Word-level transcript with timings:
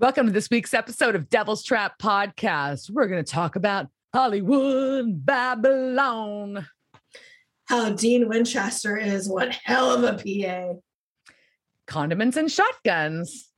Welcome 0.00 0.26
to 0.26 0.32
this 0.32 0.50
week's 0.50 0.74
episode 0.74 1.14
of 1.14 1.30
Devil's 1.30 1.62
Trap 1.62 2.00
Podcast. 2.00 2.90
We're 2.90 3.06
going 3.06 3.24
to 3.24 3.32
talk 3.32 3.54
about 3.54 3.86
Hollywood 4.12 5.24
Babylon. 5.24 6.66
How 7.66 7.90
Dean 7.90 8.28
Winchester 8.28 8.96
is 8.96 9.28
one 9.28 9.52
hell 9.52 9.92
of 9.92 10.02
a 10.02 10.14
PA. 10.20 10.80
Condiments 11.86 12.36
and 12.36 12.50
shotguns. 12.50 13.52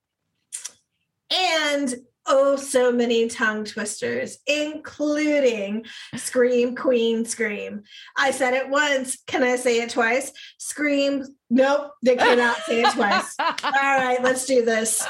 And 1.34 1.94
oh, 2.26 2.56
so 2.56 2.92
many 2.92 3.28
tongue 3.28 3.64
twisters, 3.64 4.36
including 4.46 5.86
Scream 6.16 6.76
Queen 6.76 7.24
Scream. 7.24 7.82
I 8.18 8.30
said 8.30 8.52
it 8.52 8.68
once. 8.68 9.16
Can 9.26 9.42
I 9.42 9.56
say 9.56 9.80
it 9.80 9.88
twice? 9.88 10.32
Scream. 10.58 11.24
Nope, 11.48 11.92
they 12.04 12.16
cannot 12.16 12.58
say 12.58 12.82
it 12.82 12.92
twice. 12.92 13.34
All 13.40 13.72
right, 13.72 14.22
let's 14.22 14.44
do 14.44 14.66
this. 14.66 15.02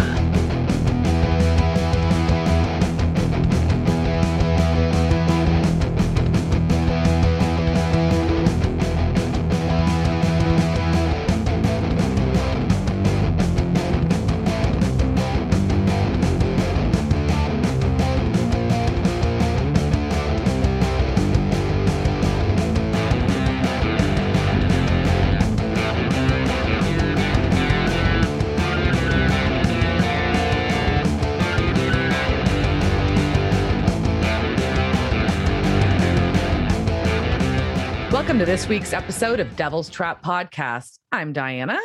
Welcome 38.36 38.48
to 38.48 38.52
this 38.52 38.68
week's 38.68 38.92
episode 38.92 39.40
of 39.40 39.56
Devil's 39.56 39.88
Trap 39.88 40.22
Podcast. 40.22 40.98
I'm 41.10 41.32
Diana. 41.32 41.78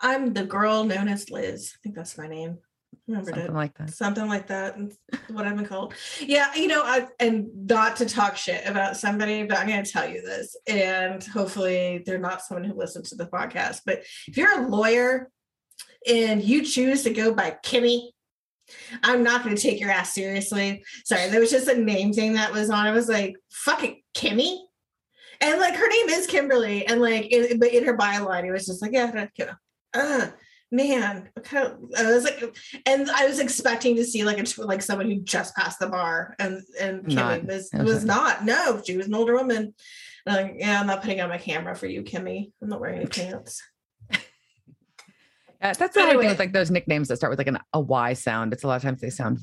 I'm 0.00 0.32
the 0.32 0.42
girl 0.42 0.82
known 0.82 1.06
as 1.06 1.30
Liz. 1.30 1.74
I 1.76 1.78
think 1.80 1.94
that's 1.94 2.18
my 2.18 2.26
name. 2.26 2.58
Remembered 3.06 3.34
Something 3.36 3.52
it. 3.52 3.54
like 3.54 3.78
that. 3.78 3.90
Something 3.90 4.26
like 4.26 4.48
that. 4.48 4.76
What 5.28 5.46
I've 5.46 5.54
been 5.54 5.64
called. 5.64 5.94
Yeah, 6.20 6.52
you 6.56 6.66
know, 6.66 6.82
I 6.82 7.06
and 7.20 7.68
not 7.68 7.94
to 7.98 8.06
talk 8.06 8.36
shit 8.36 8.66
about 8.66 8.96
somebody, 8.96 9.44
but 9.44 9.58
I'm 9.58 9.68
gonna 9.68 9.84
tell 9.84 10.10
you 10.10 10.22
this. 10.22 10.56
And 10.66 11.22
hopefully 11.22 12.02
they're 12.04 12.18
not 12.18 12.42
someone 12.42 12.64
who 12.64 12.74
listens 12.74 13.10
to 13.10 13.14
the 13.14 13.26
podcast. 13.26 13.82
But 13.86 14.02
if 14.26 14.36
you're 14.36 14.64
a 14.64 14.66
lawyer 14.66 15.30
and 16.04 16.42
you 16.42 16.64
choose 16.64 17.04
to 17.04 17.10
go 17.10 17.32
by 17.32 17.58
Kimmy, 17.64 18.08
I'm 19.04 19.22
not 19.22 19.44
gonna 19.44 19.56
take 19.56 19.78
your 19.78 19.92
ass 19.92 20.12
seriously. 20.12 20.82
Sorry, 21.04 21.28
there 21.28 21.38
was 21.38 21.52
just 21.52 21.68
a 21.68 21.78
name 21.78 22.12
thing 22.12 22.32
that 22.32 22.52
was 22.52 22.70
on. 22.70 22.86
I 22.86 22.90
was 22.90 23.08
like, 23.08 23.36
fucking 23.52 24.02
Kimmy. 24.16 24.65
And 25.40 25.60
like 25.60 25.74
her 25.74 25.88
name 25.88 26.08
is 26.08 26.26
Kimberly, 26.26 26.86
and 26.86 27.00
like, 27.00 27.26
in, 27.26 27.58
but 27.58 27.72
in 27.72 27.84
her 27.84 27.96
byline, 27.96 28.44
it 28.44 28.52
was 28.52 28.66
just 28.66 28.82
like, 28.82 28.92
yeah, 28.92 29.26
uh, 29.94 30.26
man, 30.70 31.28
I 31.52 31.72
was 32.04 32.24
like, 32.24 32.56
and 32.86 33.10
I 33.10 33.26
was 33.26 33.38
expecting 33.38 33.96
to 33.96 34.04
see 34.04 34.24
like 34.24 34.38
a 34.38 34.62
like 34.62 34.82
someone 34.82 35.10
who 35.10 35.20
just 35.20 35.54
passed 35.54 35.78
the 35.78 35.88
bar, 35.88 36.34
and 36.38 36.62
and 36.80 37.04
Kimmy 37.04 37.14
Not. 37.14 37.44
was 37.44 37.70
was 37.74 38.04
not. 38.04 38.44
No, 38.44 38.80
she 38.84 38.96
was 38.96 39.06
an 39.06 39.14
older 39.14 39.34
woman. 39.34 39.74
And 40.26 40.36
I'm 40.36 40.46
like, 40.46 40.56
yeah, 40.58 40.80
I'm 40.80 40.86
not 40.86 41.02
putting 41.02 41.20
on 41.20 41.28
my 41.28 41.38
camera 41.38 41.76
for 41.76 41.86
you, 41.86 42.02
Kimmy. 42.02 42.52
I'm 42.60 42.68
not 42.68 42.80
wearing 42.80 43.00
any 43.00 43.06
pants. 43.10 43.62
Yeah, 45.62 45.72
that's 45.72 45.94
the 45.94 46.00
only 46.00 46.18
thing 46.18 46.28
with 46.28 46.38
like 46.38 46.52
those 46.52 46.70
nicknames 46.70 47.08
that 47.08 47.16
start 47.16 47.30
with 47.30 47.38
like 47.38 47.46
an, 47.46 47.58
a 47.72 47.80
Y 47.80 48.12
sound. 48.12 48.52
It's 48.52 48.62
a 48.62 48.66
lot 48.66 48.76
of 48.76 48.82
times 48.82 49.00
they 49.00 49.10
sound 49.10 49.38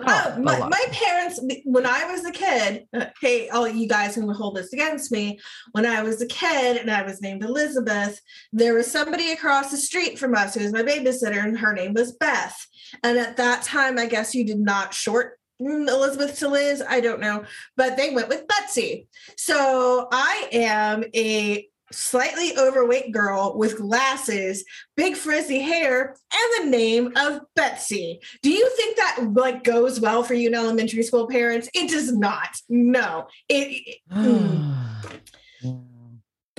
Oh, 0.00 0.36
my, 0.38 0.58
my 0.58 0.84
parents, 0.92 1.40
when 1.64 1.86
I 1.86 2.04
was 2.04 2.24
a 2.24 2.32
kid, 2.32 2.86
uh, 2.92 3.06
hey, 3.20 3.48
all 3.48 3.66
you 3.66 3.88
guys 3.88 4.14
who 4.14 4.26
will 4.26 4.34
hold 4.34 4.56
this 4.56 4.72
against 4.72 5.10
me, 5.10 5.38
when 5.72 5.86
I 5.86 6.02
was 6.02 6.20
a 6.20 6.26
kid 6.26 6.76
and 6.76 6.90
I 6.90 7.02
was 7.02 7.22
named 7.22 7.42
Elizabeth, 7.42 8.20
there 8.52 8.74
was 8.74 8.90
somebody 8.90 9.32
across 9.32 9.70
the 9.70 9.76
street 9.76 10.18
from 10.18 10.34
us 10.34 10.54
who 10.54 10.62
was 10.62 10.72
my 10.72 10.82
babysitter, 10.82 11.42
and 11.42 11.58
her 11.58 11.72
name 11.72 11.94
was 11.94 12.12
Beth. 12.12 12.56
And 13.02 13.18
at 13.18 13.36
that 13.38 13.62
time, 13.62 13.98
I 13.98 14.06
guess 14.06 14.34
you 14.34 14.44
did 14.44 14.60
not 14.60 14.92
short 14.92 15.38
mm, 15.60 15.88
Elizabeth 15.88 16.38
to 16.40 16.48
Liz. 16.48 16.82
I 16.86 17.00
don't 17.00 17.20
know, 17.20 17.44
but 17.76 17.96
they 17.96 18.10
went 18.10 18.28
with 18.28 18.46
Betsy. 18.48 19.08
So 19.36 20.08
I 20.12 20.48
am 20.52 21.04
a 21.14 21.68
slightly 21.92 22.56
overweight 22.58 23.12
girl 23.12 23.56
with 23.56 23.78
glasses, 23.78 24.64
big 24.96 25.16
frizzy 25.16 25.60
hair, 25.60 26.16
and 26.32 26.66
the 26.66 26.70
name 26.70 27.12
of 27.16 27.40
Betsy. 27.54 28.20
Do 28.42 28.50
you 28.50 28.68
think 28.76 28.96
that 28.96 29.28
like 29.32 29.64
goes 29.64 30.00
well 30.00 30.22
for 30.22 30.34
you 30.34 30.48
in 30.48 30.54
elementary 30.54 31.02
school 31.02 31.28
parents? 31.28 31.68
It 31.74 31.90
does 31.90 32.12
not. 32.12 32.56
No. 32.68 33.26
It, 33.48 33.82
it- 33.86 33.98
mm. 34.12 34.74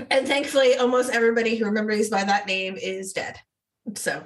and 0.10 0.28
thankfully 0.28 0.76
almost 0.76 1.12
everybody 1.12 1.56
who 1.56 1.66
remembers 1.66 2.10
by 2.10 2.24
that 2.24 2.48
name 2.48 2.78
is 2.82 3.14
dead. 3.14 3.38
So 3.96 4.24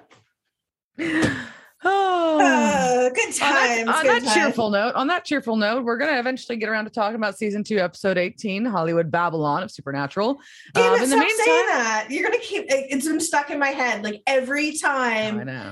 oh. 1.84 2.40
uh, 2.42 3.10
good 3.14 3.28
on 3.28 3.34
that, 3.40 3.84
on 3.88 4.06
that 4.06 4.22
times. 4.24 4.34
cheerful 4.34 4.70
note, 4.70 4.96
on 4.96 5.08
that 5.08 5.26
cheerful 5.26 5.56
note, 5.56 5.84
we're 5.84 5.98
gonna 5.98 6.20
eventually 6.20 6.58
get 6.58 6.70
around 6.70 6.86
to 6.86 6.92
talking 6.92 7.16
about 7.16 7.38
season 7.38 7.64
two, 7.64 7.78
episode 7.80 8.18
18, 8.18 8.66
Hollywood 8.66 9.10
Babylon 9.12 9.64
of 9.64 9.72
Supernatural. 9.72 10.40
Damn 10.74 10.94
Um, 10.94 11.02
in 11.04 11.10
the 11.10 11.16
stop 11.18 11.30
saying 11.30 11.66
that. 11.68 12.08
You're 12.10 12.24
gonna 12.30 12.42
keep 12.42 12.64
it- 12.72 12.88
it's 12.90 13.08
been 13.08 13.20
stuck 13.20 13.50
in 13.50 13.60
my 13.60 13.70
head 13.70 14.04
like 14.04 14.22
every 14.28 14.78
time. 14.78 15.40
I 15.40 15.44
know. 15.44 15.72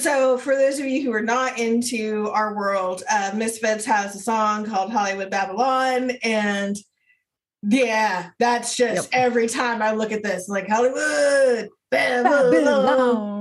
So 0.00 0.36
for 0.38 0.56
those 0.56 0.80
of 0.80 0.86
you 0.86 1.02
who 1.02 1.12
are 1.12 1.22
not 1.22 1.58
into 1.60 2.28
our 2.32 2.54
world, 2.56 3.04
uh, 3.08 3.30
Misfits 3.34 3.84
has 3.84 4.16
a 4.16 4.18
song 4.18 4.64
called 4.66 4.90
Hollywood 4.92 5.30
Babylon, 5.30 6.10
and 6.24 6.76
yeah, 7.62 8.30
that's 8.40 8.74
just 8.76 9.12
Yep. 9.12 9.22
every 9.24 9.48
time 9.48 9.82
I 9.82 9.92
look 9.92 10.10
at 10.12 10.22
this, 10.24 10.48
like 10.48 10.68
Hollywood 10.68 11.68
Babylon. 11.90 12.50
Babylon. 12.52 13.35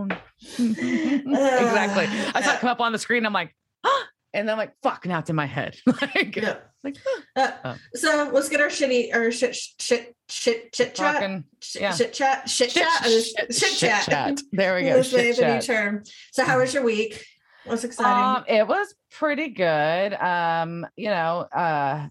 exactly. 0.60 2.06
I 2.34 2.42
saw 2.42 2.54
it 2.54 2.60
come 2.60 2.70
up 2.70 2.80
on 2.82 2.92
the 2.92 3.00
screen. 3.00 3.26
I'm 3.26 3.34
like, 3.34 3.56
"Ah," 3.84 4.08
and 4.34 4.48
then 4.48 4.54
I'm 4.54 4.58
like, 4.58 4.74
fuck, 4.84 5.06
now 5.06 5.20
it's 5.20 5.30
in 5.30 5.36
my 5.36 5.46
head. 5.46 5.76
like, 5.86 6.36
Yeah. 6.36 6.58
like 6.84 6.98
Uh, 7.36 7.52
Oh. 7.64 7.76
So 7.96 8.30
let's 8.34 8.50
get 8.50 8.62
our 8.62 8.68
shitty 8.68 9.16
or 9.16 9.32
shit 9.32 9.56
shit 9.56 10.16
shit 10.30 10.72
chit 10.74 10.96
chat. 10.96 11.14
talking 11.16 11.44
Shit, 11.62 11.82
yeah. 11.82 11.94
shit 11.94 12.14
chat. 12.14 12.50
Shit, 12.50 12.72
shit, 12.72 12.84
chat. 12.84 13.04
shit, 13.04 13.24
Shit, 13.26 13.54
shit 13.54 13.78
chat. 13.78 14.04
chat. 14.06 14.42
There 14.52 14.76
we 14.76 14.84
go. 14.84 14.96
Let's 14.96 15.10
Shit 15.10 15.38
the 15.38 15.54
new 15.56 15.62
term. 15.62 16.04
So 16.32 16.44
how 16.46 16.60
was 16.60 16.74
your 16.74 16.84
week? 16.84 17.26
What's 17.66 17.84
exciting? 17.84 18.14
Um, 18.14 18.44
it 18.48 18.68
was 18.68 18.94
pretty 19.12 19.50
good. 19.50 20.14
Um, 20.14 20.86
you 20.96 21.10
know, 21.10 21.48
uh, 21.52 22.08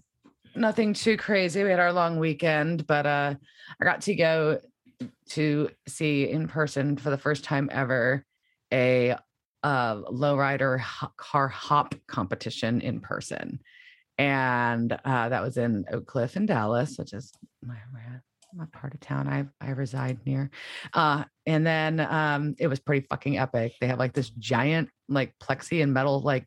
nothing 0.55 0.93
too 0.93 1.15
crazy. 1.15 1.63
We 1.63 1.69
had 1.69 1.79
our 1.79 1.93
long 1.93 2.19
weekend, 2.19 2.85
but 2.85 3.05
uh, 3.05 3.35
I 3.79 3.85
got 3.85 4.01
to 4.01 4.15
go 4.15 4.59
to 5.29 5.69
see 5.87 6.29
in 6.29 6.47
person 6.47 6.97
for 6.97 7.09
the 7.09 7.17
first 7.17 7.43
time 7.43 7.69
ever 7.71 8.25
a 8.73 9.15
uh, 9.63 9.95
lowrider 9.95 10.79
ho- 10.79 11.11
car 11.17 11.47
hop 11.47 11.95
competition 12.07 12.81
in 12.81 12.99
person, 12.99 13.59
and 14.17 14.91
uh, 15.05 15.29
that 15.29 15.41
was 15.41 15.57
in 15.57 15.85
Oak 15.91 16.05
Cliff 16.05 16.35
in 16.37 16.45
Dallas, 16.45 16.97
which 16.97 17.13
is 17.13 17.31
my 17.63 17.77
my 18.55 18.65
part 18.71 18.93
of 18.93 18.99
town 18.99 19.27
I 19.27 19.45
I 19.65 19.71
reside 19.71 20.19
near. 20.25 20.49
Uh, 20.93 21.25
and 21.45 21.65
then 21.65 21.99
um, 21.99 22.55
it 22.57 22.67
was 22.67 22.79
pretty 22.79 23.05
fucking 23.09 23.37
epic. 23.37 23.73
They 23.79 23.87
have 23.87 23.99
like 23.99 24.13
this 24.13 24.29
giant 24.29 24.89
like 25.09 25.33
plexi 25.41 25.83
and 25.83 25.93
metal 25.93 26.21
like 26.21 26.45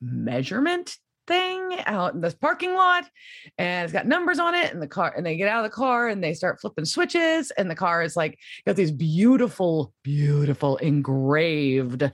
measurement 0.00 0.96
thing 1.30 1.78
out 1.86 2.12
in 2.12 2.20
this 2.20 2.34
parking 2.34 2.74
lot 2.74 3.04
and 3.56 3.84
it's 3.84 3.92
got 3.92 4.04
numbers 4.04 4.40
on 4.40 4.52
it 4.52 4.72
and 4.72 4.82
the 4.82 4.88
car 4.88 5.14
and 5.16 5.24
they 5.24 5.36
get 5.36 5.48
out 5.48 5.64
of 5.64 5.70
the 5.70 5.74
car 5.74 6.08
and 6.08 6.24
they 6.24 6.34
start 6.34 6.60
flipping 6.60 6.84
switches 6.84 7.52
and 7.52 7.70
the 7.70 7.74
car 7.74 8.02
is 8.02 8.16
like 8.16 8.36
got 8.66 8.74
these 8.74 8.90
beautiful 8.90 9.92
beautiful 10.02 10.76
engraved 10.78 12.10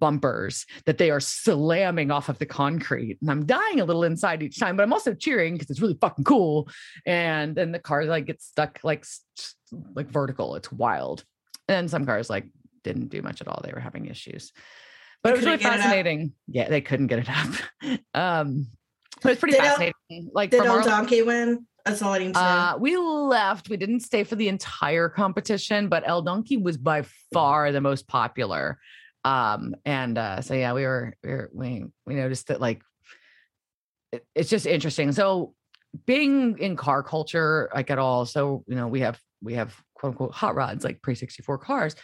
bumpers 0.00 0.66
that 0.86 0.98
they 0.98 1.08
are 1.08 1.20
slamming 1.20 2.10
off 2.10 2.28
of 2.28 2.38
the 2.38 2.46
concrete 2.46 3.16
and 3.20 3.30
i'm 3.30 3.46
dying 3.46 3.80
a 3.80 3.84
little 3.84 4.02
inside 4.02 4.42
each 4.42 4.58
time 4.58 4.76
but 4.76 4.82
i'm 4.82 4.92
also 4.92 5.14
cheering 5.14 5.54
because 5.54 5.70
it's 5.70 5.80
really 5.80 5.96
fucking 6.00 6.24
cool 6.24 6.68
and 7.06 7.54
then 7.54 7.70
the 7.70 7.78
car 7.78 8.04
like 8.06 8.26
gets 8.26 8.44
stuck 8.44 8.80
like 8.82 9.06
like 9.94 10.08
vertical 10.08 10.56
it's 10.56 10.72
wild 10.72 11.24
and 11.68 11.88
some 11.88 12.04
cars 12.04 12.28
like 12.28 12.48
didn't 12.82 13.08
do 13.08 13.22
much 13.22 13.40
at 13.40 13.46
all 13.46 13.60
they 13.62 13.72
were 13.72 13.80
having 13.80 14.06
issues 14.06 14.52
but 15.22 15.30
They 15.30 15.32
it 15.34 15.36
was 15.36 15.44
really 15.46 15.58
couldn't 15.58 15.70
get 15.70 15.74
it 15.74 15.78
up? 15.78 15.84
fascinating 15.84 16.32
yeah 16.46 16.68
they 16.68 16.80
couldn't 16.80 17.06
get 17.08 17.18
it 17.20 17.28
up 17.28 18.00
um 18.14 18.66
but 19.22 19.32
it's 19.32 19.40
pretty 19.40 19.54
Did 19.56 19.64
El- 19.64 19.68
fascinating 19.76 20.30
like 20.32 20.50
Did 20.50 20.64
El 20.64 20.82
Donkey 20.82 21.22
win? 21.22 21.66
That's 21.84 22.02
all 22.02 22.12
I 22.12 22.18
need 22.18 22.26
to 22.26 22.32
know. 22.32 22.38
uh, 22.40 22.76
we 22.78 22.96
left. 22.98 23.70
We 23.70 23.76
didn't 23.78 24.00
stay 24.00 24.22
for 24.22 24.36
the 24.36 24.48
entire 24.48 25.08
competition, 25.08 25.88
but 25.88 26.06
El 26.06 26.20
Donkey 26.22 26.58
was 26.58 26.76
by 26.76 27.04
far 27.32 27.72
the 27.72 27.80
most 27.80 28.06
popular. 28.06 28.78
Um, 29.24 29.74
and 29.86 30.18
uh, 30.18 30.42
so 30.42 30.52
yeah, 30.54 30.72
we 30.74 30.82
were, 30.84 31.14
we 31.24 31.30
were 31.30 31.50
we 31.54 31.84
we 32.06 32.14
noticed 32.14 32.48
that 32.48 32.60
like 32.60 32.82
it- 34.12 34.26
it's 34.34 34.50
just 34.50 34.66
interesting. 34.66 35.12
So 35.12 35.54
being 36.06 36.58
in 36.58 36.76
car 36.76 37.02
culture, 37.02 37.70
like 37.74 37.90
at 37.90 37.98
all, 37.98 38.26
so 38.26 38.64
you 38.66 38.74
know, 38.76 38.86
we 38.86 39.00
have 39.00 39.18
we 39.42 39.54
have 39.54 39.74
quote 39.94 40.12
unquote 40.12 40.32
hot 40.32 40.54
rods, 40.54 40.84
like 40.84 41.00
pre 41.02 41.14
64 41.14 41.58
cars. 41.58 41.96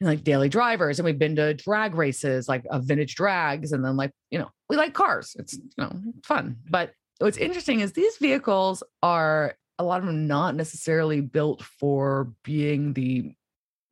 Like 0.00 0.22
daily 0.22 0.48
drivers 0.48 0.98
and 0.98 1.04
we've 1.04 1.18
been 1.18 1.34
to 1.34 1.54
drag 1.54 1.94
races 1.94 2.48
like 2.48 2.64
of 2.70 2.84
vintage 2.84 3.16
drags 3.16 3.72
and 3.72 3.84
then 3.84 3.96
like 3.96 4.12
you 4.30 4.38
know 4.38 4.48
we 4.68 4.76
like 4.76 4.94
cars 4.94 5.34
it's 5.38 5.54
you 5.54 5.62
know 5.76 5.92
fun 6.24 6.56
but 6.70 6.92
what's 7.18 7.36
interesting 7.36 7.80
is 7.80 7.92
these 7.92 8.16
vehicles 8.18 8.82
are 9.02 9.56
a 9.78 9.84
lot 9.84 10.00
of 10.00 10.06
them 10.06 10.26
not 10.26 10.54
necessarily 10.54 11.20
built 11.20 11.62
for 11.62 12.32
being 12.44 12.92
the 12.94 13.32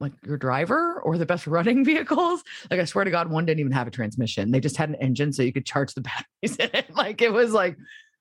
like 0.00 0.12
your 0.24 0.36
driver 0.36 1.00
or 1.02 1.16
the 1.16 1.26
best 1.26 1.46
running 1.46 1.84
vehicles. 1.84 2.42
Like 2.70 2.80
I 2.80 2.84
swear 2.84 3.04
to 3.04 3.10
God, 3.10 3.30
one 3.30 3.46
didn't 3.46 3.60
even 3.60 3.72
have 3.72 3.86
a 3.86 3.90
transmission. 3.90 4.50
They 4.50 4.60
just 4.60 4.76
had 4.76 4.88
an 4.88 4.96
engine 4.96 5.32
so 5.32 5.42
you 5.42 5.52
could 5.52 5.66
charge 5.66 5.94
the 5.94 6.00
batteries 6.42 6.56
in 6.56 6.70
it. 6.74 6.94
Like 6.94 7.22
it 7.22 7.32
was 7.32 7.52
like, 7.52 7.76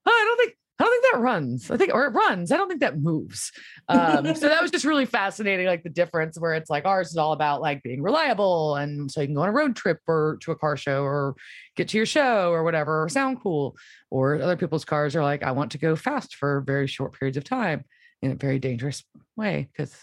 oh, 0.05 0.11
I 0.11 0.25
don't 0.25 0.37
think 0.37 0.57
I 0.77 0.83
don't 0.83 0.91
think 0.91 1.13
that 1.13 1.19
runs. 1.21 1.71
I 1.71 1.77
think 1.77 1.93
or 1.93 2.05
it 2.05 2.09
runs. 2.09 2.51
I 2.51 2.57
don't 2.57 2.67
think 2.67 2.81
that 2.81 2.99
moves. 2.99 3.51
Um, 3.87 4.35
so 4.35 4.49
that 4.49 4.61
was 4.61 4.71
just 4.71 4.83
really 4.83 5.05
fascinating, 5.05 5.67
like 5.67 5.83
the 5.83 5.89
difference 5.89 6.37
where 6.37 6.53
it's 6.53 6.69
like 6.69 6.85
ours 6.85 7.11
is 7.11 7.17
all 7.17 7.31
about 7.31 7.61
like 7.61 7.81
being 7.81 8.01
reliable 8.01 8.75
and 8.75 9.09
so 9.09 9.21
you 9.21 9.27
can 9.27 9.35
go 9.35 9.43
on 9.43 9.49
a 9.49 9.53
road 9.53 9.75
trip 9.75 9.99
or 10.05 10.37
to 10.41 10.51
a 10.51 10.55
car 10.55 10.75
show 10.75 11.03
or 11.03 11.35
get 11.77 11.87
to 11.89 11.97
your 11.97 12.05
show 12.05 12.51
or 12.51 12.63
whatever 12.63 13.03
or 13.03 13.07
sound 13.07 13.41
cool. 13.41 13.77
Or 14.11 14.35
other 14.35 14.57
people's 14.57 14.83
cars 14.83 15.15
are 15.15 15.23
like, 15.23 15.43
I 15.43 15.51
want 15.51 15.71
to 15.71 15.77
go 15.77 15.95
fast 15.95 16.35
for 16.35 16.61
very 16.67 16.87
short 16.87 17.17
periods 17.17 17.37
of 17.37 17.45
time 17.45 17.85
in 18.21 18.31
a 18.31 18.35
very 18.35 18.59
dangerous 18.59 19.03
way 19.37 19.69
because 19.71 19.95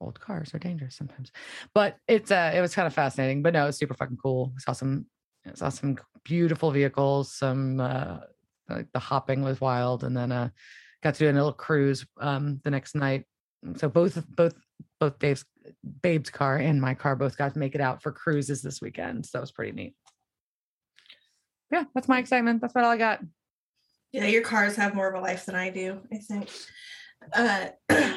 old 0.00 0.18
cars 0.18 0.54
are 0.54 0.58
dangerous 0.58 0.96
sometimes. 0.96 1.30
But 1.74 1.96
it's 2.08 2.30
uh 2.30 2.52
it 2.54 2.60
was 2.62 2.74
kind 2.74 2.86
of 2.86 2.94
fascinating. 2.94 3.42
But 3.42 3.52
no, 3.52 3.66
it's 3.66 3.78
super 3.78 3.94
fucking 3.94 4.18
cool. 4.22 4.54
Saw 4.58 4.72
some 4.72 5.06
saw 5.54 5.68
some 5.68 5.98
beautiful 6.24 6.70
vehicles, 6.70 7.32
some 7.34 7.80
uh 7.80 8.18
like 8.68 8.90
the 8.92 8.98
hopping 8.98 9.42
was 9.42 9.60
wild 9.60 10.04
and 10.04 10.16
then 10.16 10.32
uh 10.32 10.48
got 11.02 11.14
to 11.14 11.18
do 11.24 11.30
a 11.30 11.32
little 11.32 11.52
cruise 11.52 12.06
um 12.20 12.60
the 12.64 12.70
next 12.70 12.94
night. 12.94 13.24
So 13.76 13.88
both 13.88 14.22
both 14.28 14.54
both 15.00 15.18
dave's 15.18 15.44
babe's 16.02 16.30
car 16.30 16.56
and 16.56 16.80
my 16.80 16.94
car 16.94 17.16
both 17.16 17.36
got 17.36 17.52
to 17.52 17.58
make 17.58 17.74
it 17.74 17.80
out 17.80 18.02
for 18.02 18.12
cruises 18.12 18.62
this 18.62 18.80
weekend 18.80 19.26
so 19.26 19.38
it 19.38 19.42
was 19.42 19.52
pretty 19.52 19.72
neat. 19.72 19.94
Yeah 21.70 21.84
that's 21.94 22.08
my 22.08 22.18
excitement. 22.18 22.60
That's 22.60 22.74
what 22.74 22.84
all 22.84 22.90
i 22.90 22.96
got. 22.96 23.20
Yeah 24.12 24.26
your 24.26 24.42
cars 24.42 24.76
have 24.76 24.94
more 24.94 25.08
of 25.08 25.14
a 25.14 25.20
life 25.20 25.46
than 25.46 25.54
i 25.54 25.70
do 25.70 26.00
i 26.12 26.18
think. 26.18 26.50
Uh 27.32 27.68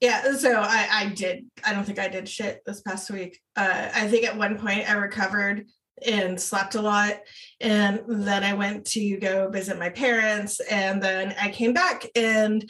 yeah 0.00 0.34
so 0.34 0.60
i 0.60 0.88
i 0.90 1.06
did 1.14 1.44
i 1.64 1.72
don't 1.72 1.84
think 1.84 1.98
i 1.98 2.08
did 2.08 2.28
shit 2.28 2.62
this 2.66 2.80
past 2.82 3.10
week. 3.10 3.40
Uh 3.56 3.88
i 3.94 4.08
think 4.08 4.24
at 4.24 4.36
one 4.36 4.58
point 4.58 4.88
i 4.88 4.94
recovered 4.94 5.66
and 6.06 6.40
slept 6.40 6.74
a 6.74 6.82
lot. 6.82 7.20
And 7.60 8.02
then 8.08 8.44
I 8.44 8.54
went 8.54 8.86
to 8.86 9.16
go 9.18 9.48
visit 9.48 9.78
my 9.78 9.90
parents. 9.90 10.60
And 10.60 11.02
then 11.02 11.34
I 11.40 11.50
came 11.50 11.72
back. 11.72 12.06
And 12.16 12.68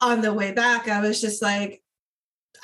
on 0.00 0.20
the 0.20 0.32
way 0.32 0.52
back, 0.52 0.88
I 0.88 1.00
was 1.00 1.20
just 1.20 1.42
like, 1.42 1.82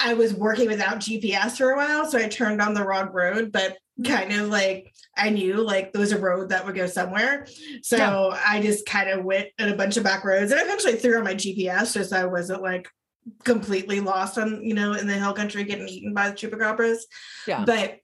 I 0.00 0.14
was 0.14 0.32
working 0.34 0.68
without 0.68 1.00
GPS 1.00 1.58
for 1.58 1.70
a 1.70 1.76
while. 1.76 2.06
So 2.06 2.18
I 2.18 2.28
turned 2.28 2.62
on 2.62 2.74
the 2.74 2.84
wrong 2.84 3.10
road, 3.12 3.52
but 3.52 3.78
kind 4.06 4.32
of 4.32 4.48
like 4.48 4.92
I 5.16 5.30
knew 5.30 5.56
like 5.56 5.92
there 5.92 6.00
was 6.00 6.12
a 6.12 6.18
road 6.18 6.50
that 6.50 6.64
would 6.64 6.76
go 6.76 6.86
somewhere. 6.86 7.46
So 7.82 7.96
yeah. 7.96 8.40
I 8.46 8.60
just 8.60 8.86
kind 8.86 9.10
of 9.10 9.24
went 9.24 9.48
in 9.58 9.68
a 9.68 9.76
bunch 9.76 9.96
of 9.96 10.04
back 10.04 10.24
roads 10.24 10.52
and 10.52 10.60
eventually 10.60 10.94
threw 10.94 11.18
on 11.18 11.24
my 11.24 11.34
GPS 11.34 11.94
just 11.94 12.10
so 12.10 12.16
I 12.16 12.24
wasn't 12.26 12.62
like 12.62 12.88
completely 13.44 14.00
lost 14.00 14.38
on, 14.38 14.62
you 14.62 14.74
know, 14.74 14.92
in 14.92 15.06
the 15.06 15.14
hill 15.14 15.32
country 15.32 15.64
getting 15.64 15.88
eaten 15.88 16.14
by 16.14 16.30
the 16.30 16.36
chupacabras. 16.36 16.98
Yeah. 17.46 17.64
But 17.64 17.98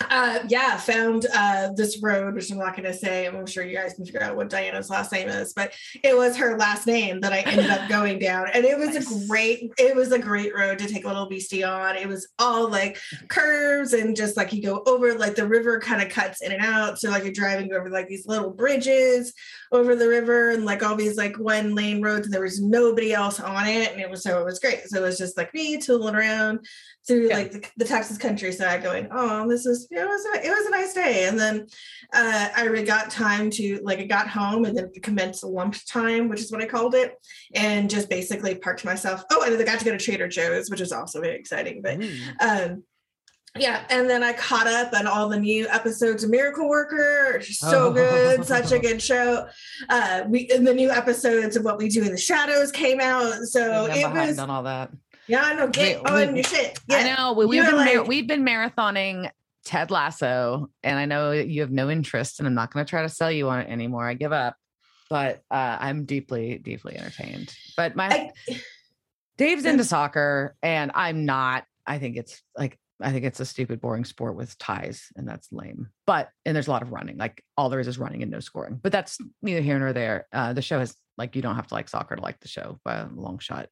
uh, 0.00 0.40
yeah, 0.48 0.76
found 0.76 1.26
uh, 1.34 1.70
this 1.74 2.02
road, 2.02 2.34
which 2.34 2.50
I'm 2.50 2.58
not 2.58 2.76
going 2.76 2.90
to 2.90 2.94
say. 2.94 3.26
I'm 3.26 3.46
sure 3.46 3.64
you 3.64 3.76
guys 3.76 3.94
can 3.94 4.04
figure 4.04 4.22
out 4.22 4.36
what 4.36 4.50
Diana's 4.50 4.90
last 4.90 5.12
name 5.12 5.28
is, 5.28 5.52
but 5.52 5.72
it 6.02 6.16
was 6.16 6.36
her 6.36 6.56
last 6.58 6.86
name 6.86 7.20
that 7.20 7.32
I 7.32 7.40
ended 7.40 7.70
up 7.70 7.88
going 7.88 8.18
down, 8.18 8.48
and 8.52 8.64
it 8.64 8.78
was 8.78 8.94
nice. 8.94 9.24
a 9.24 9.28
great. 9.28 9.72
It 9.78 9.94
was 9.94 10.12
a 10.12 10.18
great 10.18 10.54
road 10.54 10.78
to 10.78 10.86
take 10.86 11.04
a 11.04 11.08
little 11.08 11.28
beastie 11.28 11.64
on. 11.64 11.96
It 11.96 12.08
was 12.08 12.28
all 12.38 12.68
like 12.68 12.98
curves 13.28 13.92
and 13.92 14.16
just 14.16 14.36
like 14.36 14.52
you 14.52 14.62
go 14.62 14.82
over 14.86 15.14
like 15.14 15.36
the 15.36 15.46
river 15.46 15.80
kind 15.80 16.02
of 16.02 16.08
cuts 16.08 16.42
in 16.42 16.52
and 16.52 16.64
out, 16.64 16.98
so 16.98 17.10
like 17.10 17.24
you're 17.24 17.32
driving 17.32 17.72
over 17.72 17.90
like 17.90 18.08
these 18.08 18.26
little 18.26 18.50
bridges 18.50 19.32
over 19.72 19.96
the 19.96 20.08
river 20.08 20.50
and 20.50 20.64
like 20.64 20.82
all 20.82 20.96
these 20.96 21.16
like 21.16 21.38
one 21.38 21.74
lane 21.74 22.02
roads, 22.02 22.26
and 22.26 22.34
there 22.34 22.42
was 22.42 22.60
nobody 22.60 23.12
else 23.12 23.40
on 23.40 23.66
it, 23.66 23.92
and 23.92 24.00
it 24.00 24.10
was 24.10 24.22
so 24.22 24.40
it 24.40 24.44
was 24.44 24.58
great. 24.58 24.82
So 24.86 24.98
it 24.98 25.06
was 25.06 25.18
just 25.18 25.36
like 25.36 25.54
me 25.54 25.78
tooling 25.78 26.14
around 26.14 26.66
through 27.06 27.28
yeah. 27.28 27.36
like 27.36 27.52
the, 27.52 27.64
the, 27.76 27.84
Texas 27.84 28.18
countryside, 28.18 28.82
going, 28.82 29.08
"Oh, 29.10 29.48
this 29.48 29.66
is 29.66 29.86
it 29.90 30.06
was 30.06 30.26
a, 30.34 30.46
it 30.46 30.50
was 30.50 30.66
a 30.66 30.70
nice 30.70 30.94
day." 30.94 31.26
And 31.26 31.38
then 31.38 31.66
uh, 32.12 32.48
I 32.56 32.82
got 32.82 33.10
time 33.10 33.50
to 33.50 33.80
like 33.82 33.98
I 33.98 34.04
got 34.04 34.28
home 34.28 34.64
and 34.64 34.76
then 34.76 34.90
commenced 35.02 35.44
lump 35.44 35.76
time, 35.86 36.28
which 36.28 36.40
is 36.40 36.50
what 36.50 36.62
I 36.62 36.66
called 36.66 36.94
it, 36.94 37.14
and 37.54 37.90
just 37.90 38.08
basically 38.08 38.54
parked 38.54 38.84
myself. 38.84 39.24
Oh, 39.30 39.42
and 39.42 39.52
then 39.52 39.60
I 39.60 39.64
got 39.64 39.78
to 39.78 39.84
go 39.84 39.92
to 39.92 39.98
Trader 39.98 40.28
Joe's, 40.28 40.70
which 40.70 40.80
is 40.80 40.92
also 40.92 41.20
very 41.20 41.36
exciting. 41.36 41.82
But 41.82 41.98
mm. 41.98 42.20
um, 42.40 42.84
yeah, 43.56 43.84
and 43.88 44.10
then 44.10 44.24
I 44.24 44.32
caught 44.32 44.66
up 44.66 44.92
on 44.94 45.06
all 45.06 45.28
the 45.28 45.38
new 45.38 45.68
episodes 45.68 46.24
of 46.24 46.30
Miracle 46.30 46.68
Worker. 46.68 47.40
So 47.42 47.88
oh. 47.88 47.92
good, 47.92 48.44
such 48.44 48.72
a 48.72 48.78
good 48.80 49.00
show. 49.00 49.46
Uh, 49.88 50.24
we 50.26 50.48
and 50.52 50.66
the 50.66 50.74
new 50.74 50.90
episodes 50.90 51.56
of 51.56 51.64
What 51.64 51.78
We 51.78 51.88
Do 51.88 52.02
in 52.02 52.10
the 52.10 52.18
Shadows 52.18 52.72
came 52.72 53.00
out, 53.00 53.34
so 53.44 53.86
it 53.86 54.12
was 54.12 54.38
on 54.38 54.50
all 54.50 54.64
that. 54.64 54.90
Yeah, 55.28 55.42
I 55.42 55.54
know. 55.54 55.68
Get 55.68 56.02
we, 56.02 56.10
on 56.10 56.32
we, 56.32 56.34
your 56.40 56.44
shit. 56.44 56.78
Yeah. 56.88 56.96
I 56.96 57.16
know. 57.16 57.32
We, 57.32 57.56
have 57.56 57.66
been 57.66 57.76
like, 57.76 58.06
we've 58.06 58.26
been 58.26 58.44
marathoning 58.44 59.30
Ted 59.64 59.90
Lasso, 59.90 60.70
and 60.82 60.98
I 60.98 61.06
know 61.06 61.32
you 61.32 61.62
have 61.62 61.70
no 61.70 61.90
interest, 61.90 62.38
and 62.38 62.46
I'm 62.46 62.54
not 62.54 62.72
going 62.72 62.84
to 62.84 62.90
try 62.90 63.02
to 63.02 63.08
sell 63.08 63.30
you 63.30 63.48
on 63.48 63.60
it 63.60 63.68
anymore. 63.68 64.06
I 64.06 64.14
give 64.14 64.32
up. 64.32 64.56
But 65.10 65.42
uh, 65.50 65.76
I'm 65.80 66.06
deeply, 66.06 66.58
deeply 66.58 66.96
entertained. 66.96 67.54
But 67.76 67.94
my 67.94 68.30
I, 68.48 68.60
Dave's 69.36 69.64
into 69.64 69.84
soccer, 69.84 70.56
and 70.62 70.90
I'm 70.94 71.24
not. 71.24 71.64
I 71.86 71.98
think 71.98 72.16
it's 72.16 72.42
like 72.56 72.78
I 73.00 73.12
think 73.12 73.24
it's 73.24 73.40
a 73.40 73.44
stupid, 73.44 73.80
boring 73.80 74.04
sport 74.04 74.34
with 74.34 74.56
ties, 74.58 75.08
and 75.16 75.28
that's 75.28 75.52
lame. 75.52 75.88
But 76.06 76.30
and 76.44 76.54
there's 76.54 76.68
a 76.68 76.70
lot 76.70 76.82
of 76.82 76.90
running. 76.90 77.18
Like 77.18 77.44
all 77.56 77.68
there 77.68 77.80
is 77.80 77.88
is 77.88 77.98
running 77.98 78.22
and 78.22 78.30
no 78.30 78.40
scoring. 78.40 78.80
But 78.82 78.92
that's 78.92 79.18
neither 79.42 79.60
here 79.60 79.78
nor 79.78 79.92
there. 79.92 80.26
Uh, 80.32 80.52
the 80.52 80.62
show 80.62 80.78
has 80.78 80.96
like 81.18 81.36
you 81.36 81.42
don't 81.42 81.56
have 81.56 81.66
to 81.68 81.74
like 81.74 81.88
soccer 81.88 82.16
to 82.16 82.22
like 82.22 82.40
the 82.40 82.48
show 82.48 82.80
by 82.84 82.96
a 82.96 83.06
long 83.08 83.38
shot 83.38 83.68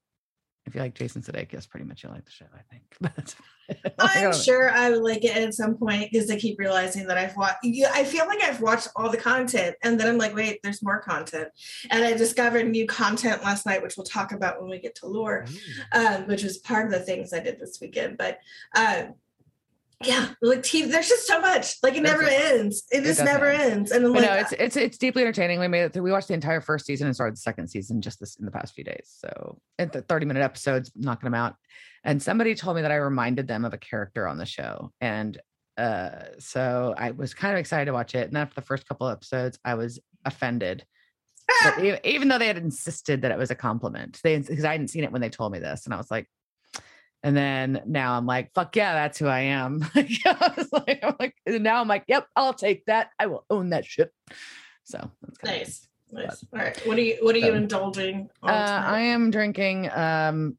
if 0.64 0.74
you 0.74 0.80
like 0.80 0.94
Jason 0.94 1.22
Sudeikis, 1.22 1.68
pretty 1.68 1.86
much 1.86 2.04
you 2.04 2.08
like 2.08 2.24
the 2.24 2.30
show, 2.30 2.46
I 2.54 2.62
think. 2.70 3.36
I'm 3.98 4.32
sure 4.32 4.70
I 4.70 4.90
would 4.90 5.02
like 5.02 5.24
it 5.24 5.36
at 5.36 5.54
some 5.54 5.76
point 5.76 6.10
because 6.10 6.30
I 6.30 6.36
keep 6.36 6.58
realizing 6.58 7.06
that 7.06 7.18
I've 7.18 7.36
watched. 7.36 7.58
I 7.64 8.04
feel 8.04 8.26
like 8.26 8.42
I've 8.42 8.60
watched 8.60 8.88
all 8.94 9.10
the 9.10 9.16
content, 9.16 9.76
and 9.82 9.98
then 9.98 10.08
I'm 10.08 10.18
like, 10.18 10.34
wait, 10.34 10.60
there's 10.62 10.82
more 10.82 11.00
content. 11.00 11.48
And 11.90 12.04
I 12.04 12.12
discovered 12.12 12.68
new 12.68 12.86
content 12.86 13.42
last 13.42 13.66
night, 13.66 13.82
which 13.82 13.96
we'll 13.96 14.04
talk 14.04 14.32
about 14.32 14.60
when 14.60 14.70
we 14.70 14.78
get 14.78 14.94
to 14.96 15.06
lore, 15.06 15.46
um, 15.92 16.26
which 16.26 16.44
was 16.44 16.58
part 16.58 16.86
of 16.86 16.92
the 16.92 17.00
things 17.00 17.32
I 17.32 17.40
did 17.40 17.58
this 17.58 17.78
weekend. 17.80 18.18
But 18.18 18.38
uh, 18.74 19.06
yeah 20.06 20.28
like 20.42 20.60
TV, 20.60 20.90
there's 20.90 21.08
just 21.08 21.26
so 21.26 21.40
much 21.40 21.76
like 21.82 21.94
it 21.94 22.02
never 22.02 22.22
ends. 22.24 22.84
It, 22.90 23.02
it 23.02 23.04
just 23.04 23.24
never 23.24 23.46
ends. 23.46 23.90
and 23.90 24.10
like, 24.10 24.22
no 24.22 24.34
it's 24.34 24.52
it's 24.52 24.76
it's 24.76 24.98
deeply 24.98 25.22
entertaining. 25.22 25.60
We 25.60 25.68
made 25.68 25.82
it 25.82 25.92
through 25.92 26.02
we 26.02 26.12
watched 26.12 26.28
the 26.28 26.34
entire 26.34 26.60
first 26.60 26.86
season 26.86 27.06
and 27.06 27.14
started 27.14 27.36
the 27.36 27.40
second 27.40 27.68
season 27.68 28.00
just 28.00 28.20
this 28.20 28.36
in 28.36 28.44
the 28.44 28.50
past 28.50 28.74
few 28.74 28.84
days 28.84 29.04
so 29.06 29.58
at 29.78 29.92
the 29.92 30.02
30 30.02 30.26
minute 30.26 30.42
episodes 30.42 30.92
knocking 30.96 31.26
them 31.26 31.34
out. 31.34 31.56
And 32.04 32.22
somebody 32.22 32.54
told 32.54 32.76
me 32.76 32.82
that 32.82 32.90
i 32.90 32.96
reminded 32.96 33.46
them 33.46 33.64
of 33.64 33.72
a 33.72 33.78
character 33.78 34.26
on 34.26 34.38
the 34.38 34.46
show 34.46 34.90
and 35.00 35.40
uh 35.78 36.24
so 36.38 36.94
i 36.98 37.12
was 37.12 37.32
kind 37.32 37.54
of 37.54 37.58
excited 37.58 37.86
to 37.86 37.92
watch 37.92 38.14
it 38.14 38.28
and 38.28 38.36
after 38.36 38.54
the 38.54 38.66
first 38.66 38.86
couple 38.86 39.08
episodes 39.08 39.58
i 39.64 39.74
was 39.74 40.00
offended. 40.24 40.84
Even, 41.80 41.98
even 42.04 42.28
though 42.28 42.38
they 42.38 42.46
had 42.46 42.56
insisted 42.56 43.22
that 43.22 43.30
it 43.30 43.38
was 43.38 43.50
a 43.50 43.54
compliment 43.54 44.18
they 44.24 44.38
because 44.38 44.64
i 44.64 44.72
hadn't 44.72 44.88
seen 44.88 45.04
it 45.04 45.12
when 45.12 45.20
they 45.20 45.28
told 45.28 45.52
me 45.52 45.58
this 45.58 45.84
and 45.84 45.94
i 45.94 45.96
was 45.96 46.10
like 46.10 46.28
and 47.22 47.36
then 47.36 47.82
now 47.86 48.14
I'm 48.14 48.26
like, 48.26 48.52
fuck 48.52 48.74
yeah, 48.74 48.94
that's 48.94 49.18
who 49.18 49.26
I 49.26 49.40
am. 49.40 49.84
I 49.94 50.66
like, 50.72 51.00
I'm 51.02 51.14
like, 51.20 51.34
now 51.46 51.80
I'm 51.80 51.88
like, 51.88 52.04
yep, 52.08 52.26
I'll 52.34 52.54
take 52.54 52.84
that. 52.86 53.10
I 53.18 53.26
will 53.26 53.44
own 53.48 53.70
that 53.70 53.84
shit. 53.84 54.12
So 54.84 55.10
nice. 55.44 55.88
Nice. 56.10 56.44
All 56.52 56.58
right. 56.58 56.78
What 56.86 56.98
are 56.98 57.00
you 57.00 57.16
what 57.22 57.34
are 57.36 57.40
so, 57.40 57.46
you 57.46 57.54
indulging 57.54 58.28
uh, 58.42 58.46
I 58.50 59.00
am 59.00 59.30
drinking 59.30 59.90
um 59.90 60.58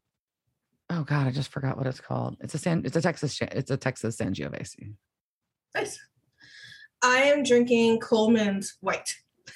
oh 0.90 1.04
god, 1.04 1.28
I 1.28 1.30
just 1.30 1.52
forgot 1.52 1.76
what 1.76 1.86
it's 1.86 2.00
called. 2.00 2.36
It's 2.40 2.54
a 2.54 2.58
San 2.58 2.82
it's 2.84 2.96
a 2.96 3.02
Texas 3.02 3.38
it's 3.40 3.70
a 3.70 3.76
Texas 3.76 4.16
Sangiovese. 4.16 4.94
Nice. 5.74 6.00
I 7.02 7.18
am 7.18 7.42
drinking 7.42 8.00
Coleman's 8.00 8.76
white. 8.80 9.14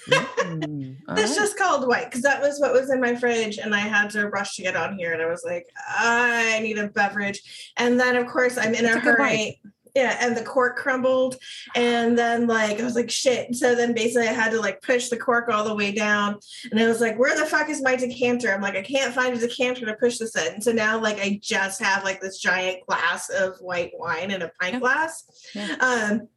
Mm, 0.09 0.97
it's 1.11 1.31
right. 1.31 1.35
just 1.35 1.59
called 1.59 1.87
white 1.87 2.07
because 2.07 2.23
that 2.23 2.41
was 2.41 2.59
what 2.61 2.73
was 2.73 2.91
in 2.91 3.01
my 3.01 3.15
fridge, 3.15 3.59
and 3.59 3.75
I 3.75 3.81
had 3.81 4.11
to 4.11 4.29
rush 4.29 4.57
to 4.57 4.63
get 4.63 4.77
on 4.77 4.99
here, 4.99 5.13
and 5.13 5.23
I 5.23 5.27
was 5.27 5.43
like, 5.45 5.67
I 5.89 6.61
need 6.63 6.79
a 6.79 6.89
beverage, 6.89 7.73
and 7.77 7.99
then 7.99 8.17
of 8.17 8.27
course 8.27 8.57
I'm 8.57 8.75
in 8.75 8.87
a, 8.87 8.95
a 8.95 8.99
hurry. 8.99 9.61
Yeah, 9.95 10.17
and 10.21 10.37
the 10.37 10.45
cork 10.45 10.77
crumbled, 10.77 11.37
and 11.75 12.17
then 12.17 12.47
like 12.47 12.79
I 12.79 12.85
was 12.85 12.95
like, 12.95 13.11
shit. 13.11 13.57
So 13.57 13.75
then 13.75 13.95
basically 13.95 14.29
I 14.29 14.33
had 14.33 14.53
to 14.53 14.61
like 14.61 14.81
push 14.83 15.09
the 15.09 15.17
cork 15.17 15.49
all 15.49 15.65
the 15.65 15.75
way 15.75 15.93
down, 15.93 16.37
and 16.71 16.79
I 16.79 16.87
was 16.87 17.01
like, 17.01 17.19
where 17.19 17.37
the 17.37 17.47
fuck 17.47 17.69
is 17.69 17.83
my 17.83 17.97
decanter? 17.97 18.53
I'm 18.53 18.61
like, 18.61 18.77
I 18.77 18.83
can't 18.83 19.15
find 19.15 19.35
a 19.35 19.41
decanter 19.41 19.87
to 19.87 19.95
push 19.95 20.19
this 20.19 20.37
in. 20.37 20.61
So 20.61 20.73
now 20.73 21.01
like 21.01 21.19
I 21.19 21.41
just 21.43 21.83
have 21.83 22.05
like 22.05 22.21
this 22.21 22.39
giant 22.39 22.87
glass 22.87 23.29
of 23.31 23.57
white 23.59 23.93
wine 23.95 24.31
in 24.31 24.43
a 24.43 24.53
pint 24.61 24.81
glass. 24.81 25.25
Yeah. 25.55 25.77
Um, 25.81 26.29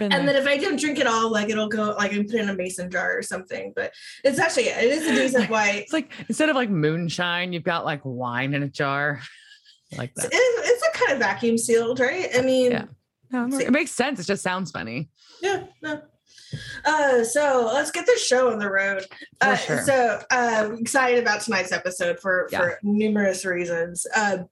and 0.00 0.26
then 0.26 0.36
if 0.36 0.46
I 0.46 0.56
don't 0.56 0.78
drink 0.78 0.98
it 0.98 1.06
all, 1.06 1.30
like 1.30 1.48
it'll 1.48 1.68
go 1.68 1.94
like 1.98 2.12
I 2.12 2.16
put 2.22 2.34
it 2.34 2.40
in 2.40 2.48
a 2.48 2.54
mason 2.54 2.90
jar 2.90 3.16
or 3.16 3.22
something. 3.22 3.72
But 3.74 3.92
it's 4.24 4.38
actually 4.38 4.64
it 4.64 4.84
is 4.84 5.06
a 5.06 5.14
decent 5.14 5.50
white. 5.50 5.82
It's 5.82 5.92
like 5.92 6.10
instead 6.28 6.48
of 6.48 6.56
like 6.56 6.70
moonshine, 6.70 7.52
you've 7.52 7.64
got 7.64 7.84
like 7.84 8.00
wine 8.04 8.54
in 8.54 8.62
a 8.62 8.68
jar. 8.68 9.20
like 9.98 10.14
that. 10.14 10.30
It's, 10.32 10.70
it's 10.70 10.86
a 10.86 10.98
kind 10.98 11.12
of 11.12 11.18
vacuum 11.18 11.58
sealed, 11.58 12.00
right? 12.00 12.28
I 12.34 12.40
mean, 12.42 12.72
yeah. 12.72 12.84
No, 13.30 13.46
it 13.58 13.70
makes 13.70 13.90
sense. 13.90 14.20
It 14.20 14.26
just 14.26 14.42
sounds 14.42 14.70
funny. 14.70 15.08
Yeah, 15.40 15.64
no. 15.82 16.02
Uh, 16.84 17.24
so 17.24 17.70
let's 17.72 17.90
get 17.90 18.04
this 18.04 18.24
show 18.24 18.52
on 18.52 18.58
the 18.58 18.70
road. 18.70 19.06
Uh, 19.40 19.56
sure. 19.56 19.82
So 19.82 20.20
um, 20.30 20.74
excited 20.78 21.22
about 21.22 21.40
tonight's 21.40 21.72
episode 21.72 22.20
for 22.20 22.48
Yeah. 22.52 22.58
for 22.58 22.78
numerous 22.82 23.44
reasons. 23.46 24.06
Um, 24.14 24.48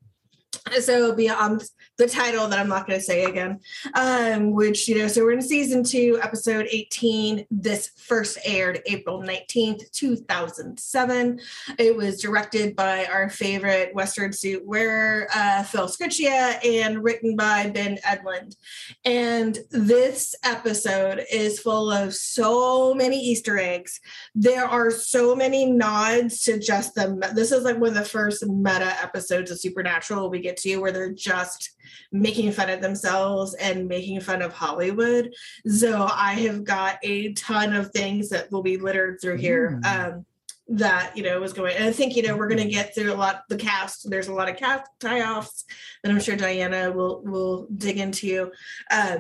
so 0.81 1.15
beyond 1.15 1.63
the 2.01 2.09
title 2.09 2.49
that 2.49 2.59
I'm 2.59 2.69
not 2.69 2.87
going 2.87 2.99
to 2.99 3.05
say 3.05 3.25
again, 3.25 3.61
um, 3.95 4.53
which 4.53 4.89
you 4.89 4.99
know, 4.99 5.09
so 5.09 5.23
we're 5.23 5.33
in 5.33 5.43
season 5.43 5.85
two, 5.85 6.19
episode 6.23 6.67
18. 6.71 7.47
This 7.51 7.91
first 7.97 8.39
aired 8.45 8.81
April 8.87 9.21
19th, 9.21 9.91
2007. 9.93 11.41
It 11.79 11.95
was 11.95 12.21
directed 12.21 12.75
by 12.75 13.05
our 13.05 13.29
favorite 13.29 13.95
Western 13.95 14.33
suit 14.33 14.67
wearer, 14.67 15.29
uh, 15.35 15.63
Phil 15.63 15.89
Sgriccia, 15.89 16.65
and 16.65 17.05
written 17.05 17.37
by 17.37 17.69
Ben 17.69 17.99
Edlund. 17.99 18.57
And 19.05 19.59
this 19.71 20.35
episode 20.43 21.25
is 21.31 21.61
full 21.61 21.91
of 21.91 22.15
so 22.15 22.95
many 22.95 23.21
Easter 23.21 23.59
eggs. 23.59 24.01
There 24.35 24.65
are 24.65 24.91
so 24.91 25.35
many 25.37 25.71
nods 25.71 26.43
to 26.45 26.59
just 26.59 26.95
the. 26.95 27.31
This 27.35 27.53
is 27.53 27.65
like 27.65 27.79
one 27.79 27.91
of 27.91 27.95
the 27.95 28.05
first 28.05 28.47
meta 28.47 28.97
episodes 29.03 29.51
of 29.51 29.61
Supernatural 29.61 30.31
we 30.31 30.41
get 30.41 30.50
to 30.59 30.77
where 30.77 30.93
they're 30.93 31.13
just 31.13 31.71
making 32.13 32.53
fun 32.53 32.71
of 32.71 32.81
themselves 32.81 33.55
and 33.55 33.89
making 33.89 34.21
fun 34.21 34.43
of 34.43 34.53
Hollywood. 34.53 35.33
So 35.67 36.09
I 36.11 36.35
have 36.35 36.65
got 36.65 36.99
a 37.03 37.33
ton 37.35 37.75
of 37.75 37.91
things 37.93 38.29
that 38.31 38.51
will 38.51 38.63
be 38.63 38.77
littered 38.77 39.21
through 39.21 39.39
here. 39.39 39.81
Mm. 39.83 40.07
Um, 40.07 40.27
that 40.73 41.17
you 41.17 41.23
know 41.25 41.41
was 41.41 41.53
going 41.53 41.75
and 41.75 41.85
i 41.85 41.91
think 41.91 42.15
you 42.15 42.23
know 42.23 42.37
we're 42.37 42.47
going 42.47 42.63
to 42.63 42.69
get 42.69 42.95
through 42.95 43.13
a 43.13 43.15
lot 43.15 43.43
the 43.49 43.57
cast 43.57 44.09
there's 44.09 44.29
a 44.29 44.33
lot 44.33 44.49
of 44.49 44.57
cast 44.57 44.89
tie-offs 45.01 45.65
that 46.03 46.13
i'm 46.13 46.21
sure 46.21 46.37
diana 46.37 46.93
will 46.93 47.23
will 47.25 47.67
dig 47.77 47.99
into 47.99 48.53
uh, 48.93 49.19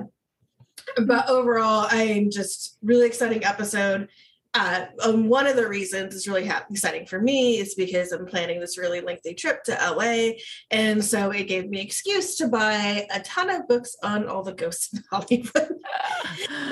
but 1.06 1.28
overall 1.28 1.88
i'm 1.90 2.30
just 2.30 2.78
really 2.82 3.04
exciting 3.04 3.44
episode 3.44 4.08
uh, 4.54 4.86
um, 5.04 5.28
one 5.28 5.46
of 5.46 5.54
the 5.54 5.68
reasons 5.68 6.14
it's 6.14 6.26
really 6.26 6.46
ha- 6.46 6.64
exciting 6.70 7.06
for 7.06 7.20
me 7.20 7.58
is 7.58 7.74
because 7.76 8.10
I'm 8.10 8.26
planning 8.26 8.58
this 8.58 8.78
really 8.78 9.00
lengthy 9.00 9.34
trip 9.34 9.62
to 9.64 9.72
LA. 9.72 10.32
And 10.70 11.04
so 11.04 11.30
it 11.30 11.44
gave 11.44 11.68
me 11.68 11.80
excuse 11.80 12.34
to 12.36 12.48
buy 12.48 13.06
a 13.12 13.20
ton 13.20 13.48
of 13.48 13.68
books 13.68 13.94
on 14.02 14.26
all 14.26 14.42
the 14.42 14.52
ghosts 14.52 14.92
in 14.92 15.04
Hollywood. 15.10 15.76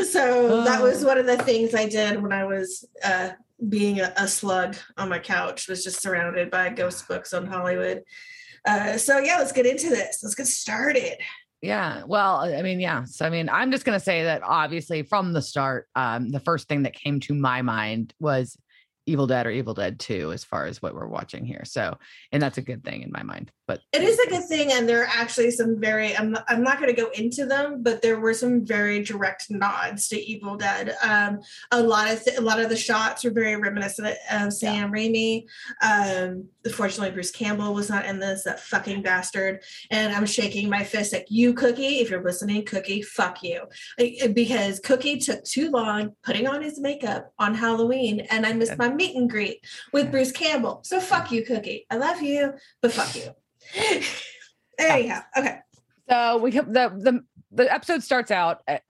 so 0.08 0.64
that 0.64 0.82
was 0.82 1.04
one 1.04 1.18
of 1.18 1.26
the 1.26 1.38
things 1.38 1.74
I 1.74 1.88
did 1.88 2.20
when 2.20 2.32
I 2.32 2.44
was 2.44 2.84
uh, 3.04 3.30
being 3.68 4.00
a, 4.00 4.12
a 4.16 4.26
slug 4.26 4.76
on 4.96 5.08
my 5.08 5.20
couch, 5.20 5.68
was 5.68 5.84
just 5.84 6.02
surrounded 6.02 6.50
by 6.50 6.70
ghost 6.70 7.06
books 7.06 7.32
on 7.32 7.46
Hollywood. 7.46 8.02
Uh, 8.66 8.98
so 8.98 9.18
yeah, 9.18 9.36
let's 9.38 9.52
get 9.52 9.66
into 9.66 9.88
this. 9.88 10.20
Let's 10.22 10.34
get 10.34 10.48
started. 10.48 11.18
Yeah. 11.60 12.04
Well, 12.06 12.36
I 12.36 12.62
mean, 12.62 12.78
yeah. 12.78 13.04
So, 13.04 13.26
I 13.26 13.30
mean, 13.30 13.48
I'm 13.48 13.72
just 13.72 13.84
going 13.84 13.98
to 13.98 14.04
say 14.04 14.24
that 14.24 14.42
obviously 14.44 15.02
from 15.02 15.32
the 15.32 15.42
start, 15.42 15.88
um, 15.96 16.28
the 16.28 16.40
first 16.40 16.68
thing 16.68 16.84
that 16.84 16.94
came 16.94 17.18
to 17.20 17.34
my 17.34 17.62
mind 17.62 18.14
was 18.20 18.56
Evil 19.06 19.26
Dead 19.26 19.46
or 19.46 19.50
Evil 19.50 19.74
Dead 19.74 19.98
2, 19.98 20.32
as 20.32 20.44
far 20.44 20.66
as 20.66 20.80
what 20.80 20.94
we're 20.94 21.08
watching 21.08 21.44
here. 21.44 21.62
So, 21.64 21.98
and 22.30 22.40
that's 22.40 22.58
a 22.58 22.62
good 22.62 22.84
thing 22.84 23.02
in 23.02 23.10
my 23.10 23.22
mind. 23.22 23.50
But 23.68 23.82
It 23.92 24.02
is 24.02 24.18
a 24.18 24.30
good 24.30 24.44
thing, 24.44 24.72
and 24.72 24.88
there 24.88 25.02
are 25.02 25.10
actually 25.12 25.50
some 25.50 25.78
very. 25.78 26.16
I'm 26.16 26.32
not, 26.32 26.44
I'm 26.48 26.62
not 26.62 26.80
going 26.80 26.88
to 26.92 27.00
go 27.00 27.10
into 27.10 27.44
them, 27.44 27.82
but 27.82 28.00
there 28.00 28.18
were 28.18 28.32
some 28.32 28.64
very 28.64 29.04
direct 29.04 29.50
nods 29.50 30.08
to 30.08 30.18
Evil 30.18 30.56
Dead. 30.56 30.96
Um, 31.02 31.40
a 31.70 31.82
lot 31.82 32.10
of 32.10 32.24
th- 32.24 32.38
a 32.38 32.40
lot 32.40 32.60
of 32.60 32.70
the 32.70 32.76
shots 32.78 33.24
were 33.24 33.30
very 33.30 33.56
reminiscent 33.56 34.16
of 34.32 34.54
Sam 34.54 34.90
Raimi. 34.90 35.44
Um, 35.82 36.48
fortunately, 36.72 37.10
Bruce 37.10 37.30
Campbell 37.30 37.74
was 37.74 37.90
not 37.90 38.06
in 38.06 38.18
this. 38.18 38.44
That 38.44 38.58
fucking 38.58 39.02
bastard. 39.02 39.62
And 39.90 40.14
I'm 40.14 40.24
shaking 40.24 40.70
my 40.70 40.82
fist 40.82 41.12
at 41.12 41.30
you, 41.30 41.52
Cookie. 41.52 41.98
If 41.98 42.08
you're 42.08 42.24
listening, 42.24 42.64
Cookie, 42.64 43.02
fuck 43.02 43.42
you, 43.42 43.66
because 44.32 44.80
Cookie 44.80 45.18
took 45.18 45.44
too 45.44 45.70
long 45.70 46.14
putting 46.24 46.46
on 46.46 46.62
his 46.62 46.80
makeup 46.80 47.34
on 47.38 47.54
Halloween, 47.54 48.20
and 48.30 48.46
I 48.46 48.54
missed 48.54 48.78
my 48.78 48.88
meet 48.88 49.14
and 49.14 49.28
greet 49.28 49.62
with 49.92 50.06
Yeah. 50.06 50.10
Bruce 50.10 50.32
Campbell. 50.32 50.80
So 50.84 51.00
fuck 51.00 51.30
you, 51.30 51.44
Cookie. 51.44 51.84
I 51.90 51.96
love 51.96 52.22
you, 52.22 52.54
but 52.80 52.92
fuck 52.92 53.14
you. 53.14 53.34
Anyhow, 54.78 55.20
okay. 55.36 55.58
So 56.08 56.38
we 56.38 56.52
have 56.52 56.72
the 56.72 56.90
the 56.96 57.20
the 57.50 57.72
episode 57.72 58.02
starts 58.02 58.30
out, 58.30 58.60
at, 58.66 58.82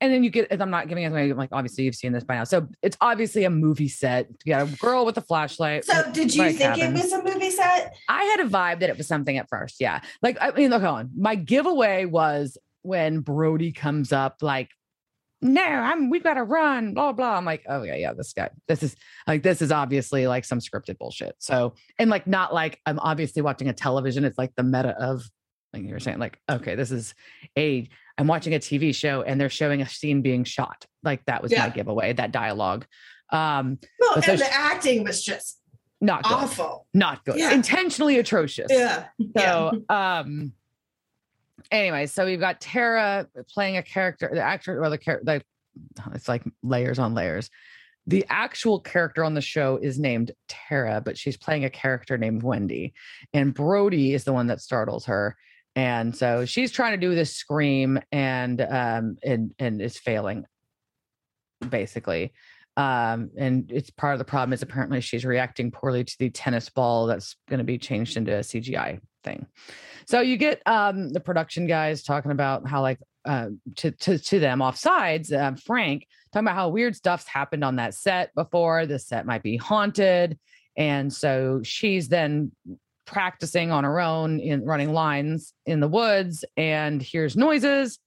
and 0.00 0.12
then 0.12 0.24
you 0.24 0.30
get. 0.30 0.48
I'm 0.60 0.70
not 0.70 0.88
giving 0.88 1.04
it 1.04 1.12
away. 1.12 1.32
Like 1.32 1.50
obviously 1.52 1.84
you've 1.84 1.94
seen 1.94 2.12
this 2.12 2.24
by 2.24 2.36
now. 2.36 2.44
So 2.44 2.68
it's 2.82 2.96
obviously 3.00 3.44
a 3.44 3.50
movie 3.50 3.88
set. 3.88 4.28
You 4.44 4.54
got 4.54 4.68
a 4.68 4.76
girl 4.76 5.06
with 5.06 5.16
a 5.16 5.22
flashlight. 5.22 5.84
So 5.84 6.10
did 6.12 6.34
you 6.34 6.44
think 6.52 6.58
cabin. 6.58 6.96
it 6.96 7.02
was 7.02 7.12
a 7.12 7.22
movie 7.22 7.50
set? 7.50 7.94
I 8.08 8.24
had 8.24 8.40
a 8.40 8.48
vibe 8.48 8.80
that 8.80 8.90
it 8.90 8.98
was 8.98 9.06
something 9.06 9.36
at 9.38 9.48
first. 9.48 9.76
Yeah. 9.80 10.00
Like 10.22 10.38
I 10.40 10.50
mean, 10.50 10.70
look 10.70 10.82
on. 10.82 11.10
My 11.16 11.34
giveaway 11.34 12.04
was 12.04 12.58
when 12.82 13.20
Brody 13.20 13.72
comes 13.72 14.12
up, 14.12 14.38
like, 14.42 14.70
no, 15.40 15.62
I'm 15.62 16.10
we've 16.10 16.22
got 16.24 16.34
to 16.34 16.42
run, 16.42 16.94
blah, 16.94 17.12
blah. 17.12 17.36
I'm 17.36 17.44
like, 17.44 17.64
oh 17.68 17.82
yeah, 17.82 17.94
yeah, 17.96 18.12
this 18.12 18.32
guy, 18.32 18.50
this 18.66 18.82
is 18.82 18.96
like 19.26 19.42
this 19.42 19.62
is 19.62 19.70
obviously 19.70 20.26
like 20.26 20.44
some 20.44 20.58
scripted 20.58 20.98
bullshit. 20.98 21.36
So 21.38 21.74
and 21.98 22.10
like 22.10 22.26
not 22.26 22.52
like 22.52 22.80
I'm 22.86 22.98
obviously 22.98 23.42
watching 23.42 23.68
a 23.68 23.72
television. 23.72 24.24
It's 24.24 24.38
like 24.38 24.54
the 24.56 24.62
meta 24.64 24.96
of 24.98 25.22
like 25.72 25.82
you 25.84 25.92
were 25.92 26.00
saying, 26.00 26.18
like, 26.18 26.38
okay, 26.50 26.74
this 26.74 26.90
is 26.90 27.14
a 27.56 27.88
I'm 28.16 28.26
watching 28.26 28.54
a 28.54 28.58
TV 28.58 28.94
show 28.94 29.22
and 29.22 29.40
they're 29.40 29.50
showing 29.50 29.80
a 29.82 29.88
scene 29.88 30.22
being 30.22 30.42
shot. 30.44 30.86
Like 31.04 31.24
that 31.26 31.42
was 31.42 31.52
Yeah. 31.52 31.64
my 31.66 31.70
giveaway, 31.70 32.12
that 32.14 32.32
dialogue. 32.32 32.86
Um, 33.30 33.78
Well, 34.00 34.22
so 34.22 34.32
and 34.32 34.40
she- 34.40 34.46
the 34.46 34.52
acting 34.54 35.04
was 35.04 35.22
just 35.22 35.60
not 36.00 36.22
good. 36.24 36.32
awful. 36.32 36.86
Not 36.94 37.24
good. 37.24 37.36
Yeah. 37.36 37.52
Intentionally 37.52 38.18
atrocious. 38.18 38.68
Yeah. 38.70 39.06
yeah. 39.18 39.70
So, 39.70 39.84
um, 39.88 40.52
anyway, 41.70 42.06
so 42.06 42.24
we've 42.24 42.40
got 42.40 42.60
Tara 42.60 43.26
playing 43.52 43.76
a 43.76 43.82
character, 43.82 44.30
the 44.32 44.40
actor, 44.40 44.82
or 44.82 44.90
the 44.90 44.98
character, 44.98 45.24
like 45.24 45.46
it's 46.14 46.28
like 46.28 46.44
layers 46.62 46.98
on 46.98 47.14
layers. 47.14 47.50
The 48.06 48.24
actual 48.30 48.80
character 48.80 49.22
on 49.22 49.34
the 49.34 49.40
show 49.42 49.76
is 49.76 49.98
named 49.98 50.32
Tara, 50.48 51.02
but 51.04 51.18
she's 51.18 51.36
playing 51.36 51.64
a 51.64 51.70
character 51.70 52.16
named 52.16 52.42
Wendy, 52.42 52.94
and 53.32 53.52
Brody 53.52 54.14
is 54.14 54.24
the 54.24 54.32
one 54.32 54.46
that 54.46 54.60
startles 54.60 55.06
her. 55.06 55.36
And 55.76 56.16
so 56.16 56.44
she's 56.44 56.72
trying 56.72 56.92
to 56.92 57.06
do 57.06 57.14
this 57.14 57.36
scream 57.36 58.00
and 58.10 58.60
um 58.60 59.16
and 59.22 59.54
and 59.58 59.80
is 59.80 59.98
failing 59.98 60.44
basically. 61.68 62.32
Um, 62.76 63.30
and 63.36 63.70
it's 63.72 63.90
part 63.90 64.14
of 64.14 64.20
the 64.20 64.24
problem 64.24 64.52
is 64.52 64.62
apparently 64.62 65.00
she's 65.00 65.24
reacting 65.24 65.72
poorly 65.72 66.04
to 66.04 66.18
the 66.18 66.30
tennis 66.30 66.68
ball 66.68 67.06
that's 67.06 67.34
going 67.48 67.58
to 67.58 67.64
be 67.64 67.76
changed 67.76 68.16
into 68.16 68.36
a 68.36 68.40
CGI 68.40 69.00
thing. 69.24 69.46
So 70.06 70.20
you 70.20 70.36
get 70.36 70.62
um 70.66 71.10
the 71.10 71.20
production 71.20 71.66
guys 71.66 72.02
talking 72.02 72.30
about 72.30 72.68
how 72.68 72.82
like 72.82 72.98
uh, 73.24 73.48
to 73.76 73.90
to 73.90 74.18
to 74.18 74.38
them 74.38 74.62
off 74.62 74.76
sides, 74.76 75.32
uh, 75.32 75.54
Frank 75.64 76.06
talking 76.32 76.46
about 76.46 76.56
how 76.56 76.68
weird 76.68 76.96
stuff's 76.96 77.26
happened 77.26 77.64
on 77.64 77.76
that 77.76 77.94
set 77.94 78.34
before. 78.34 78.86
The 78.86 78.98
set 78.98 79.26
might 79.26 79.42
be 79.42 79.56
haunted, 79.56 80.38
and 80.76 81.12
so 81.12 81.60
she's 81.62 82.08
then 82.08 82.52
practicing 83.06 83.70
on 83.70 83.84
her 83.84 84.00
own 84.00 84.38
in 84.38 84.64
running 84.64 84.92
lines 84.92 85.54
in 85.64 85.80
the 85.80 85.88
woods 85.88 86.44
and 86.56 87.00
hears 87.00 87.36
noises 87.36 87.98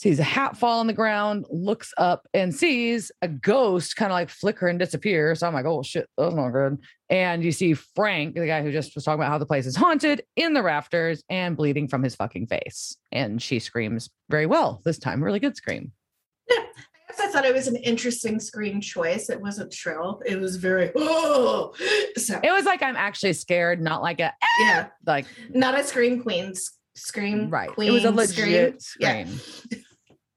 sees 0.00 0.18
a 0.18 0.24
hat 0.24 0.56
fall 0.56 0.80
on 0.80 0.86
the 0.86 0.94
ground, 0.94 1.44
looks 1.50 1.92
up 1.98 2.26
and 2.32 2.54
sees 2.54 3.12
a 3.20 3.28
ghost 3.28 3.96
kind 3.96 4.10
of 4.10 4.14
like 4.14 4.30
flicker 4.30 4.66
and 4.66 4.78
disappear. 4.78 5.34
So 5.34 5.46
I'm 5.46 5.52
like, 5.52 5.66
oh 5.66 5.82
shit, 5.82 6.08
that's 6.16 6.34
not 6.34 6.50
good. 6.50 6.78
And 7.10 7.44
you 7.44 7.52
see 7.52 7.74
Frank, 7.74 8.34
the 8.34 8.46
guy 8.46 8.62
who 8.62 8.72
just 8.72 8.94
was 8.94 9.04
talking 9.04 9.20
about 9.20 9.28
how 9.30 9.36
the 9.36 9.44
place 9.44 9.66
is 9.66 9.76
haunted, 9.76 10.22
in 10.36 10.54
the 10.54 10.62
rafters 10.62 11.22
and 11.28 11.54
bleeding 11.54 11.86
from 11.86 12.02
his 12.02 12.14
fucking 12.14 12.46
face. 12.46 12.96
And 13.12 13.42
she 13.42 13.58
screams 13.58 14.08
very 14.30 14.46
well 14.46 14.80
this 14.86 14.98
time, 14.98 15.22
really 15.22 15.38
good 15.38 15.54
scream. 15.54 15.92
I 16.50 16.64
guess 17.10 17.20
I 17.20 17.26
thought 17.28 17.44
it 17.44 17.54
was 17.54 17.66
an 17.66 17.76
interesting 17.76 18.40
screen 18.40 18.80
choice. 18.80 19.28
It 19.28 19.38
wasn't 19.42 19.70
shrill. 19.74 20.22
It 20.24 20.40
was 20.40 20.56
very 20.56 20.92
oh. 20.96 21.74
So 22.16 22.40
It 22.42 22.52
was 22.52 22.64
like 22.64 22.82
I'm 22.82 22.96
actually 22.96 23.34
scared, 23.34 23.82
not 23.82 24.00
like 24.00 24.20
a 24.20 24.28
eh, 24.28 24.46
yeah, 24.62 24.86
like 25.04 25.26
not 25.50 25.78
a 25.78 25.84
scream 25.84 26.22
queen's 26.22 26.70
scream. 26.96 27.50
right. 27.50 27.68
Queen 27.70 27.88
it 27.88 27.92
was 27.92 28.04
a 28.04 28.26
scream. 28.26 28.46
legit 28.46 28.82
Yeah. 28.98 29.24
scream. 29.24 29.40
Yeah, 29.70 29.78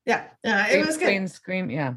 yeah, 0.06 0.26
yeah, 0.44 0.68
it 0.68 0.86
was 0.86 0.98
good. 0.98 1.06
Queen 1.06 1.28
scream. 1.28 1.70
Yeah. 1.70 1.96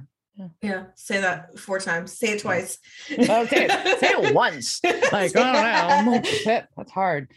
Yeah, 0.60 0.84
say 0.96 1.20
that 1.22 1.58
four 1.58 1.78
times. 1.78 2.12
Say 2.12 2.32
it 2.32 2.40
twice. 2.40 2.78
okay, 3.10 3.68
say 3.68 4.10
it, 4.10 4.34
once. 4.34 4.80
Like, 5.10 5.32
oh 5.34 6.02
no, 6.04 6.22
shit, 6.22 6.66
that's 6.76 6.92
hard. 6.92 7.30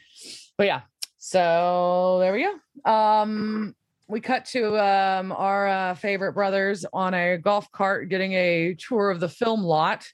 But 0.57 0.67
yeah, 0.67 0.81
so 1.17 2.17
there 2.19 2.33
we 2.33 2.43
go. 2.43 2.91
Um, 2.91 3.73
we 4.09 4.19
cut 4.19 4.45
to 4.45 4.77
um 4.77 5.31
our 5.31 5.67
uh, 5.67 5.95
favorite 5.95 6.33
brothers 6.33 6.85
on 6.91 7.13
a 7.13 7.37
golf 7.37 7.71
cart 7.71 8.09
getting 8.09 8.33
a 8.33 8.75
tour 8.75 9.11
of 9.11 9.21
the 9.21 9.29
film 9.29 9.63
lot, 9.63 10.05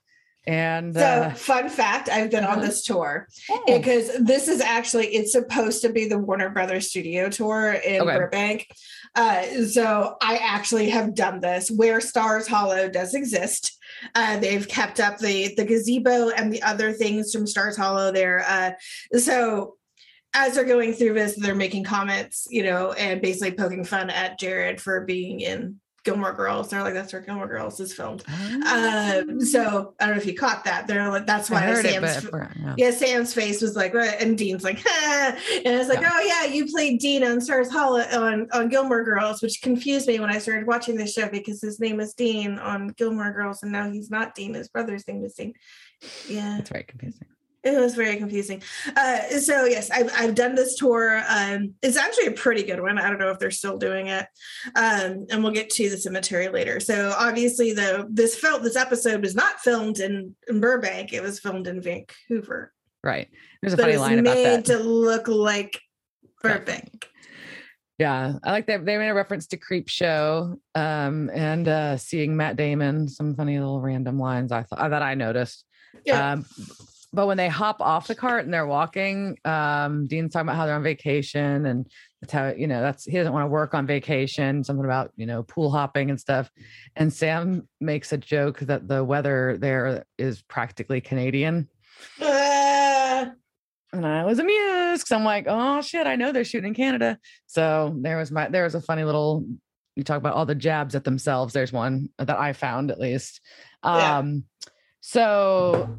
and 0.47 0.93
So, 0.93 1.01
uh, 1.01 1.33
fun 1.33 1.69
fact: 1.69 2.09
I've 2.09 2.29
been 2.29 2.43
on 2.43 2.59
uh-huh. 2.59 2.67
this 2.67 2.83
tour 2.83 3.27
oh, 3.49 3.63
because 3.65 4.11
this 4.19 4.47
is 4.47 4.61
actually 4.61 5.07
it's 5.07 5.31
supposed 5.31 5.81
to 5.81 5.89
be 5.89 6.07
the 6.07 6.19
Warner 6.19 6.49
Brothers 6.49 6.89
studio 6.89 7.29
tour 7.29 7.73
in 7.73 8.01
Okay. 8.01 8.17
Burbank. 8.17 8.67
Uh, 9.15 9.43
so 9.65 10.15
I 10.21 10.37
actually 10.37 10.89
have 10.89 11.15
done 11.15 11.39
this 11.39 11.71
where 11.71 12.01
Stars 12.01 12.47
Hollow 12.47 12.89
does 12.89 13.13
exist. 13.13 13.77
Uh, 14.13 14.37
they've 14.39 14.67
kept 14.67 14.99
up 14.99 15.17
the 15.17 15.53
the 15.55 15.65
gazebo 15.65 16.29
and 16.29 16.51
the 16.51 16.61
other 16.61 16.91
things 16.93 17.31
from 17.31 17.47
Stars 17.47 17.77
Hollow 17.77 18.11
there. 18.11 18.43
Uh, 18.47 18.71
so 19.17 19.75
as 20.35 20.53
they're 20.53 20.65
going 20.65 20.93
through 20.93 21.13
this, 21.13 21.35
they're 21.35 21.55
making 21.55 21.85
comments, 21.85 22.45
you 22.49 22.61
know, 22.61 22.91
and 22.91 23.21
basically 23.21 23.51
poking 23.51 23.85
fun 23.85 24.09
at 24.09 24.37
Jared 24.37 24.81
for 24.81 25.05
being 25.05 25.39
in 25.39 25.79
Gilmore 26.05 26.33
Girls. 26.33 26.69
They're 26.69 26.83
like, 26.83 26.93
that's 26.93 27.11
where 27.11 27.21
Gilmore 27.21 27.47
Girls 27.47 27.79
is 27.79 27.93
filmed. 27.93 28.23
Um, 28.29 29.41
so 29.41 29.93
I 29.99 30.05
don't 30.05 30.15
know 30.15 30.21
if 30.21 30.25
you 30.25 30.35
caught 30.35 30.63
that. 30.63 30.87
They're 30.87 31.09
like, 31.09 31.25
that's 31.25 31.49
why 31.49 31.67
it, 31.67 31.81
Sam's 31.83 32.29
but 32.29 32.51
yeah. 32.57 32.75
yeah, 32.77 32.91
Sam's 32.91 33.33
face 33.33 33.61
was 33.61 33.75
like, 33.75 33.93
right, 33.93 34.15
and 34.21 34.37
Dean's 34.37 34.63
like, 34.63 34.85
and 34.87 35.37
it's 35.65 35.89
like, 35.89 35.99
Yeah. 35.99 36.11
oh 36.13 36.21
yeah, 36.21 36.45
you 36.45 36.67
played 36.67 36.99
Dean 36.99 37.23
on 37.23 37.41
Stars 37.41 37.69
Hollow 37.69 38.01
on 38.01 38.47
on 38.53 38.69
Gilmore 38.69 39.03
Girls, 39.03 39.41
which 39.41 39.61
confused 39.61 40.07
me 40.07 40.19
when 40.19 40.29
I 40.29 40.37
started 40.37 40.67
watching 40.67 40.95
this 40.95 41.13
show 41.13 41.27
because 41.27 41.59
his 41.59 41.79
name 41.79 41.99
is 41.99 42.13
Dean 42.13 42.59
on 42.59 42.89
Gilmore 42.89 43.33
Girls, 43.33 43.63
and 43.63 43.71
now 43.71 43.89
he's 43.89 44.11
not 44.11 44.35
Dean. 44.35 44.53
His 44.53 44.69
brother's 44.69 45.07
name 45.07 45.25
is 45.25 45.33
Dean. 45.33 45.53
Yeah, 46.29 46.57
that's 46.57 46.69
very 46.69 46.83
confusing. 46.83 47.27
It 47.65 47.79
was 47.79 47.95
very 47.95 48.17
confusing. 48.17 48.61
Uh, 48.95 49.21
so 49.39 49.65
yes, 49.65 49.89
I've 49.91 50.11
I've 50.15 50.35
done 50.35 50.55
this 50.55 50.75
tour. 50.75 51.21
Um, 51.27 51.73
it's 51.81 51.97
actually 51.97 52.27
a 52.27 52.31
pretty 52.31 52.63
good 52.63 52.79
one. 52.79 52.97
I 52.97 53.09
don't 53.09 53.19
know 53.19 53.31
if 53.31 53.39
they're 53.39 53.51
still 53.51 53.77
doing 53.77 54.07
it, 54.07 54.27
um, 54.75 55.25
and 55.29 55.43
we'll 55.43 55.51
get 55.51 55.69
to 55.71 55.89
the 55.89 55.97
cemetery 55.97 56.47
later. 56.47 56.79
So 56.79 57.13
obviously, 57.17 57.73
though, 57.73 58.05
this 58.09 58.35
felt 58.37 58.63
this 58.63 58.75
episode 58.75 59.21
was 59.21 59.35
not 59.35 59.59
filmed 59.59 59.99
in, 59.99 60.35
in 60.47 60.59
Burbank. 60.59 61.11
It 61.11 61.21
was 61.21 61.39
filmed 61.39 61.67
in 61.67 61.81
Vancouver 61.81 62.71
Right. 63.05 63.29
There's 63.61 63.73
a 63.73 63.77
but 63.77 63.83
funny 63.83 63.97
line 63.97 64.19
about 64.19 64.35
that. 64.35 64.43
made 64.43 64.65
to 64.65 64.79
look 64.79 65.27
like 65.27 65.79
Burbank. 66.41 67.07
Yeah, 67.99 68.33
I 68.43 68.51
like 68.51 68.65
that 68.65 68.83
they 68.83 68.97
made 68.97 69.09
a 69.09 69.13
reference 69.13 69.45
to 69.47 69.57
Creepshow 69.57 70.57
um, 70.73 71.29
and 71.31 71.67
uh, 71.67 71.97
seeing 71.97 72.35
Matt 72.35 72.57
Damon. 72.57 73.07
Some 73.07 73.35
funny 73.35 73.59
little 73.59 73.79
random 73.79 74.19
lines 74.19 74.51
I 74.51 74.63
thought 74.63 74.89
that 74.89 75.03
I 75.03 75.13
noticed. 75.13 75.63
Yeah. 76.03 76.31
Um, 76.33 76.45
but 77.15 77.27
when 77.27 77.37
they 77.37 77.47
hop 77.47 77.81
off 77.81 78.07
the 78.07 78.15
cart 78.15 78.45
and 78.45 78.53
they're 78.53 78.67
walking, 78.67 79.37
um, 79.45 80.05
Dean's 80.07 80.33
talking 80.33 80.47
about 80.47 80.57
how 80.57 80.65
they're 80.65 80.75
on 80.75 80.83
vacation 80.83 81.65
and 81.65 81.89
that's 82.21 82.33
how 82.33 82.47
you 82.49 82.67
know 82.67 82.81
that's 82.81 83.05
he 83.05 83.17
doesn't 83.17 83.33
want 83.33 83.43
to 83.43 83.49
work 83.49 83.73
on 83.73 83.87
vacation. 83.87 84.63
Something 84.63 84.85
about 84.85 85.11
you 85.15 85.25
know 85.25 85.43
pool 85.43 85.71
hopping 85.71 86.09
and 86.09 86.19
stuff. 86.19 86.51
And 86.95 87.11
Sam 87.11 87.67
makes 87.79 88.11
a 88.11 88.17
joke 88.17 88.59
that 88.59 88.87
the 88.87 89.03
weather 89.03 89.57
there 89.59 90.05
is 90.17 90.41
practically 90.43 91.01
Canadian. 91.01 91.69
And 93.93 94.05
I 94.05 94.25
was 94.25 94.39
amused 94.39 95.03
because 95.03 95.11
I'm 95.11 95.23
like, 95.23 95.45
oh 95.47 95.81
shit, 95.81 96.05
I 96.05 96.17
know 96.17 96.33
they're 96.33 96.43
shooting 96.43 96.69
in 96.69 96.73
Canada. 96.73 97.17
So 97.47 97.95
there 98.01 98.17
was 98.17 98.29
my 98.29 98.49
there 98.49 98.65
was 98.65 98.75
a 98.75 98.81
funny 98.81 99.05
little 99.05 99.45
you 99.95 100.03
talk 100.03 100.17
about 100.17 100.33
all 100.33 100.45
the 100.45 100.53
jabs 100.53 100.95
at 100.95 101.05
themselves. 101.05 101.53
There's 101.53 101.71
one 101.71 102.09
that 102.17 102.37
I 102.37 102.51
found 102.51 102.91
at 102.91 102.99
least. 102.99 103.39
Yeah. 103.85 104.17
Um 104.17 104.43
so 104.99 105.97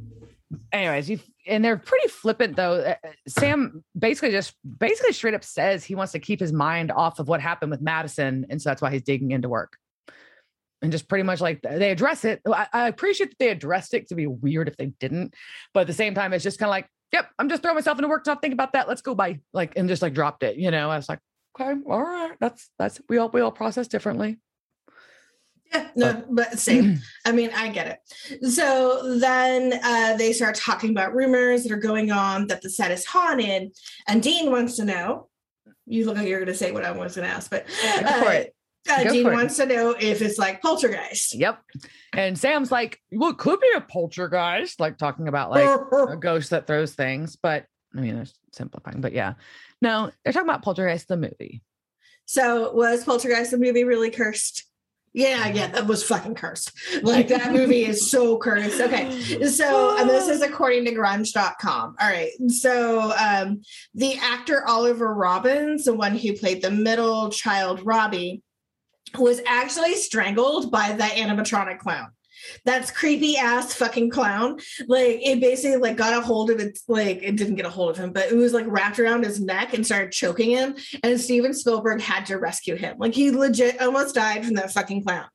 anyways, 0.72 1.10
you 1.10 1.18
and 1.46 1.64
they're 1.64 1.76
pretty 1.76 2.08
flippant 2.08 2.56
though. 2.56 2.74
Uh, 2.74 2.94
uh, 3.04 3.08
Sam 3.28 3.84
basically 3.98 4.30
just 4.30 4.54
basically 4.78 5.12
straight 5.12 5.34
up 5.34 5.44
says 5.44 5.84
he 5.84 5.94
wants 5.94 6.12
to 6.12 6.18
keep 6.18 6.40
his 6.40 6.52
mind 6.52 6.90
off 6.90 7.18
of 7.18 7.28
what 7.28 7.40
happened 7.40 7.70
with 7.70 7.80
Madison, 7.80 8.46
and 8.50 8.60
so 8.60 8.70
that's 8.70 8.82
why 8.82 8.90
he's 8.90 9.02
digging 9.02 9.30
into 9.32 9.48
work. 9.48 9.76
And 10.82 10.92
just 10.92 11.08
pretty 11.08 11.24
much 11.24 11.40
like 11.40 11.62
they 11.62 11.90
address 11.90 12.24
it. 12.24 12.42
I, 12.46 12.66
I 12.72 12.88
appreciate 12.88 13.30
that 13.30 13.38
they 13.38 13.48
addressed 13.48 13.94
it. 13.94 14.08
To 14.08 14.14
be 14.14 14.26
weird 14.26 14.68
if 14.68 14.76
they 14.76 14.86
didn't, 15.00 15.34
but 15.72 15.80
at 15.80 15.86
the 15.86 15.92
same 15.92 16.14
time, 16.14 16.32
it's 16.32 16.44
just 16.44 16.58
kind 16.58 16.68
of 16.68 16.72
like, 16.72 16.88
yep, 17.12 17.28
I'm 17.38 17.48
just 17.48 17.62
throwing 17.62 17.76
myself 17.76 17.98
into 17.98 18.08
work. 18.08 18.26
Not 18.26 18.42
think 18.42 18.54
about 18.54 18.72
that. 18.74 18.88
Let's 18.88 19.02
go 19.02 19.14
by 19.14 19.40
like 19.52 19.72
and 19.76 19.88
just 19.88 20.02
like 20.02 20.14
dropped 20.14 20.42
it. 20.42 20.56
You 20.56 20.70
know, 20.70 20.90
I 20.90 20.96
was 20.96 21.08
like, 21.08 21.20
okay, 21.58 21.80
all 21.88 22.02
right, 22.02 22.36
that's 22.40 22.70
that's 22.78 23.00
we 23.08 23.18
all 23.18 23.30
we 23.30 23.40
all 23.40 23.52
process 23.52 23.88
differently. 23.88 24.38
Yeah, 25.72 25.88
no, 25.96 26.24
but 26.30 26.58
same. 26.58 27.00
I 27.24 27.32
mean, 27.32 27.50
I 27.54 27.68
get 27.68 27.86
it. 27.86 28.50
So 28.50 29.18
then 29.18 29.78
uh, 29.82 30.16
they 30.16 30.32
start 30.32 30.54
talking 30.54 30.90
about 30.90 31.14
rumors 31.14 31.62
that 31.62 31.72
are 31.72 31.76
going 31.76 32.10
on 32.10 32.46
that 32.48 32.62
the 32.62 32.70
set 32.70 32.90
is 32.90 33.04
haunted, 33.04 33.72
and 34.08 34.22
Dean 34.22 34.50
wants 34.50 34.76
to 34.76 34.84
know. 34.84 35.28
You 35.86 36.06
look 36.06 36.16
like 36.16 36.26
you're 36.26 36.40
going 36.40 36.48
to 36.48 36.54
say 36.54 36.72
what 36.72 36.84
I 36.84 36.90
was 36.90 37.14
going 37.14 37.28
to 37.28 37.34
ask, 37.34 37.50
but 37.50 37.66
Go 37.66 38.02
for 38.02 38.28
uh, 38.28 38.30
it. 38.32 38.56
uh, 38.90 39.04
Go 39.04 39.12
Dean 39.12 39.32
wants 39.32 39.56
to 39.58 39.66
know 39.66 39.94
if 39.98 40.20
it's 40.20 40.36
like 40.36 40.60
poltergeist. 40.60 41.34
Yep. 41.34 41.60
And 42.12 42.36
Sam's 42.36 42.72
like, 42.72 43.00
well, 43.12 43.30
it 43.30 43.38
could 43.38 43.60
be 43.60 43.70
a 43.76 43.80
poltergeist, 43.80 44.80
like 44.80 44.98
talking 44.98 45.28
about 45.28 45.52
like 45.52 45.64
a 45.92 46.16
ghost 46.20 46.50
that 46.50 46.66
throws 46.66 46.94
things, 46.94 47.36
but 47.36 47.66
I 47.96 48.00
mean, 48.00 48.16
it's 48.16 48.34
simplifying, 48.52 49.00
but 49.00 49.12
yeah. 49.12 49.34
No, 49.80 50.10
they're 50.24 50.32
talking 50.32 50.48
about 50.48 50.62
Poltergeist, 50.62 51.08
the 51.08 51.16
movie. 51.16 51.62
So 52.24 52.72
was 52.72 53.04
Poltergeist 53.04 53.52
the 53.52 53.58
movie 53.58 53.84
really 53.84 54.10
cursed? 54.10 54.64
Yeah, 55.16 55.48
yeah, 55.48 55.68
that 55.68 55.86
was 55.86 56.04
fucking 56.04 56.34
cursed. 56.34 56.72
Like 57.02 57.28
that 57.28 57.50
movie 57.50 57.86
is 57.86 58.10
so 58.10 58.36
cursed. 58.36 58.80
Okay. 58.82 59.08
So 59.48 59.96
and 59.96 60.10
this 60.10 60.28
is 60.28 60.42
according 60.42 60.84
to 60.84 60.94
grunge.com. 60.94 61.96
All 61.98 62.08
right. 62.08 62.30
So 62.48 63.12
um 63.12 63.62
the 63.94 64.18
actor 64.18 64.66
Oliver 64.66 65.14
Robins, 65.14 65.84
the 65.84 65.94
one 65.94 66.16
who 66.16 66.34
played 66.34 66.60
the 66.60 66.70
middle 66.70 67.30
child 67.30 67.80
Robbie, 67.82 68.42
was 69.18 69.40
actually 69.46 69.94
strangled 69.94 70.70
by 70.70 70.92
the 70.92 71.04
animatronic 71.04 71.78
clown. 71.78 72.08
That's 72.64 72.90
creepy 72.90 73.36
ass 73.36 73.74
fucking 73.74 74.10
clown. 74.10 74.58
Like 74.86 75.20
it 75.22 75.40
basically 75.40 75.78
like 75.78 75.96
got 75.96 76.16
a 76.16 76.20
hold 76.20 76.50
of 76.50 76.60
it, 76.60 76.78
like 76.88 77.22
it 77.22 77.36
didn't 77.36 77.56
get 77.56 77.66
a 77.66 77.70
hold 77.70 77.90
of 77.90 77.96
him, 77.96 78.12
but 78.12 78.30
it 78.30 78.36
was 78.36 78.52
like 78.52 78.66
wrapped 78.68 78.98
around 78.98 79.24
his 79.24 79.40
neck 79.40 79.74
and 79.74 79.84
started 79.84 80.12
choking 80.12 80.50
him. 80.50 80.76
And 81.02 81.20
Steven 81.20 81.54
Spielberg 81.54 82.00
had 82.00 82.26
to 82.26 82.38
rescue 82.38 82.76
him. 82.76 82.96
Like 82.98 83.14
he 83.14 83.30
legit 83.30 83.80
almost 83.80 84.14
died 84.14 84.44
from 84.44 84.54
that 84.54 84.72
fucking 84.72 85.04
clown. 85.04 85.26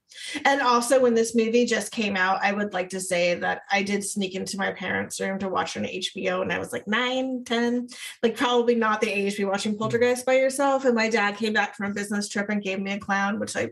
And 0.46 0.62
also, 0.62 1.00
when 1.00 1.14
this 1.14 1.36
movie 1.36 1.66
just 1.66 1.92
came 1.92 2.16
out, 2.16 2.44
I 2.44 2.52
would 2.52 2.74
like 2.74 2.90
to 2.90 3.00
say 3.00 3.36
that 3.36 3.62
I 3.72 3.82
did 3.84 4.04
sneak 4.04 4.36
into 4.36 4.58
my 4.58 4.72
parents' 4.72 5.20
room 5.20 5.40
to 5.40 5.50
watch 5.50 5.78
on 5.78 5.84
HBO, 5.84 6.42
and 6.42 6.52
I 6.52 6.60
was 6.60 6.72
like 6.72 6.88
nine, 6.88 7.44
10, 7.46 7.88
like 8.22 8.36
probably 8.36 8.76
not 8.76 9.02
the 9.02 9.10
age 9.10 9.34
to 9.34 9.40
be 9.40 9.46
watching 9.46 9.78
Poltergeist 9.78 10.26
by 10.26 10.34
yourself. 10.34 10.86
And 10.86 10.96
my 10.96 11.10
dad 11.10 11.38
came 11.38 11.54
back 11.54 11.76
from 11.76 11.92
a 11.92 11.94
business 11.94 12.28
trip 12.28 12.50
and 12.50 12.62
gave 12.62 12.80
me 12.80 12.94
a 12.94 13.00
clown, 13.00 13.40
which 13.40 13.56
I 13.56 13.70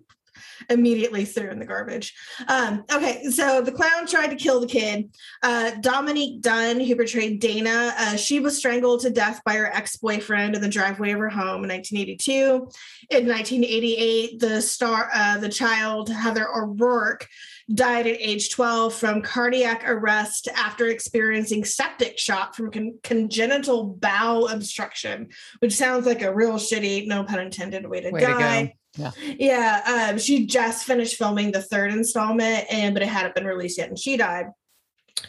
immediately 0.69 1.25
threw 1.25 1.49
in 1.49 1.59
the 1.59 1.65
garbage. 1.65 2.13
Um, 2.47 2.83
okay, 2.91 3.23
so 3.29 3.61
the 3.61 3.71
clown 3.71 4.07
tried 4.07 4.27
to 4.29 4.35
kill 4.35 4.59
the 4.59 4.67
kid. 4.67 5.13
Uh, 5.43 5.71
Dominique 5.81 6.41
Dunne, 6.41 6.79
who 6.79 6.95
portrayed 6.95 7.39
Dana, 7.39 7.93
uh, 7.97 8.15
she 8.15 8.39
was 8.39 8.57
strangled 8.57 9.01
to 9.01 9.09
death 9.09 9.41
by 9.45 9.55
her 9.55 9.67
ex 9.67 9.97
boyfriend 9.97 10.55
in 10.55 10.61
the 10.61 10.69
driveway 10.69 11.11
of 11.11 11.19
her 11.19 11.29
home 11.29 11.63
in 11.63 11.69
1982. 11.69 12.69
In 13.09 13.27
1988, 13.27 14.39
the 14.39 14.61
star, 14.61 15.09
uh, 15.13 15.37
the 15.37 15.49
child 15.49 16.09
Heather 16.09 16.47
O'Rourke, 16.55 17.27
died 17.73 18.07
at 18.07 18.19
age 18.19 18.49
12 18.49 18.93
from 18.95 19.21
cardiac 19.21 19.83
arrest 19.87 20.47
after 20.55 20.87
experiencing 20.87 21.63
septic 21.63 22.17
shock 22.17 22.55
from 22.55 22.71
con- 22.71 22.97
congenital 23.03 23.83
bowel 23.85 24.47
obstruction, 24.47 25.29
which 25.59 25.73
sounds 25.73 26.05
like 26.07 26.23
a 26.23 26.33
real 26.33 26.53
shitty, 26.53 27.05
no 27.05 27.23
pun 27.23 27.39
intended, 27.39 27.87
way 27.87 28.01
to 28.01 28.09
Way 28.09 28.21
to 28.21 28.25
go. 28.25 28.39
die. 28.39 28.73
Yeah. 28.99 29.11
Yeah, 29.37 30.09
um, 30.11 30.17
she 30.19 30.45
just 30.45 30.85
finished 30.85 31.15
filming 31.15 31.51
the 31.51 31.61
third 31.61 31.91
installment, 31.91 32.65
and 32.69 32.93
but 32.93 33.03
it 33.03 33.09
hadn't 33.09 33.35
been 33.35 33.45
released 33.45 33.77
yet, 33.77 33.89
and 33.89 33.97
she 33.97 34.17
died. 34.17 34.47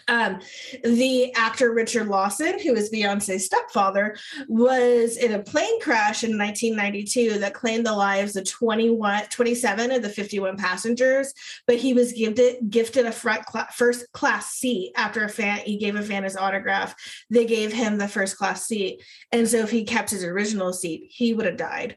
Um, 0.08 0.40
the 0.82 1.32
actor 1.34 1.72
Richard 1.72 2.08
Lawson, 2.08 2.58
who 2.58 2.74
is 2.74 2.90
Beyonce's 2.90 3.46
stepfather, 3.46 4.16
was 4.48 5.16
in 5.16 5.32
a 5.32 5.42
plane 5.42 5.80
crash 5.80 6.24
in 6.24 6.36
1992 6.36 7.38
that 7.38 7.54
claimed 7.54 7.86
the 7.86 7.94
lives 7.94 8.36
of 8.36 8.48
21, 8.48 9.24
27 9.30 9.90
of 9.90 10.02
the 10.02 10.08
51 10.08 10.56
passengers, 10.56 11.32
but 11.66 11.76
he 11.76 11.94
was 11.94 12.12
gifted 12.12 12.70
gifted 12.70 13.06
a 13.06 13.12
front 13.12 13.44
cla- 13.46 13.68
first 13.74 14.10
class 14.12 14.50
seat 14.50 14.92
after 14.96 15.24
a 15.24 15.28
fan 15.28 15.58
he 15.58 15.76
gave 15.76 15.96
a 15.96 16.02
fan 16.02 16.24
his 16.24 16.36
autograph. 16.36 16.94
They 17.30 17.46
gave 17.46 17.72
him 17.72 17.98
the 17.98 18.08
first 18.08 18.36
class 18.36 18.66
seat, 18.66 19.02
and 19.32 19.48
so 19.48 19.58
if 19.58 19.70
he 19.70 19.84
kept 19.84 20.10
his 20.10 20.24
original 20.24 20.72
seat, 20.72 21.08
he 21.10 21.34
would 21.34 21.46
have 21.46 21.56
died. 21.56 21.96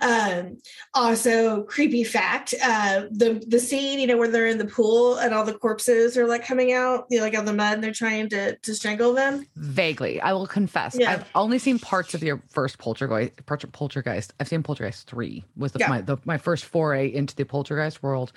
Um, 0.00 0.58
also, 0.94 1.62
creepy 1.64 2.04
fact: 2.04 2.54
uh, 2.62 3.04
the 3.10 3.42
the 3.46 3.58
scene, 3.58 3.98
you 3.98 4.06
know, 4.06 4.16
where 4.16 4.28
they're 4.28 4.46
in 4.46 4.58
the 4.58 4.66
pool 4.66 5.16
and 5.16 5.34
all 5.34 5.44
the 5.44 5.54
corpses 5.54 6.16
are 6.16 6.26
like 6.26 6.44
coming 6.44 6.72
out, 6.72 7.06
you 7.10 7.18
know, 7.18 7.24
like 7.24 7.36
on 7.36 7.44
the 7.44 7.52
mud, 7.52 7.74
and 7.74 7.84
they're 7.84 7.92
trying 7.92 8.28
to 8.30 8.56
to 8.56 8.74
strangle 8.74 9.12
them. 9.12 9.46
Vaguely, 9.56 10.20
I 10.20 10.32
will 10.32 10.46
confess. 10.46 10.96
Yeah. 10.98 11.12
I've 11.12 11.24
only 11.34 11.58
seen 11.58 11.78
parts 11.78 12.14
of 12.14 12.22
your 12.22 12.42
first 12.50 12.78
Poltergeist. 12.78 13.32
Polter- 13.46 13.66
Poltergeist. 13.68 14.32
I've 14.40 14.48
seen 14.48 14.62
Poltergeist 14.62 15.06
three. 15.06 15.44
Was 15.56 15.72
the, 15.72 15.80
Yeah. 15.80 15.88
my 15.88 16.00
the, 16.00 16.16
my 16.24 16.38
first 16.38 16.64
foray 16.64 17.12
into 17.12 17.34
the 17.36 17.44
Poltergeist 17.44 18.02
world, 18.02 18.32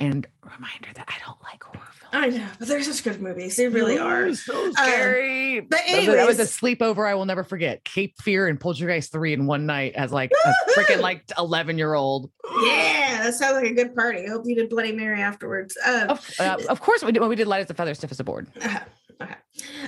and 0.00 0.26
reminder 0.42 0.88
that 0.94 1.08
I 1.08 1.14
don't 1.24 1.42
like 1.42 1.62
horror. 1.62 1.86
I 2.12 2.28
know, 2.28 2.46
but 2.58 2.68
they're 2.68 2.82
such 2.82 3.02
good 3.04 3.20
movies; 3.20 3.56
they 3.56 3.68
really 3.68 3.98
are. 3.98 4.32
so 4.34 4.72
scary. 4.72 5.60
but 5.60 5.80
That 5.86 5.96
was- 5.98 6.06
that 6.16 6.26
was 6.26 6.38
a 6.38 6.42
sleepover 6.44 7.08
I 7.08 7.14
will 7.14 7.24
never 7.26 7.44
forget. 7.44 7.84
Cape 7.84 8.14
Fear 8.22 8.48
and 8.48 8.58
Poltergeist 8.60 9.12
three 9.12 9.32
in 9.32 9.46
one 9.46 9.66
night 9.66 9.94
as 9.94 10.12
like 10.12 10.32
a 10.44 10.70
freaking 10.78 11.00
like 11.00 11.24
eleven 11.38 11.78
year 11.78 11.94
old. 11.94 12.30
Yeah, 12.62 13.22
that 13.24 13.34
sounds 13.34 13.54
like 13.54 13.70
a 13.70 13.74
good 13.74 13.94
party. 13.94 14.24
I 14.26 14.30
hope 14.30 14.42
you 14.46 14.54
did 14.54 14.68
Bloody 14.70 14.92
Mary 14.92 15.20
afterwards. 15.20 15.76
Um, 15.84 16.10
Of, 16.10 16.30
uh, 16.38 16.58
of 16.68 16.80
course, 16.80 17.02
we 17.04 17.12
did. 17.12 17.20
Well, 17.20 17.28
we 17.28 17.36
did 17.36 17.46
light 17.46 17.62
as 17.62 17.70
a 17.70 17.74
feather, 17.74 17.94
stiff 17.94 18.10
as 18.12 18.20
a 18.20 18.24
board. 18.24 18.46
uh, 18.62 18.80
Okay. 19.22 19.34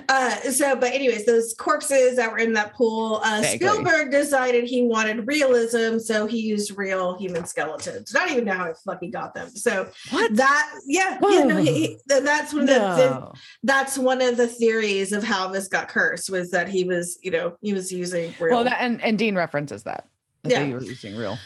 Uh, 0.08 0.30
so, 0.50 0.74
but 0.74 0.92
anyways, 0.92 1.26
those 1.26 1.54
corpses 1.58 2.16
that 2.16 2.32
were 2.32 2.38
in 2.38 2.54
that 2.54 2.72
pool, 2.72 3.20
uh, 3.22 3.42
Spielberg 3.42 4.10
decided 4.10 4.64
he 4.64 4.82
wanted 4.82 5.26
realism, 5.26 5.98
so 5.98 6.26
he 6.26 6.40
used 6.40 6.76
real 6.78 7.18
human 7.18 7.44
skeletons. 7.44 8.14
I 8.16 8.20
don't 8.20 8.32
even 8.32 8.44
know 8.46 8.54
how 8.54 8.66
he 8.68 8.72
fucking 8.86 9.10
got 9.10 9.34
them. 9.34 9.50
So 9.50 9.90
What? 10.10 10.34
that, 10.36 10.72
yeah, 10.86 11.18
yeah 11.28 11.44
no, 11.44 11.56
he, 11.58 11.72
he- 11.72 11.98
that's 12.06 12.54
one 12.54 12.62
of 12.62 12.68
the, 12.68 12.74
the 12.78 13.32
that's 13.64 13.98
one 13.98 14.22
of 14.22 14.38
the 14.38 14.46
theories 14.46 15.12
of 15.12 15.22
how 15.22 15.48
this 15.48 15.68
got 15.68 15.88
cursed 15.88 16.30
was 16.30 16.50
that 16.52 16.68
he 16.68 16.84
was, 16.84 17.18
you 17.22 17.30
know, 17.30 17.56
he 17.60 17.74
was 17.74 17.92
using 17.92 18.32
real. 18.40 18.54
Well, 18.54 18.64
that 18.64 18.80
and, 18.80 19.02
and 19.02 19.18
Dean 19.18 19.34
references 19.36 19.82
that. 19.82 20.08
that 20.44 20.52
Yeah. 20.52 20.64
They 20.64 20.72
were 20.72 20.82
using 20.82 21.16
real. 21.16 21.36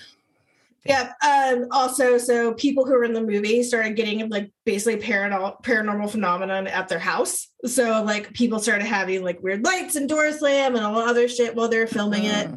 Yeah. 0.85 1.12
Um, 1.25 1.66
also, 1.71 2.18
so 2.18 2.55
people 2.55 2.85
who 2.85 2.92
were 2.92 3.05
in 3.05 3.12
the 3.12 3.23
movie 3.23 3.62
started 3.62 3.95
getting 3.95 4.29
like 4.29 4.51
basically 4.64 5.01
paranormal 5.01 5.62
paranormal 5.62 6.11
phenomenon 6.11 6.66
at 6.66 6.88
their 6.88 6.99
house. 6.99 7.49
So 7.64 8.03
like 8.03 8.33
people 8.33 8.59
started 8.59 8.85
having 8.85 9.23
like 9.23 9.40
weird 9.42 9.64
lights 9.64 9.95
and 9.95 10.09
door 10.09 10.33
slam 10.33 10.75
and 10.75 10.85
all 10.85 10.99
other 10.99 11.29
shit 11.29 11.55
while 11.55 11.68
they're 11.68 11.87
filming 11.87 12.25
it. 12.25 12.51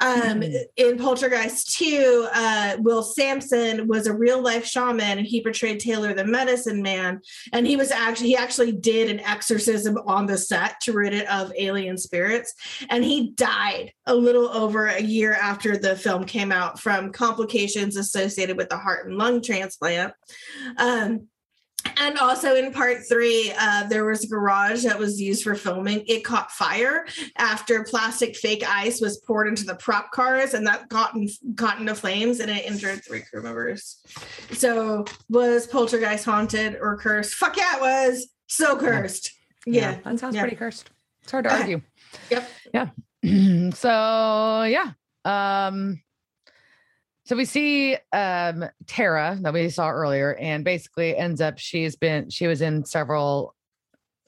Mm. 0.00 0.30
Um, 0.30 0.40
Mhm. 0.40 0.64
in 0.76 0.98
Poltergeist 0.98 1.76
2, 1.76 2.28
uh, 2.34 2.76
Will 2.80 3.02
Sampson 3.02 3.86
was 3.86 4.06
a 4.06 4.12
real 4.12 4.40
life 4.40 4.66
shaman 4.66 5.18
and 5.18 5.26
he 5.26 5.42
portrayed 5.42 5.80
Taylor 5.80 6.14
the 6.14 6.24
medicine 6.24 6.82
man. 6.82 7.20
And 7.52 7.66
he 7.66 7.76
was 7.76 7.90
actually, 7.90 8.28
he 8.28 8.36
actually 8.36 8.72
did 8.72 9.10
an 9.10 9.20
exorcism 9.20 9.98
on 10.06 10.26
the 10.26 10.38
set 10.38 10.80
to 10.82 10.92
rid 10.92 11.14
it 11.14 11.28
of 11.28 11.52
alien 11.56 11.98
spirits. 11.98 12.54
And 12.90 13.04
he 13.04 13.30
died 13.32 13.92
a 14.06 14.14
little 14.14 14.48
over 14.48 14.86
a 14.86 15.02
year 15.02 15.32
after 15.34 15.76
the 15.76 15.96
film 15.96 16.24
came 16.24 16.52
out 16.52 16.80
from 16.80 17.12
complications 17.12 17.96
associated 17.96 18.56
with 18.56 18.68
the 18.68 18.78
heart 18.78 19.06
and 19.08 19.16
lung 19.16 19.42
transplant. 19.42 20.12
Um, 20.76 21.28
and 21.96 22.18
also 22.18 22.54
in 22.54 22.72
part 22.72 22.98
three, 23.08 23.52
uh, 23.58 23.86
there 23.88 24.04
was 24.04 24.24
a 24.24 24.28
garage 24.28 24.84
that 24.84 24.98
was 24.98 25.20
used 25.20 25.42
for 25.42 25.54
filming. 25.54 26.04
It 26.06 26.24
caught 26.24 26.50
fire 26.50 27.06
after 27.36 27.84
plastic 27.84 28.36
fake 28.36 28.64
ice 28.68 29.00
was 29.00 29.18
poured 29.18 29.48
into 29.48 29.64
the 29.64 29.74
prop 29.76 30.10
cars, 30.10 30.54
and 30.54 30.66
that 30.66 30.88
got 30.88 31.14
in, 31.14 31.28
got 31.54 31.80
into 31.80 31.94
flames, 31.94 32.40
and 32.40 32.50
it 32.50 32.64
injured 32.66 33.04
three 33.04 33.22
crew 33.22 33.42
members. 33.42 33.98
So, 34.52 35.04
was 35.28 35.66
Poltergeist 35.66 36.24
haunted 36.24 36.76
or 36.80 36.96
cursed? 36.96 37.34
Fuck 37.34 37.56
yeah, 37.56 37.76
it 37.76 37.80
was 37.80 38.28
so 38.46 38.76
cursed. 38.76 39.32
Yeah, 39.66 39.98
that 40.04 40.18
sounds 40.18 40.34
yeah. 40.34 40.42
pretty 40.42 40.56
cursed. 40.56 40.90
It's 41.22 41.32
hard 41.32 41.44
to 41.44 41.52
argue. 41.52 41.80
Yep. 42.30 42.48
Yeah. 42.72 42.90
so 43.74 44.62
yeah. 44.62 44.92
Um 45.24 46.00
so 47.26 47.36
we 47.36 47.44
see 47.44 47.96
um 48.12 48.64
Tara 48.86 49.36
that 49.42 49.52
we 49.52 49.68
saw 49.68 49.90
earlier, 49.90 50.34
and 50.36 50.64
basically 50.64 51.16
ends 51.16 51.40
up 51.40 51.58
she's 51.58 51.96
been 51.96 52.30
she 52.30 52.46
was 52.46 52.62
in 52.62 52.84
several 52.84 53.54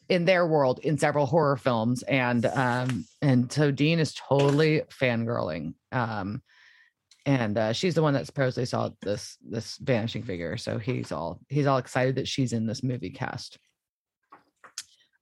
in 0.08 0.24
their 0.24 0.46
world 0.46 0.80
in 0.80 0.98
several 0.98 1.26
horror 1.26 1.56
films, 1.56 2.02
and 2.02 2.44
um 2.46 3.06
and 3.22 3.50
so 3.50 3.70
Dean 3.70 3.98
is 3.98 4.14
totally 4.14 4.82
fangirling. 4.90 5.74
Um 5.92 6.42
and 7.24 7.58
uh, 7.58 7.72
she's 7.74 7.94
the 7.94 8.02
one 8.02 8.14
that 8.14 8.24
supposedly 8.24 8.64
saw 8.64 8.88
this 9.02 9.36
this 9.42 9.76
vanishing 9.76 10.22
figure, 10.22 10.56
so 10.56 10.78
he's 10.78 11.12
all 11.12 11.40
he's 11.48 11.66
all 11.66 11.78
excited 11.78 12.16
that 12.16 12.26
she's 12.26 12.52
in 12.52 12.66
this 12.66 12.82
movie 12.82 13.10
cast. 13.10 13.58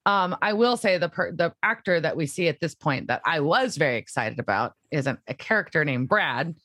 Um, 0.05 0.37
I 0.41 0.53
will 0.53 0.77
say 0.77 0.97
the 0.97 1.09
per- 1.09 1.33
the 1.33 1.53
actor 1.61 1.99
that 1.99 2.15
we 2.15 2.25
see 2.25 2.47
at 2.47 2.61
this 2.61 2.73
point 2.73 3.07
that 3.07 3.21
I 3.25 3.41
was 3.41 3.75
very 3.75 3.97
excited 3.97 4.39
about 4.39 4.71
is 4.89 5.05
an, 5.05 5.17
a 5.27 5.33
character 5.33 5.83
named 5.83 6.07
Brad, 6.07 6.55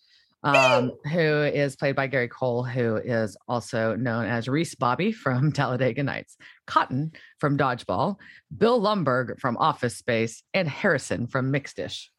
um, 0.43 0.93
who 1.05 1.43
is 1.43 1.77
played 1.77 1.97
by 1.97 2.07
Gary 2.07 2.29
Cole, 2.29 2.65
who 2.65 2.97
is 2.97 3.37
also 3.47 3.95
known 3.95 4.27
as 4.27 4.49
Reese 4.49 4.75
Bobby 4.75 5.13
from 5.13 5.53
Talladega 5.53 6.03
Nights, 6.03 6.37
Cotton 6.67 7.13
from 7.39 7.57
Dodgeball, 7.57 8.17
Bill 8.57 8.81
Lumbergh 8.81 9.39
from 9.39 9.57
Office 9.57 9.97
Space, 9.97 10.43
and 10.53 10.69
Harrison 10.69 11.27
from 11.27 11.51
Mixed-ish. 11.51 12.11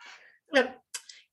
Yep. 0.53 0.79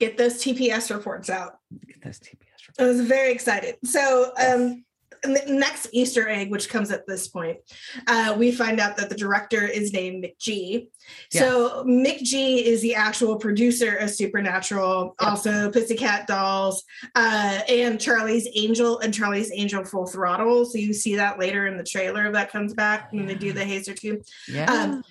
Get 0.00 0.16
those 0.16 0.42
TPS 0.42 0.94
reports 0.94 1.28
out. 1.28 1.58
Get 1.86 2.02
those 2.02 2.18
TPS. 2.18 2.68
Reports. 2.68 2.80
I 2.80 2.84
was 2.84 3.00
very 3.02 3.32
excited. 3.32 3.76
So, 3.84 4.32
um, 4.38 4.68
the 4.68 4.89
next 5.26 5.88
Easter 5.92 6.28
egg, 6.28 6.50
which 6.50 6.68
comes 6.68 6.90
at 6.90 7.06
this 7.06 7.28
point, 7.28 7.58
uh, 8.06 8.34
we 8.38 8.52
find 8.52 8.80
out 8.80 8.96
that 8.96 9.08
the 9.08 9.14
director 9.14 9.66
is 9.66 9.92
named 9.92 10.24
McG. 10.24 10.88
So, 11.30 11.84
McG 11.84 12.62
is 12.62 12.82
the 12.82 12.94
actual 12.94 13.36
producer 13.36 13.96
of 13.96 14.10
Supernatural, 14.10 15.16
Yep. 15.20 15.30
also 15.30 15.70
Pussycat 15.70 16.26
Dolls, 16.26 16.84
uh, 17.14 17.60
and 17.68 18.00
Charlie's 18.00 18.48
Angel 18.54 18.98
and 19.00 19.12
Charlie's 19.12 19.50
Angel 19.52 19.84
Full 19.84 20.06
Throttle. 20.06 20.64
So, 20.64 20.78
you 20.78 20.92
see 20.92 21.16
that 21.16 21.38
later 21.38 21.66
in 21.66 21.76
the 21.76 21.84
trailer 21.84 22.30
that 22.32 22.50
comes 22.50 22.74
back 22.74 23.12
when 23.12 23.26
they 23.26 23.34
do 23.34 23.52
the 23.52 23.64
Hazer 23.64 23.94
tube. 23.94 24.22
Yeah. 24.48 24.70
Um, 24.70 25.04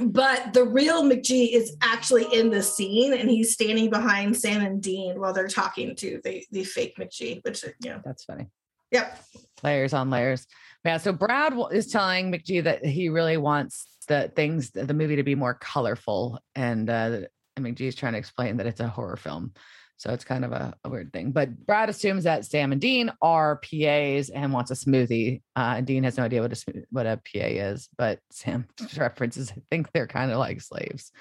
but 0.00 0.52
the 0.52 0.64
real 0.64 1.02
McG 1.02 1.52
is 1.52 1.76
actually 1.80 2.26
in 2.32 2.50
the 2.50 2.62
scene 2.62 3.14
and 3.14 3.30
he's 3.30 3.54
standing 3.54 3.88
behind 3.88 4.36
Sam 4.36 4.60
and 4.62 4.82
Dean 4.82 5.18
while 5.18 5.32
they're 5.32 5.48
talking 5.48 5.96
to 5.96 6.20
the, 6.22 6.44
the 6.50 6.64
fake 6.64 6.96
McG, 6.98 7.42
which, 7.44 7.64
you 7.80 7.90
know, 7.90 8.00
That's 8.04 8.24
funny. 8.24 8.46
Yep. 8.90 9.18
layers 9.62 9.92
on 9.92 10.10
layers. 10.10 10.46
Yeah. 10.84 10.98
So 10.98 11.12
Brad 11.12 11.54
is 11.72 11.88
telling 11.88 12.32
McG 12.32 12.62
that 12.64 12.84
he 12.84 13.08
really 13.08 13.36
wants 13.36 13.86
the 14.06 14.30
things, 14.36 14.70
the 14.70 14.94
movie 14.94 15.16
to 15.16 15.24
be 15.24 15.34
more 15.34 15.54
colorful. 15.54 16.38
And 16.54 16.88
uh, 16.88 17.22
and 17.56 17.66
McG's 17.66 17.94
trying 17.94 18.12
to 18.12 18.18
explain 18.18 18.58
that 18.58 18.66
it's 18.66 18.80
a 18.80 18.88
horror 18.88 19.16
film. 19.16 19.52
So 19.98 20.12
it's 20.12 20.24
kind 20.24 20.44
of 20.44 20.52
a, 20.52 20.74
a 20.84 20.90
weird 20.90 21.12
thing. 21.12 21.32
But 21.32 21.66
Brad 21.66 21.88
assumes 21.88 22.24
that 22.24 22.44
Sam 22.44 22.72
and 22.72 22.80
Dean 22.80 23.10
are 23.22 23.56
PAs 23.56 24.28
and 24.28 24.52
wants 24.52 24.70
a 24.70 24.74
smoothie. 24.74 25.40
Uh, 25.56 25.74
and 25.78 25.86
Dean 25.86 26.04
has 26.04 26.18
no 26.18 26.24
idea 26.24 26.42
what 26.42 26.52
a 26.52 26.84
what 26.90 27.06
a 27.06 27.16
PA 27.16 27.46
is, 27.46 27.88
but 27.96 28.18
Sam 28.30 28.66
references, 28.98 29.52
I 29.56 29.62
think 29.70 29.90
they're 29.92 30.06
kind 30.06 30.30
of 30.30 30.38
like 30.38 30.60
slaves. 30.60 31.12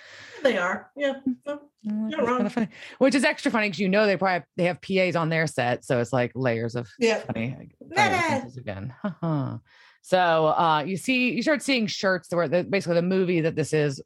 They 0.43 0.57
are. 0.57 0.91
Yeah. 0.95 1.19
So, 1.47 1.61
Mm, 1.87 2.09
You're 2.09 2.25
wrong. 2.25 2.37
kinda 2.37 2.49
funny. 2.49 2.67
Which 2.97 3.13
is 3.13 3.23
extra 3.23 3.51
funny 3.51 3.67
because 3.67 3.79
you 3.79 3.87
know 3.89 4.07
they 4.07 4.17
probably 4.17 4.43
they 4.57 4.63
have 4.63 4.81
PAs 4.81 5.15
on 5.15 5.29
their 5.29 5.45
set, 5.45 5.85
so 5.85 5.99
it's 5.99 6.11
like 6.11 6.31
layers 6.33 6.75
of 6.75 6.89
yeah. 6.97 7.19
funny. 7.19 7.55
references 7.95 8.57
again. 8.57 8.91
So 10.01 10.47
uh, 10.49 10.83
you 10.85 10.97
see, 10.97 11.31
you 11.31 11.41
start 11.41 11.63
seeing 11.63 11.87
shirts 11.87 12.31
where 12.31 12.47
the, 12.47 12.63
basically 12.63 12.93
the 12.93 13.01
movie 13.01 13.41
that 13.41 13.55
this 13.55 13.73
is 13.73 13.99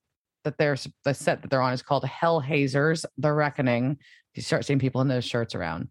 that 0.45 0.57
they're 0.57 0.77
the 1.03 1.13
set 1.13 1.41
that 1.41 1.51
they're 1.51 1.61
on 1.61 1.73
is 1.73 1.81
called 1.81 2.03
Hellhazers: 2.05 3.03
The 3.17 3.33
Reckoning. 3.33 3.97
You 4.35 4.41
start 4.41 4.65
seeing 4.65 4.79
people 4.79 5.01
in 5.01 5.07
those 5.07 5.25
shirts 5.25 5.55
around. 5.55 5.89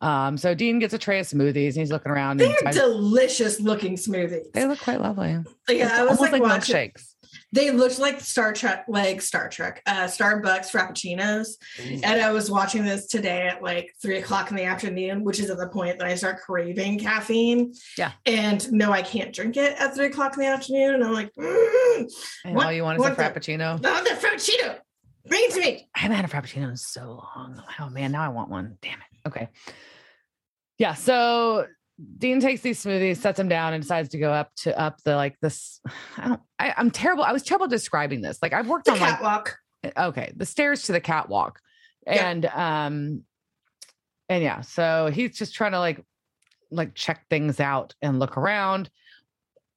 Um, 0.00 0.36
so 0.38 0.54
Dean 0.54 0.78
gets 0.78 0.94
a 0.94 0.98
tray 0.98 1.18
of 1.18 1.26
smoothies 1.26 1.68
and 1.70 1.76
he's 1.78 1.90
looking 1.90 2.12
around. 2.12 2.40
And 2.40 2.50
They're 2.50 2.56
decides- 2.70 2.76
delicious 2.76 3.60
looking 3.60 3.96
smoothies. 3.96 4.52
they 4.52 4.64
look 4.66 4.78
quite 4.80 5.00
lovely. 5.00 5.36
yeah, 5.68 5.90
I 6.00 6.04
was 6.04 6.20
like, 6.20 6.32
like, 6.32 6.42
watching. 6.42 6.74
milkshakes. 6.76 7.14
They 7.52 7.70
looked 7.72 7.98
like 7.98 8.20
Star 8.20 8.52
Trek, 8.52 8.84
like 8.88 9.20
Star 9.22 9.48
Trek, 9.48 9.82
uh, 9.86 10.04
Starbucks 10.04 10.70
Frappuccinos. 10.70 11.56
And 12.02 12.20
I 12.22 12.30
was 12.32 12.50
watching 12.50 12.84
this 12.84 13.06
today 13.06 13.48
at 13.48 13.62
like 13.62 13.92
three 14.00 14.18
o'clock 14.18 14.50
in 14.50 14.56
the 14.56 14.64
afternoon, 14.64 15.24
which 15.24 15.40
is 15.40 15.50
at 15.50 15.58
the 15.58 15.68
point 15.68 15.98
that 15.98 16.06
I 16.06 16.14
start 16.14 16.40
craving 16.40 16.98
caffeine. 17.00 17.72
Yeah. 17.98 18.12
And 18.24 18.70
no, 18.72 18.92
I 18.92 19.02
can't 19.02 19.34
drink 19.34 19.56
it 19.56 19.76
at 19.78 19.94
three 19.94 20.06
o'clock 20.06 20.34
in 20.36 20.40
the 20.40 20.46
afternoon. 20.48 20.94
And 20.94 21.04
I'm 21.04 21.12
like, 21.12 21.32
mm, 21.34 22.10
And 22.44 22.54
What- 22.54 22.66
all 22.66 22.72
you 22.72 22.82
want 22.84 23.00
is 23.00 23.06
a 23.06 23.10
the- 23.10 23.16
frappuccino. 23.16 23.80
no, 23.80 24.04
the 24.04 24.10
Frappuccino. 24.10 24.78
Bring 25.28 25.42
it 25.44 25.52
to 25.54 25.60
me. 25.60 25.88
I 25.94 25.98
haven't 26.00 26.16
had 26.16 26.24
a 26.24 26.28
frappuccino 26.28 26.68
in 26.70 26.76
so 26.76 27.24
long. 27.36 27.62
Oh 27.80 27.88
man, 27.90 28.12
now 28.12 28.22
I 28.22 28.28
want 28.28 28.50
one. 28.50 28.78
Damn 28.82 28.98
it. 28.98 29.28
Okay. 29.28 29.48
Yeah. 30.78 30.94
So 30.94 31.66
Dean 32.18 32.40
takes 32.40 32.60
these 32.60 32.82
smoothies, 32.82 33.16
sets 33.18 33.36
them 33.36 33.48
down, 33.48 33.72
and 33.74 33.82
decides 33.82 34.10
to 34.10 34.18
go 34.18 34.32
up 34.32 34.52
to 34.58 34.78
up 34.78 35.02
the 35.04 35.16
like 35.16 35.38
this. 35.40 35.80
I 36.16 36.28
don't. 36.28 36.40
I, 36.58 36.74
I'm 36.76 36.90
terrible. 36.90 37.24
I 37.24 37.32
was 37.32 37.42
terrible 37.42 37.68
describing 37.68 38.20
this. 38.20 38.38
Like 38.42 38.52
I've 38.52 38.68
worked 38.68 38.86
The 38.86 38.92
on 38.92 39.00
like 39.00 39.10
catwalk. 39.14 39.58
okay 39.96 40.32
the 40.36 40.46
stairs 40.46 40.82
to 40.84 40.92
the 40.92 41.00
catwalk, 41.00 41.60
Yeah. 42.06 42.28
and 42.30 42.46
um, 42.46 43.24
and 44.28 44.42
yeah. 44.42 44.60
So 44.62 45.10
he's 45.12 45.36
just 45.36 45.54
trying 45.54 45.72
to 45.72 45.78
like 45.80 46.04
like 46.70 46.94
check 46.94 47.26
things 47.28 47.60
out 47.60 47.94
and 48.02 48.18
look 48.18 48.36
around. 48.36 48.90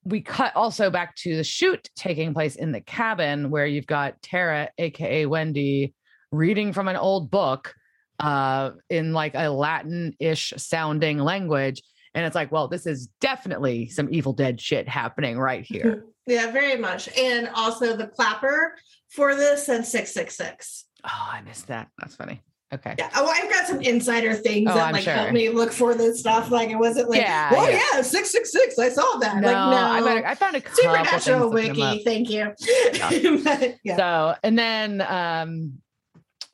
We 0.04 0.22
cut 0.22 0.56
also 0.56 0.90
back 0.90 1.16
to 1.18 1.36
the 1.36 1.44
shoot 1.44 1.90
taking 1.96 2.34
place 2.34 2.56
in 2.56 2.72
the 2.72 2.82
cabin 2.82 3.50
where 3.50 3.66
you've 3.66 3.88
got 3.88 4.22
Tara, 4.22 4.70
aka 4.78 5.26
Wendy, 5.26 5.94
reading 6.32 6.74
from 6.74 6.88
an 6.88 6.96
old 6.96 7.30
book 7.30 7.74
uh 8.20 8.72
in 8.90 9.14
like 9.14 9.34
a 9.36 9.50
Latin-ish 9.50 10.54
sounding 10.58 11.18
language. 11.20 11.82
And 12.14 12.26
it's 12.26 12.36
like, 12.36 12.52
well, 12.52 12.68
this 12.68 12.86
is 12.86 13.08
definitely 13.22 13.88
some 13.88 14.08
Evil 14.12 14.34
Dead 14.34 14.60
shit 14.60 14.88
happening 14.88 15.38
right 15.40 15.64
here. 15.66 16.06
Yeah, 16.28 16.52
very 16.52 16.78
much. 16.78 17.10
And 17.18 17.50
also 17.56 17.98
the 17.98 18.06
clapper 18.06 18.76
for 19.10 19.34
this 19.36 19.70
and 19.70 19.84
666. 19.84 20.86
oh, 21.04 21.30
I 21.32 21.42
missed 21.42 21.68
that. 21.68 21.90
That's 21.98 22.16
funny. 22.16 22.44
Okay. 22.73 22.95
Yeah. 22.97 23.10
Oh, 23.15 23.27
I've 23.27 23.49
got 23.49 23.67
some 23.67 23.81
insider 23.81 24.34
things 24.34 24.69
Oh, 24.71 24.75
that 24.75 24.88
I'm 24.88 24.93
like 24.93 25.03
sure. 25.03 25.13
help 25.13 25.31
me 25.31 25.49
look 25.49 25.71
for 25.73 25.93
this 25.93 26.19
stuff. 26.21 26.51
Like 26.51 26.69
it 26.69 26.77
wasn't 26.77 27.10
like, 27.10 27.19
Yeah, 27.21 27.51
oh 27.53 27.67
yeah. 27.67 27.81
yeah, 27.95 28.01
666. 28.01 28.79
I 28.79 28.89
saw 28.89 29.17
that. 29.19 29.38
No, 29.41 29.47
like, 29.51 29.71
no. 29.71 29.77
I, 29.77 30.01
better, 30.01 30.27
I 30.27 30.36
found 30.36 30.55
a 30.55 30.62
couple 30.62 30.84
Supernatural 30.84 31.51
things 31.51 31.53
looking 31.53 31.73
them 31.73 31.81
up. 31.84 31.91
wiki. 31.93 32.03
Thank 32.03 32.29
you. 32.29 33.41
But, 33.43 33.75
yeah. 33.84 33.97
So, 33.97 34.36
and 34.43 34.57
then 34.57 35.01
um 35.01 35.73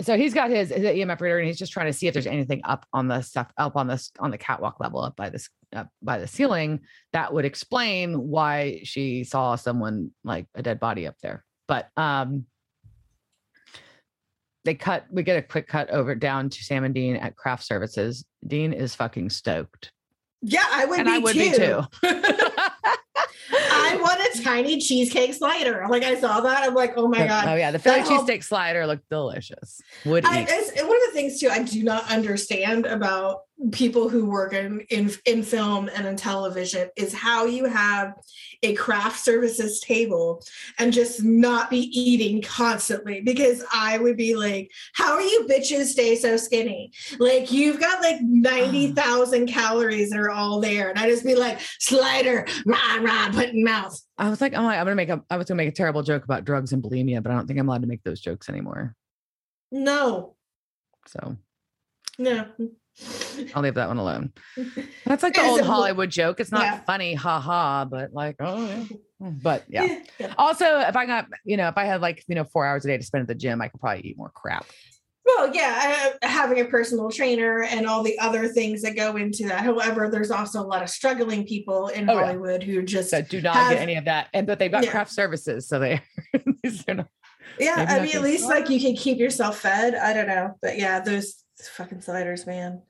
so 0.02 0.16
he's 0.16 0.34
got 0.34 0.52
his, 0.52 0.70
his 0.70 0.80
EMF 0.82 1.20
reader 1.22 1.40
and 1.40 1.48
he's 1.48 1.58
just 1.58 1.72
trying 1.72 1.88
to 1.88 1.94
see 1.94 2.06
if 2.08 2.14
there's 2.14 2.28
anything 2.28 2.62
up 2.64 2.86
on 2.94 3.08
the 3.08 3.22
stuff 3.22 3.52
up 3.58 3.76
on 3.76 3.88
this 3.88 4.12
on 4.20 4.32
the 4.32 4.38
catwalk 4.38 4.80
level 4.80 5.02
up 5.02 5.16
by 5.16 5.30
this 5.30 5.50
up 5.76 5.90
by 6.02 6.18
the 6.20 6.28
ceiling 6.28 6.80
that 7.14 7.34
would 7.34 7.46
explain 7.46 8.14
why 8.30 8.80
she 8.84 9.24
saw 9.24 9.56
someone 9.56 10.12
like 10.24 10.48
a 10.56 10.62
dead 10.64 10.80
body 10.80 11.06
up 11.08 11.16
there. 11.22 11.44
But 11.68 11.90
um 11.98 12.46
they 14.68 14.76
cut 14.76 15.06
we 15.10 15.24
get 15.24 15.38
a 15.38 15.42
quick 15.42 15.66
cut 15.66 15.90
over 15.92 16.14
down 16.14 16.50
to 16.50 16.62
Sam 16.62 16.84
and 16.84 16.94
Dean 16.94 17.16
at 17.16 17.38
craft 17.38 17.64
services. 17.64 18.26
Dean 18.46 18.74
is 18.74 18.94
fucking 18.94 19.30
stoked. 19.30 19.94
Yeah, 20.42 20.66
I 20.70 20.84
would 20.84 21.00
And 21.00 21.08
be 21.08 21.14
I 21.14 21.18
would 21.20 21.34
too. 21.34 21.40
be 21.40 21.52
too. 21.58 21.82
I 23.88 23.96
want 23.98 24.20
a 24.20 24.44
tiny 24.44 24.80
cheesecake 24.80 25.34
slider. 25.34 25.86
Like 25.90 26.04
I 26.04 26.20
saw 26.20 26.42
that, 26.42 26.64
I'm 26.64 26.74
like, 26.74 26.94
oh 26.98 27.08
my 27.08 27.26
god. 27.26 27.48
oh 27.48 27.56
yeah, 27.56 27.72
the 27.72 27.80
Philly 27.80 28.00
That 28.02 28.08
whole- 28.08 28.42
slider 28.42 28.86
looked 28.88 29.10
delicious. 29.10 29.82
Would 30.06 30.26
I, 30.26 30.46
it's, 30.48 30.72
one 30.82 30.96
of 30.96 31.02
the 31.08 31.12
things 31.14 31.40
too 31.40 31.50
I 31.50 31.64
do 31.64 31.84
not 31.84 32.10
understand 32.12 32.86
about 32.86 33.42
people 33.72 34.08
who 34.08 34.30
work 34.30 34.54
in, 34.54 34.82
in 34.92 35.12
in 35.26 35.42
film 35.42 35.90
and 35.96 36.06
in 36.06 36.16
television 36.16 36.90
is 36.96 37.12
how 37.12 37.46
you 37.46 37.66
have 37.66 38.14
a 38.62 38.74
craft 38.76 39.20
services 39.20 39.80
table 39.80 40.44
and 40.78 40.94
just 40.94 41.24
not 41.24 41.70
be 41.70 41.80
eating 42.00 42.42
constantly 42.42 43.22
because 43.22 43.64
I 43.74 43.98
would 43.98 44.16
be 44.18 44.36
like, 44.36 44.72
how 44.94 45.14
are 45.14 45.22
you 45.22 45.48
bitches 45.50 45.86
stay 45.86 46.16
so 46.16 46.38
skinny? 46.38 46.92
Like 47.20 47.52
you've 47.52 47.80
got 47.80 48.02
like 48.02 48.22
90,000 48.22 49.48
calories 49.48 50.10
that 50.12 50.20
are 50.20 50.32
all 50.32 50.60
there. 50.60 50.90
And 50.90 51.00
I 51.00 51.10
just 51.10 51.26
be 51.26 51.36
like, 51.36 51.60
slider, 51.80 52.46
rah, 52.66 52.98
rah, 53.02 53.30
put 53.32 53.50
in 53.50 53.64
mouth. 53.84 54.00
I 54.18 54.30
was 54.30 54.42
like, 54.42 54.54
I'm 54.54 54.64
like, 54.64 54.78
I'm 54.78 54.86
gonna 54.86 54.96
make 54.96 55.10
a 55.10 55.24
I 55.30 55.38
was 55.38 55.48
gonna 55.48 55.58
make 55.58 55.70
a 55.70 55.72
terrible 55.76 56.04
joke 56.04 56.24
about 56.24 56.46
drugs 56.46 56.74
and 56.74 56.84
bulimia, 56.84 57.22
but 57.24 57.32
I 57.32 57.36
don't 57.36 57.48
think 57.48 57.60
I'm 57.60 57.68
allowed 57.68 57.82
to 57.82 57.88
make 57.88 58.04
those 58.04 58.20
jokes 58.20 58.50
anymore. 58.50 58.96
No, 59.72 60.36
So 61.08 61.36
no. 62.18 62.48
I'll 63.54 63.62
leave 63.62 63.76
that 63.76 63.88
one 63.90 63.98
alone. 63.98 64.34
That's 65.06 65.22
like 65.22 65.36
the 65.36 65.44
old 65.44 65.62
Hollywood 65.62 66.10
joke. 66.10 66.40
It's 66.40 66.52
not 66.52 66.64
Yeah. 66.64 66.80
funny, 66.86 67.14
haha, 67.14 67.86
but 67.86 68.12
like, 68.14 68.38
oh 68.40 68.66
yeah. 68.68 68.84
Hmm, 69.20 69.30
but 69.42 69.66
yeah. 69.68 70.00
yeah. 70.20 70.34
Also, 70.38 70.80
if 70.80 70.96
I 70.96 71.06
got, 71.06 71.28
you 71.46 71.58
know, 71.58 71.68
if 71.68 71.78
I 71.78 71.86
had 71.86 72.02
like, 72.02 72.24
you 72.28 72.36
know, 72.36 72.44
four 72.46 72.66
hours 72.66 72.86
a 72.86 72.88
day 72.88 72.98
to 72.98 73.04
spend 73.04 73.22
at 73.24 73.28
the 73.28 73.36
gym, 73.36 73.62
I 73.62 73.68
could 73.68 73.80
probably 73.80 74.02
eat 74.08 74.18
more 74.18 74.32
crap. 74.34 74.66
Well, 75.28 75.54
yeah, 75.54 76.14
having 76.22 76.62
a 76.62 76.66
personal 76.66 77.12
trainer 77.12 77.64
and 77.64 77.86
all 77.86 78.02
the 78.02 78.18
other 78.18 78.48
things 78.48 78.82
that 78.84 78.96
go 78.96 79.18
into 79.18 79.46
that. 79.48 79.64
However, 79.64 80.10
there's 80.10 80.32
also 80.32 80.62
a 80.62 80.64
lot 80.64 80.82
of 80.82 80.90
struggling 80.90 81.46
people 81.46 81.90
in 81.90 82.10
Oh, 82.10 82.14
yeah. 82.14 82.26
Hollywood 82.26 82.64
who 82.64 82.82
just, 82.82 83.10
So 83.10 83.22
do 83.22 83.42
not 83.42 83.56
Have- 83.56 83.74
get 83.74 83.82
any 83.82 83.96
of 83.96 84.06
that. 84.06 84.30
And 84.34 84.48
but 84.48 84.58
they've 84.58 84.72
got 84.72 84.86
Yeah. 84.86 84.92
craft 84.92 85.12
services. 85.12 85.68
So 85.68 85.80
they 85.80 86.02
not- 86.88 87.08
yeah, 87.60 87.86
I 87.90 88.00
mean, 88.00 88.16
at 88.16 88.22
least 88.22 88.46
like 88.46 88.70
you 88.70 88.80
can 88.80 88.96
keep 88.96 89.18
yourself 89.18 89.60
fed. 89.60 89.96
I 89.96 90.14
don't 90.14 90.28
know. 90.28 90.56
But 90.62 90.78
yeah, 90.78 91.00
those 91.00 91.44
fucking 91.62 92.02
sliders, 92.02 92.46
man. 92.46 92.82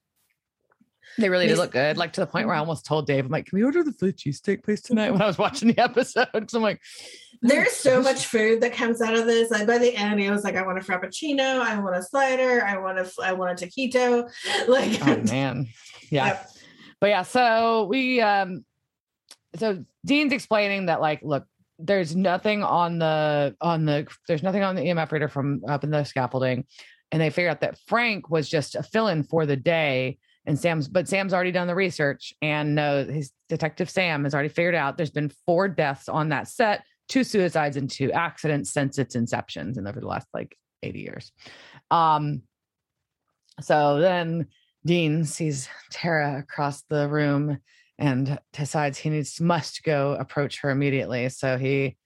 they 1.17 1.29
really 1.29 1.47
did 1.47 1.57
look 1.57 1.71
good. 1.71 1.97
Like 1.97 2.13
to 2.13 2.21
the 2.21 2.27
point 2.27 2.47
where 2.47 2.55
I 2.55 2.59
mm-hmm. 2.59 2.69
almost 2.69 2.85
told 2.85 3.07
Dave, 3.07 3.25
I'm 3.25 3.31
like, 3.31 3.45
can 3.47 3.57
we 3.57 3.63
order 3.63 3.83
the 3.83 3.93
Philly 3.93 4.13
cheesesteak 4.13 4.63
place 4.63 4.81
tonight 4.81 5.11
when 5.13 5.21
I 5.21 5.27
was 5.27 5.37
watching 5.37 5.69
the 5.69 5.79
episode? 5.79 6.27
Because 6.33 6.53
I'm 6.53 6.61
like, 6.61 6.81
There's 7.41 7.73
so 7.73 8.01
much 8.01 8.25
food 8.25 8.61
that 8.61 8.73
comes 8.73 9.01
out 9.01 9.15
of 9.15 9.25
this. 9.25 9.51
Like 9.51 9.67
by 9.67 9.77
the 9.77 9.95
end, 9.95 10.19
he 10.19 10.29
was 10.29 10.43
like, 10.43 10.55
I 10.55 10.65
want 10.65 10.77
a 10.77 10.81
frappuccino, 10.81 11.61
I 11.61 11.79
want 11.79 11.95
a 11.95 12.03
slider, 12.03 12.63
I 12.65 12.77
want 12.77 12.99
a, 12.99 13.09
I 13.23 13.33
want 13.33 13.61
a 13.61 13.65
taquito. 13.65 14.29
Like, 14.67 14.99
oh 15.07 15.21
man. 15.23 15.67
Yeah. 16.09 16.27
Yep. 16.27 16.49
But 16.99 17.07
yeah, 17.07 17.21
so 17.23 17.85
we 17.85 18.21
um 18.21 18.65
so 19.55 19.83
Dean's 20.05 20.33
explaining 20.33 20.87
that 20.87 21.01
like 21.01 21.21
look, 21.23 21.45
there's 21.79 22.15
nothing 22.15 22.63
on 22.63 22.99
the 22.99 23.55
on 23.61 23.85
the 23.85 24.07
there's 24.27 24.43
nothing 24.43 24.63
on 24.63 24.75
the 24.75 24.81
EMF 24.81 25.11
reader 25.11 25.27
from 25.27 25.61
up 25.67 25.83
in 25.83 25.91
the 25.91 26.03
scaffolding. 26.03 26.65
And 27.11 27.21
they 27.21 27.29
figured 27.29 27.51
out 27.51 27.61
that 27.61 27.79
Frank 27.87 28.29
was 28.29 28.49
just 28.49 28.75
a 28.75 28.83
fill-in 28.83 29.23
for 29.23 29.45
the 29.45 29.55
day. 29.55 30.17
And 30.45 30.59
Sam's 30.59 30.87
but 30.87 31.07
Sam's 31.07 31.33
already 31.33 31.51
done 31.51 31.67
the 31.67 31.75
research 31.75 32.33
and 32.41 32.75
no, 32.75 33.05
his 33.05 33.31
detective 33.49 33.89
Sam 33.89 34.23
has 34.23 34.33
already 34.33 34.49
figured 34.49 34.75
out 34.75 34.97
there's 34.97 35.11
been 35.11 35.31
four 35.45 35.67
deaths 35.67 36.09
on 36.09 36.29
that 36.29 36.47
set, 36.47 36.83
two 37.07 37.23
suicides 37.23 37.77
and 37.77 37.89
two 37.89 38.11
accidents 38.11 38.71
since 38.71 38.97
its 38.97 39.15
inception 39.15 39.73
and 39.77 39.87
over 39.87 39.99
the 39.99 40.07
last 40.07 40.27
like 40.33 40.55
80 40.83 40.99
years. 40.99 41.31
Um 41.91 42.43
so 43.61 43.99
then 43.99 44.47
Dean 44.85 45.25
sees 45.25 45.67
Tara 45.91 46.39
across 46.39 46.83
the 46.83 47.07
room 47.07 47.57
and 47.99 48.39
decides 48.53 48.97
he 48.97 49.09
needs 49.09 49.41
must 49.41 49.83
go 49.83 50.13
approach 50.13 50.61
her 50.61 50.69
immediately. 50.69 51.29
So 51.29 51.57
he 51.57 51.97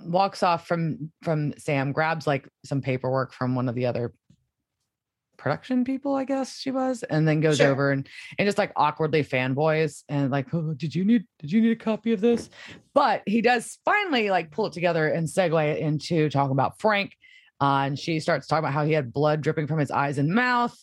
walks 0.00 0.42
off 0.42 0.66
from 0.66 1.12
from 1.22 1.52
Sam, 1.58 1.92
grabs 1.92 2.26
like 2.26 2.48
some 2.64 2.80
paperwork 2.80 3.32
from 3.32 3.54
one 3.54 3.68
of 3.68 3.74
the 3.74 3.86
other 3.86 4.12
production 5.40 5.84
people, 5.84 6.14
I 6.14 6.24
guess 6.24 6.58
she 6.58 6.70
was, 6.70 7.02
and 7.02 7.26
then 7.26 7.40
goes 7.40 7.56
Sure. 7.56 7.68
over 7.68 7.90
and 7.90 8.08
and 8.38 8.46
just 8.46 8.58
like 8.58 8.72
awkwardly 8.76 9.24
fanboys 9.24 10.04
and 10.08 10.30
like, 10.30 10.52
oh, 10.54 10.74
did 10.74 10.94
you 10.94 11.04
need 11.04 11.24
did 11.40 11.50
you 11.50 11.60
need 11.60 11.72
a 11.72 11.76
copy 11.76 12.12
of 12.12 12.20
this? 12.20 12.50
But 12.94 13.22
he 13.26 13.40
does 13.40 13.78
finally 13.84 14.30
like 14.30 14.50
pull 14.50 14.66
it 14.66 14.72
together 14.72 15.08
and 15.08 15.26
segue 15.26 15.66
it 15.66 15.78
into 15.78 16.28
talking 16.30 16.52
about 16.52 16.78
Frank. 16.80 17.16
Uh, 17.60 17.84
and 17.86 17.98
she 17.98 18.20
starts 18.20 18.46
talking 18.46 18.64
about 18.64 18.72
how 18.72 18.84
he 18.84 18.92
had 18.92 19.12
blood 19.12 19.40
dripping 19.40 19.66
from 19.66 19.78
his 19.78 19.90
eyes 19.90 20.16
and 20.18 20.30
mouth 20.30 20.74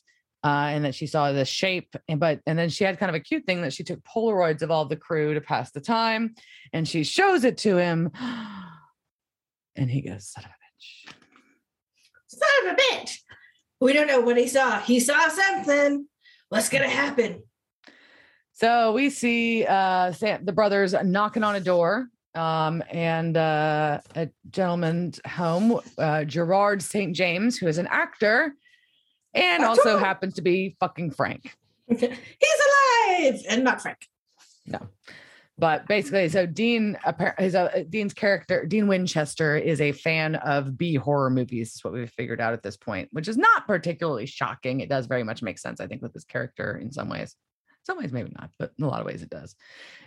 uh, 0.43 0.69
and 0.71 0.85
that 0.85 0.95
she 0.95 1.07
saw 1.07 1.31
the 1.31 1.45
shape. 1.45 1.95
And 2.07 2.19
but 2.19 2.41
and 2.45 2.57
then 2.57 2.69
she 2.69 2.83
had 2.83 2.99
kind 2.99 3.09
of 3.09 3.15
a 3.15 3.19
cute 3.19 3.45
thing 3.45 3.61
that 3.61 3.73
she 3.73 3.83
took 3.83 4.03
Polaroids 4.03 4.61
of 4.61 4.71
all 4.71 4.85
the 4.85 4.95
crew 4.95 5.33
to 5.33 5.41
pass 5.41 5.71
the 5.71 5.81
time, 5.81 6.35
and 6.73 6.87
she 6.87 7.03
shows 7.03 7.43
it 7.43 7.57
to 7.59 7.77
him, 7.77 8.11
and 9.75 9.89
he 9.89 10.01
goes, 10.01 10.29
"Son 10.29 10.43
of 10.43 10.49
a 10.49 10.53
bitch." 10.53 11.13
son 12.29 12.67
of 12.67 12.73
a 12.73 12.75
bitch. 12.75 13.19
We 13.79 13.93
don't 13.93 14.07
know 14.07 14.21
what 14.21 14.37
he 14.37 14.47
saw. 14.47 14.79
He 14.79 14.99
saw 14.99 15.27
something. 15.27 16.07
What's 16.49 16.69
gonna 16.69 16.89
happen? 16.89 17.43
So 18.53 18.91
we 18.93 19.09
see 19.09 19.65
uh, 19.65 20.11
Sam, 20.13 20.45
the 20.45 20.53
brothers 20.53 20.95
knocking 21.03 21.43
on 21.43 21.55
a 21.55 21.59
door. 21.59 22.07
Um, 22.35 22.83
and 22.91 23.35
uh, 23.35 23.99
a 24.15 24.29
gentleman's 24.51 25.19
home, 25.27 25.79
uh, 25.97 26.23
Gerard 26.23 26.83
St. 26.83 27.15
James, 27.15 27.57
who 27.57 27.65
is 27.65 27.79
an 27.79 27.87
actor 27.89 28.53
and 29.33 29.63
also 29.63 29.97
happens 29.97 30.35
to 30.35 30.41
be 30.41 30.75
fucking 30.79 31.11
Frank. 31.11 31.55
He's 31.87 32.01
alive 32.01 33.41
and 33.49 33.63
not 33.63 33.81
Frank. 33.81 34.07
But 35.59 35.87
basically, 35.87 36.29
so 36.29 36.45
Dean, 36.45 36.97
appar- 37.05 37.39
is 37.41 37.55
a 37.55 37.83
Dean's 37.89 38.13
character, 38.13 38.65
Dean 38.65 38.87
Winchester, 38.87 39.57
is 39.57 39.81
a 39.81 39.91
fan 39.91 40.35
of 40.35 40.77
B 40.77 40.95
horror 40.95 41.29
movies. 41.29 41.75
Is 41.75 41.83
what 41.83 41.93
we've 41.93 42.11
figured 42.11 42.39
out 42.39 42.53
at 42.53 42.61
this 42.61 42.77
point, 42.77 43.09
which 43.11 43.27
is 43.27 43.37
not 43.37 43.65
particularly 43.65 44.27
shocking. 44.27 44.81
It 44.81 44.89
does 44.89 45.07
very 45.07 45.23
much 45.23 45.41
make 45.41 45.57
sense, 45.57 45.81
I 45.81 45.87
think, 45.87 46.01
with 46.01 46.13
his 46.13 46.25
character 46.25 46.77
in 46.77 46.91
some 46.91 47.09
ways. 47.09 47.35
Some 47.85 47.97
ways, 47.97 48.11
maybe 48.11 48.31
not, 48.37 48.51
but 48.59 48.71
in 48.77 48.85
a 48.85 48.87
lot 48.87 48.99
of 48.99 49.07
ways, 49.07 49.23
it 49.23 49.29
does. 49.29 49.55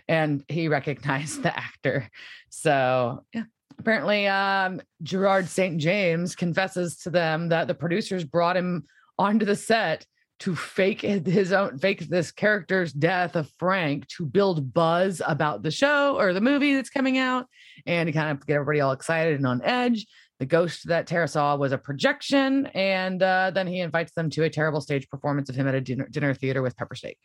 And 0.07 0.43
he 0.47 0.67
recognized 0.69 1.43
the 1.43 1.57
actor, 1.57 2.09
so 2.49 3.25
yeah. 3.33 3.43
Apparently, 3.79 4.27
um, 4.27 4.81
Gerard 5.01 5.47
St. 5.47 5.79
James 5.79 6.35
confesses 6.35 6.97
to 6.97 7.09
them 7.09 7.49
that 7.49 7.67
the 7.67 7.73
producers 7.73 8.23
brought 8.23 8.57
him 8.57 8.85
onto 9.17 9.45
the 9.45 9.55
set 9.55 10.05
to 10.41 10.55
fake 10.55 11.01
his 11.25 11.53
own 11.53 11.77
fake 11.77 12.07
this 12.09 12.31
character's 12.31 12.91
death 12.91 13.35
of 13.35 13.49
Frank 13.57 14.07
to 14.09 14.25
build 14.25 14.73
buzz 14.73 15.21
about 15.25 15.63
the 15.63 15.71
show 15.71 16.17
or 16.17 16.33
the 16.33 16.41
movie 16.41 16.75
that's 16.75 16.89
coming 16.89 17.17
out 17.17 17.47
and 17.85 18.07
to 18.07 18.13
kind 18.13 18.31
of 18.31 18.45
get 18.45 18.55
everybody 18.55 18.81
all 18.81 18.91
excited 18.91 19.35
and 19.35 19.47
on 19.47 19.61
edge. 19.63 20.07
The 20.39 20.45
ghost 20.47 20.87
that 20.87 21.05
Tara 21.05 21.27
saw 21.27 21.55
was 21.55 21.71
a 21.71 21.77
projection, 21.77 22.65
and 22.73 23.21
uh, 23.21 23.51
then 23.53 23.67
he 23.67 23.79
invites 23.79 24.11
them 24.13 24.31
to 24.31 24.43
a 24.43 24.49
terrible 24.49 24.81
stage 24.81 25.07
performance 25.07 25.49
of 25.49 25.55
him 25.55 25.67
at 25.67 25.75
a 25.75 25.81
dinner, 25.81 26.07
dinner 26.09 26.33
theater 26.33 26.63
with 26.63 26.75
pepper 26.75 26.95
steak. 26.95 27.19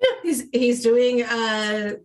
Yeah, 0.00 0.08
he's 0.22 0.44
he's 0.52 0.82
doing 0.84 1.22
a 1.22 1.96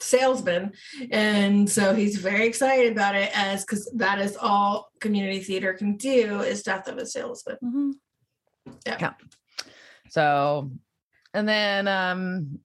salesman, 0.00 0.72
and 1.10 1.68
so 1.68 1.94
he's 1.94 2.16
very 2.16 2.46
excited 2.46 2.92
about 2.92 3.14
it 3.14 3.30
as 3.34 3.62
because 3.62 3.92
that 3.96 4.22
is 4.22 4.38
all 4.38 4.88
community 5.00 5.40
theater 5.40 5.74
can 5.74 5.98
do 5.98 6.40
is 6.40 6.62
death 6.62 6.88
of 6.88 6.96
a 6.96 7.04
salesman. 7.04 7.58
Yeah. 8.86 9.12
So, 10.12 10.70
and 11.32 11.48
then 11.48 11.88
um, 11.88 12.58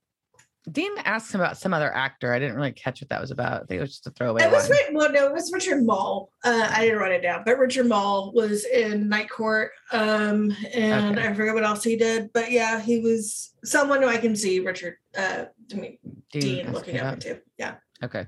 Dean 0.70 0.92
asked 1.06 1.34
him 1.34 1.40
about 1.40 1.58
some 1.58 1.74
other 1.74 1.90
actor. 1.94 2.34
I 2.34 2.40
didn't 2.40 2.58
really 2.58 2.74
catch 2.74 3.00
what 3.00 3.08
that 3.08 3.22
was 3.22 3.32
about. 3.32 3.64
I 3.64 3.66
think 3.66 3.78
it 3.78 3.82
was 3.82 3.92
just 3.92 4.08
a 4.08 4.10
throwaway. 4.10 4.44
It 4.44 4.52
was. 4.52 4.70
Ri- 4.70 4.94
well, 4.94 5.10
no, 5.14 5.28
it 5.28 5.32
was 5.32 5.50
Richard 5.54 5.82
Moll. 5.86 6.30
Uh, 6.44 6.70
I 6.70 6.82
didn't 6.82 7.00
write 7.00 7.14
it 7.14 7.22
down, 7.22 7.44
but 7.46 7.58
Richard 7.58 7.88
Moll 7.88 8.34
was 8.34 8.66
in 8.66 9.08
Night 9.08 9.30
Court, 9.30 9.72
um, 9.94 10.54
and 10.74 11.18
Okay. 11.18 11.26
I 11.26 11.34
forget 11.34 11.54
what 11.54 11.64
else 11.64 11.86
he 11.86 11.96
did. 11.96 12.34
But 12.34 12.52
yeah, 12.52 12.82
he 12.82 13.00
was 13.00 13.54
someone 13.64 14.02
who 14.02 14.10
I 14.10 14.18
can 14.18 14.36
see 14.36 14.60
Richard 14.60 14.96
uh, 15.18 15.46
I 15.72 15.76
mean, 15.76 15.98
Dean 16.34 16.66
asked 16.66 16.74
looking 16.76 16.96
me 16.96 17.00
up 17.00 17.14
into. 17.14 17.42
Yeah, 17.58 17.76
Okay. 18.04 18.26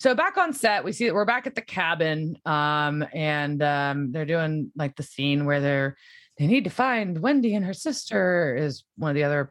So 0.00 0.12
back 0.16 0.36
on 0.38 0.52
set, 0.54 0.82
we 0.82 0.90
see 0.90 1.06
that 1.06 1.14
we're 1.14 1.24
back 1.24 1.46
at 1.46 1.54
the 1.54 1.62
cabin. 1.62 2.36
Um, 2.44 3.06
and 3.14 3.62
um 3.62 4.10
they're 4.10 4.26
doing 4.26 4.72
like 4.74 4.96
the 4.96 5.04
scene 5.04 5.44
where 5.44 5.60
they're 5.60 5.96
they 6.38 6.46
need 6.46 6.64
to 6.64 6.70
find 6.70 7.20
Wendy 7.20 7.54
and 7.54 7.64
her 7.64 7.74
sister, 7.74 8.56
is 8.56 8.84
one 8.96 9.10
of 9.10 9.14
the 9.14 9.24
other 9.24 9.50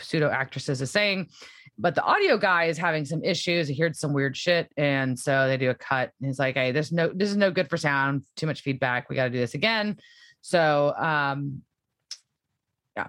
pseudo 0.00 0.30
actresses 0.30 0.80
is 0.80 0.90
saying. 0.90 1.28
But 1.78 1.94
the 1.94 2.02
audio 2.02 2.38
guy 2.38 2.64
is 2.64 2.78
having 2.78 3.04
some 3.04 3.22
issues. 3.22 3.68
He 3.68 3.78
heard 3.78 3.96
some 3.96 4.14
weird 4.14 4.36
shit. 4.36 4.72
And 4.76 5.18
so 5.18 5.46
they 5.46 5.58
do 5.58 5.70
a 5.70 5.74
cut. 5.74 6.10
And 6.18 6.28
he's 6.28 6.38
like, 6.38 6.54
hey, 6.54 6.72
this 6.72 6.90
no 6.90 7.10
this 7.14 7.30
is 7.30 7.36
no 7.36 7.50
good 7.50 7.68
for 7.68 7.76
sound, 7.76 8.22
too 8.36 8.46
much 8.46 8.62
feedback. 8.62 9.10
We 9.10 9.16
got 9.16 9.24
to 9.24 9.30
do 9.30 9.38
this 9.38 9.54
again. 9.54 9.98
So, 10.40 10.94
um, 10.96 11.62
yeah. 12.96 13.08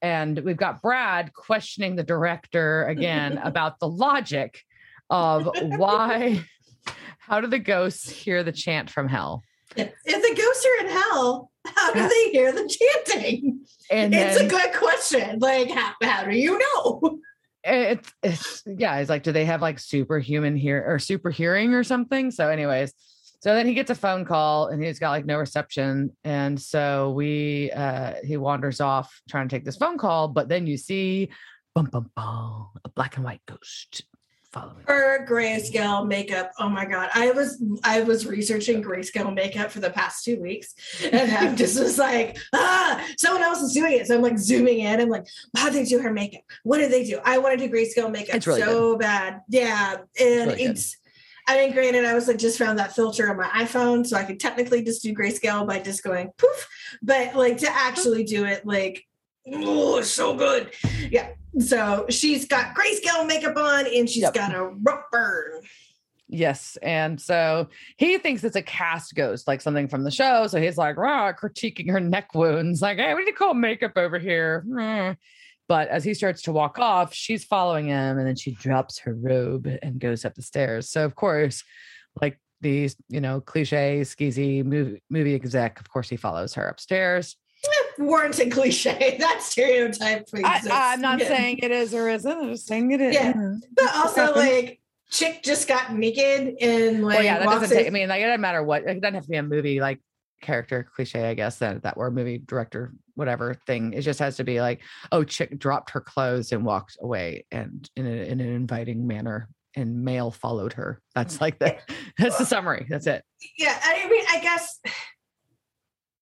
And 0.00 0.38
we've 0.38 0.56
got 0.56 0.82
Brad 0.82 1.32
questioning 1.32 1.96
the 1.96 2.04
director 2.04 2.84
again 2.84 3.38
about 3.42 3.80
the 3.80 3.88
logic 3.88 4.62
of 5.10 5.48
why, 5.62 6.44
how 7.18 7.40
do 7.40 7.48
the 7.48 7.58
ghosts 7.58 8.08
hear 8.08 8.44
the 8.44 8.52
chant 8.52 8.88
from 8.88 9.08
hell? 9.08 9.42
If 9.74 9.92
the 10.04 10.34
ghosts 10.36 10.66
are 10.66 10.86
in 10.86 10.92
hell, 10.92 11.51
how 11.64 11.92
do 11.92 12.08
they 12.08 12.30
hear 12.30 12.52
the 12.52 12.68
chanting? 12.68 13.64
And 13.90 14.14
it's 14.14 14.36
then, 14.36 14.46
a 14.46 14.48
good 14.48 14.72
question. 14.74 15.38
Like, 15.38 15.70
how, 15.70 15.92
how 16.02 16.24
do 16.24 16.36
you 16.36 16.58
know? 16.58 17.18
it's, 17.64 18.12
it's 18.22 18.62
yeah, 18.66 18.96
it's 18.98 19.10
like, 19.10 19.22
do 19.22 19.32
they 19.32 19.44
have 19.44 19.62
like 19.62 19.78
superhuman 19.78 20.56
hear 20.56 20.84
or 20.86 20.98
super 20.98 21.30
hearing 21.30 21.74
or 21.74 21.84
something? 21.84 22.30
So, 22.30 22.48
anyways, 22.48 22.92
so 23.42 23.54
then 23.54 23.66
he 23.66 23.74
gets 23.74 23.90
a 23.90 23.96
phone 23.96 24.24
call 24.24 24.68
and 24.68 24.82
he's 24.82 25.00
got 25.00 25.10
like 25.10 25.26
no 25.26 25.36
reception. 25.36 26.16
And 26.22 26.60
so 26.60 27.10
we 27.10 27.72
uh 27.72 28.14
he 28.24 28.36
wanders 28.36 28.80
off 28.80 29.20
trying 29.28 29.48
to 29.48 29.56
take 29.56 29.64
this 29.64 29.76
phone 29.76 29.98
call, 29.98 30.28
but 30.28 30.48
then 30.48 30.66
you 30.66 30.76
see 30.76 31.30
bum 31.74 31.86
bum 31.86 32.10
bum 32.14 32.68
a 32.84 32.88
black 32.90 33.16
and 33.16 33.24
white 33.24 33.40
ghost 33.48 34.04
following. 34.52 34.76
Her 34.86 35.26
grayscale 35.26 36.06
makeup. 36.06 36.52
Oh 36.58 36.68
my 36.68 36.84
god. 36.84 37.10
I 37.14 37.30
was 37.30 37.62
I 37.82 38.02
was 38.02 38.26
researching 38.26 38.82
grayscale 38.82 39.34
makeup 39.34 39.70
for 39.70 39.80
the 39.80 39.90
past 39.90 40.24
two 40.24 40.40
weeks. 40.40 40.74
And 41.10 41.30
I 41.32 41.54
just 41.56 41.80
was 41.80 41.98
like, 41.98 42.38
ah, 42.52 43.04
someone 43.18 43.42
else 43.42 43.60
is 43.60 43.72
doing 43.72 43.94
it. 43.94 44.06
So 44.06 44.14
I'm 44.14 44.22
like 44.22 44.38
zooming 44.38 44.80
in. 44.80 45.00
I'm 45.00 45.08
like, 45.08 45.26
how 45.56 45.70
do 45.70 45.74
they 45.74 45.84
do 45.84 45.98
her 46.00 46.12
makeup? 46.12 46.42
What 46.62 46.78
do 46.78 46.88
they 46.88 47.04
do? 47.04 47.18
I 47.24 47.38
want 47.38 47.58
to 47.58 47.66
do 47.66 47.74
grayscale 47.74 48.10
makeup 48.10 48.44
really 48.46 48.60
so 48.60 48.96
bad. 48.96 49.40
Yeah. 49.48 49.96
And 50.20 50.50
really 50.50 50.56
good. 50.56 50.70
it's 50.70 50.96
I 51.46 51.56
mean, 51.56 51.72
granted, 51.72 52.04
I 52.04 52.14
was 52.14 52.28
like 52.28 52.38
just 52.38 52.58
found 52.58 52.78
that 52.78 52.94
filter 52.94 53.28
on 53.28 53.36
my 53.36 53.48
iPhone, 53.48 54.06
so 54.06 54.16
I 54.16 54.22
could 54.22 54.38
technically 54.38 54.82
just 54.84 55.02
do 55.02 55.12
grayscale 55.12 55.66
by 55.66 55.80
just 55.80 56.04
going 56.04 56.30
poof. 56.38 56.68
But 57.02 57.34
like 57.34 57.58
to 57.58 57.68
actually 57.68 58.22
do 58.24 58.44
it, 58.44 58.64
like, 58.64 59.04
oh, 59.52 59.98
it's 59.98 60.10
so 60.10 60.34
good. 60.34 60.72
Yeah. 61.10 61.30
So 61.58 62.06
she's 62.08 62.46
got 62.46 62.74
grayscale 62.74 63.26
makeup 63.26 63.56
on, 63.56 63.86
and 63.86 64.08
she's 64.08 64.22
Yep. 64.22 64.34
got 64.34 64.54
a 64.54 64.64
rope 64.64 65.04
burn. 65.10 65.62
Yes. 66.28 66.78
And 66.80 67.20
so 67.20 67.68
he 67.98 68.16
thinks 68.16 68.42
it's 68.42 68.56
a 68.56 68.62
cast 68.62 69.14
ghost, 69.14 69.46
like 69.46 69.60
something 69.60 69.86
from 69.86 70.02
the 70.02 70.10
show. 70.10 70.46
So 70.46 70.58
he's 70.60 70.78
like, 70.78 70.96
rah, 70.96 71.32
critiquing 71.34 71.90
her 71.90 72.00
neck 72.00 72.34
wounds, 72.34 72.80
like, 72.80 72.96
hey, 72.96 73.12
we 73.12 73.24
need 73.24 73.32
to 73.32 73.36
call 73.36 73.52
makeup 73.52 73.92
over 73.96 74.18
here. 74.18 74.64
Hmm. 74.66 75.10
But 75.68 75.88
as 75.88 76.04
he 76.04 76.14
starts 76.14 76.42
to 76.42 76.52
walk 76.52 76.78
off, 76.78 77.12
she's 77.12 77.44
following 77.44 77.86
him 77.86 78.18
and 78.18 78.26
then 78.26 78.36
she 78.36 78.52
drops 78.52 78.98
her 79.00 79.14
robe 79.14 79.68
and 79.82 79.98
goes 80.00 80.24
up 80.24 80.34
the 80.34 80.42
stairs. 80.42 80.88
So, 80.88 81.04
of 81.04 81.14
course, 81.14 81.64
like 82.20 82.40
these, 82.62 82.96
you 83.08 83.20
know, 83.20 83.40
cliche, 83.42 84.00
skeezy 84.00 84.64
movie, 84.64 85.02
movie 85.10 85.34
exec, 85.34 85.80
of 85.80 85.90
course, 85.90 86.08
he 86.08 86.16
follows 86.16 86.54
her 86.54 86.66
upstairs. 86.66 87.36
Warranted 87.98 88.52
cliche. 88.52 89.16
That 89.20 89.42
stereotype 89.42 90.28
I, 90.34 90.56
exists. 90.56 90.68
I'm 90.70 91.00
not 91.00 91.20
Yeah. 91.20 91.28
saying 91.28 91.58
it 91.62 91.70
is 91.70 91.94
or 91.94 92.08
isn't. 92.08 92.30
I'm 92.30 92.50
just 92.50 92.66
saying 92.66 92.90
it 92.92 93.00
is. 93.00 93.14
Yeah. 93.14 93.54
But 93.74 93.94
also, 93.94 94.34
like, 94.34 94.80
chick 95.10 95.42
just 95.42 95.68
got 95.68 95.94
naked 95.94 96.56
and 96.60 97.04
like 97.04 97.16
well, 97.16 97.24
yeah, 97.24 97.38
that 97.38 97.44
doesn't 97.46 97.76
take. 97.76 97.86
I 97.86 97.90
mean, 97.90 98.08
like 98.08 98.20
it 98.20 98.26
doesn't 98.26 98.40
matter 98.40 98.62
what. 98.62 98.82
It 98.84 99.00
doesn't 99.00 99.14
have 99.14 99.24
to 99.24 99.28
be 99.30 99.36
a 99.36 99.42
movie 99.42 99.80
like 99.80 100.00
character 100.40 100.88
cliche, 100.94 101.28
I 101.28 101.34
guess 101.34 101.58
that 101.58 101.82
that 101.82 101.96
word 101.96 102.14
movie 102.14 102.38
director 102.38 102.92
whatever 103.14 103.54
thing. 103.66 103.92
It 103.92 104.02
just 104.02 104.18
has 104.20 104.36
to 104.38 104.44
be 104.44 104.60
like, 104.60 104.80
oh, 105.12 105.22
chick 105.22 105.58
dropped 105.58 105.90
her 105.90 106.00
clothes 106.00 106.52
and 106.52 106.64
walked 106.64 106.96
away, 107.00 107.44
and 107.50 107.88
in, 107.96 108.06
a, 108.06 108.10
in 108.10 108.40
an 108.40 108.48
inviting 108.52 109.06
manner, 109.06 109.48
and 109.76 110.04
male 110.04 110.30
followed 110.30 110.72
her. 110.74 111.00
That's 111.14 111.40
like 111.40 111.58
the 111.58 111.76
that's 112.18 112.38
the 112.38 112.46
summary. 112.46 112.86
That's 112.88 113.06
it. 113.06 113.22
yeah 113.58 113.78
i 113.82 114.08
mean 114.08 114.24
i 114.30 114.40
guess 114.40 114.78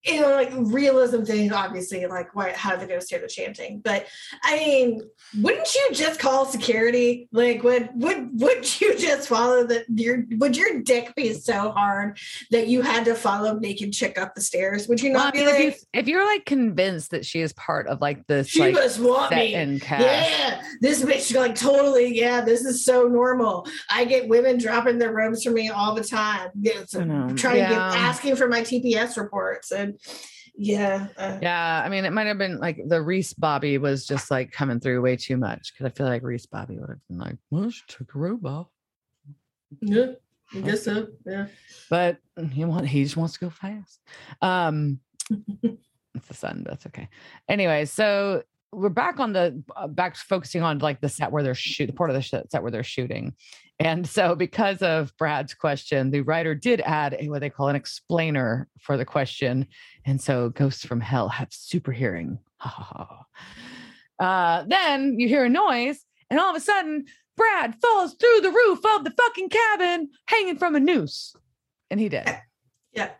you 0.05 0.21
know 0.21 0.31
like 0.31 0.51
realism 0.55 1.23
thing 1.23 1.53
obviously 1.53 2.07
like 2.07 2.35
why 2.35 2.53
how 2.53 2.77
the 2.77 2.87
ghosts 2.87 3.11
hear 3.11 3.21
the 3.21 3.29
chanting 3.29 3.81
but 3.81 4.07
i 4.45 4.57
mean 4.57 5.01
wouldn't 5.41 5.75
you 5.75 5.89
just 5.93 6.19
call 6.19 6.47
security 6.47 7.29
like 7.33 7.63
would 7.63 7.91
would 7.95 8.29
would 8.41 8.81
you 8.81 8.97
just 8.97 9.29
follow 9.29 9.65
the 9.65 9.85
your 9.95 10.25
would 10.39 10.57
your 10.57 10.81
dick 10.83 11.15
be 11.15 11.33
so 11.33 11.71
hard 11.73 12.19
that 12.51 12.67
you 12.67 12.83
had 12.83 13.05
to 13.05 13.15
follow 13.15 13.59
naked 13.59 13.93
chick 13.93 14.19
up 14.19 14.35
the 14.35 14.41
stairs 14.41 14.89
would 14.89 15.01
you 15.01 15.13
Well, 15.13 15.23
I 15.23 15.25
not 15.25 15.35
mean, 15.35 15.45
be 15.45 15.51
if, 15.51 15.59
you, 15.59 15.67
like 15.67 15.77
if 15.93 16.09
you're 16.09 16.25
like 16.25 16.45
convinced 16.47 17.11
that 17.11 17.27
she 17.27 17.41
is 17.41 17.53
part 17.53 17.87
of 17.87 18.01
like 18.01 18.27
this 18.27 18.49
she 18.49 18.61
like 18.61 18.75
must 18.75 19.01
want 19.01 19.31
me 19.33 19.55
and 19.55 19.81
cast, 19.81 20.03
yeah, 20.03 20.63
this 20.81 21.03
bitch 21.03 21.35
like 21.35 21.55
totally. 21.55 22.17
Yeah, 22.17 22.41
this 22.41 22.65
is 22.65 22.85
so 22.85 23.05
normal. 23.05 23.67
I 23.91 24.05
get 24.05 24.29
women 24.29 24.59
dropping 24.59 24.99
their 24.99 25.13
robes 25.13 25.45
for 25.45 25.51
me 25.51 25.69
all 25.69 25.95
the 25.95 26.05
time. 26.05 26.51
Yeah, 26.61 26.85
so 26.87 27.01
trying 27.01 27.35
to 27.35 27.69
get 27.69 27.73
asking 27.73 28.37
for 28.37 28.49
my 28.49 28.61
TPS 28.61 29.17
reports 29.17 29.73
and 29.73 29.89
yeah, 30.55 31.09
uh, 31.16 31.38
Yeah, 31.40 31.83
I 31.85 31.88
mean, 31.88 32.05
it 32.05 32.12
might 32.12 32.26
have 32.26 32.38
been 32.38 32.59
like 32.59 32.81
the 32.87 33.00
Reese 33.00 33.33
Bobby 33.33 33.79
was 33.79 34.07
just 34.07 34.31
like 34.31 34.53
coming 34.53 34.81
through 34.81 35.00
way 35.03 35.16
too 35.16 35.37
much 35.37 35.72
because 35.72 35.87
I 35.87 35.94
feel 35.94 36.07
like 36.07 36.22
Reese 36.22 36.46
Bobby 36.46 36.79
would 36.79 36.88
have 36.88 37.07
been 37.09 37.18
like, 37.18 37.37
well, 37.50 37.70
she 37.70 37.83
took 37.87 38.14
a 38.14 38.18
robe 38.18 38.44
off. 38.46 38.68
yeah, 39.81 40.12
I 40.55 40.61
guess 40.61 40.85
so. 40.85 41.09
Yeah, 41.24 41.46
but 41.88 42.18
he 42.53 42.64
want 42.64 42.87
he 42.87 43.05
just 43.05 43.16
wants 43.16 43.35
to 43.35 43.40
go 43.40 43.50
fast. 43.50 44.00
Um, 44.42 45.00
it's 45.62 46.29
the 46.29 46.35
sun, 46.35 46.62
but 46.64 46.72
that's 46.72 46.87
okay. 46.87 47.09
Anyway, 47.48 47.85
so 47.85 48.42
we're 48.73 48.89
back 48.89 49.19
on 49.19 49.33
the 49.33 49.63
uh, 49.77 49.87
back 49.87 50.17
focusing 50.17 50.63
on 50.63 50.79
like 50.79 51.01
the 51.01 51.09
set 51.09 51.33
where 51.33 51.43
they're 51.43 51.55
shoot 51.55 51.87
the 51.87 51.93
part 51.93 52.11
of 52.11 52.17
the 52.17 52.23
set 52.23 52.63
where 52.63 52.71
they're 52.71 52.85
shooting, 52.85 53.35
and 53.79 54.07
so 54.07 54.35
because 54.35 54.83
of 54.83 55.17
Brad's 55.17 55.55
question, 55.55 56.11
the 56.11 56.21
writer 56.21 56.55
did 56.55 56.81
add 56.83 57.17
a 57.19 57.29
what 57.29 57.41
they 57.41 57.51
call 57.51 57.69
an 57.69 57.77
explainer 57.77 58.69
for 58.79 58.97
the 58.97 59.05
question, 59.05 59.67
and 60.05 60.21
so 60.21 60.51
ghosts 60.51 60.85
from 60.85 61.01
hell 61.01 61.29
have 61.29 61.49
super 61.51 61.93
hearing. 61.93 62.39
Uh, 64.19 64.65
then 64.67 65.19
you 65.19 65.27
hear 65.27 65.47
a 65.47 65.49
noise, 65.49 66.05
and 66.29 66.39
all 66.39 66.51
of 66.51 66.57
a 66.57 66.61
sudden, 66.61 67.07
Brad 67.39 67.75
falls 67.81 68.15
through 68.15 68.43
the 68.43 68.51
roof 68.51 68.81
of 68.95 69.05
the 69.05 69.13
fucking 69.13 69.49
cabin, 69.49 70.11
hanging 70.27 70.59
from 70.59 70.77
a 70.77 70.81
noose, 70.81 71.35
and 71.91 71.99
he 71.99 72.11
did. 72.11 72.29
Yeah. 72.92 73.11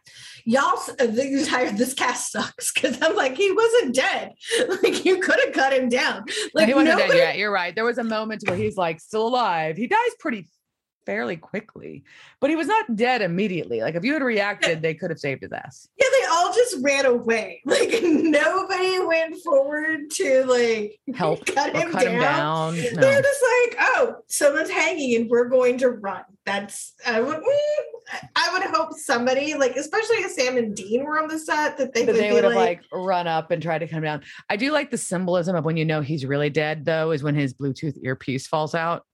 Y'all, 0.45 0.79
uh, 0.99 1.07
the 1.07 1.39
entire 1.39 1.71
this 1.73 1.95
cast 1.95 2.33
sucks 2.33 2.73
because 2.73 2.99
I'm 3.03 3.15
like 3.15 3.37
he 3.37 3.53
wasn't 3.53 3.95
dead. 3.95 4.33
Like 4.83 5.05
you 5.05 5.21
could 5.21 5.39
have 5.45 5.53
cut 5.53 5.73
him 5.73 5.89
down. 5.89 6.25
No, 6.27 6.35
Like 6.55 6.69
he 6.69 6.75
wasn't 6.75 6.99
nobody, 6.99 7.19
dead 7.19 7.19
yet. 7.19 7.39
You're 7.39 7.53
right. 7.53 7.75
There 7.75 7.85
was 7.85 7.99
a 7.99 8.05
moment 8.05 8.43
where 8.47 8.57
he's 8.57 8.77
like 8.77 9.01
still 9.01 9.27
alive. 9.29 9.77
He 9.77 9.87
dies 9.87 9.99
pretty 10.19 10.47
fairly 11.07 11.37
quickly, 11.37 12.05
but 12.41 12.51
he 12.51 12.57
was 12.57 12.67
not 12.67 12.95
dead 12.97 13.23
immediately. 13.23 13.81
Like 13.81 13.95
if 13.95 14.05
you 14.05 14.13
had 14.13 14.23
reacted, 14.23 14.81
they 14.83 14.95
could 14.95 15.11
have 15.11 15.19
saved 15.19 15.43
his 15.43 15.53
ass. 15.53 15.89
Yeah, 15.99 16.07
they 16.21 16.27
all 16.27 16.53
just 16.53 16.77
ran 16.83 17.07
away. 17.07 17.63
Like 17.71 18.03
nobody 18.03 18.99
went 19.01 19.37
forward 19.43 20.11
to 20.13 20.45
like 20.45 20.99
Help 21.15 21.45
cut, 21.47 21.75
him, 21.75 21.91
cut 21.93 22.05
down. 22.05 22.75
him 22.75 22.95
down. 22.95 23.01
They're 23.01 23.23
just 23.23 23.43
like, 23.43 23.77
oh, 23.81 24.17
someone's 24.29 24.71
hanging 24.71 25.21
and 25.21 25.31
we're 25.31 25.49
going 25.49 25.79
to 25.79 25.91
run. 25.91 26.23
That's 26.47 26.95
I 27.07 27.21
would 27.21 27.37
mm, 27.37 27.85
I 28.37 28.51
would 28.53 28.63
hope 28.75 28.93
somebody 28.95 29.55
like, 29.55 29.77
especially 29.77 30.17
if 30.17 30.33
Sam 30.33 30.57
and 30.57 30.75
Dean 30.75 31.05
were 31.05 31.21
on 31.21 31.29
the 31.29 31.39
set, 31.39 31.79
that 31.79 31.95
they 31.95 32.05
That 32.05 32.15
would 32.15 32.21
they 32.21 32.29
be 32.29 32.35
would 32.35 32.45
have 32.45 32.55
like, 32.55 32.81
like 32.81 32.85
run 32.93 33.27
up 33.27 33.51
and 33.51 33.63
tried 33.63 33.79
to 33.79 33.89
come 33.89 34.03
down. 34.03 34.23
I 34.49 34.57
do 34.57 34.73
like 34.73 34.91
the 34.91 34.99
symbolism 34.99 35.57
of 35.57 35.65
when 35.65 35.77
you 35.77 35.85
know 35.85 36.01
he's 36.01 36.25
really 36.25 36.51
dead, 36.51 36.85
though, 36.85 37.11
is 37.11 37.23
when 37.23 37.35
his 37.35 37.55
Bluetooth 37.55 37.97
earpiece 38.03 38.47
falls 38.47 38.75
out. 38.75 39.05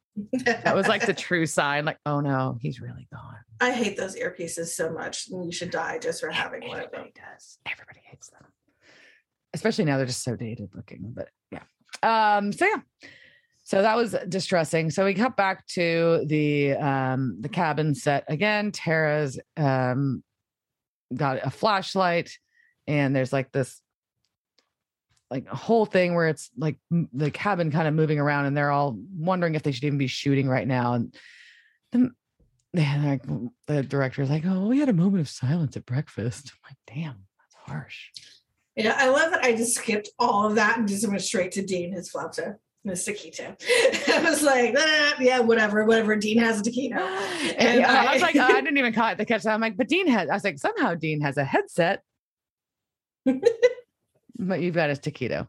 That 0.44 0.74
was 0.74 0.88
like 0.88 1.04
the 1.04 1.14
true 1.14 1.46
sign, 1.46 1.84
like, 1.84 1.98
oh 2.06 2.20
no, 2.20 2.58
he's 2.60 2.80
really 2.80 3.06
gone. 3.12 3.36
I 3.60 3.72
hate 3.72 3.96
those 3.96 4.16
earpieces 4.16 4.68
so 4.68 4.90
much. 4.90 5.28
You 5.28 5.52
should 5.52 5.70
die 5.70 5.98
just 5.98 6.20
for 6.20 6.30
having 6.30 6.66
one 6.66 6.78
of 6.78 6.90
them. 6.90 7.00
Everybody 7.00 7.12
does. 7.14 7.58
Everybody 7.70 8.00
hates 8.04 8.30
them. 8.30 8.44
Especially 9.54 9.84
now 9.84 9.96
they're 9.96 10.06
just 10.06 10.22
so 10.24 10.36
dated 10.36 10.70
looking. 10.74 11.14
But 11.14 11.28
yeah. 11.50 11.62
Um, 12.02 12.52
so 12.52 12.66
yeah. 12.66 13.08
So 13.66 13.82
that 13.82 13.96
was 13.96 14.14
distressing. 14.28 14.90
So 14.90 15.04
we 15.04 15.12
cut 15.12 15.36
back 15.36 15.66
to 15.70 16.24
the 16.24 16.74
um 16.74 17.38
the 17.40 17.48
cabin 17.48 17.96
set 17.96 18.22
again. 18.28 18.70
Tara's 18.70 19.40
um 19.56 20.22
got 21.12 21.44
a 21.44 21.50
flashlight, 21.50 22.30
and 22.86 23.14
there's 23.14 23.32
like 23.32 23.50
this 23.50 23.82
like 25.32 25.46
a 25.50 25.56
whole 25.56 25.84
thing 25.84 26.14
where 26.14 26.28
it's 26.28 26.48
like 26.56 26.76
the 27.12 27.32
cabin 27.32 27.72
kind 27.72 27.88
of 27.88 27.94
moving 27.94 28.20
around 28.20 28.46
and 28.46 28.56
they're 28.56 28.70
all 28.70 28.96
wondering 29.18 29.56
if 29.56 29.64
they 29.64 29.72
should 29.72 29.82
even 29.82 29.98
be 29.98 30.06
shooting 30.06 30.48
right 30.48 30.68
now. 30.68 30.92
And 30.92 31.12
then 31.90 32.12
the 33.66 33.82
director's 33.82 34.30
like, 34.30 34.44
oh, 34.46 34.68
we 34.68 34.78
had 34.78 34.88
a 34.88 34.92
moment 34.92 35.22
of 35.22 35.28
silence 35.28 35.76
at 35.76 35.84
breakfast. 35.84 36.52
I'm 36.52 36.70
like, 36.70 36.96
damn, 36.96 37.26
that's 37.40 37.54
harsh. 37.66 38.10
Yeah, 38.76 38.94
I 38.96 39.08
love 39.08 39.32
that 39.32 39.44
I 39.44 39.56
just 39.56 39.74
skipped 39.74 40.10
all 40.20 40.46
of 40.46 40.54
that 40.54 40.78
and 40.78 40.86
just 40.86 41.08
went 41.08 41.20
straight 41.22 41.50
to 41.52 41.62
Dean, 41.62 41.92
his 41.92 42.12
flauta, 42.12 42.58
his 42.88 43.04
taquito. 43.06 43.54
I 44.14 44.22
was 44.28 44.42
like, 44.42 44.74
"Ah, 44.78 45.14
yeah, 45.20 45.40
whatever, 45.40 45.84
whatever. 45.84 46.16
Dean 46.16 46.38
has 46.38 46.60
a 46.60 46.62
taquito. 46.62 46.96
And 47.58 47.84
I, 47.84 48.12
was 48.14 48.22
like, 48.22 48.36
oh, 48.36 48.40
I 48.42 48.60
didn't 48.60 48.78
even 48.78 48.92
catch 48.92 49.18
the 49.18 49.24
catch. 49.24 49.46
I'm 49.46 49.60
like, 49.60 49.76
but 49.76 49.88
Dean 49.88 50.06
has. 50.08 50.28
I 50.30 50.34
was 50.34 50.44
like, 50.44 50.58
somehow 50.58 50.94
Dean 50.94 51.20
has 51.20 51.36
a 51.36 51.44
headset, 51.44 52.02
but 53.24 54.60
you've 54.60 54.74
got 54.74 54.90
his 54.90 55.00
taquito. 55.00 55.48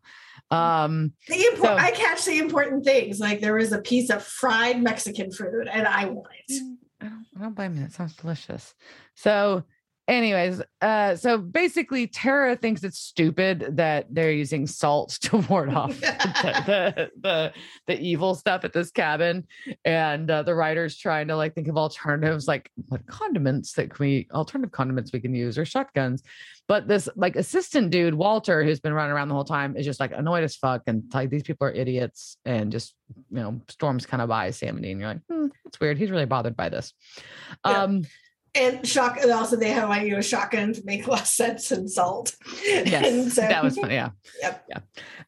Um, 0.49 1.13
The 1.27 1.35
impor- 1.35 1.61
So- 1.61 1.75
I 1.75 1.91
catch 1.91 2.25
the 2.25 2.39
important 2.39 2.85
things. 2.85 3.19
Like 3.19 3.41
there 3.41 3.55
was 3.55 3.71
a 3.71 3.79
piece 3.81 4.09
of 4.09 4.23
fried 4.23 4.81
Mexican 4.81 5.31
food, 5.31 5.67
and 5.71 5.87
I 5.87 6.05
want 6.05 6.27
it. 6.47 6.61
I 7.01 7.05
don't, 7.05 7.25
I 7.37 7.41
don't 7.41 7.55
blame 7.55 7.75
you. 7.75 7.81
That 7.81 7.91
sounds 7.93 8.15
delicious. 8.15 8.73
So 9.15 9.63
anyways, 10.07 10.61
uh, 10.81 11.15
so 11.15 11.37
basically, 11.37 12.07
Tara 12.07 12.55
thinks 12.55 12.83
it's 12.83 12.99
stupid 12.99 13.77
that 13.77 14.07
they're 14.09 14.31
using 14.31 14.67
salt 14.67 15.09
to 15.21 15.37
ward 15.37 15.73
off 15.73 15.89
the, 15.99 16.63
the, 16.65 17.11
the 17.21 17.53
the 17.87 17.99
evil 17.99 18.35
stuff 18.35 18.63
at 18.63 18.73
this 18.73 18.91
cabin, 18.91 19.47
and 19.85 20.29
uh, 20.29 20.43
the 20.43 20.55
writer's 20.55 20.97
trying 20.97 21.27
to 21.27 21.35
like 21.35 21.55
think 21.55 21.67
of 21.67 21.77
alternatives, 21.77 22.47
like 22.47 22.71
what 22.87 23.05
condiments 23.07 23.73
that 23.73 23.89
can 23.89 24.05
we 24.05 24.27
alternative 24.31 24.71
condiments 24.71 25.11
we 25.11 25.19
can 25.19 25.33
use 25.33 25.57
or 25.57 25.65
shotguns. 25.65 26.23
But 26.67 26.87
this 26.87 27.07
like 27.15 27.37
assistant 27.37 27.91
dude, 27.91 28.13
Walter, 28.13 28.63
who's 28.63 28.81
been 28.81 28.93
running 28.93 29.13
around 29.13 29.29
the 29.29 29.35
whole 29.35 29.45
time, 29.45 29.77
is 29.77 29.85
just 29.85 29.99
like 29.99 30.11
annoyed 30.11 30.43
as 30.43 30.55
fuck, 30.55 30.83
and 30.87 31.03
like 31.13 31.29
these 31.29 31.43
people 31.43 31.67
are 31.67 31.71
idiots, 31.71 32.37
and 32.45 32.71
just 32.71 32.93
you 33.31 33.41
know 33.41 33.61
storms 33.69 34.05
kind 34.05 34.21
of 34.21 34.29
by 34.29 34.51
Sam 34.51 34.75
and 34.75 34.83
Dean. 34.83 34.99
You're 34.99 35.09
like, 35.09 35.21
hmm, 35.29 35.47
it's 35.65 35.79
weird. 35.79 35.97
He's 35.97 36.11
really 36.11 36.25
bothered 36.25 36.57
by 36.57 36.69
this. 36.69 36.93
Yeah. 37.65 37.83
Um, 37.83 38.03
and 38.57 38.87
shock 38.87 39.17
and 39.21 39.31
also 39.31 39.55
they 39.55 39.69
have 39.71 39.89
like 39.89 40.03
you 40.03 40.11
know 40.11 40.21
shotgun 40.21 40.73
to 40.73 40.81
make 40.85 41.07
less 41.07 41.31
sense 41.33 41.69
than 41.69 41.87
salt 41.87 42.35
Yes, 42.65 43.05
And 43.05 43.31
so- 43.31 43.41
that 43.41 43.63
was 43.63 43.77
fun. 43.77 43.91
Yeah. 43.91 44.09
Yep. 44.41 44.65
Yeah. 44.69 44.79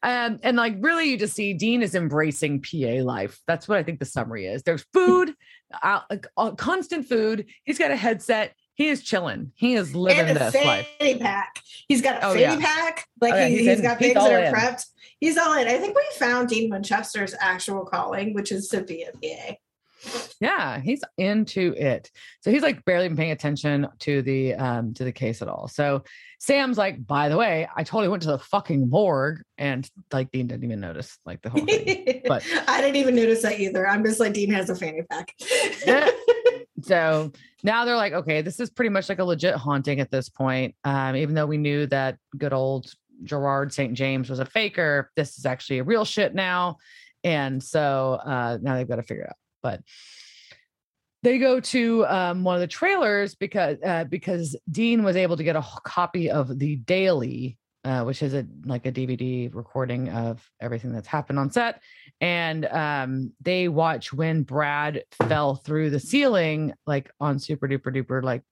Um, 0.04 0.40
and 0.44 0.56
like 0.58 0.76
really, 0.80 1.10
you 1.10 1.18
just 1.18 1.34
see 1.36 1.54
Dean 1.54 1.82
is 1.82 1.96
embracing 1.96 2.62
PA 2.62 3.04
life. 3.04 3.40
That's 3.48 3.68
what 3.68 3.78
I 3.78 3.84
think 3.84 4.00
the 4.00 4.06
summary 4.06 4.46
is. 4.46 4.64
There's 4.64 4.86
food, 4.94 5.34
uh, 5.84 6.02
uh, 6.38 6.52
constant 6.52 7.08
food. 7.08 7.48
He's 7.64 7.78
got 7.80 7.92
a 7.92 7.96
headset. 7.96 8.54
He 8.76 8.88
is 8.88 9.04
chilling. 9.04 9.52
He 9.56 9.74
is 9.74 9.94
living 9.94 10.26
and 10.28 10.38
this 10.38 10.54
life. 10.56 10.88
fanny 11.00 11.18
pack. 11.18 11.60
He's 11.90 12.02
got 12.02 12.24
a 12.24 12.28
Oh, 12.28 12.34
fanny 12.34 12.42
yeah. 12.42 12.60
pack. 12.60 13.08
Like 13.20 13.34
Oh, 13.34 13.38
yeah, 13.38 13.48
he, 13.48 13.58
he's 13.58 13.68
he's 13.68 13.78
in- 13.80 13.84
got 13.84 14.00
things 14.00 14.14
that 14.14 14.32
are 14.32 14.40
in. 14.46 14.54
prepped. 14.54 14.86
He's 15.20 15.38
all 15.38 15.54
in. 15.58 15.68
I 15.68 15.78
think 15.78 15.96
we 15.98 16.04
found 16.18 16.48
Dean 16.48 16.70
Winchester's 16.70 17.36
actual 17.42 17.84
calling, 17.84 18.34
which 18.34 18.54
is 18.54 18.70
to 18.70 18.82
be 18.84 19.04
a 19.04 19.12
PA. 19.12 19.56
Yeah, 20.40 20.80
he's 20.80 21.04
into 21.18 21.74
it. 21.78 22.10
So 22.42 22.52
he's 22.52 22.62
like 22.62 22.86
barely 22.86 23.06
even 23.06 23.18
paying 23.18 23.32
attention 23.32 23.88
to 24.00 24.22
the 24.22 24.56
um 24.56 24.94
to 24.96 25.04
the 25.04 25.12
case 25.12 25.42
at 25.42 25.48
all. 25.48 25.68
So 25.68 26.04
Sam's 26.40 26.78
like, 26.78 27.06
by 27.06 27.28
the 27.28 27.38
way, 27.38 27.68
I 27.76 27.84
totally 27.84 28.08
went 28.08 28.24
to 28.24 28.30
the 28.30 28.40
fucking 28.40 28.90
morgue, 28.90 29.42
and 29.58 29.90
like 30.14 30.32
Dean 30.32 30.48
didn't 30.48 30.64
even 30.64 30.80
notice 30.80 31.18
like 31.26 31.42
the 31.42 31.50
whole 31.50 31.66
thing. 31.66 32.22
But- 32.26 32.46
I 32.68 32.82
didn't 32.82 32.96
even 32.96 33.16
notice 33.16 33.42
that 33.42 33.60
either. 33.60 33.88
I'm 33.88 34.04
just 34.04 34.20
like 34.20 34.34
Dean 34.34 34.52
has 34.52 34.70
a 34.70 34.76
fanny 34.76 35.02
pack. 35.10 35.34
Yeah. 35.86 36.10
so 36.82 37.32
now 37.64 37.84
they're 37.84 37.98
like, 37.98 38.14
okay, 38.14 38.42
this 38.42 38.60
is 38.60 38.70
pretty 38.70 38.90
much 38.90 39.10
like 39.10 39.20
a 39.20 39.24
legit 39.24 39.56
haunting 39.56 40.00
at 40.00 40.12
this 40.12 40.30
point. 40.30 40.76
Um, 40.86 41.16
even 41.18 41.36
though 41.36 41.46
we 41.46 41.58
knew 41.58 41.86
that 41.88 42.18
good 42.38 42.54
old 42.54 42.90
Gerard 43.24 43.74
St. 43.74 43.94
James 43.94 44.30
was 44.30 44.40
a 44.40 44.46
faker, 44.46 45.12
this 45.18 45.38
is 45.38 45.46
actually 45.46 45.80
a 45.80 45.84
real 45.84 46.06
shit 46.06 46.34
now. 46.34 46.78
And 47.24 47.62
so 47.62 48.14
uh, 48.24 48.58
now 48.62 48.76
they've 48.76 48.88
got 48.88 48.96
to 48.96 49.04
figure 49.04 49.24
it 49.24 49.30
out. 49.30 49.36
But 49.62 49.82
they 51.24 51.38
go 51.38 51.60
to 51.60 52.06
um, 52.06 52.44
one 52.44 52.56
of 52.56 52.62
the 52.62 52.68
trailers 52.68 53.36
because 53.36 53.78
uh, 53.84 54.06
because 54.06 54.56
Dean 54.70 55.04
was 55.04 55.16
able 55.16 55.38
to 55.38 55.44
get 55.44 55.56
a 55.56 55.66
copy 55.84 56.30
of 56.30 56.58
the 56.58 56.78
Daily, 56.78 57.58
uh, 57.84 58.04
which 58.04 58.24
is 58.24 58.34
a 58.34 58.46
like 58.66 58.86
a 58.86 58.92
DVD 58.92 59.54
recording 59.54 60.10
of 60.10 60.50
everything 60.62 60.94
that's 60.94 61.08
happened 61.08 61.40
on 61.40 61.52
set, 61.52 61.82
and 62.22 62.66
um, 62.68 63.34
they 63.42 63.68
watch 63.68 64.14
when 64.14 64.44
Brad 64.44 65.04
fell 65.28 65.56
through 65.56 65.90
the 65.90 66.00
ceiling, 66.00 66.74
like 66.88 67.12
on 67.20 67.40
super 67.40 67.68
duper 67.68 67.94
duper, 67.94 68.24
like 68.24 68.44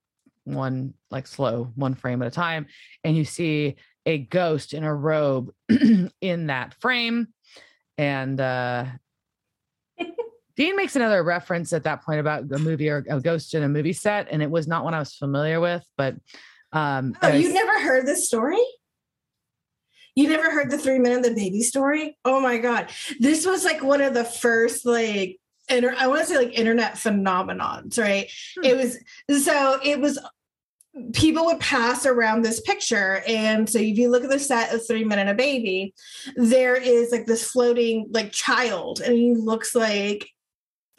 one 0.44 0.94
like 1.10 1.28
slow 1.28 1.72
one 1.76 1.94
frame 1.94 2.22
at 2.22 2.28
a 2.28 2.32
time, 2.32 2.68
and 3.06 3.16
you 3.16 3.24
see 3.24 3.76
a 4.06 4.18
ghost 4.18 4.74
in 4.74 4.84
a 4.84 4.94
robe 4.94 5.52
in 6.22 6.48
that 6.48 6.74
frame, 6.82 7.28
and 7.98 8.42
uh, 8.42 8.86
Dean 10.58 10.76
makes 10.76 10.96
another 10.96 11.24
reference 11.24 11.72
at 11.72 11.84
that 11.84 12.04
point 12.04 12.20
about 12.20 12.52
a 12.52 12.58
movie 12.58 12.90
or 12.90 13.06
a 13.08 13.22
ghost 13.22 13.54
in 13.54 13.64
a 13.64 13.70
movie 13.70 13.94
set, 13.94 14.28
and 14.32 14.42
it 14.42 14.50
was 14.50 14.68
not 14.68 14.84
one 14.84 14.96
I 14.96 15.00
was 15.00 15.16
familiar 15.16 15.60
with, 15.60 15.86
but 15.96 16.16
um 16.74 17.16
Oh, 17.22 17.30
you 17.30 17.54
never 17.54 17.80
heard 17.80 18.06
this 18.06 18.28
story? 18.28 18.62
You 20.16 20.28
never 20.28 20.50
heard 20.50 20.72
the 20.72 20.80
three 20.80 20.98
men 20.98 21.12
and 21.12 21.24
the 21.24 21.34
baby 21.36 21.62
story? 21.62 22.18
Oh 22.26 22.42
my 22.42 22.58
god. 22.58 22.90
This 23.20 23.46
was 23.46 23.64
like 23.64 23.84
one 23.84 24.02
of 24.02 24.16
the 24.16 24.24
first 24.24 24.86
like 24.86 25.38
inter- 25.70 25.96
I 25.96 26.08
want 26.08 26.22
to 26.22 26.26
say 26.26 26.38
like 26.38 26.58
internet 26.58 26.96
phenomenons, 26.96 28.00
right? 28.00 28.30
Hmm. 28.58 28.66
It 28.66 28.78
was 28.78 29.44
so 29.44 29.80
it 29.84 30.02
was 30.02 30.20
people 31.14 31.46
would 31.46 31.60
pass 31.60 32.08
around 32.08 32.42
this 32.42 32.60
picture 32.62 33.22
and 33.28 33.70
so 33.70 33.78
if 33.78 34.00
you 34.00 34.10
look 34.10 34.24
at 34.24 34.32
the 34.32 34.40
set 34.40 34.74
of 34.74 34.86
three 34.88 35.04
men 35.04 35.20
and 35.20 35.30
a 35.30 35.34
baby 35.36 35.94
there 36.38 36.76
is 36.76 37.12
like 37.12 37.28
this 37.28 37.48
floating 37.48 38.08
like 38.10 38.32
child 38.32 39.00
and 39.02 39.14
he 39.14 39.36
looks 39.36 39.76
like 39.76 40.28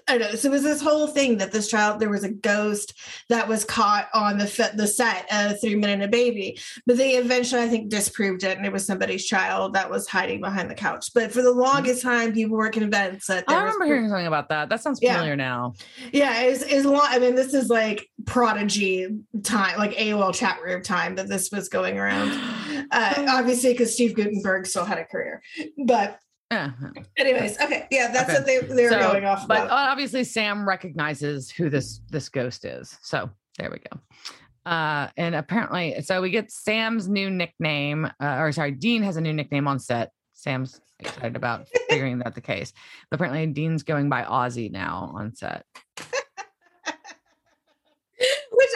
I 0.09 0.19
don't 0.19 0.31
know. 0.31 0.37
So 0.37 0.49
it 0.49 0.53
was 0.53 0.63
this 0.63 0.81
whole 0.81 1.07
thing 1.07 1.37
that 1.39 1.53
this 1.53 1.69
child, 1.69 2.01
there 2.01 2.09
was 2.09 2.25
a 2.25 2.31
ghost 2.31 2.95
that 3.29 3.47
was 3.47 3.65
caught 3.65 4.09
on 4.15 4.39
the 4.39 4.71
the 4.75 4.87
set 4.87 5.27
of 5.33 5.61
Three 5.61 5.75
Men 5.77 5.91
and 5.91 6.03
a 6.03 6.09
Baby, 6.09 6.59
but 6.87 6.97
they 6.97 7.13
eventually, 7.17 7.63
I 7.63 7.69
think, 7.69 7.91
disproved 7.91 8.43
it, 8.45 8.57
and 8.57 8.67
it 8.67 8.73
was 8.73 8.87
somebody's 8.87 9.27
child 9.27 9.75
that 9.75 9.91
was 9.91 10.09
hiding 10.09 10.41
behind 10.41 10.71
the 10.71 10.75
couch. 10.75 11.11
But 11.15 11.31
for 11.33 11.43
the 11.43 11.53
longest 11.53 12.03
time, 12.03 12.33
people 12.33 12.57
were 12.57 12.71
convinced 12.71 13.29
that 13.29 13.45
I 13.49 13.53
there 13.55 13.65
was 13.65 13.75
remember 13.75 13.85
hearing 13.95 14.09
something 14.09 14.27
about 14.27 14.49
that. 14.49 14.69
That 14.69 14.81
sounds 14.81 15.01
Yeah. 15.03 15.15
familiar 15.15 15.37
now. 15.37 15.75
yeah, 16.13 16.41
it's 16.43 16.63
is 16.63 16.85
long. 16.85 17.03
I 17.05 17.19
mean, 17.19 17.35
this 17.35 17.53
is 17.55 17.69
like 17.69 18.09
prodigy 18.27 19.09
time, 19.43 19.79
like 19.79 19.93
AOL 19.97 20.35
chat 20.35 20.59
room 20.65 20.83
time 20.83 21.15
that 21.17 21.29
this 21.29 21.51
was 21.51 21.69
going 21.69 21.99
around. 21.99 22.39
Uh, 22.91 23.27
obviously, 23.29 23.73
because 23.73 23.93
Steve 23.93 24.15
Guttenberg 24.15 24.65
still 24.67 24.85
had 24.85 24.97
a 24.99 25.05
career. 25.05 25.43
But 25.85 26.19
Yeah. 26.51 26.73
anyways, 27.19 27.61
okay, 27.61 27.87
yeah, 27.91 28.11
that's 28.11 28.31
Okay. 28.31 28.39
what 28.39 28.47
they 28.47 28.61
they 28.75 28.85
were 28.85 28.91
So, 28.91 28.99
going 29.13 29.27
off 29.27 29.47
But 29.47 29.67
about. 29.67 29.91
obviously 29.91 30.25
Sam 30.25 30.67
recognizes 30.67 31.51
who 31.51 31.69
this 31.69 32.01
this 32.09 32.31
ghost 32.31 32.65
is. 32.65 32.97
So 33.03 33.31
there 33.59 33.71
we 33.71 33.79
go. 33.79 34.71
Uh, 34.71 35.09
and 35.17 35.35
apparently, 35.35 36.01
so 36.03 36.21
we 36.23 36.31
get 36.31 36.51
Sam's 36.51 37.09
new 37.09 37.31
nickname, 37.31 38.07
uh, 38.21 38.37
or 38.39 38.53
sorry, 38.53 38.73
Dean 38.73 39.03
has 39.03 39.17
a 39.17 39.21
new 39.21 39.33
nickname 39.33 39.69
on 39.69 39.79
set. 39.79 40.13
Sam's 40.35 40.81
excited 41.01 41.37
about 41.37 41.69
figuring 41.89 42.23
out 42.25 42.35
the 42.35 42.41
case. 42.41 42.73
But 43.11 43.17
apparently, 43.17 43.47
Dean's 43.47 43.83
going 43.83 44.09
by 44.09 44.23
Ozzy 44.25 44.71
now 44.71 45.11
on 45.15 45.35
set. 45.35 45.65
Which 46.01 46.09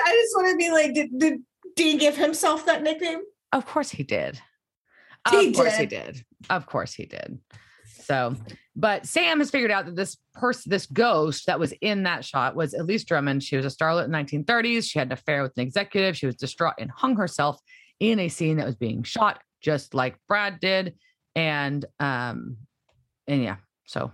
I 0.05 0.13
just 0.13 0.37
want 0.37 0.51
to 0.51 0.57
be 0.57 0.71
like, 0.71 0.95
did, 0.95 1.19
did 1.19 1.41
Dean 1.75 1.99
give 1.99 2.17
himself 2.17 2.67
that 2.67 2.83
nickname? 2.83 3.21
Of 3.53 3.67
course 3.67 3.91
he 3.91 4.03
did. 4.03 4.41
Of 5.27 5.33
He 5.41 5.53
course 5.53 5.77
he 5.77 5.87
did. 5.87 6.25
Of 6.51 6.67
course 6.67 6.95
he 6.95 7.07
did. 7.07 7.39
So, 8.03 8.35
but 8.75 9.07
Sam 9.07 9.39
has 9.39 9.51
figured 9.51 9.71
out 9.71 9.87
that 9.87 9.97
this 9.97 10.17
person, 10.35 10.71
this 10.71 10.87
ghost 10.87 11.47
that 11.47 11.61
was 11.61 11.73
in 11.81 12.03
that 12.05 12.25
shot 12.25 12.57
was 12.57 12.75
Elise 12.75 13.05
Drummond. 13.05 13.43
She 13.43 13.57
was 13.57 13.65
a 13.65 13.69
starlet 13.69 14.05
in 14.05 14.11
the 14.11 14.19
1930s. 14.19 14.85
She 14.91 14.99
had 14.99 15.09
an 15.09 15.13
affair 15.13 15.43
with 15.43 15.53
an 15.57 15.63
executive. 15.63 16.17
She 16.17 16.27
was 16.27 16.37
distraught 16.37 16.75
and 16.79 16.91
hung 16.91 17.17
herself 17.17 17.61
in 18.01 18.19
a 18.19 18.29
scene 18.29 18.57
that 18.57 18.67
was 18.67 18.75
being 18.75 19.03
shot, 19.05 19.41
just 19.61 19.95
like 19.95 20.17
Brad 20.27 20.59
did. 20.61 20.97
And 21.37 21.85
um, 22.01 22.57
and 23.27 23.43
yeah, 23.43 23.57
so 23.87 24.11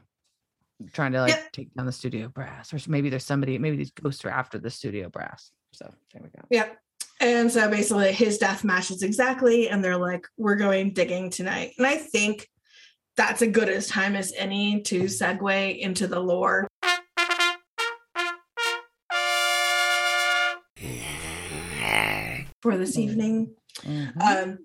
trying 0.92 1.12
to 1.12 1.20
like 1.20 1.30
Yep. 1.30 1.52
take 1.52 1.74
down 1.74 1.86
the 1.86 1.92
studio 1.92 2.28
brass, 2.28 2.72
or 2.72 2.78
maybe 2.88 3.08
there's 3.10 3.24
somebody, 3.24 3.58
maybe 3.58 3.76
these 3.76 3.90
ghosts 3.90 4.24
are 4.24 4.30
after 4.30 4.58
the 4.58 4.70
studio 4.70 5.08
brass. 5.08 5.50
So 5.72 5.92
there 6.12 6.22
we 6.22 6.28
go. 6.28 6.44
Yep. 6.50 6.76
And 7.20 7.50
so 7.50 7.68
basically 7.68 8.12
his 8.12 8.38
death 8.38 8.62
matches 8.62 9.02
exactly. 9.02 9.68
And 9.68 9.84
they're 9.84 9.96
like, 9.96 10.26
we're 10.36 10.56
going 10.56 10.92
digging 10.92 11.30
tonight. 11.30 11.72
And 11.78 11.86
I 11.86 11.96
think 11.96 12.48
that's 13.16 13.42
a 13.42 13.46
good 13.46 13.68
as 13.68 13.88
time 13.88 14.14
as 14.14 14.32
any 14.36 14.80
to 14.82 15.04
segue 15.04 15.78
into 15.78 16.06
the 16.06 16.20
lore. 16.20 16.68
For 22.62 22.76
this 22.76 22.96
evening. 22.98 23.54
Mhm. 23.82 24.20
Um, 24.20 24.58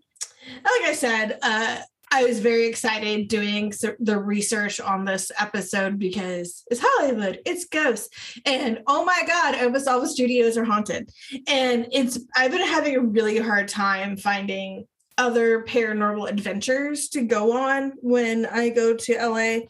like 0.47 0.83
I 0.89 0.93
said, 0.95 1.39
uh, 1.41 1.77
I 2.13 2.25
was 2.25 2.39
very 2.39 2.67
excited 2.67 3.27
doing 3.27 3.73
the 3.99 4.19
research 4.19 4.79
on 4.79 5.03
this 5.03 5.31
episode 5.39 5.97
because 5.97 6.63
it's 6.69 6.79
Hollywood, 6.83 7.39
it's 7.43 7.65
ghosts, 7.65 8.37
and 8.45 8.81
oh 8.85 9.03
my 9.03 9.23
god, 9.25 9.55
almost 9.55 9.87
all 9.87 9.99
the 9.99 10.07
studios 10.07 10.55
are 10.55 10.63
haunted. 10.63 11.09
And 11.47 11.87
it's 11.91 12.19
I've 12.35 12.51
been 12.51 12.67
having 12.67 12.95
a 12.95 13.01
really 13.01 13.39
hard 13.39 13.67
time 13.67 14.15
finding 14.15 14.85
other 15.17 15.63
paranormal 15.63 16.29
adventures 16.29 17.09
to 17.09 17.21
go 17.21 17.57
on 17.57 17.93
when 18.01 18.45
I 18.45 18.69
go 18.69 18.95
to 18.95 19.13
LA, 19.15 19.61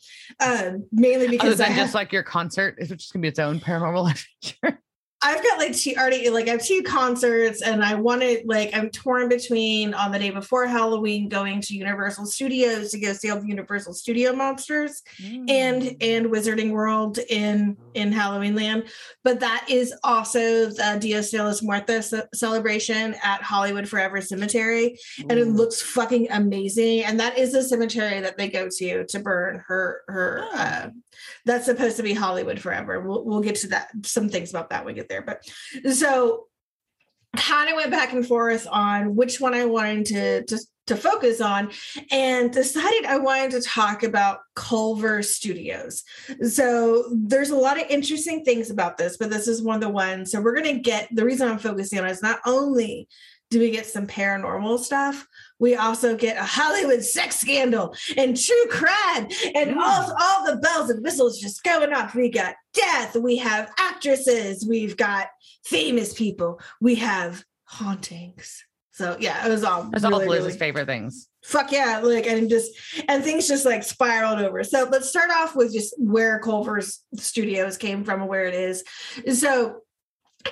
um, 0.45 0.85
mainly 0.91 1.27
Other 1.27 1.31
because 1.31 1.61
I 1.61 1.67
than 1.67 1.77
have, 1.77 1.85
just 1.85 1.95
like 1.95 2.11
your 2.11 2.23
concert, 2.23 2.75
is 2.77 2.89
just 2.89 3.13
gonna 3.13 3.21
be 3.21 3.29
its 3.29 3.39
own 3.39 3.61
paranormal 3.61 4.11
adventure. 4.61 4.82
I've 5.23 5.41
got 5.43 5.57
like 5.57 5.75
two 5.75 5.93
already 5.97 6.29
like 6.29 6.47
I 6.47 6.51
have 6.51 6.63
two 6.63 6.83
concerts 6.83 7.61
and 7.61 7.83
I 7.83 7.95
wanted 7.95 8.45
like 8.45 8.71
I'm 8.73 8.89
torn 8.89 9.29
between 9.29 9.93
on 9.93 10.11
the 10.11 10.19
day 10.19 10.31
before 10.31 10.67
Halloween 10.67 11.29
going 11.29 11.61
to 11.61 11.75
Universal 11.75 12.25
Studios 12.25 12.91
to 12.91 12.99
go 12.99 13.13
see 13.13 13.29
all 13.29 13.39
the 13.39 13.47
Universal 13.47 13.93
Studio 13.93 14.33
monsters 14.33 15.01
Mm. 15.21 15.49
and 15.49 15.95
and 16.01 16.25
Wizarding 16.27 16.71
World 16.71 17.19
in 17.29 17.77
in 17.93 18.11
Halloween 18.11 18.55
Land, 18.55 18.85
but 19.23 19.39
that 19.39 19.65
is 19.69 19.93
also 20.03 20.67
the 20.67 20.97
Dios 20.99 21.29
de 21.31 21.43
los 21.43 21.61
Muertos 21.61 22.13
celebration 22.33 23.15
at 23.23 23.41
Hollywood 23.41 23.87
Forever 23.87 24.19
Cemetery, 24.21 24.97
and 25.29 25.39
it 25.39 25.47
looks 25.47 25.81
fucking 25.81 26.27
amazing. 26.31 27.03
And 27.03 27.19
that 27.19 27.37
is 27.37 27.51
the 27.53 27.63
cemetery 27.63 28.19
that 28.21 28.37
they 28.37 28.49
go 28.49 28.67
to 28.77 29.05
to 29.05 29.19
burn 29.19 29.63
her 29.67 30.01
her. 30.07 30.41
Oh. 30.51 30.57
Uh, 30.57 30.89
that's 31.45 31.65
supposed 31.65 31.97
to 31.97 32.03
be 32.03 32.13
Hollywood 32.13 32.59
Forever. 32.59 33.01
We'll 33.01 33.23
we'll 33.25 33.41
get 33.41 33.55
to 33.55 33.67
that 33.67 33.89
some 34.03 34.29
things 34.29 34.49
about 34.49 34.69
that 34.69 34.85
when 34.85 34.93
we 34.93 34.99
get 34.99 35.09
there, 35.09 35.21
but 35.21 35.43
so 35.93 36.47
kind 37.35 37.69
of 37.69 37.75
went 37.75 37.91
back 37.91 38.13
and 38.13 38.25
forth 38.25 38.67
on 38.69 39.15
which 39.15 39.41
one 39.41 39.53
I 39.53 39.65
wanted 39.65 40.05
to, 40.05 40.43
to 40.45 40.59
to 40.85 40.97
focus 40.97 41.39
on 41.39 41.71
and 42.11 42.51
decided 42.51 43.05
I 43.05 43.17
wanted 43.17 43.51
to 43.51 43.61
talk 43.61 44.03
about 44.03 44.39
Culver 44.55 45.23
Studios. 45.23 46.03
So 46.49 47.05
there's 47.15 47.51
a 47.51 47.55
lot 47.55 47.79
of 47.79 47.87
interesting 47.89 48.43
things 48.43 48.69
about 48.69 48.97
this, 48.97 49.15
but 49.15 49.29
this 49.29 49.47
is 49.47 49.61
one 49.61 49.75
of 49.75 49.81
the 49.81 49.89
ones. 49.89 50.31
So 50.31 50.41
we're 50.41 50.55
going 50.55 50.75
to 50.75 50.81
get 50.81 51.07
the 51.11 51.23
reason 51.23 51.47
I'm 51.47 51.57
focusing 51.57 51.99
on 51.99 52.07
is 52.07 52.21
not 52.21 52.41
only 52.45 53.07
do 53.49 53.59
we 53.59 53.71
get 53.71 53.85
some 53.85 54.07
paranormal 54.07 54.79
stuff, 54.79 55.25
we 55.63 55.75
also 55.75 56.13
get 56.13 56.35
a 56.35 56.43
Hollywood 56.43 57.01
sex 57.05 57.39
scandal 57.39 57.95
and 58.17 58.37
true 58.37 58.65
crime 58.69 59.29
and 59.55 59.71
mm. 59.71 59.77
all, 59.77 60.13
all 60.19 60.45
the 60.45 60.57
bells 60.57 60.89
and 60.89 61.01
whistles 61.01 61.39
just 61.39 61.63
going 61.63 61.93
off. 61.93 62.13
We 62.13 62.29
got 62.29 62.55
death, 62.73 63.15
we 63.15 63.37
have 63.37 63.71
actresses, 63.79 64.67
we've 64.67 64.97
got 64.97 65.27
famous 65.63 66.13
people, 66.13 66.59
we 66.81 66.95
have 66.95 67.45
hauntings. 67.63 68.61
So 68.91 69.15
yeah, 69.21 69.47
it 69.47 69.49
was 69.49 69.63
all 69.63 69.89
It's 69.93 70.03
really, 70.03 70.25
all 70.25 70.29
Liz's 70.29 70.45
really, 70.47 70.57
favorite 70.57 70.85
things. 70.85 71.29
Fuck 71.45 71.71
yeah. 71.71 72.01
Like 72.03 72.27
and 72.27 72.49
just 72.49 72.71
and 73.07 73.23
things 73.23 73.47
just 73.47 73.65
like 73.65 73.83
spiraled 73.83 74.39
over. 74.39 74.65
So 74.65 74.87
let's 74.91 75.07
start 75.07 75.31
off 75.31 75.55
with 75.55 75.73
just 75.73 75.95
where 75.97 76.39
Culver's 76.39 76.99
studios 77.15 77.77
came 77.77 78.03
from 78.03 78.19
and 78.19 78.29
where 78.29 78.45
it 78.45 78.53
is. 78.53 78.83
So 79.39 79.79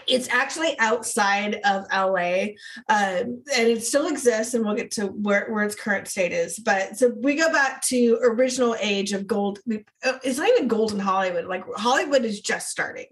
it's 0.07 0.29
actually 0.29 0.77
outside 0.79 1.59
of 1.65 1.85
LA, 1.91 2.53
um, 2.89 3.43
and 3.55 3.67
it 3.67 3.83
still 3.83 4.07
exists. 4.07 4.53
And 4.53 4.65
we'll 4.65 4.75
get 4.75 4.91
to 4.91 5.07
where, 5.07 5.47
where 5.49 5.63
its 5.63 5.75
current 5.75 6.07
state 6.07 6.31
is. 6.31 6.59
But 6.59 6.97
so 6.97 7.11
we 7.15 7.35
go 7.35 7.51
back 7.51 7.81
to 7.87 8.19
original 8.23 8.75
age 8.79 9.13
of 9.13 9.27
gold. 9.27 9.59
Uh, 9.69 10.13
it's 10.23 10.37
not 10.37 10.49
even 10.49 10.67
golden 10.67 10.99
Hollywood. 10.99 11.45
Like 11.45 11.63
Hollywood 11.75 12.25
is 12.25 12.41
just 12.41 12.69
starting. 12.69 13.07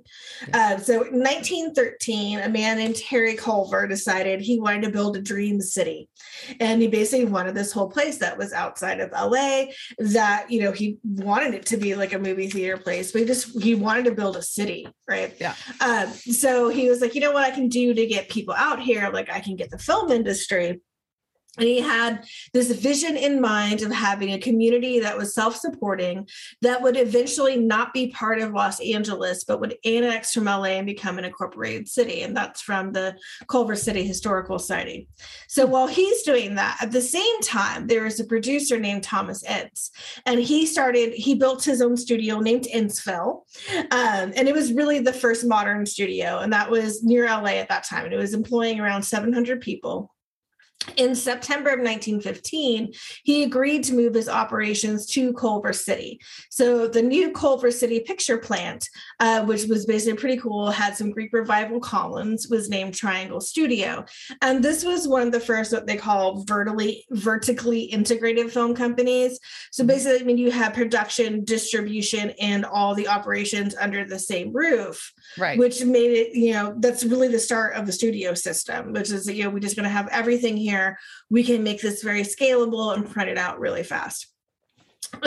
Uh, 0.54 0.78
so 0.78 1.00
1913, 1.00 2.40
a 2.40 2.50
man 2.50 2.78
named 2.78 3.00
Harry 3.00 3.36
Culver 3.36 3.88
decided 3.88 4.42
he 4.42 4.60
wanted 4.60 4.84
to 4.84 4.90
build 4.90 5.18
a 5.18 5.22
dream 5.22 5.62
city, 5.62 6.10
and 6.60 6.82
he 6.82 6.88
basically 6.88 7.26
wanted 7.26 7.56
this 7.56 7.72
whole 7.72 7.90
place 7.90 8.18
that 8.18 8.38
was 8.38 8.54
outside 8.54 9.00
of 9.00 9.12
LA. 9.12 9.66
That 9.98 10.50
you 10.50 10.62
know 10.62 10.72
he 10.72 10.98
wanted 11.04 11.54
it 11.54 11.66
to 11.68 11.78
be 11.78 11.96
like 11.96 12.14
a 12.14 12.20
movie 12.20 12.50
theater 12.50 12.78
place, 12.78 13.12
but 13.12 13.22
he 13.22 13.28
just 13.28 13.62
he 13.62 13.76
wanted 13.76 14.06
to 14.06 14.12
build 14.12 14.36
a 14.38 14.42
city, 14.42 14.88
right? 15.08 15.36
Yeah. 15.40 15.56
Um, 15.82 16.12
so 16.14 16.69
he 16.70 16.90
was 16.90 17.02
like, 17.02 17.16
you 17.16 17.22
know 17.22 17.32
what 17.32 17.44
I 17.44 17.52
can 17.52 17.68
do 17.68 17.94
to 17.94 18.06
get 18.06 18.30
people 18.30 18.54
out 18.54 18.82
here? 18.82 19.10
Like 19.12 19.30
I 19.30 19.40
can 19.40 19.56
get 19.56 19.72
the 19.72 19.78
film 19.78 20.12
industry. 20.12 20.82
And 21.58 21.68
he 21.68 21.82
had 21.82 22.26
this 22.54 22.72
vision 22.72 23.18
in 23.18 23.42
mind 23.42 23.82
of 23.82 23.92
having 23.92 24.32
a 24.32 24.40
community 24.40 25.00
that 25.00 25.18
was 25.18 25.34
self 25.34 25.56
supporting, 25.56 26.28
that 26.62 26.82
would 26.82 26.96
eventually 26.96 27.58
not 27.58 27.94
be 27.94 28.12
part 28.12 28.40
of 28.40 28.54
Los 28.54 28.80
Angeles, 28.80 29.44
but 29.44 29.60
would 29.60 29.78
annex 29.84 30.34
from 30.34 30.46
LA 30.46 30.78
and 30.78 30.86
become 30.86 31.18
an 31.18 31.26
incorporated 31.26 31.90
city. 31.90 32.22
And 32.22 32.38
that's 32.38 32.62
from 32.62 32.94
the 32.94 33.16
Culver 33.48 33.76
City 33.76 34.04
Historical 34.04 34.60
Society. 34.60 35.10
So 35.48 35.66
while 35.66 35.88
he's 35.88 36.22
doing 36.22 36.56
that, 36.56 36.78
at 36.82 36.92
the 36.92 37.02
same 37.02 37.42
time, 37.42 37.88
there 37.88 38.06
is 38.06 38.20
a 38.20 38.26
producer 38.26 38.80
named 38.80 39.04
Thomas 39.04 39.44
Ince. 39.44 39.92
And 40.26 40.40
he 40.40 40.66
started, 40.66 41.14
he 41.14 41.34
built 41.34 41.64
his 41.64 41.82
own 41.82 41.98
studio 41.98 42.40
named 42.40 42.68
Inceville. 42.74 43.44
Um, 43.92 44.34
and 44.36 44.48
it 44.48 44.54
was 44.54 44.72
really 44.72 45.00
the 45.00 45.14
first 45.14 45.46
modern 45.46 45.86
studio. 45.86 46.40
And 46.40 46.54
that 46.54 46.70
was 46.70 47.04
near 47.04 47.26
LA 47.26 47.58
at 47.58 47.70
that 47.70 47.86
time. 47.86 48.06
And 48.06 48.14
it 48.14 48.18
was 48.18 48.34
employing 48.34 48.80
around 48.80 49.04
700 49.04 49.62
people 49.62 50.12
in 50.98 51.16
September 51.16 51.70
of 51.70 51.80
1915, 51.80 52.94
he 53.24 53.44
agreed 53.44 53.84
to 53.86 53.94
move 53.94 54.14
his 54.14 54.30
operations 54.30 55.06
to 55.08 55.34
Culver 55.34 55.74
City. 55.74 56.20
So 56.50 56.88
the 56.88 57.02
new 57.02 57.32
Culver 57.32 57.72
City 57.72 58.00
picture 58.00 58.38
plant, 58.38 58.88
uh, 59.20 59.44
which 59.46 59.66
was 59.66 59.86
basically 59.86 60.18
pretty 60.18 60.38
cool, 60.38 60.72
had 60.72 60.96
some 60.96 61.12
Greek 61.12 61.34
revival 61.34 61.80
columns, 61.80 62.48
was 62.50 62.70
named 62.70 62.94
Triangle 62.94 63.42
Studio. 63.42 64.06
And 64.42 64.64
this 64.64 64.84
was 64.84 65.08
one 65.08 65.24
of 65.24 65.32
the 65.32 65.40
first 65.40 65.74
what 65.74 65.88
they 65.88 65.98
call 65.98 66.44
vertically 66.44 67.06
vertically 67.12 67.82
integrated 67.82 68.52
film 68.52 68.76
companies. 68.76 69.40
So 69.72 69.84
basically, 69.84 70.22
I 70.22 70.24
mean, 70.24 70.38
you 70.38 70.52
have 70.52 70.74
production, 70.74 71.44
distribution, 71.44 72.32
and 72.40 72.66
all 72.66 72.96
the 72.96 73.08
operations 73.08 73.76
under 73.76 74.06
the 74.06 74.20
same 74.20 74.54
roof. 74.54 75.14
Right. 75.38 75.58
Which 75.58 75.84
made 75.84 76.12
it, 76.12 76.36
you 76.36 76.54
know, 76.54 76.76
that's 76.80 77.04
really 77.04 77.28
the 77.28 77.40
start 77.40 77.76
of 77.76 77.86
the 77.86 77.92
studio 77.92 78.34
system, 78.34 78.94
which 78.94 79.12
is, 79.12 79.28
you 79.28 79.44
know, 79.44 79.50
we're 79.50 79.60
just 79.60 79.76
going 79.76 79.84
to 79.84 79.90
have 79.90 80.08
everything 80.12 80.58
here 80.58 80.79
we 81.30 81.44
can 81.44 81.64
make 81.64 81.82
this 81.82 82.04
very 82.04 82.24
scalable 82.24 82.94
and 82.96 83.10
print 83.10 83.30
it 83.30 83.38
out 83.38 83.60
really 83.60 83.84
fast. 83.84 84.28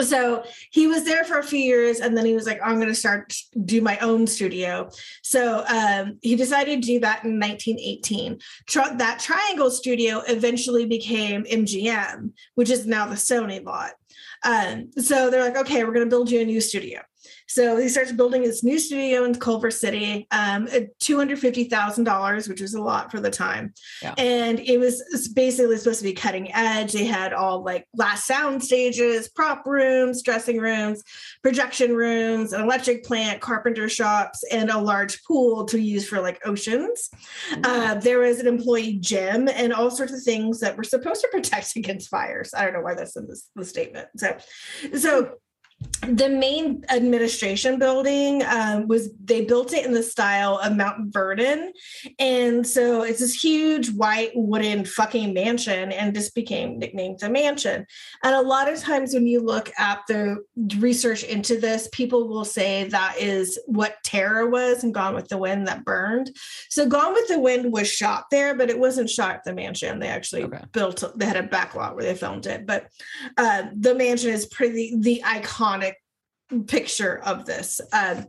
So 0.01 0.43
he 0.71 0.87
was 0.87 1.03
there 1.03 1.23
for 1.23 1.39
a 1.39 1.43
few 1.43 1.59
years 1.59 1.99
and 1.99 2.17
then 2.17 2.25
he 2.25 2.33
was 2.33 2.47
like, 2.47 2.59
I'm 2.63 2.75
going 2.75 2.87
to 2.87 2.95
start 2.95 3.35
do 3.65 3.81
my 3.81 3.97
own 3.99 4.25
studio. 4.27 4.89
So 5.23 5.63
um, 5.67 6.19
he 6.21 6.35
decided 6.35 6.81
to 6.81 6.87
do 6.87 6.99
that 7.01 7.25
in 7.25 7.39
1918. 7.39 8.39
Tr- 8.67 8.97
that 8.97 9.19
Triangle 9.19 9.69
studio 9.69 10.21
eventually 10.27 10.85
became 10.85 11.43
MGM, 11.43 12.31
which 12.55 12.69
is 12.69 12.87
now 12.87 13.07
the 13.07 13.15
Sony 13.15 13.63
lot. 13.63 13.91
Um, 14.45 14.91
so 14.97 15.29
they're 15.29 15.43
like, 15.43 15.57
okay, 15.57 15.83
we're 15.83 15.93
going 15.93 16.05
to 16.05 16.09
build 16.09 16.31
you 16.31 16.41
a 16.41 16.45
new 16.45 16.61
studio. 16.61 17.01
So 17.53 17.77
he 17.77 17.87
starts 17.87 18.11
building 18.11 18.41
his 18.41 18.63
new 18.63 18.79
studio 18.79 19.25
in 19.25 19.35
Culver 19.35 19.69
City, 19.69 20.25
um, 20.31 20.65
$250,000, 20.65 22.49
which 22.49 22.61
was 22.61 22.73
a 22.73 22.81
lot 22.81 23.11
for 23.11 23.19
the 23.19 23.29
time. 23.29 23.75
Yeah. 24.01 24.15
And 24.17 24.59
it 24.59 24.79
was 24.79 25.03
basically 25.35 25.77
supposed 25.77 25.99
to 25.99 26.03
be 26.03 26.13
cutting 26.13 26.51
edge. 26.51 26.93
They 26.93 27.05
had 27.05 27.31
all 27.31 27.63
like 27.63 27.87
glass 27.95 28.25
sound 28.25 28.63
stages, 28.63 29.29
prop 29.29 29.67
rooms, 29.67 30.23
dressing 30.23 30.57
rooms, 30.57 31.03
projection 31.43 31.95
rooms, 31.95 32.53
an 32.53 32.61
electric 32.61 33.03
plant, 33.03 33.39
carpenter 33.39 33.87
shops, 33.87 34.43
and 34.51 34.71
a 34.71 34.79
large 34.79 35.23
pool 35.23 35.65
to 35.65 35.79
use 35.79 36.07
for 36.07 36.21
like 36.21 36.41
oceans. 36.45 37.11
Uh, 37.63 37.93
there 37.95 38.17
was 38.17 38.39
an 38.39 38.47
employee 38.47 38.97
gym 38.99 39.47
and 39.47 39.71
all 39.71 39.91
sorts 39.91 40.11
of 40.11 40.23
things 40.23 40.59
that 40.59 40.75
were 40.75 40.83
supposed 40.83 41.21
to 41.21 41.27
protect 41.31 41.75
against 41.75 42.09
fires. 42.09 42.51
I 42.55 42.63
don't 42.63 42.73
know 42.73 42.81
why 42.81 42.95
that's 42.95 43.15
in 43.15 43.27
this, 43.27 43.47
the 43.55 43.63
statement. 43.63 44.07
So, 44.17 44.37
so 44.97 45.35
the 46.07 46.29
main 46.29 46.83
administration 46.89 47.79
building 47.79 48.43
um, 48.43 48.87
was 48.87 49.09
they 49.23 49.45
built 49.45 49.73
it 49.73 49.85
in 49.85 49.93
the 49.93 50.03
style 50.03 50.59
of 50.61 50.75
Mount 50.75 51.13
Vernon, 51.13 51.71
and 52.19 52.65
so 52.67 53.03
it's 53.03 53.19
this 53.19 53.41
huge 53.41 53.89
white 53.91 54.31
wooden 54.35 54.85
fucking 54.85 55.33
mansion, 55.33 55.91
and 55.91 56.13
just 56.13 56.35
became 56.35 56.77
nicknamed 56.77 57.19
the 57.19 57.29
mansion. 57.29 57.85
And 58.23 58.35
a 58.35 58.41
lot 58.41 58.71
of 58.71 58.79
times 58.79 59.13
when 59.13 59.27
you 59.27 59.39
look 59.39 59.71
at 59.77 60.01
the 60.07 60.43
research 60.77 61.23
into 61.23 61.59
this, 61.59 61.87
people 61.93 62.27
will 62.27 62.45
say 62.45 62.85
that 62.89 63.15
is 63.17 63.59
what 63.65 63.95
Tara 64.03 64.47
was 64.47 64.83
and 64.83 64.93
Gone 64.93 65.15
with 65.15 65.29
the 65.29 65.37
Wind 65.37 65.67
that 65.67 65.85
burned. 65.85 66.35
So 66.69 66.87
Gone 66.87 67.13
with 67.13 67.27
the 67.27 67.39
Wind 67.39 67.71
was 67.71 67.89
shot 67.89 68.25
there, 68.29 68.55
but 68.55 68.69
it 68.69 68.79
wasn't 68.79 69.09
shot 69.09 69.35
at 69.35 69.43
the 69.45 69.53
mansion. 69.53 69.99
They 69.99 70.07
actually 70.07 70.43
okay. 70.43 70.63
built 70.73 71.03
they 71.15 71.25
had 71.25 71.37
a 71.37 71.43
back 71.43 71.75
lot 71.75 71.95
where 71.95 72.03
they 72.03 72.15
filmed 72.15 72.45
it, 72.45 72.65
but 72.65 72.87
uh, 73.37 73.63
the 73.75 73.95
mansion 73.95 74.31
is 74.31 74.45
pretty 74.47 74.97
the 74.99 75.21
iconic 75.81 75.93
picture 76.67 77.19
of 77.23 77.45
this. 77.45 77.81
Um, 77.91 78.27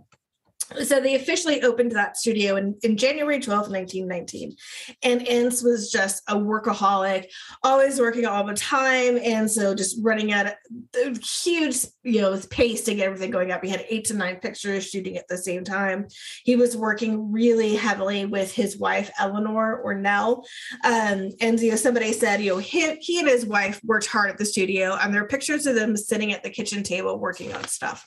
so 0.82 1.00
they 1.00 1.14
officially 1.14 1.62
opened 1.62 1.92
that 1.92 2.16
studio 2.16 2.56
in, 2.56 2.76
in 2.82 2.96
January 2.96 3.38
12th, 3.38 3.70
1919. 3.70 4.56
And 5.02 5.26
Ince 5.26 5.62
was 5.62 5.90
just 5.90 6.22
a 6.28 6.34
workaholic, 6.34 7.26
always 7.62 8.00
working 8.00 8.26
all 8.26 8.44
the 8.44 8.54
time. 8.54 9.18
And 9.22 9.50
so 9.50 9.74
just 9.74 9.98
running 10.02 10.32
at 10.32 10.58
a 10.96 11.18
huge, 11.18 11.86
you 12.02 12.20
know, 12.20 12.38
pace 12.50 12.82
to 12.84 12.94
get 12.94 13.06
everything 13.06 13.30
going 13.30 13.52
up. 13.52 13.62
He 13.62 13.70
had 13.70 13.84
eight 13.88 14.04
to 14.06 14.14
nine 14.14 14.36
pictures 14.36 14.88
shooting 14.88 15.16
at 15.16 15.28
the 15.28 15.38
same 15.38 15.64
time. 15.64 16.06
He 16.44 16.56
was 16.56 16.76
working 16.76 17.30
really 17.30 17.76
heavily 17.76 18.26
with 18.26 18.52
his 18.52 18.76
wife, 18.76 19.10
Eleanor 19.18 19.76
or 19.76 19.94
Nell. 19.94 20.44
Um, 20.84 21.30
and, 21.40 21.60
you 21.60 21.70
know, 21.70 21.76
somebody 21.76 22.12
said, 22.12 22.40
you 22.40 22.52
know, 22.52 22.58
he, 22.58 22.96
he 22.96 23.20
and 23.20 23.28
his 23.28 23.46
wife 23.46 23.80
worked 23.84 24.06
hard 24.06 24.30
at 24.30 24.38
the 24.38 24.44
studio 24.44 24.96
and 25.00 25.14
there 25.14 25.22
are 25.22 25.28
pictures 25.28 25.66
of 25.66 25.74
them 25.74 25.96
sitting 25.96 26.32
at 26.32 26.42
the 26.42 26.50
kitchen 26.50 26.82
table 26.82 27.18
working 27.18 27.52
on 27.52 27.64
stuff. 27.64 28.06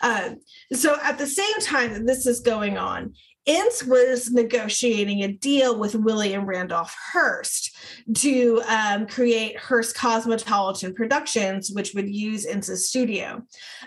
Um, 0.00 0.36
so 0.72 0.96
at 1.02 1.18
the 1.18 1.26
same 1.26 1.58
time, 1.60 2.03
this 2.04 2.26
is 2.26 2.40
going 2.40 2.78
on. 2.78 3.14
Ince 3.46 3.84
was 3.84 4.30
negotiating 4.30 5.22
a 5.22 5.32
deal 5.32 5.78
with 5.78 5.94
William 5.94 6.46
Randolph 6.46 6.96
Hearst 7.12 7.76
to 8.16 8.62
um, 8.66 9.06
create 9.06 9.58
Hearst 9.58 9.94
Cosmopolitan 9.94 10.94
Productions, 10.94 11.70
which 11.70 11.92
would 11.94 12.08
use 12.08 12.46
Ince's 12.46 12.88
studio. 12.88 13.42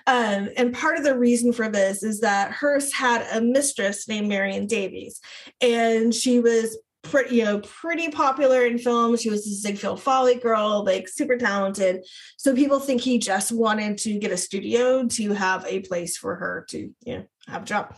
Um, 0.06 0.50
and 0.56 0.74
part 0.74 0.98
of 0.98 1.04
the 1.04 1.18
reason 1.18 1.54
for 1.54 1.70
this 1.70 2.04
is 2.04 2.20
that 2.20 2.52
Hearst 2.52 2.94
had 2.94 3.26
a 3.36 3.42
mistress 3.42 4.08
named 4.08 4.28
Marion 4.28 4.68
Davies, 4.68 5.20
and 5.60 6.14
she 6.14 6.40
was 6.40 6.78
pretty, 7.02 7.38
you 7.38 7.46
know, 7.46 7.60
pretty 7.60 8.10
popular 8.10 8.66
in 8.66 8.78
film. 8.78 9.18
She 9.18 9.30
was 9.30 9.48
a 9.48 9.54
Ziegfeld 9.56 10.02
Folly 10.02 10.36
girl, 10.36 10.84
like 10.84 11.08
super 11.08 11.38
talented. 11.38 12.06
So 12.38 12.54
people 12.54 12.80
think 12.80 13.02
he 13.02 13.18
just 13.18 13.52
wanted 13.52 13.98
to 14.00 14.20
get 14.20 14.32
a 14.32 14.38
studio 14.38 15.08
to 15.08 15.34
have 15.34 15.66
a 15.66 15.80
place 15.82 16.18
for 16.18 16.36
her 16.36 16.66
to, 16.70 16.90
you 17.06 17.18
know, 17.18 17.24
have 17.48 17.64
a 17.64 17.66
job. 17.66 17.96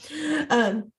Um, 0.49 0.91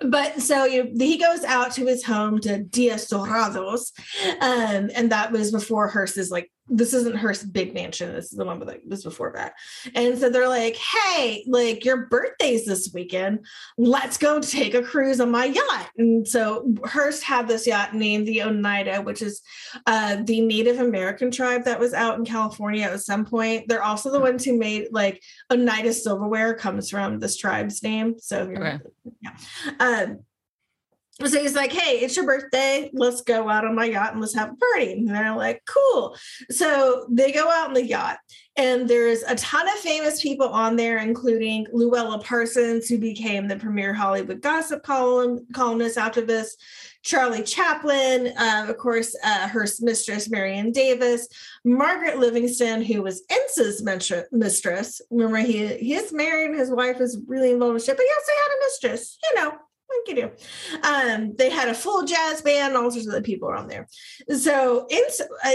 but 0.00 0.40
so 0.40 0.64
you 0.64 0.84
know, 0.84 1.04
he 1.04 1.18
goes 1.18 1.44
out 1.44 1.72
to 1.72 1.86
his 1.86 2.04
home 2.04 2.40
to 2.40 2.62
Dias 2.62 3.08
Dorados, 3.08 3.92
um, 4.40 4.90
and 4.94 5.10
that 5.10 5.32
was 5.32 5.52
before 5.52 5.88
Hearst's 5.88 6.30
like 6.30 6.50
this 6.68 6.94
isn't 6.94 7.16
her 7.16 7.34
big 7.52 7.74
mansion. 7.74 8.12
This 8.12 8.32
is 8.32 8.38
the 8.38 8.44
one 8.44 8.58
that 8.60 8.80
was 8.88 9.04
before 9.04 9.32
that. 9.34 9.54
And 9.94 10.18
so 10.18 10.30
they're 10.30 10.48
like, 10.48 10.76
hey, 10.76 11.44
like 11.46 11.84
your 11.84 12.06
birthday's 12.06 12.64
this 12.64 12.90
weekend. 12.94 13.44
Let's 13.76 14.16
go 14.16 14.40
take 14.40 14.74
a 14.74 14.82
cruise 14.82 15.20
on 15.20 15.30
my 15.30 15.46
yacht. 15.46 15.90
And 15.98 16.26
so 16.26 16.74
Hearst 16.84 17.22
had 17.22 17.48
this 17.48 17.66
yacht 17.66 17.94
named 17.94 18.26
the 18.26 18.42
Oneida, 18.42 19.02
which 19.02 19.20
is 19.20 19.42
uh, 19.86 20.22
the 20.24 20.40
Native 20.40 20.80
American 20.80 21.30
tribe 21.30 21.64
that 21.64 21.80
was 21.80 21.92
out 21.92 22.18
in 22.18 22.24
California 22.24 22.84
at 22.84 23.00
some 23.00 23.26
point. 23.26 23.68
They're 23.68 23.82
also 23.82 24.10
the 24.10 24.20
ones 24.20 24.44
who 24.44 24.58
made 24.58 24.88
like 24.90 25.22
Oneida 25.52 25.92
silverware 25.92 26.54
comes 26.54 26.88
from 26.88 27.18
this 27.18 27.36
tribe's 27.36 27.82
name. 27.82 28.14
So 28.18 28.40
okay. 28.42 28.78
yeah. 29.20 29.36
Um, 29.80 30.20
so 31.22 31.40
he's 31.40 31.54
like, 31.54 31.72
Hey, 31.72 31.98
it's 31.98 32.16
your 32.16 32.26
birthday. 32.26 32.90
Let's 32.92 33.20
go 33.22 33.48
out 33.48 33.64
on 33.64 33.74
my 33.74 33.84
yacht 33.84 34.12
and 34.12 34.20
let's 34.20 34.34
have 34.34 34.52
a 34.52 34.56
party. 34.56 34.92
And 34.92 35.08
they're 35.08 35.36
like, 35.36 35.62
Cool. 35.66 36.16
So 36.50 37.06
they 37.10 37.32
go 37.32 37.48
out 37.48 37.68
on 37.68 37.74
the 37.74 37.84
yacht, 37.84 38.18
and 38.56 38.88
there's 38.88 39.22
a 39.22 39.34
ton 39.36 39.68
of 39.68 39.74
famous 39.74 40.22
people 40.22 40.48
on 40.48 40.76
there, 40.76 40.98
including 40.98 41.66
Louella 41.74 42.22
Parsons, 42.22 42.88
who 42.88 42.98
became 42.98 43.48
the 43.48 43.56
premier 43.56 43.92
Hollywood 43.92 44.40
gossip 44.40 44.82
column, 44.82 45.46
columnist 45.52 45.98
this. 46.26 46.56
Charlie 47.02 47.42
Chaplin, 47.42 48.32
uh, 48.38 48.66
of 48.66 48.78
course, 48.78 49.14
uh, 49.22 49.46
her 49.48 49.66
mistress, 49.80 50.30
Marion 50.30 50.72
Davies, 50.72 51.28
Margaret 51.62 52.18
Livingston, 52.18 52.82
who 52.82 53.02
was 53.02 53.22
Ince's 53.28 53.82
mistress. 54.32 55.02
Remember, 55.10 55.36
he, 55.36 55.66
he 55.76 55.94
is 55.94 56.14
married, 56.14 56.56
his 56.56 56.70
wife 56.70 57.02
is 57.02 57.20
really 57.26 57.50
involved 57.50 57.74
in 57.74 57.84
shit, 57.84 57.96
but 57.96 58.06
he 58.06 58.10
also 58.10 58.32
had 58.42 58.54
a 58.56 58.64
mistress, 58.64 59.18
you 59.22 59.34
know, 59.34 59.58
you 60.06 60.14
do. 60.14 60.30
Um, 60.86 61.34
they 61.36 61.50
had 61.50 61.68
a 61.68 61.74
full 61.74 62.04
jazz 62.04 62.42
band, 62.42 62.76
all 62.76 62.90
sorts 62.90 63.06
of 63.06 63.12
other 63.12 63.22
people 63.22 63.48
were 63.48 63.56
on 63.56 63.68
there. 63.68 63.86
So 64.36 64.86
in, 64.90 65.02
uh, 65.44 65.50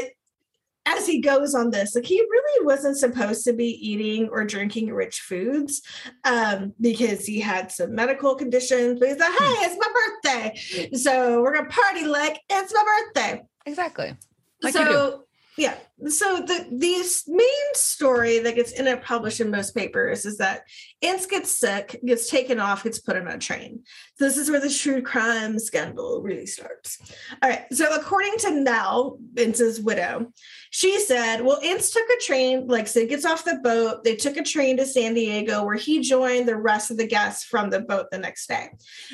as 0.86 1.06
he 1.06 1.22
goes 1.22 1.54
on 1.54 1.70
this, 1.72 1.96
like 1.96 2.06
he 2.06 2.20
really 2.20 2.66
wasn't 2.66 2.98
supposed 2.98 3.44
to 3.46 3.54
be 3.54 3.68
eating 3.68 4.30
or 4.30 4.44
drinking 4.44 4.92
rich 4.92 5.22
foods 5.22 5.82
um, 6.24 6.74
because 6.82 7.26
he 7.26 7.40
had 7.40 7.72
some 7.72 7.94
medical 7.94 8.36
conditions. 8.36 9.00
But 9.00 9.10
he's 9.10 9.20
like, 9.20 9.32
hey, 9.32 9.56
it's 9.66 9.78
my 9.80 9.94
birthday. 10.24 10.98
So 10.98 11.42
we're 11.42 11.54
gonna 11.54 11.70
party 11.70 12.06
like 12.06 12.40
it's 12.50 12.74
my 12.74 12.84
birthday. 12.84 13.42
Exactly. 13.66 14.16
Like 14.62 14.74
so 14.74 15.26
yeah 15.58 15.76
so 16.08 16.38
the 16.38 16.66
the 16.72 17.24
main 17.28 17.74
story 17.74 18.40
that 18.40 18.56
gets 18.56 18.72
in 18.72 18.88
it 18.88 19.04
published 19.04 19.40
in 19.40 19.52
most 19.52 19.76
papers 19.76 20.26
is 20.26 20.38
that 20.38 20.64
Ince 21.02 21.26
gets 21.26 21.58
sick, 21.58 22.00
gets 22.06 22.30
taken 22.30 22.60
off, 22.60 22.84
gets 22.84 23.00
put 23.00 23.18
on 23.18 23.28
a 23.28 23.38
train. 23.38 23.84
So 24.18 24.26
this 24.26 24.38
is 24.38 24.52
where 24.52 24.60
the 24.60 24.70
true 24.70 25.02
crime 25.02 25.60
scandal 25.60 26.22
really 26.22 26.46
starts. 26.46 27.00
All 27.42 27.50
right. 27.50 27.66
So 27.72 27.94
according 27.96 28.38
to 28.40 28.52
Nell, 28.52 29.18
Ince's 29.38 29.80
widow, 29.80 30.32
she 30.72 31.00
said, 31.00 31.42
well, 31.42 31.60
Ince 31.64 31.92
took 31.92 32.08
a 32.10 32.22
train, 32.22 32.68
like 32.68 32.88
so 32.88 33.06
gets 33.06 33.26
off 33.26 33.46
the 33.46 33.60
boat. 33.64 34.04
They 34.04 34.16
took 34.16 34.38
a 34.38 34.44
train 34.44 34.78
to 34.78 34.86
San 34.86 35.14
Diego 35.14 35.64
where 35.64 35.76
he 35.76 36.02
joined 36.02 36.48
the 36.48 36.58
rest 36.58 36.92
of 36.92 36.98
the 36.98 37.08
guests 37.08 37.44
from 37.44 37.70
the 37.70 37.80
boat 37.80 38.08
the 38.12 38.20
next 38.20 38.48
day. 38.48 38.70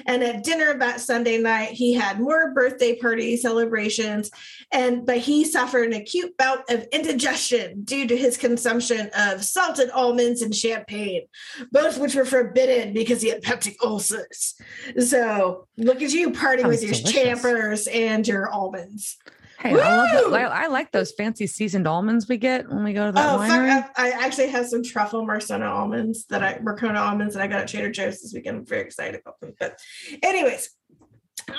And 0.08 0.24
at 0.24 0.44
dinner 0.44 0.78
that 0.78 1.02
Sunday 1.02 1.38
night, 1.38 1.70
he 1.70 1.94
had 1.94 2.20
more 2.20 2.52
birthday 2.54 2.98
party 2.98 3.38
celebrations. 3.38 4.32
And 4.72 5.06
but 5.06 5.20
he 5.20 5.46
suffered 5.46 5.88
an 5.88 6.02
acute 6.02 6.36
bout 6.38 6.70
indigestion 6.92 7.84
due 7.84 8.08
to 8.08 8.16
his 8.16 8.38
consumption 8.38 9.10
of 9.18 9.44
salted 9.44 9.90
almonds 9.92 10.42
and 10.42 10.56
champagne, 10.56 11.24
both 11.72 11.98
which 11.98 12.16
were 12.16 12.26
forbidden 12.26 12.94
because 12.94 13.22
he 13.22 13.30
had 13.30 13.42
peptic 13.42 13.76
ulcers. 13.84 14.56
So 15.00 15.68
look 15.78 16.02
at 16.02 16.12
you 16.12 16.32
partying 16.32 16.68
with 16.68 16.84
your 16.84 16.94
delicious. 16.94 17.12
champers 17.12 17.88
and 17.88 18.28
your 18.28 18.50
almonds. 18.50 19.18
Hey, 19.60 19.72
I 19.72 19.96
love 19.96 20.32
that. 20.32 20.52
I, 20.52 20.66
I, 20.66 20.68
like 20.68 20.92
those 20.92 21.12
fancy 21.14 21.48
seasoned 21.48 21.88
almonds 21.88 22.28
we 22.28 22.38
get 22.38 22.70
when 22.70 22.84
we 22.84 22.94
go 22.94 23.08
to 23.08 23.12
the 23.12 23.20
oh, 23.20 23.38
winery. 23.40 23.70
Fuck, 23.70 23.92
I, 23.96 24.12
I, 24.12 24.26
actually 24.26 24.50
have 24.50 24.68
some 24.68 24.84
truffle 24.84 25.26
Marsala 25.26 25.66
almonds 25.66 26.26
that 26.26 26.44
I 26.44 26.56
Marcona 26.56 26.98
almonds 26.98 27.36
that 27.36 27.42
I 27.42 27.48
got 27.48 27.62
at 27.62 27.68
Trader 27.68 27.90
Joe's 27.90 28.22
this 28.22 28.34
weekend. 28.34 28.58
I'm 28.58 28.66
very 28.66 28.82
excited 28.82 29.22
about 29.22 29.40
them. 29.40 29.54
But, 29.60 29.80
anyways, 30.22 30.70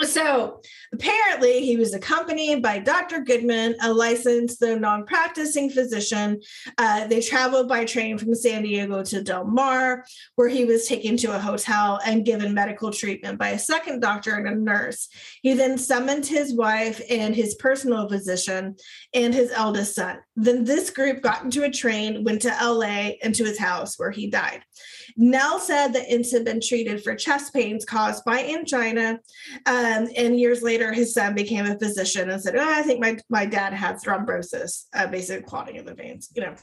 so 0.03 0.61
apparently, 0.93 1.64
he 1.64 1.76
was 1.76 1.95
accompanied 1.95 2.62
by 2.62 2.78
Dr. 2.78 3.20
Goodman, 3.20 3.76
a 3.82 3.93
licensed 3.93 4.61
though 4.61 4.78
non 4.78 5.07
practicing 5.07 5.70
physician. 5.70 6.41
Uh, 6.78 7.07
they 7.07 7.20
traveled 7.20 7.68
by 7.68 7.84
train 7.84 8.18
from 8.18 8.34
San 8.34 8.62
Diego 8.62 9.03
to 9.05 9.22
Del 9.22 9.45
Mar, 9.45 10.05
where 10.34 10.49
he 10.49 10.64
was 10.64 10.87
taken 10.87 11.16
to 11.18 11.34
a 11.34 11.39
hotel 11.39 12.01
and 12.05 12.24
given 12.24 12.55
medical 12.55 12.91
treatment 12.91 13.39
by 13.39 13.51
a 13.51 13.59
second 13.59 14.01
doctor 14.01 14.34
and 14.34 14.49
a 14.49 14.55
nurse. 14.55 15.09
He 15.43 15.55
then 15.55 15.78
summoned 15.78 16.26
his 16.26 16.55
wife 16.55 17.01
and 17.09 17.34
his 17.34 17.55
personal 17.55 18.09
physician 18.09 18.76
and 19.14 19.34
his 19.34 19.53
eldest 19.53 19.95
son. 19.95 20.18
Then 20.34 20.64
this 20.64 20.91
group 20.91 21.22
got 21.22 21.45
into 21.45 21.64
a 21.64 21.70
train, 21.70 22.24
went 22.24 22.43
to 22.43 22.49
LA 22.49 23.12
and 23.22 23.34
to 23.34 23.45
his 23.45 23.59
house 23.59 23.99
where 23.99 24.11
he 24.11 24.28
died. 24.28 24.62
Nell 25.16 25.59
said 25.59 25.88
that 25.92 26.12
Ince 26.12 26.32
had 26.32 26.44
been 26.44 26.61
treated 26.61 27.02
for 27.02 27.14
chest 27.14 27.52
pains 27.52 27.84
caused 27.84 28.24
by 28.24 28.42
angina. 28.42 29.20
Um, 29.66 30.09
and 30.16 30.38
years 30.38 30.62
later, 30.62 30.92
his 30.92 31.14
son 31.14 31.34
became 31.34 31.66
a 31.66 31.78
physician 31.78 32.30
and 32.30 32.42
said, 32.42 32.57
oh, 32.57 32.68
I 32.68 32.82
think 32.82 33.00
my, 33.00 33.18
my 33.28 33.46
dad 33.46 33.72
had 33.72 33.96
thrombosis, 33.96 34.86
uh, 34.94 35.40
clotting 35.46 35.76
in 35.76 35.84
the 35.84 35.94
veins, 35.94 36.30
you 36.34 36.42
know. 36.42 36.54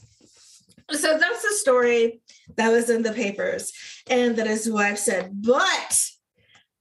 So 0.92 1.18
that's 1.18 1.42
the 1.42 1.56
story 1.56 2.22
that 2.58 2.70
was 2.70 2.90
in 2.90 3.04
the 3.04 3.14
papers. 3.14 3.72
And 4.10 4.36
that 4.36 4.48
is 4.48 4.70
what 4.70 4.86
I've 4.86 5.00
said. 5.00 5.32
But 5.34 6.10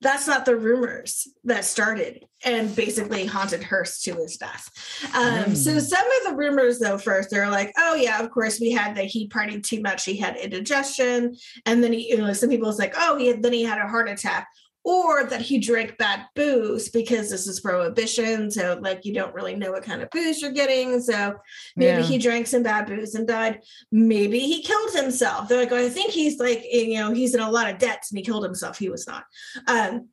that's 0.02 0.26
not 0.26 0.44
the 0.44 0.56
rumors 0.56 1.28
that 1.44 1.64
started 1.64 2.24
and 2.44 2.74
basically 2.74 3.24
haunted 3.24 3.62
Hearst 3.62 4.04
to 4.04 4.14
his 4.16 4.36
death. 4.36 4.68
Um, 5.14 5.44
mm. 5.44 5.56
So 5.56 5.78
some 5.78 6.04
of 6.04 6.30
the 6.30 6.36
rumors, 6.36 6.80
though, 6.80 6.98
first 6.98 7.30
they're 7.30 7.48
like, 7.48 7.72
"Oh 7.78 7.94
yeah, 7.94 8.20
of 8.20 8.30
course 8.30 8.60
we 8.60 8.72
had 8.72 8.96
that 8.96 9.04
he 9.04 9.28
partied 9.28 9.62
too 9.62 9.80
much, 9.80 10.04
he 10.04 10.16
had 10.16 10.36
indigestion," 10.36 11.36
and 11.64 11.82
then 11.82 11.92
he, 11.92 12.10
you 12.10 12.18
know, 12.18 12.32
some 12.32 12.50
people 12.50 12.66
was 12.66 12.80
like, 12.80 12.94
"Oh, 12.96 13.16
he 13.16 13.28
had, 13.28 13.42
then 13.42 13.52
he 13.52 13.62
had 13.62 13.78
a 13.78 13.88
heart 13.88 14.08
attack." 14.08 14.48
Or 14.84 15.24
that 15.24 15.40
he 15.40 15.58
drank 15.58 15.96
bad 15.96 16.26
booze 16.34 16.88
because 16.88 17.30
this 17.30 17.46
is 17.46 17.60
prohibition. 17.60 18.50
So, 18.50 18.78
like, 18.80 19.04
you 19.04 19.14
don't 19.14 19.34
really 19.34 19.54
know 19.54 19.72
what 19.72 19.84
kind 19.84 20.02
of 20.02 20.10
booze 20.10 20.42
you're 20.42 20.52
getting. 20.52 21.00
So, 21.00 21.36
maybe 21.76 22.02
yeah. 22.02 22.06
he 22.06 22.18
drank 22.18 22.46
some 22.46 22.62
bad 22.62 22.86
booze 22.86 23.14
and 23.14 23.26
died. 23.26 23.60
Maybe 23.92 24.40
he 24.40 24.62
killed 24.62 24.92
himself. 24.92 25.48
They're 25.48 25.60
like, 25.60 25.72
oh, 25.72 25.86
I 25.86 25.88
think 25.88 26.12
he's 26.12 26.38
like, 26.38 26.64
you 26.70 26.94
know, 26.94 27.12
he's 27.12 27.34
in 27.34 27.40
a 27.40 27.50
lot 27.50 27.70
of 27.70 27.78
debts 27.78 28.10
and 28.10 28.18
he 28.18 28.24
killed 28.24 28.44
himself. 28.44 28.78
He 28.78 28.88
was 28.88 29.06
not. 29.06 29.24
Um, 29.68 30.08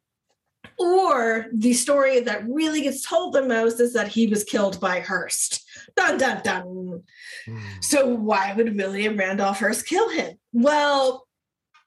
or 0.77 1.47
the 1.53 1.73
story 1.73 2.21
that 2.21 2.47
really 2.47 2.81
gets 2.81 3.07
told 3.07 3.33
the 3.33 3.43
most 3.43 3.79
is 3.79 3.93
that 3.93 4.07
he 4.07 4.27
was 4.27 4.43
killed 4.43 4.79
by 4.79 4.99
Hearst. 4.99 5.63
Dun 5.95 6.17
dun 6.17 6.41
dun. 6.43 7.03
Mm. 7.47 7.83
So 7.83 8.07
why 8.07 8.53
would 8.53 8.75
William 8.75 9.17
Randolph 9.17 9.59
Hearst 9.59 9.85
kill 9.85 10.09
him? 10.09 10.37
Well, 10.53 11.27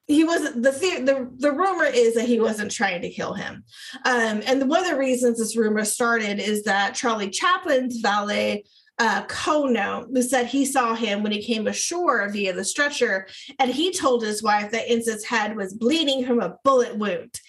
he 0.07 0.23
wasn't 0.23 0.61
the, 0.61 0.71
the 0.71 1.29
the 1.37 1.51
rumor 1.51 1.85
is 1.85 2.15
that 2.15 2.25
he 2.25 2.39
wasn't 2.39 2.71
trying 2.71 3.01
to 3.01 3.09
kill 3.09 3.33
him 3.33 3.63
um, 4.05 4.41
and 4.45 4.69
one 4.69 4.83
of 4.83 4.89
the 4.89 4.97
reasons 4.97 5.37
this 5.37 5.57
rumor 5.57 5.85
started 5.85 6.39
is 6.39 6.63
that 6.63 6.95
charlie 6.95 7.29
chaplin's 7.29 7.99
valet 7.99 8.63
uh, 8.99 9.25
Kono, 9.25 10.05
said 10.23 10.45
he 10.45 10.65
saw 10.65 10.93
him 10.93 11.23
when 11.23 11.31
he 11.31 11.41
came 11.41 11.67
ashore 11.67 12.29
via 12.29 12.53
the 12.53 12.63
stretcher, 12.63 13.27
and 13.59 13.71
he 13.71 13.91
told 13.91 14.23
his 14.23 14.43
wife 14.43 14.71
that 14.71 14.91
Ince's 14.91 15.25
head 15.25 15.55
was 15.55 15.73
bleeding 15.73 16.25
from 16.25 16.39
a 16.39 16.55
bullet 16.63 16.95
wound. 16.97 17.39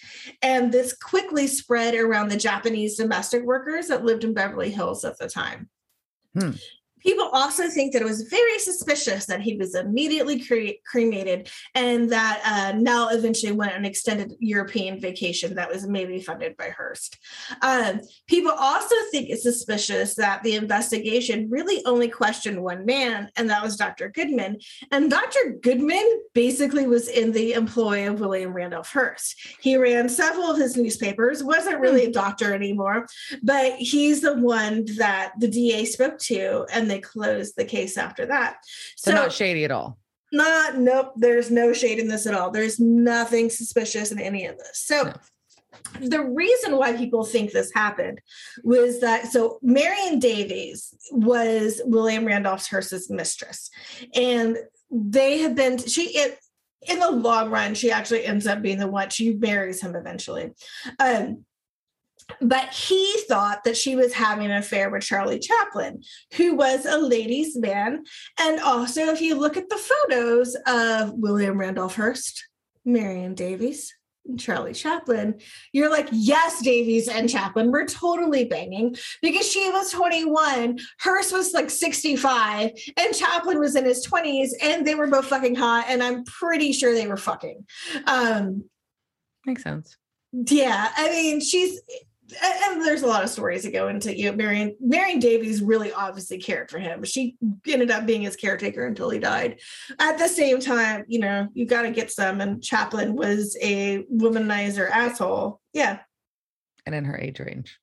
And 0.41 0.71
this 0.71 0.95
quickly 0.95 1.47
spread 1.47 1.93
around 1.93 2.29
the 2.29 2.37
Japanese 2.37 2.97
domestic 2.97 3.43
workers 3.43 3.87
that 3.87 4.03
lived 4.03 4.23
in 4.23 4.33
Beverly 4.33 4.71
Hills 4.71 5.05
at 5.05 5.19
the 5.19 5.29
time. 5.29 5.69
Hmm. 6.37 6.51
People 7.05 7.29
also 7.31 7.69
think 7.69 7.93
that 7.93 8.01
it 8.01 8.05
was 8.05 8.23
very 8.23 8.57
suspicious 8.59 9.25
that 9.27 9.41
he 9.41 9.55
was 9.55 9.75
immediately 9.75 10.43
cre- 10.43 10.79
cremated 10.85 11.49
and 11.75 12.09
that 12.11 12.41
uh, 12.43 12.77
Nell 12.77 13.09
eventually 13.09 13.51
went 13.51 13.73
on 13.73 13.79
an 13.79 13.85
extended 13.85 14.33
European 14.39 14.99
vacation 14.99 15.55
that 15.55 15.69
was 15.69 15.87
maybe 15.87 16.19
funded 16.19 16.57
by 16.57 16.69
Hearst. 16.69 17.17
Um, 17.61 18.01
people 18.27 18.51
also 18.51 18.95
think 19.11 19.29
it's 19.29 19.43
suspicious 19.43 20.15
that 20.15 20.41
the 20.43 20.55
investigation 20.55 21.49
really 21.49 21.85
only 21.85 22.07
questioned 22.07 22.61
one 22.61 22.85
man, 22.85 23.29
and 23.35 23.49
that 23.49 23.63
was 23.63 23.75
Dr. 23.75 24.09
Goodman. 24.09 24.57
And 24.91 25.11
Dr. 25.11 25.57
Goodman 25.61 26.21
basically 26.33 26.87
was 26.87 27.07
in 27.07 27.31
the 27.31 27.53
employ 27.53 28.09
of 28.09 28.19
William 28.19 28.53
Randolph 28.53 28.91
Hearst. 28.91 29.35
He 29.59 29.77
ran 29.77 30.09
several 30.09 30.49
of 30.49 30.57
his 30.57 30.75
newspapers, 30.75 31.43
wasn't 31.43 31.79
really 31.79 32.05
a 32.05 32.11
doctor 32.11 32.53
anymore, 32.53 33.05
but 33.43 33.75
he's 33.75 34.21
the 34.21 34.35
one 34.35 34.85
that 34.97 35.33
the 35.39 35.47
DA 35.47 35.85
spoke 35.85 36.17
to 36.19 36.65
and 36.71 36.89
they 36.89 36.94
closed 36.99 37.55
the 37.57 37.65
case 37.65 37.97
after 37.97 38.25
that. 38.27 38.57
So, 38.95 39.11
so 39.11 39.15
not 39.15 39.33
shady 39.33 39.65
at 39.65 39.71
all. 39.71 39.97
Not 40.31 40.77
nope. 40.77 41.13
There's 41.15 41.51
no 41.51 41.71
shade 41.73 41.99
in 41.99 42.07
this 42.07 42.25
at 42.25 42.33
all. 42.33 42.51
There's 42.51 42.79
nothing 42.79 43.49
suspicious 43.49 44.11
in 44.11 44.19
any 44.19 44.45
of 44.45 44.57
this. 44.57 44.79
So. 44.79 45.03
No 45.03 45.13
the 45.99 46.23
reason 46.23 46.77
why 46.77 46.95
people 46.95 47.23
think 47.23 47.51
this 47.51 47.71
happened 47.73 48.21
was 48.63 49.01
that 49.01 49.27
so 49.27 49.59
Marion 49.61 50.19
Davies 50.19 50.93
was 51.11 51.81
William 51.85 52.25
Randolph 52.25 52.67
Hearst's 52.67 53.09
mistress, 53.09 53.69
and 54.13 54.57
they 54.91 55.39
had 55.39 55.55
been 55.55 55.77
she 55.77 56.17
it, 56.17 56.39
in 56.87 56.99
the 56.99 57.11
long 57.11 57.49
run 57.49 57.75
she 57.75 57.91
actually 57.91 58.25
ends 58.25 58.47
up 58.47 58.61
being 58.61 58.77
the 58.77 58.87
one 58.87 59.09
she 59.09 59.33
marries 59.33 59.81
him 59.81 59.95
eventually. 59.95 60.51
Um, 60.99 61.45
but 62.41 62.69
he 62.69 63.21
thought 63.27 63.63
that 63.63 63.77
she 63.77 63.95
was 63.95 64.13
having 64.13 64.45
an 64.45 64.57
affair 64.57 64.89
with 64.89 65.03
Charlie 65.03 65.39
Chaplin, 65.39 66.01
who 66.35 66.55
was 66.55 66.85
a 66.85 66.97
ladies' 66.97 67.57
man. 67.57 68.03
And 68.39 68.59
also, 68.59 69.07
if 69.07 69.21
you 69.21 69.35
look 69.35 69.57
at 69.57 69.69
the 69.69 69.77
photos 69.77 70.55
of 70.67 71.13
William 71.13 71.57
Randolph 71.57 71.95
Hearst, 71.95 72.47
Marion 72.83 73.33
Davies, 73.35 73.93
and 74.27 74.39
Charlie 74.39 74.73
Chaplin, 74.73 75.39
you're 75.71 75.91
like, 75.91 76.07
yes, 76.11 76.61
Davies 76.61 77.07
and 77.07 77.29
Chaplin 77.29 77.71
were 77.71 77.85
totally 77.85 78.45
banging 78.45 78.95
because 79.21 79.49
she 79.49 79.69
was 79.69 79.91
21, 79.91 80.79
Hearst 80.99 81.31
was 81.31 81.53
like 81.53 81.69
65, 81.69 82.71
and 82.97 83.15
Chaplin 83.15 83.59
was 83.59 83.75
in 83.75 83.85
his 83.85 84.05
20s, 84.07 84.49
and 84.63 84.85
they 84.85 84.95
were 84.95 85.07
both 85.07 85.27
fucking 85.27 85.55
hot. 85.55 85.85
And 85.87 86.01
I'm 86.01 86.23
pretty 86.23 86.73
sure 86.73 86.93
they 86.93 87.07
were 87.07 87.17
fucking. 87.17 87.65
Um, 88.07 88.65
Makes 89.45 89.61
sense. 89.61 89.95
yeah, 90.33 90.89
I 90.97 91.09
mean, 91.09 91.39
she's 91.39 91.79
and 92.43 92.83
there's 92.83 93.03
a 93.03 93.07
lot 93.07 93.23
of 93.23 93.29
stories 93.29 93.63
that 93.63 93.73
go 93.73 93.87
into 93.87 94.15
you 94.15 94.31
know, 94.31 94.35
Marion 94.35 94.75
Marion 94.79 95.19
Davies 95.19 95.61
really 95.61 95.91
obviously 95.93 96.39
cared 96.39 96.71
for 96.71 96.79
him. 96.79 97.03
She 97.03 97.35
ended 97.67 97.91
up 97.91 98.05
being 98.05 98.21
his 98.21 98.35
caretaker 98.35 98.85
until 98.85 99.09
he 99.09 99.19
died. 99.19 99.59
At 99.99 100.17
the 100.17 100.27
same 100.27 100.59
time, 100.59 101.05
you 101.07 101.19
know, 101.19 101.47
you 101.53 101.65
got 101.65 101.83
to 101.83 101.91
get 101.91 102.11
some. 102.11 102.41
And 102.41 102.63
Chaplin 102.63 103.15
was 103.15 103.55
a 103.61 104.03
womanizer 104.11 104.89
asshole. 104.89 105.61
Yeah, 105.73 105.99
And 106.85 106.95
in 106.95 107.05
her 107.05 107.17
age 107.17 107.39
range. 107.39 107.77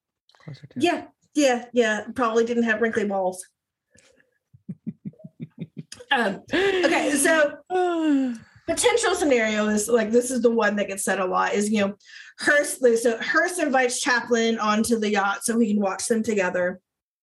Closer 0.44 0.66
to. 0.66 0.80
yeah, 0.80 1.06
yeah, 1.34 1.66
yeah. 1.72 2.04
Probably 2.14 2.44
didn't 2.44 2.64
have 2.64 2.80
wrinkly 2.80 3.04
balls. 3.04 3.46
um, 6.10 6.42
okay, 6.52 7.12
so 7.12 7.58
potential 8.74 9.14
scenario 9.14 9.68
is 9.68 9.88
like 9.88 10.10
this 10.10 10.30
is 10.30 10.40
the 10.40 10.50
one 10.50 10.76
that 10.76 10.88
gets 10.88 11.04
said 11.04 11.18
a 11.18 11.24
lot 11.24 11.52
is 11.52 11.70
you 11.70 11.80
know 11.80 11.94
Hearst 12.38 12.80
so 13.02 13.18
Hearst 13.18 13.58
invites 13.58 14.00
Chaplin 14.00 14.58
onto 14.58 14.98
the 14.98 15.10
yacht 15.10 15.44
so 15.44 15.56
we 15.56 15.72
can 15.72 15.80
watch 15.80 16.06
them 16.06 16.22
together. 16.22 16.80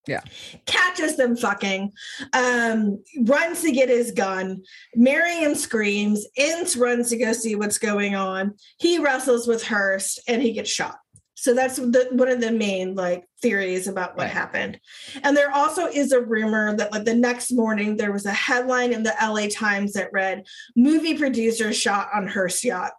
Yeah. 0.07 0.21
Catches 0.65 1.17
them 1.17 1.35
fucking, 1.35 1.91
um, 2.33 3.03
runs 3.21 3.61
to 3.61 3.71
get 3.71 3.89
his 3.89 4.11
gun. 4.11 4.63
Marion 4.95 5.55
screams, 5.55 6.25
Ince 6.35 6.77
runs 6.77 7.09
to 7.09 7.17
go 7.17 7.33
see 7.33 7.55
what's 7.55 7.77
going 7.77 8.15
on. 8.15 8.55
He 8.79 8.97
wrestles 8.97 9.47
with 9.47 9.63
Hearst 9.63 10.21
and 10.27 10.41
he 10.41 10.53
gets 10.53 10.69
shot. 10.69 10.97
So 11.41 11.53
that's 11.53 11.77
the, 11.77 12.07
one 12.11 12.27
of 12.27 12.41
the 12.41 12.51
main 12.51 12.95
like 12.95 13.23
theories 13.41 13.87
about 13.87 14.17
what 14.17 14.25
Right. 14.25 14.31
happened. 14.31 14.77
And 15.23 15.37
there 15.37 15.51
also 15.51 15.85
is 15.85 16.11
a 16.11 16.19
rumor 16.21 16.75
that 16.75 16.91
like 16.91 17.05
the 17.05 17.15
next 17.15 17.53
morning 17.53 17.95
there 17.95 18.11
was 18.11 18.25
a 18.25 18.33
headline 18.33 18.91
in 18.91 19.03
the 19.03 19.15
LA 19.21 19.47
Times 19.49 19.93
that 19.93 20.11
read 20.11 20.45
movie 20.75 21.17
producer 21.17 21.71
shot 21.71 22.09
on 22.13 22.27
Hearst 22.27 22.63
yacht. 22.65 22.91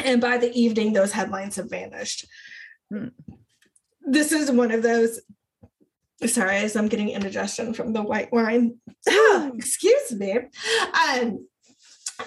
And 0.00 0.20
by 0.20 0.38
the 0.38 0.52
evening, 0.52 0.92
those 0.92 1.12
headlines 1.12 1.54
have 1.56 1.70
vanished. 1.70 2.26
Hmm. 2.90 3.08
This 4.04 4.32
is 4.32 4.50
one 4.50 4.72
of 4.72 4.82
those. 4.82 5.20
Sorry, 6.26 6.56
as 6.56 6.74
I'm 6.76 6.88
getting 6.88 7.10
indigestion 7.10 7.74
from 7.74 7.92
the 7.92 8.02
white 8.02 8.32
wine. 8.32 8.78
Excuse 9.54 10.12
me. 10.12 10.38
Um, 11.08 11.46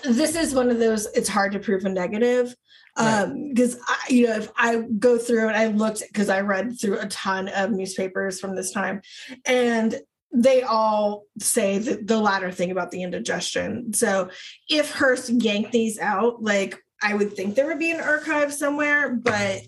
this 0.03 0.35
is 0.35 0.53
one 0.53 0.69
of 0.69 0.79
those. 0.79 1.07
It's 1.07 1.29
hard 1.29 1.51
to 1.53 1.59
prove 1.59 1.83
a 1.85 1.89
negative. 1.89 2.55
Um 2.97 3.49
because 3.49 3.77
I, 3.87 3.97
you 4.09 4.27
know 4.27 4.35
if 4.37 4.51
i 4.55 4.77
go 4.99 5.17
through 5.17 5.47
and 5.47 5.57
i 5.57 5.67
looked 5.67 6.01
because 6.07 6.29
i 6.29 6.41
read 6.41 6.79
through 6.79 6.99
a 6.99 7.07
ton 7.07 7.47
of 7.49 7.71
newspapers 7.71 8.39
from 8.39 8.55
this 8.55 8.71
time 8.71 9.01
and 9.45 9.95
they 10.37 10.63
all 10.63 11.23
say 11.39 11.77
the, 11.77 11.95
the 11.95 12.19
latter 12.19 12.51
thing 12.51 12.69
about 12.69 12.91
the 12.91 13.03
indigestion. 13.03 13.93
So 13.93 14.29
if 14.69 14.91
hearst 14.91 15.29
yanked 15.29 15.71
these 15.71 15.97
out 15.99 16.43
like 16.43 16.77
i 17.01 17.13
would 17.13 17.33
think 17.33 17.55
there 17.55 17.67
would 17.67 17.79
be 17.79 17.91
an 17.91 18.01
archive 18.01 18.53
somewhere 18.53 19.13
but 19.13 19.61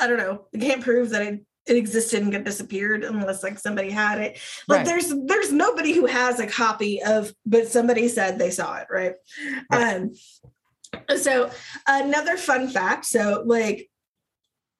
i 0.00 0.06
don't 0.06 0.18
know. 0.18 0.44
I 0.54 0.58
can't 0.58 0.82
prove 0.82 1.10
that 1.10 1.22
it 1.22 1.40
it 1.66 1.76
existed 1.76 2.22
and 2.22 2.32
got 2.32 2.44
disappeared 2.44 3.04
unless 3.04 3.42
like 3.42 3.58
somebody 3.58 3.90
had 3.90 4.20
it. 4.20 4.38
Like 4.66 4.78
Right. 4.78 4.86
there's 4.86 5.12
there's 5.26 5.52
nobody 5.52 5.92
who 5.92 6.06
has 6.06 6.40
a 6.40 6.46
copy 6.46 7.02
of 7.02 7.32
but 7.44 7.68
somebody 7.68 8.08
said 8.08 8.38
they 8.38 8.50
saw 8.50 8.76
it 8.76 8.86
right? 8.90 9.14
Right. 9.70 9.96
um 9.96 10.12
so 11.16 11.50
another 11.86 12.36
fun 12.36 12.68
fact 12.68 13.04
so 13.04 13.42
like 13.46 13.88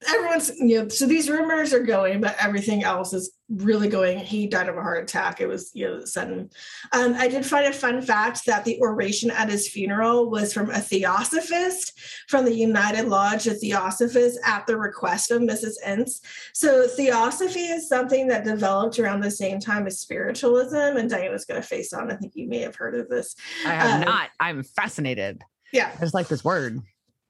everyone's 0.09 0.51
you 0.61 0.81
know 0.81 0.89
so 0.89 1.07
these 1.07 1.29
rumors 1.29 1.73
are 1.73 1.83
going 1.83 2.21
but 2.21 2.37
everything 2.41 2.85
else 2.85 3.13
is 3.13 3.33
really 3.51 3.89
going. 3.89 4.19
He 4.19 4.47
died 4.47 4.69
of 4.69 4.77
a 4.77 4.83
heart 4.83 5.03
attack. 5.03 5.41
It 5.41 5.47
was 5.47 5.71
you 5.75 5.87
know 5.87 6.05
sudden. 6.05 6.51
Um, 6.93 7.15
i 7.15 7.29
did 7.29 7.47
find 7.47 7.67
a 7.67 7.73
fun 7.73 8.03
fact 8.03 8.45
that 8.47 8.65
the 8.65 8.79
oration 8.81 9.31
at 9.31 9.49
his 9.49 9.69
funeral 9.69 10.31
was 10.31 10.53
from 10.53 10.71
a 10.71 10.81
theosophist 10.81 11.99
from 12.29 12.45
the 12.45 12.55
united 12.55 13.09
lodge 13.09 13.47
a 13.47 13.55
theosophist 13.55 14.39
at 14.45 14.67
the 14.67 14.77
request 14.77 15.31
of 15.31 15.41
mrs 15.43 15.75
ince. 15.87 16.21
So 16.53 16.87
theosophy 16.89 17.61
is 17.61 17.89
something 17.89 18.29
that 18.29 18.45
developed 18.45 18.99
around 18.99 19.21
the 19.21 19.31
same 19.31 19.61
time 19.61 19.87
as 19.87 19.99
spiritualism 19.99 20.77
and 20.77 21.09
diana's 21.09 21.45
going 21.47 21.61
to 21.61 21.67
face 21.67 21.93
on. 21.93 22.11
I 22.11 22.17
think 22.17 22.35
you 22.37 22.49
may 22.49 22.59
have 22.61 22.77
heard 22.77 22.95
of 22.95 23.09
this. 23.09 23.35
I 23.65 23.71
have 23.71 24.03
Uh, 24.03 24.05
not. 24.05 24.29
I'm 24.39 24.63
fascinated. 24.63 25.43
Yeah 25.73 25.93
I 25.97 26.01
just 26.01 26.15
like 26.15 26.29
this 26.29 26.45
word. 26.45 26.81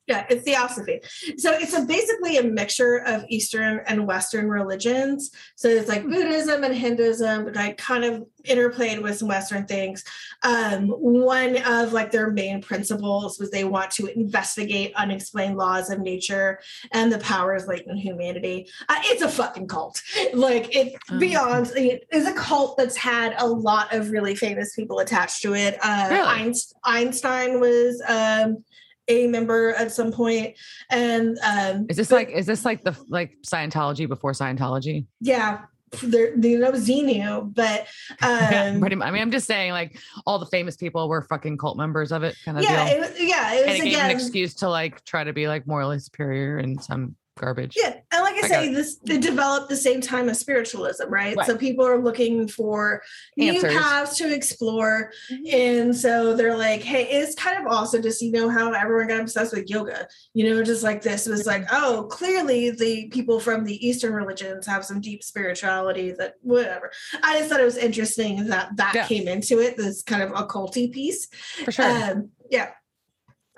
Yeah, 0.09 0.25
it's 0.31 0.43
theosophy. 0.45 1.01
So 1.37 1.53
it's 1.53 1.75
a 1.75 1.83
basically 1.85 2.39
a 2.39 2.43
mixture 2.43 2.97
of 3.07 3.25
Eastern 3.29 3.81
and 3.87 4.07
Western 4.07 4.49
religions. 4.49 5.31
So 5.55 5.69
it's 5.69 5.89
like 5.89 6.03
Buddhism 6.05 6.65
and 6.65 6.75
Hinduism, 6.75 7.45
but 7.45 7.55
like 7.55 7.77
kind 7.77 8.05
of 8.05 8.25
interplayed 8.47 9.03
with 9.03 9.19
some 9.19 9.29
Western 9.29 9.67
things. 9.67 10.03
Um, 10.43 10.89
one 10.89 11.59
of 11.63 11.93
like 11.93 12.11
their 12.11 12.31
main 12.31 12.63
principles 12.63 13.39
was 13.39 13.51
they 13.51 13.65
want 13.65 13.91
to 13.93 14.07
investigate 14.07 14.95
unexplained 14.97 15.59
laws 15.59 15.91
of 15.91 15.99
nature 16.01 16.59
and 16.93 17.13
the 17.13 17.19
powers 17.19 17.67
latent 17.67 17.91
in 17.91 17.97
humanity. 17.99 18.67
Uh, 18.89 18.97
it's 19.05 19.21
a 19.23 19.29
fucking 19.29 19.67
cult. 19.69 20.03
Like 20.33 20.75
it 20.75 20.95
Oh. 21.11 21.19
beyond 21.19 21.67
it 21.77 22.07
is 22.13 22.27
a 22.27 22.33
cult 22.33 22.77
that's 22.79 22.97
had 22.97 23.35
a 23.39 23.47
lot 23.47 23.95
of 23.95 24.11
really 24.11 24.35
famous 24.35 24.75
people 24.75 25.01
attached 25.01 25.43
to 25.43 25.55
it. 25.55 25.77
Uh, 25.83 26.09
Really? 26.11 26.65
Einstein 26.85 27.61
was 27.61 28.03
um, 28.09 28.65
a 29.09 29.27
member 29.27 29.75
at 29.75 29.91
some 29.93 30.13
point, 30.13 30.57
and 30.91 31.39
um, 31.45 31.87
Is 31.89 31.97
this 31.97 32.09
but- 32.09 32.17
like 32.17 32.31
is 32.31 32.47
this 32.47 32.65
like 32.65 32.83
the 32.83 32.97
like 33.09 33.37
Scientology 33.47 34.07
before 34.09 34.33
Scientology? 34.33 35.07
yeah, 35.21 35.63
there 36.03 36.39
you 36.39 36.59
know 36.59 36.73
Xenu, 36.73 37.55
but 37.55 37.87
yeah, 38.23 38.71
um, 38.75 38.81
pretty 38.81 38.97
much. 38.97 39.09
I 39.09 39.11
mean, 39.11 39.23
I'm 39.23 39.31
just 39.31 39.47
saying, 39.47 39.73
like 39.73 39.99
all 40.27 40.39
the 40.39 40.47
famous 40.47 40.77
people 40.77 41.09
were 41.09 41.23
fucking 41.23 41.57
cult 41.59 41.77
members 41.77 42.13
of 42.13 42.23
it, 42.23 42.37
kind 42.45 42.59
of 42.59 42.65
yeah, 42.65 42.87
deal. 42.89 42.97
it 42.97 43.01
was, 43.01 43.21
yeah, 43.21 43.55
it 43.55 43.61
and 43.63 43.71
was 43.71 43.81
it 43.81 43.85
gave 43.91 43.99
an 43.99 44.11
excuse 44.11 44.55
to 44.57 44.69
like 44.69 45.05
try 45.05 45.25
to 45.25 45.33
be 45.33 45.49
like 45.49 45.67
morally 45.67 45.99
superior 45.99 46.59
and 46.59 46.83
some 46.83 47.17
garbage. 47.39 47.75
Yeah, 47.77 47.95
and 48.13 48.23
I, 48.45 48.49
say, 48.49 48.75
this 48.75 48.97
they 48.97 49.19
developed 49.19 49.69
the 49.69 49.77
same 49.77 50.01
time 50.01 50.29
as 50.29 50.39
spiritualism, 50.39 51.09
right? 51.09 51.37
Right. 51.37 51.47
So 51.47 51.57
people 51.57 51.87
are 51.87 51.99
looking 51.99 52.49
for 52.49 53.03
new 53.37 53.61
paths 53.61 54.17
to 54.19 54.33
explore, 54.33 55.13
and 55.51 55.97
so 55.97 56.35
they're 56.35 56.57
like, 56.57 56.83
"Hey, 56.83 57.05
it's 57.05 57.35
kind 57.35 57.59
of 57.59 57.71
also 57.73 58.01
just 58.01 58.23
you 58.23 58.33
know 58.33 58.49
how 58.49 58.73
everyone 58.73 59.09
got 59.09 59.21
obsessed 59.21 59.55
with 59.55 59.69
yoga, 59.71 60.07
you 60.35 60.45
know, 60.49 60.63
just 60.63 60.83
like 60.83 61.03
this 61.03 61.27
was 61.27 61.47
like, 61.47 61.65
oh, 61.73 62.07
clearly 62.11 62.71
the 62.71 63.09
people 63.09 63.41
from 63.41 63.65
the 63.65 63.87
Eastern 63.87 64.13
religions 64.13 64.67
have 64.67 64.85
some 64.85 65.01
deep 65.01 65.23
spirituality 65.23 66.13
that 66.13 66.35
whatever." 66.43 66.91
I 67.23 67.39
just 67.39 67.51
thought 67.51 67.61
it 67.61 67.65
was 67.65 67.77
interesting 67.77 68.47
that 68.47 68.77
that 68.77 68.95
Yeah. 68.95 69.07
came 69.07 69.29
into 69.29 69.61
it, 69.61 69.77
this 69.77 70.03
kind 70.03 70.23
of 70.23 70.31
occulty 70.33 70.93
piece. 70.93 71.29
For 71.65 71.73
sure. 71.73 71.85
Um, 71.85 72.31
yeah. 72.51 72.71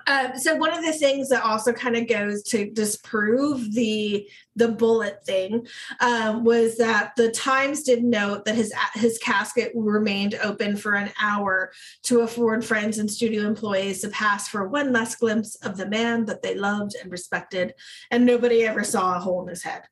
Um, 0.07 0.39
so 0.39 0.55
one 0.57 0.73
of 0.77 0.85
the 0.85 0.93
things 0.93 1.29
that 1.29 1.45
also 1.45 1.73
kind 1.73 1.97
of 1.97 2.09
goes 2.09 2.43
to 2.45 2.71
disprove 2.71 3.73
the 3.75 4.29
the 4.57 4.69
bullet 4.69 5.25
thing 5.25 5.67
um, 6.01 6.45
was 6.45 6.77
that 6.79 7.13
the 7.17 7.31
Times 7.31 7.83
did 7.83 8.05
note 8.05 8.45
that 8.45 8.55
his 8.55 8.73
his 8.95 9.19
casket 9.19 9.73
remained 9.75 10.35
open 10.43 10.77
for 10.77 10.95
an 10.95 11.11
hour 11.21 11.73
to 12.05 12.21
afford 12.21 12.65
friends 12.65 12.99
and 12.99 13.11
studio 13.11 13.47
employees 13.47 14.01
to 14.03 14.09
pass 14.09 14.49
for 14.49 14.69
one 14.69 14.93
last 14.93 15.19
glimpse 15.19 15.55
of 15.57 15.77
the 15.77 15.89
man 15.89 16.25
that 16.27 16.43
they 16.43 16.55
loved 16.55 16.95
and 17.01 17.11
respected, 17.11 17.75
and 18.11 18.27
nobody 18.27 18.65
ever 18.65 18.85
saw 18.85 19.17
a 19.17 19.21
hole 19.21 19.43
in 19.43 19.49
his 19.49 19.63
head. 19.63 19.83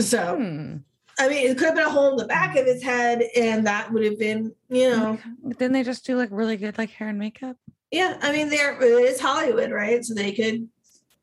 So 0.00 0.36
Hmm. 0.36 0.76
I 1.18 1.28
mean, 1.28 1.50
it 1.50 1.58
could 1.58 1.66
have 1.66 1.74
been 1.74 1.86
a 1.86 1.90
hole 1.90 2.12
in 2.12 2.16
the 2.16 2.24
back 2.24 2.56
of 2.56 2.64
his 2.64 2.82
head, 2.82 3.22
and 3.36 3.66
that 3.66 3.92
would 3.92 4.02
have 4.04 4.18
been, 4.18 4.54
you 4.70 4.88
know, 4.90 5.18
Didn't 5.58 5.72
they 5.72 5.82
just 5.82 6.06
do 6.06 6.16
like 6.16 6.30
really 6.32 6.56
good 6.56 6.78
like 6.78 6.90
hair 6.90 7.08
and 7.08 7.18
makeup? 7.18 7.56
Yeah, 7.90 8.16
I 8.20 8.32
mean, 8.32 8.48
there 8.48 8.80
is 8.80 9.20
Hollywood, 9.20 9.70
right? 9.70 10.04
So 10.04 10.14
they 10.14 10.32
could 10.32 10.68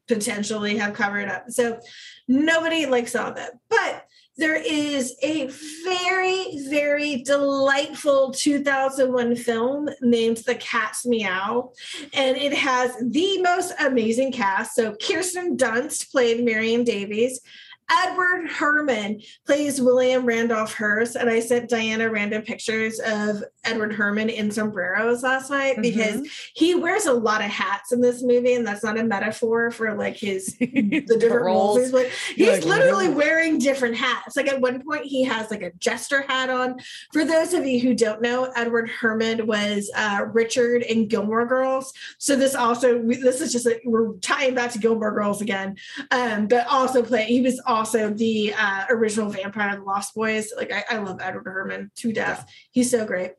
potentially 0.08 0.78
have 0.78 0.94
covered 0.94 1.30
up. 1.30 1.50
So 1.50 1.80
nobody 2.28 2.86
like 2.86 3.08
saw 3.08 3.32
that, 3.32 3.54
but 3.70 4.06
there 4.38 4.56
is 4.56 5.16
a 5.24 5.50
very, 5.84 6.60
very 6.70 7.24
delightful 7.24 8.32
2001 8.32 9.36
film 9.36 9.90
named 10.02 10.38
The 10.38 10.56
Cat's 10.56 11.06
Meow, 11.08 11.72
and 12.14 12.38
it 12.38 12.54
has 12.54 12.96
the 13.02 13.42
most 13.42 13.74
amazing 13.80 14.32
cast. 14.32 14.76
So 14.76 14.96
Kirsten 14.96 15.58
Dunst 15.58 16.12
played 16.12 16.46
Marion 16.46 16.84
Davies. 16.84 17.42
Edward 17.90 18.50
Herrmann 18.50 19.22
plays 19.46 19.80
William 19.82 20.26
Randolph 20.26 20.74
Hearst, 20.74 21.16
and 21.16 21.30
I 21.30 21.40
sent 21.40 21.70
Diana 21.70 22.10
random 22.10 22.42
pictures 22.42 23.00
of 23.00 23.44
Edward 23.64 23.94
Herrmann 23.96 24.30
in 24.30 24.52
sombreros 24.52 25.24
last 25.24 25.50
night 25.50 25.82
because 25.82 26.18
Mhm. 26.22 26.30
he 26.54 26.76
wears 26.76 27.06
a 27.06 27.14
lot 27.14 27.42
of 27.42 27.48
hats 27.48 27.92
in 27.94 28.02
this 28.02 28.22
movie, 28.22 28.54
and 28.56 28.68
that's 28.68 28.84
not 28.84 29.00
a 29.00 29.04
metaphor 29.04 29.72
for 29.72 29.94
like 29.96 30.18
his 30.18 30.58
the 30.60 31.18
different 31.20 31.46
roles. 31.46 31.78
He's, 31.80 31.94
like, 31.94 32.12
he's 32.36 32.66
literally 32.66 33.08
wearing 33.10 33.58
different 33.58 33.96
hats. 33.96 34.36
Like 34.36 34.48
at 34.50 34.60
one 34.60 34.84
point, 34.84 35.06
he 35.06 35.24
has 35.24 35.50
like 35.50 35.62
a 35.62 35.72
jester 35.80 36.24
hat 36.28 36.50
on. 36.50 36.76
For 37.14 37.24
those 37.24 37.54
of 37.54 37.66
you 37.66 37.80
who 37.80 37.94
don't 37.94 38.22
know, 38.22 38.52
Edward 38.56 38.90
Herrmann 38.90 39.48
was 39.48 39.90
uh, 39.96 40.26
Richard 40.34 40.82
in 40.84 41.08
Gilmore 41.08 41.46
Girls. 41.46 41.94
So 42.18 42.36
this 42.36 42.54
also 42.54 43.02
this 43.02 43.40
is 43.40 43.52
just 43.54 43.66
like 43.66 43.82
we're 43.86 44.14
tying 44.16 44.56
back 44.56 44.72
to 44.74 44.80
Gilmore 44.80 45.14
Girls 45.14 45.42
again. 45.42 45.78
Um, 46.12 46.48
but 46.48 46.68
also 46.68 47.02
play 47.02 47.24
he 47.26 47.42
was 47.42 47.62
also 47.66 47.77
the 47.84 48.54
uh, 48.58 48.86
original 48.90 49.30
vampire 49.30 49.74
of 49.74 49.80
the 49.80 49.86
Lost 49.86 50.16
Boys. 50.16 50.52
Like 50.56 50.72
I, 50.72 50.84
I 50.90 50.98
love 50.98 51.20
Edward 51.22 51.46
Herrmann 51.46 51.92
to 51.96 52.14
death. 52.14 52.50
He's 52.72 52.92
so 52.92 53.06
great. 53.06 53.34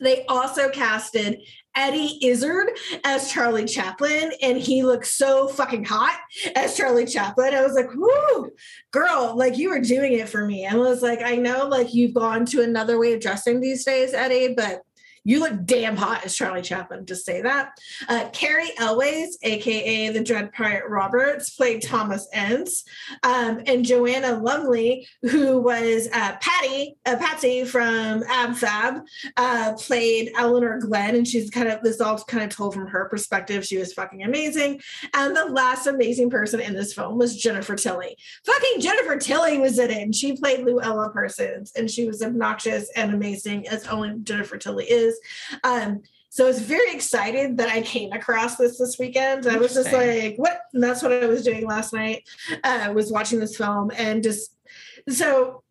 They 0.00 0.24
also 0.26 0.70
casted 0.70 1.42
Eddie 1.76 2.18
Izzard 2.26 2.70
as 3.04 3.30
Charlie 3.30 3.66
Chaplin, 3.66 4.32
and 4.42 4.58
he 4.58 4.82
looked 4.82 5.06
so 5.06 5.46
fucking 5.46 5.84
hot 5.84 6.18
as 6.56 6.76
Charlie 6.76 7.06
Chaplin. 7.06 7.54
I 7.54 7.62
was 7.62 7.74
like, 7.74 7.94
whoo, 7.94 8.50
girl, 8.90 9.34
like 9.36 9.58
you 9.58 9.70
were 9.70 9.80
doing 9.80 10.14
it 10.14 10.28
for 10.28 10.46
me. 10.46 10.64
And 10.64 10.76
I 10.76 10.80
was 10.80 11.02
like, 11.02 11.22
I 11.22 11.36
know 11.36 11.66
like 11.66 11.94
you've 11.94 12.14
gone 12.14 12.46
to 12.46 12.62
another 12.62 12.98
way 12.98 13.12
of 13.12 13.20
dressing 13.20 13.60
these 13.60 13.84
days, 13.84 14.14
Eddie, 14.14 14.54
but 14.54 14.80
you 15.24 15.40
look 15.40 15.64
damn 15.64 15.96
hot 15.96 16.24
as 16.24 16.34
Charlie 16.34 16.62
Chaplin. 16.62 17.06
Just 17.06 17.24
say 17.24 17.42
that. 17.42 17.72
Uh, 18.08 18.28
Cary 18.32 18.70
Elwes, 18.78 19.38
aka 19.42 20.08
the 20.10 20.22
Dread 20.22 20.52
Pirate 20.52 20.88
Roberts, 20.88 21.50
played 21.50 21.82
Thomas 21.82 22.28
Ince, 22.34 22.84
um, 23.22 23.62
and 23.66 23.84
Joanna 23.84 24.40
Lumley, 24.40 25.06
who 25.22 25.60
was 25.60 26.08
uh, 26.12 26.36
Patty, 26.40 26.96
uh, 27.06 27.16
Patsy 27.16 27.64
from 27.64 28.22
Ab 28.28 28.56
Fab, 28.56 29.02
uh, 29.36 29.74
played 29.78 30.32
Elinor 30.36 30.78
Glyn, 30.78 31.16
and 31.16 31.26
she's 31.26 31.50
kind 31.50 31.68
of 31.68 31.82
this 31.82 32.00
all 32.00 32.18
kind 32.24 32.44
of 32.44 32.50
told 32.50 32.74
from 32.74 32.86
her 32.86 33.08
perspective. 33.08 33.64
She 33.64 33.78
was 33.78 33.92
fucking 33.92 34.22
amazing. 34.22 34.80
And 35.14 35.36
the 35.36 35.46
last 35.46 35.86
amazing 35.86 36.30
person 36.30 36.60
in 36.60 36.74
this 36.74 36.94
film 36.94 37.18
was 37.18 37.36
Jennifer 37.36 37.76
Tilly. 37.76 38.16
Fucking 38.44 38.80
Jennifer 38.80 39.16
Tilly 39.16 39.58
was 39.58 39.78
in 39.78 39.90
it, 39.90 40.02
and 40.02 40.14
she 40.14 40.36
played 40.36 40.60
Louella 40.60 41.12
Parsons, 41.12 41.72
and 41.76 41.90
she 41.90 42.06
was 42.06 42.22
obnoxious 42.22 42.90
and 42.96 43.12
amazing 43.14 43.68
as 43.68 43.86
only 43.86 44.14
Jennifer 44.22 44.56
Tilly 44.56 44.86
is. 44.86 45.09
Um, 45.64 46.02
so 46.28 46.44
I 46.44 46.48
was 46.48 46.60
very 46.60 46.92
excited 46.92 47.56
that 47.56 47.70
I 47.70 47.82
came 47.82 48.12
across 48.12 48.56
this 48.56 48.78
this 48.78 48.98
weekend. 48.98 49.46
I 49.48 49.56
was 49.56 49.74
just 49.74 49.92
like, 49.92 50.36
"What?" 50.36 50.60
And 50.72 50.82
that's 50.82 51.02
what 51.02 51.12
I 51.12 51.26
was 51.26 51.42
doing 51.42 51.66
last 51.66 51.92
night. 51.92 52.28
Uh, 52.62 52.92
was 52.94 53.10
watching 53.10 53.40
this 53.40 53.56
film 53.56 53.90
and 53.96 54.22
just 54.22 54.56
so 55.08 55.64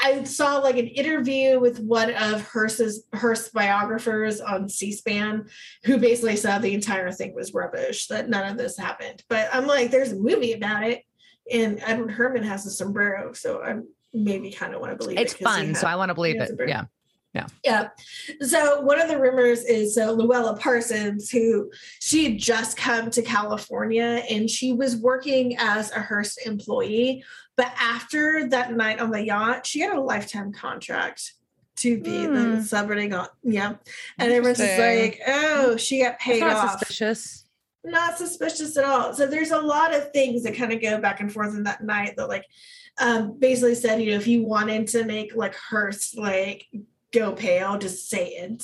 I 0.00 0.24
saw 0.24 0.58
like 0.58 0.76
an 0.76 0.88
interview 0.88 1.60
with 1.60 1.80
one 1.80 2.12
of 2.14 2.46
Hearst's 2.48 3.02
Hearst 3.14 3.52
biographers 3.52 4.40
on 4.40 4.68
C-SPAN, 4.68 5.48
who 5.84 5.98
basically 5.98 6.36
said 6.36 6.58
the 6.58 6.74
entire 6.74 7.10
thing 7.12 7.34
was 7.34 7.54
rubbish, 7.54 8.08
that 8.08 8.28
none 8.28 8.50
of 8.50 8.58
this 8.58 8.76
happened. 8.76 9.22
But 9.28 9.48
I'm 9.52 9.66
like, 9.66 9.90
there's 9.90 10.12
a 10.12 10.16
movie 10.16 10.52
about 10.52 10.84
it, 10.84 11.02
and 11.50 11.80
Edward 11.80 12.12
Herrmann 12.12 12.42
has 12.42 12.66
a 12.66 12.70
sombrero, 12.70 13.32
so 13.32 13.62
I 13.62 13.76
maybe 14.12 14.50
kind 14.50 14.74
of 14.74 14.80
want 14.80 14.92
to 14.92 14.96
believe 14.96 15.18
it. 15.18 15.22
It's 15.22 15.34
it. 15.34 15.40
fun, 15.42 15.74
so 15.74 15.86
I 15.86 15.96
want 15.96 16.10
to 16.10 16.14
believe 16.14 16.40
it. 16.40 16.56
bird. 16.56 16.68
Yeah. 17.34 17.46
yeah. 17.64 17.88
So 18.42 18.80
one 18.82 19.00
of 19.00 19.08
the 19.08 19.18
rumors 19.18 19.64
is 19.64 19.98
uh, 19.98 20.08
Louella 20.08 20.58
Parsons, 20.58 21.30
who 21.30 21.70
she 22.00 22.24
had 22.24 22.38
just 22.38 22.76
come 22.76 23.10
to 23.10 23.22
California 23.22 24.22
and 24.30 24.48
she 24.48 24.72
was 24.72 24.96
working 24.96 25.56
as 25.58 25.90
a 25.90 26.00
Hearst 26.00 26.46
employee. 26.46 27.24
But 27.56 27.72
after 27.78 28.48
that 28.50 28.72
night 28.74 29.00
on 29.00 29.10
the 29.10 29.24
yacht, 29.24 29.66
she 29.66 29.80
had 29.80 29.96
a 29.96 30.00
lifetime 30.00 30.52
contract 30.52 31.32
to 31.78 31.98
be 32.00 32.24
Hmm. 32.24 32.34
the 32.34 32.62
celebrity. 32.62 33.12
On, 33.12 33.26
yeah. 33.42 33.74
And 34.18 34.32
everyone's 34.32 34.58
just 34.58 34.78
like, 34.78 35.20
oh, 35.26 35.76
she 35.76 36.02
got 36.02 36.18
paid 36.20 36.40
not 36.40 36.54
off 36.56 36.78
suspicious. 36.78 37.46
not 37.82 38.16
suspicious 38.16 38.76
at 38.76 38.84
all. 38.84 39.12
So 39.12 39.26
there's 39.26 39.50
a 39.50 39.58
lot 39.58 39.92
of 39.92 40.12
things 40.12 40.44
that 40.44 40.54
kind 40.54 40.72
of 40.72 40.80
go 40.80 41.00
back 41.00 41.18
and 41.20 41.32
forth 41.32 41.54
in 41.54 41.64
that 41.64 41.82
night 41.82 42.14
that 42.16 42.28
like 42.28 42.44
um 43.00 43.38
basically 43.40 43.74
said, 43.74 44.00
you 44.00 44.12
know, 44.12 44.16
if 44.16 44.28
you 44.28 44.44
wanted 44.44 44.86
to 44.88 45.04
make 45.04 45.34
like 45.34 45.56
Hearst 45.56 46.16
like 46.16 46.64
go 47.14 47.32
pale, 47.32 47.78
just 47.78 48.08
say 48.08 48.26
it. 48.28 48.62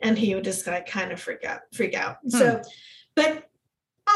And 0.00 0.16
he 0.16 0.34
would 0.34 0.44
just 0.44 0.66
like 0.66 0.86
kind 0.86 1.12
of 1.12 1.20
freak 1.20 1.44
out, 1.44 1.60
freak 1.72 1.94
out. 1.94 2.16
So 2.28 2.62
but 3.14 3.44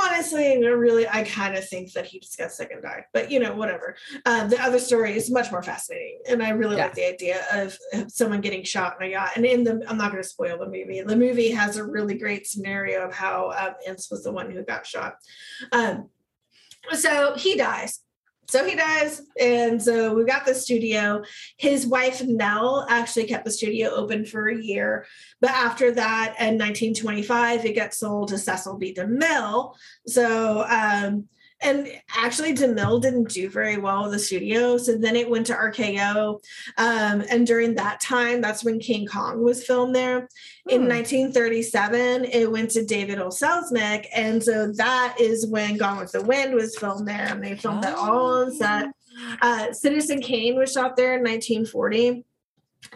honestly, 0.05 0.47
I 0.53 0.69
really 0.69 1.09
I 1.09 1.25
kind 1.25 1.57
of 1.57 1.69
think 1.69 1.93
that 1.93 2.07
he 2.07 2.21
just 2.21 2.39
got 2.39 2.53
sick 2.53 2.71
and 2.73 2.83
died. 2.83 3.05
But 3.13 3.31
you 3.31 3.41
know, 3.41 3.55
whatever. 3.55 3.97
Um, 4.25 4.49
the 4.49 4.63
other 4.63 4.79
story 4.79 5.17
is 5.17 5.31
much 5.31 5.51
more 5.51 5.63
fascinating. 5.63 6.21
And 6.29 6.43
I 6.43 6.51
really 6.51 6.77
Yeah. 6.77 6.85
like 6.85 6.95
the 6.95 7.09
idea 7.09 7.45
of, 7.53 7.77
of 7.95 8.11
someone 8.11 8.41
getting 8.41 8.65
shot 8.65 8.97
in 9.01 9.09
a 9.09 9.11
yacht. 9.11 9.33
And 9.37 9.45
in 9.45 9.65
the 9.65 9.85
I'm 9.89 9.99
not 9.99 10.13
gonna 10.13 10.23
spoil 10.23 10.59
the 10.59 10.67
movie. 10.67 11.03
The 11.03 11.17
movie 11.17 11.51
has 11.51 11.77
a 11.77 11.85
really 11.85 12.17
great 12.17 12.47
scenario 12.47 13.07
of 13.07 13.13
how 13.13 13.51
um, 13.51 13.75
Ince 13.87 14.11
was 14.11 14.23
the 14.23 14.33
one 14.33 14.51
who 14.51 14.63
got 14.63 14.87
shot. 14.87 15.17
Um, 15.73 16.09
so 16.93 17.35
he 17.37 17.57
dies. 17.57 18.02
So 18.53 18.67
he 18.67 18.77
dies, 18.77 19.23
and 19.41 19.83
so 19.83 20.13
we 20.13 20.27
got 20.27 20.45
the 20.45 20.55
studio. 20.55 21.23
His 21.57 21.87
wife 21.87 22.23
Nell 22.23 22.85
actually 22.87 23.25
kept 23.25 23.47
the 23.47 23.51
studio 23.51 23.89
open 23.89 24.27
for 24.27 24.51
a 24.51 24.63
year, 24.63 25.07
but 25.41 25.53
after 25.53 25.91
that, 25.93 26.35
in 26.39 26.59
1925, 26.59 27.65
it 27.65 27.73
got 27.75 27.95
sold 27.95 28.29
to 28.29 28.37
Cecil 28.37 28.77
B. 28.77 28.93
DeMille. 28.93 29.75
So, 30.07 30.67
um, 30.69 31.29
and 31.63 31.89
actually, 32.17 32.55
DeMille 32.55 33.01
didn't 33.01 33.29
do 33.29 33.49
very 33.49 33.79
well 33.79 34.05
with 34.05 34.13
the 34.13 34.19
studio. 34.19 34.77
So 34.79 34.97
then 34.97 35.17
it 35.17 35.29
went 35.29 35.47
to 35.47 35.55
RKO, 35.55 36.41
um, 36.79 37.25
and 37.31 37.47
during 37.47 37.75
that 37.75 38.01
time, 38.01 38.41
that's 38.41 38.65
when 38.65 38.79
King 38.79 39.07
Kong 39.07 39.43
was 39.43 39.65
filmed 39.67 39.95
there. 39.95 40.29
In 40.69 40.83
Hmm. 40.83 40.89
1937, 40.89 42.25
it 42.27 42.51
went 42.51 42.71
to 42.73 42.85
David 42.85 43.19
O. 43.19 43.29
Selznick. 43.29 44.07
And 44.15 44.43
so 44.43 44.73
that 44.73 45.17
is 45.19 45.47
when 45.47 45.77
Gone 45.77 45.99
with 45.99 46.13
the 46.13 46.23
Wind 46.23 46.55
was 46.55 46.77
filmed 46.79 47.09
there. 47.09 47.27
And 47.27 47.43
they 47.43 47.57
filmed 47.57 47.83
that 47.83 47.97
all 47.97 48.43
on 48.43 48.53
set. 48.55 48.87
Uh, 49.41 49.73
Citizen 49.73 50.21
Kane 50.21 50.57
was 50.57 50.73
shot 50.73 50.97
there 50.97 51.15
in 51.15 51.23
1940. 51.23 52.25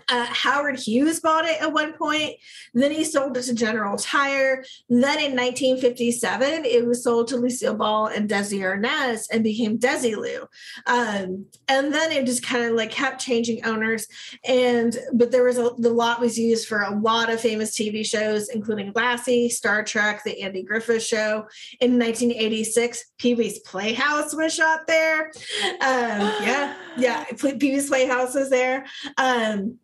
Uh, 0.09 0.27
Howard 0.27 0.79
Hughes 0.79 1.21
bought 1.21 1.45
it 1.45 1.61
at 1.61 1.73
one 1.73 1.93
point. 1.93 2.37
Then 2.75 2.91
he 2.91 3.05
sold 3.05 3.37
it 3.37 3.43
to 3.43 3.55
General 3.55 3.97
Tire. 3.97 4.65
Then 4.89 5.19
in 5.19 5.37
1957, 5.37 6.65
it 6.65 6.87
was 6.87 7.03
sold 7.03 7.29
to 7.29 7.37
Lucille 7.37 7.75
Ball 7.75 8.07
and 8.07 8.29
Desi 8.29 8.61
Arnaz 8.61 9.27
and 9.33 9.43
became 9.43 9.79
Desilu. 9.79 10.47
Um, 10.87 11.47
and 11.69 11.93
then 11.93 12.13
it 12.13 12.27
just 12.27 12.45
kind 12.45 12.65
of 12.65 12.73
like 12.73 12.91
kept 12.91 13.21
changing 13.21 13.65
owners. 13.65 14.07
And 14.45 14.97
but 15.13 15.31
there 15.31 15.45
was 15.45 15.59
a 15.59 15.71
the 15.79 15.91
lot 15.91 16.21
was 16.21 16.39
used 16.39 16.69
for 16.69 16.83
a 16.83 16.99
lot 16.99 17.33
of 17.33 17.41
famous 17.41 17.77
TV 17.77 18.07
shows, 18.07 18.49
including 18.49 18.93
Lassie, 18.95 19.49
Star 19.49 19.83
Trek, 19.83 20.23
The 20.25 20.43
Andy 20.43 20.63
Griffith 20.63 21.03
Show. 21.03 21.47
In 21.81 21.99
1986, 21.99 23.13
Pee 23.19 23.35
Wee's 23.35 23.59
Playhouse 23.61 24.35
was 24.35 24.55
shot 24.55 24.87
there. 24.87 25.33
Um, 25.65 26.33
yeah, 26.43 26.75
yeah, 26.97 27.25
Pee 27.25 27.55
Wee's 27.55 27.89
Playhouse 27.89 28.35
was 28.35 28.51
there. 28.51 28.87
Um, 29.17 29.76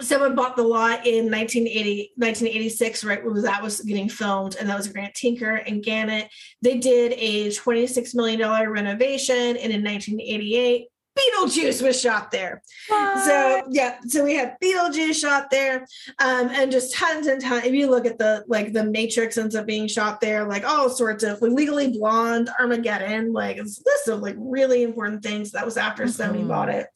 someone 0.00 0.34
bought 0.34 0.56
the 0.56 0.62
lot 0.62 1.06
in 1.06 1.30
1980, 1.30 2.12
1986, 2.16 3.04
right 3.04 3.24
when 3.24 3.42
that 3.42 3.62
was 3.62 3.80
getting 3.80 4.08
filmed, 4.08 4.56
and 4.58 4.68
that 4.68 4.76
was 4.76 4.88
Grant 4.88 5.14
Tinker 5.14 5.56
and 5.56 5.82
Gannett. 5.82 6.28
They 6.62 6.78
did 6.78 7.12
a 7.12 7.48
$26 7.48 8.14
million 8.14 8.70
renovation, 8.70 9.34
and 9.34 9.72
in 9.72 9.84
1988, 9.84 10.86
Beetlejuice 11.18 11.80
was 11.82 12.00
shot 12.00 12.30
there. 12.30 12.62
So 12.88 13.62
yeah, 13.70 13.98
so 14.06 14.24
we 14.24 14.34
had 14.34 14.56
Beetlejuice 14.62 15.14
shot 15.14 15.48
there, 15.50 15.86
um, 16.18 16.48
and 16.48 16.72
just 16.72 16.92
tons 16.94 17.26
and 17.28 17.40
tons. 17.40 17.64
If 17.64 17.72
you 17.72 17.88
look 17.88 18.04
at 18.06 18.18
the 18.18 18.44
like 18.48 18.72
the 18.72 18.84
Matrix 18.84 19.38
ends 19.38 19.54
up 19.54 19.66
being 19.66 19.86
shot 19.86 20.20
there, 20.20 20.44
like 20.46 20.64
all 20.64 20.90
sorts 20.90 21.22
of 21.22 21.40
like 21.40 21.52
Legally 21.52 21.92
Blonde, 21.92 22.50
Armageddon, 22.58 23.32
like 23.32 23.58
it's 23.58 23.78
a 23.78 23.82
list 23.86 24.08
of 24.08 24.20
like 24.22 24.34
really 24.38 24.82
important 24.82 25.22
things. 25.22 25.52
That 25.52 25.64
was 25.64 25.76
after 25.76 26.04
Sony 26.04 26.42
Mhm. 26.44 26.48
bought 26.48 26.68
it. 26.68 26.86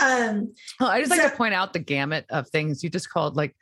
Um, 0.00 0.54
Well, 0.78 0.90
I 0.90 1.00
just 1.00 1.10
like 1.10 1.22
to 1.22 1.36
point 1.36 1.54
out 1.54 1.72
the 1.72 1.78
gamut 1.80 2.26
of 2.30 2.48
things 2.50 2.84
you 2.84 2.90
just 2.90 3.10
called 3.10 3.36
like 3.36 3.56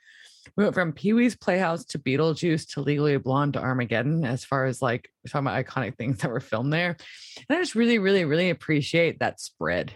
we 0.57 0.65
went 0.65 0.75
from 0.75 0.93
Pee 0.93 1.13
Wee's 1.13 1.37
Playhouse 1.37 1.85
to 1.87 1.99
Beetlejuice 1.99 2.73
to 2.75 2.81
Legally 2.81 3.17
Blonde 3.19 3.55
to 3.55 3.61
Armageddon 3.61 4.25
as 4.25 4.45
far 4.45 4.65
as 4.67 4.83
like 4.83 5.09
talking 5.29 5.47
about 5.47 5.65
iconic 5.65 5.97
things 5.97 6.19
that 6.19 6.31
were 6.31 6.41
filmed 6.41 6.73
there. 6.73 6.97
And 7.49 7.59
I 7.59 7.61
just 7.61 7.75
really, 7.75 7.99
really, 7.99 8.25
really 8.25 8.51
appreciate 8.51 9.21
that 9.21 9.41
spread. 9.41 9.93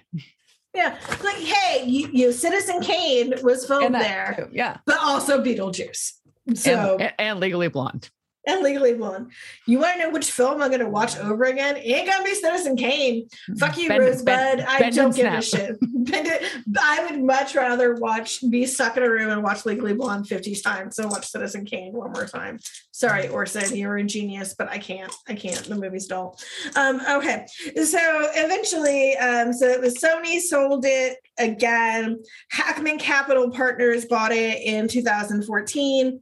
yeah, 0.75 0.97
like 1.25 1.37
hey, 1.37 1.85
you, 1.87 2.09
you 2.13 2.33
Citizen 2.33 2.81
Kane 2.81 3.35
was 3.43 3.67
filmed 3.67 3.95
that 3.95 4.03
there, 4.37 4.47
too, 4.47 4.53
Yeah. 4.55 4.79
but 4.87 4.99
also 5.01 5.43
Beetlejuice. 5.43 6.13
So 6.55 6.93
and, 6.93 7.03
and, 7.03 7.15
and 7.19 7.41
Legally 7.41 7.69
Blonde. 7.69 8.09
and 8.53 8.63
Legally 8.63 8.95
Blonde. 8.95 9.33
You 9.67 9.79
want 9.81 9.97
to 9.97 10.05
know 10.05 10.11
which 10.11 10.31
film 10.31 10.63
I'm 10.63 10.69
going 10.69 10.81
to 10.81 10.89
watch 10.89 11.17
over 11.19 11.45
again? 11.45 11.77
It 11.77 11.81
ain't 11.81 12.09
going 12.09 12.19
to 12.19 12.25
be 12.25 12.35
Citizen 12.35 12.77
Kane. 12.77 13.29
Fuck 13.59 13.79
you, 13.79 13.89
Bend- 13.89 14.03
Rosebud. 14.03 14.25
bend- 14.27 14.63
I 14.63 14.79
bend 14.79 14.95
don't 14.95 15.15
give 15.15 15.33
a 15.33 15.43
shit. 15.43 15.77
I 16.79 17.09
would 17.11 17.23
much 17.23 17.55
rather 17.55 17.95
watch, 17.95 18.49
be 18.49 18.67
stuck 18.67 18.97
in 18.97 19.03
a 19.03 19.11
room 19.11 19.31
and 19.31 19.43
watch 19.43 19.67
Legally 19.67 19.95
Blonde 19.95 20.29
50 20.29 20.55
times 20.57 20.97
than 20.97 21.09
watch 21.09 21.27
Citizen 21.27 21.65
Kane 21.65 21.93
one 21.93 22.13
more 22.13 22.27
time. 22.27 22.59
Sorry, 22.93 23.29
Orson, 23.29 23.77
you're 23.77 23.97
a 23.97 24.05
genius, 24.05 24.55
but 24.57 24.69
I 24.69 24.79
can't. 24.79 25.13
I 25.29 25.35
can't. 25.35 25.63
The 25.65 25.75
movie's 25.75 26.07
dull. 26.07 26.39
Um, 26.77 27.01
okay. 27.09 27.47
So 27.75 27.99
eventually, 28.01 29.17
um, 29.17 29.53
so 29.53 29.67
it 29.67 29.81
was 29.81 29.97
Sony 29.97 30.41
sold 30.41 30.85
it 30.87 31.19
again. 31.39 32.23
Hackman 32.51 32.99
Capital 32.99 33.51
Partners 33.51 34.05
bought 34.07 34.33
it 34.33 34.63
in 34.63 34.89
2014. 34.89 36.21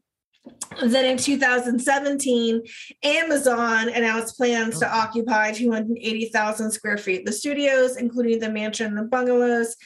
Then 0.82 1.04
in 1.04 1.16
2017, 1.16 2.62
Amazon 3.02 3.88
announced 3.88 4.36
plans 4.36 4.78
to 4.80 4.86
oh. 4.86 4.98
occupy 4.98 5.52
280,000 5.52 6.70
square 6.70 6.98
feet 6.98 7.20
of 7.20 7.26
the 7.26 7.32
studios, 7.32 7.96
including 7.96 8.40
the 8.40 8.50
mansion 8.50 8.86
and 8.86 8.98
the 8.98 9.02
bungalows. 9.02 9.76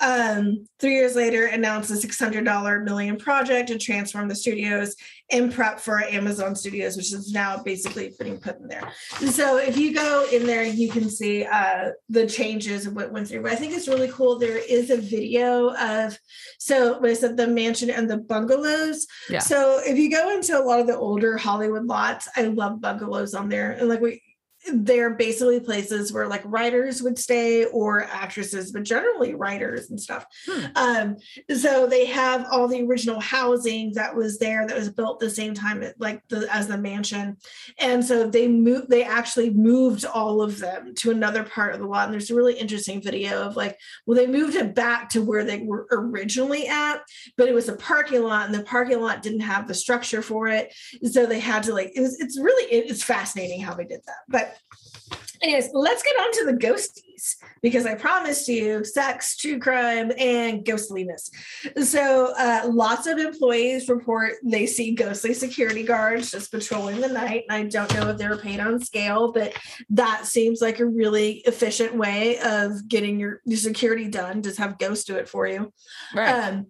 Um, 0.00 0.66
three 0.78 0.94
years 0.94 1.16
later, 1.16 1.46
announced 1.46 1.90
a 1.90 1.94
$600 1.94 2.84
million 2.84 3.16
project 3.16 3.68
to 3.68 3.78
transform 3.78 4.28
the 4.28 4.34
studios 4.34 4.94
in 5.30 5.52
prep 5.52 5.78
for 5.78 6.02
Amazon 6.02 6.54
Studios, 6.54 6.96
which 6.96 7.12
is 7.12 7.32
now 7.32 7.62
basically 7.62 8.12
being 8.18 8.38
put 8.38 8.58
in 8.60 8.68
there. 8.68 8.92
So 9.30 9.58
if 9.58 9.76
you 9.76 9.94
go 9.94 10.26
in 10.32 10.46
there, 10.46 10.62
you 10.62 10.90
can 10.90 11.10
see 11.10 11.44
uh, 11.44 11.90
the 12.08 12.26
changes 12.26 12.86
of 12.86 12.94
what 12.94 13.12
went 13.12 13.28
through. 13.28 13.42
But 13.42 13.52
I 13.52 13.56
think 13.56 13.74
it's 13.74 13.88
really 13.88 14.08
cool. 14.08 14.38
There 14.38 14.56
is 14.56 14.90
a 14.90 14.96
video 14.96 15.74
of 15.74 16.18
so 16.58 16.98
what 16.98 17.10
I 17.10 17.14
said 17.14 17.36
the 17.36 17.46
mansion 17.46 17.90
and 17.90 18.08
the 18.08 18.18
bungalows. 18.18 19.06
Yeah. 19.28 19.40
So 19.40 19.80
if 19.84 19.98
you 19.98 20.10
go 20.10 20.30
into 20.30 20.58
a 20.58 20.62
lot 20.62 20.80
of 20.80 20.86
the 20.86 20.96
older 20.96 21.36
Hollywood 21.36 21.84
lots, 21.84 22.28
I 22.36 22.42
love 22.44 22.80
bungalows 22.80 23.34
on 23.34 23.48
there. 23.48 23.72
And 23.72 23.88
like 23.88 24.00
we 24.00 24.22
they're 24.72 25.14
basically 25.14 25.60
places 25.60 26.12
where 26.12 26.28
like 26.28 26.42
writers 26.44 27.02
would 27.02 27.18
stay 27.18 27.64
or 27.66 28.04
actresses, 28.04 28.72
but 28.72 28.82
generally 28.82 29.34
writers 29.34 29.90
and 29.90 30.00
stuff. 30.00 30.26
Hmm. 30.46 30.64
Um, 30.74 31.16
so 31.56 31.86
they 31.86 32.06
have 32.06 32.46
all 32.50 32.68
the 32.68 32.84
original 32.84 33.20
housing 33.20 33.92
that 33.94 34.14
was 34.14 34.38
there 34.38 34.66
that 34.66 34.76
was 34.76 34.90
built 34.90 35.20
the 35.20 35.30
same 35.30 35.54
time 35.54 35.84
like 35.98 36.22
the 36.28 36.48
as 36.52 36.66
the 36.66 36.76
mansion. 36.78 37.36
And 37.78 38.04
so 38.04 38.28
they 38.28 38.48
moved, 38.48 38.90
they 38.90 39.04
actually 39.04 39.50
moved 39.50 40.04
all 40.04 40.42
of 40.42 40.58
them 40.58 40.94
to 40.96 41.10
another 41.10 41.44
part 41.44 41.72
of 41.72 41.80
the 41.80 41.86
lot. 41.86 42.06
And 42.06 42.12
there's 42.12 42.30
a 42.30 42.34
really 42.34 42.54
interesting 42.54 43.00
video 43.00 43.42
of 43.42 43.56
like, 43.56 43.78
well, 44.06 44.16
they 44.16 44.26
moved 44.26 44.56
it 44.56 44.74
back 44.74 45.08
to 45.10 45.22
where 45.22 45.44
they 45.44 45.60
were 45.60 45.86
originally 45.90 46.66
at, 46.66 47.02
but 47.36 47.48
it 47.48 47.54
was 47.54 47.68
a 47.68 47.76
parking 47.76 48.22
lot, 48.22 48.46
and 48.46 48.54
the 48.54 48.62
parking 48.64 49.00
lot 49.00 49.22
didn't 49.22 49.40
have 49.40 49.68
the 49.68 49.74
structure 49.74 50.22
for 50.22 50.48
it. 50.48 50.74
So 51.10 51.26
they 51.26 51.40
had 51.40 51.62
to 51.64 51.74
like, 51.74 51.92
it 51.94 52.00
was 52.00 52.20
it's 52.20 52.38
really 52.38 52.70
it's 52.70 53.02
fascinating 53.02 53.60
how 53.60 53.74
they 53.74 53.84
did 53.84 54.00
that. 54.06 54.18
But 54.28 54.47
anyways, 55.42 55.70
let's 55.72 56.02
get 56.02 56.16
on 56.16 56.32
to 56.32 56.44
the 56.46 56.66
ghosties 56.66 57.36
because 57.62 57.86
I 57.86 57.94
promised 57.94 58.48
you 58.48 58.84
sex, 58.84 59.36
true 59.36 59.58
crime, 59.58 60.12
and 60.18 60.64
ghostliness. 60.64 61.30
So 61.82 62.34
uh, 62.38 62.68
lots 62.70 63.06
of 63.06 63.18
employees 63.18 63.88
report 63.88 64.34
they 64.44 64.66
see 64.66 64.94
ghostly 64.94 65.34
security 65.34 65.82
guards 65.82 66.30
just 66.30 66.50
patrolling 66.50 67.00
the 67.00 67.08
night. 67.08 67.44
And 67.48 67.56
I 67.56 67.68
don't 67.68 67.92
know 67.94 68.10
if 68.10 68.18
they 68.18 68.28
were 68.28 68.36
paid 68.36 68.60
on 68.60 68.80
scale, 68.80 69.32
but 69.32 69.54
that 69.90 70.26
seems 70.26 70.60
like 70.60 70.80
a 70.80 70.86
really 70.86 71.42
efficient 71.46 71.94
way 71.94 72.38
of 72.40 72.88
getting 72.88 73.18
your, 73.18 73.40
your 73.44 73.58
security 73.58 74.08
done. 74.08 74.42
Just 74.42 74.58
have 74.58 74.78
ghosts 74.78 75.04
do 75.04 75.16
it 75.16 75.28
for 75.28 75.46
you. 75.46 75.72
Right. 76.14 76.30
Um, 76.30 76.66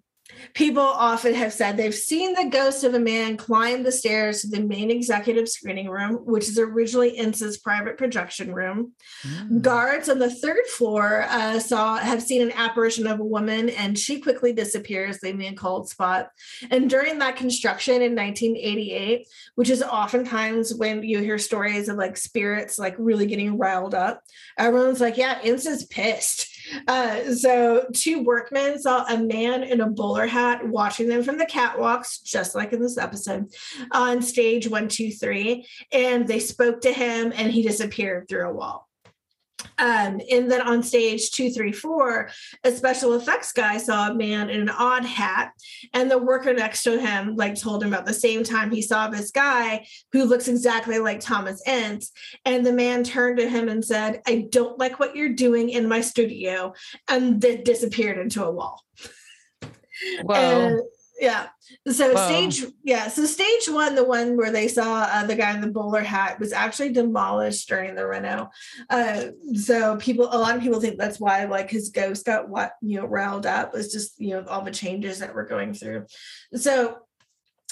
people 0.54 0.82
often 0.82 1.34
have 1.34 1.52
said 1.52 1.76
they've 1.76 1.94
seen 1.94 2.34
the 2.34 2.48
ghost 2.50 2.84
of 2.84 2.94
a 2.94 2.98
man 2.98 3.36
climb 3.36 3.82
the 3.82 3.92
stairs 3.92 4.42
to 4.42 4.48
the 4.48 4.60
main 4.60 4.90
executive 4.90 5.48
screening 5.48 5.88
room, 5.88 6.16
which 6.24 6.48
is 6.48 6.58
originally 6.58 7.10
Ince's 7.10 7.58
private 7.58 7.96
projection 7.98 8.54
room. 8.54 8.92
Mm. 9.22 9.62
Guards 9.62 10.08
on 10.08 10.18
the 10.18 10.30
third 10.30 10.66
floor 10.66 11.24
uh, 11.28 11.58
saw 11.58 11.96
have 11.98 12.22
seen 12.22 12.42
an 12.42 12.52
apparition 12.52 13.06
of 13.06 13.20
a 13.20 13.24
woman, 13.24 13.68
and 13.70 13.98
she 13.98 14.20
quickly 14.20 14.52
disappears, 14.52 15.18
leaving 15.22 15.46
a 15.46 15.54
cold 15.54 15.88
spot. 15.88 16.30
And 16.70 16.90
during 16.90 17.18
that 17.18 17.36
construction 17.36 17.94
in 17.96 18.14
1988, 18.14 19.26
which 19.54 19.70
is 19.70 19.82
oftentimes 19.82 20.74
when 20.74 21.02
you 21.02 21.20
hear 21.20 21.38
stories 21.38 21.88
of 21.88 21.96
like 21.96 22.16
spirits 22.16 22.78
like 22.78 22.94
really 22.98 23.26
getting 23.26 23.58
riled 23.58 23.94
up, 23.94 24.22
everyone's 24.56 25.00
like, 25.00 25.16
"Yeah, 25.16 25.40
Ince's 25.42 25.84
pissed." 25.84 26.57
Uh, 26.86 27.32
so 27.34 27.86
two 27.94 28.22
workmen 28.22 28.78
saw 28.78 29.04
a 29.06 29.18
man 29.18 29.62
in 29.62 29.80
a 29.80 29.86
bowler 29.86 30.26
hat 30.26 30.66
watching 30.66 31.08
them 31.08 31.22
from 31.22 31.38
the 31.38 31.46
catwalks, 31.46 32.22
just 32.22 32.54
like 32.54 32.72
in 32.72 32.80
this 32.80 32.98
episode, 32.98 33.52
on 33.92 34.22
stage 34.22 34.68
one, 34.68 34.88
two, 34.88 35.10
three, 35.10 35.66
and 35.92 36.26
they 36.26 36.40
spoke 36.40 36.80
to 36.80 36.92
him, 36.92 37.32
and 37.36 37.52
he 37.52 37.62
disappeared 37.62 38.28
through 38.28 38.48
a 38.48 38.52
wall. 38.52 38.87
Um, 39.78 40.20
and 40.30 40.50
then 40.50 40.60
on 40.60 40.82
stage 40.82 41.30
two, 41.30 41.50
three, 41.50 41.72
four, 41.72 42.30
a 42.64 42.72
special 42.72 43.14
effects 43.14 43.52
guy 43.52 43.76
saw 43.76 44.08
a 44.08 44.14
man 44.14 44.50
in 44.50 44.60
an 44.62 44.68
odd 44.68 45.04
hat, 45.04 45.52
and 45.92 46.10
the 46.10 46.18
worker 46.18 46.52
next 46.52 46.82
to 46.84 47.00
him 47.00 47.34
like 47.36 47.58
told 47.58 47.82
him 47.82 47.92
about 47.92 48.06
the 48.06 48.14
same 48.14 48.44
time 48.44 48.70
he 48.70 48.82
saw 48.82 49.08
this 49.08 49.30
guy 49.30 49.86
who 50.12 50.24
looks 50.24 50.48
exactly 50.48 50.98
like 50.98 51.20
Thomas 51.20 51.62
Ince. 51.66 52.12
And 52.44 52.64
the 52.64 52.72
man 52.72 53.02
turned 53.02 53.38
to 53.38 53.48
him 53.48 53.68
and 53.68 53.84
said, 53.84 54.22
"I 54.26 54.46
don't 54.50 54.78
like 54.78 55.00
what 55.00 55.16
you're 55.16 55.34
doing 55.34 55.70
in 55.70 55.88
my 55.88 56.00
studio," 56.00 56.74
and 57.08 57.40
then 57.40 57.64
disappeared 57.64 58.18
into 58.18 58.44
a 58.44 58.50
wall. 58.50 58.84
Whoa. 60.22 60.88
Yeah. 61.20 61.48
So 61.88 62.14
Whoa. 62.14 62.26
stage, 62.26 62.64
yeah. 62.84 63.08
So 63.08 63.24
stage 63.24 63.68
one, 63.68 63.94
the 63.94 64.04
one 64.04 64.36
where 64.36 64.52
they 64.52 64.68
saw 64.68 65.02
uh, 65.02 65.26
the 65.26 65.34
guy 65.34 65.52
in 65.52 65.60
the 65.60 65.70
bowler 65.70 66.02
hat, 66.02 66.38
was 66.38 66.52
actually 66.52 66.92
demolished 66.92 67.68
during 67.68 67.94
the 67.94 68.06
reno. 68.06 68.50
Uh, 68.88 69.26
so 69.54 69.96
people, 69.96 70.28
a 70.30 70.38
lot 70.38 70.56
of 70.56 70.62
people 70.62 70.80
think 70.80 70.96
that's 70.96 71.18
why, 71.18 71.44
like, 71.44 71.70
his 71.70 71.90
ghost 71.90 72.24
got 72.24 72.48
what 72.48 72.72
you 72.80 73.00
know 73.00 73.06
riled 73.06 73.46
up. 73.46 73.72
Was 73.72 73.92
just 73.92 74.20
you 74.20 74.30
know 74.30 74.44
all 74.48 74.62
the 74.62 74.70
changes 74.70 75.18
that 75.18 75.34
we're 75.34 75.48
going 75.48 75.74
through. 75.74 76.06
So 76.54 76.98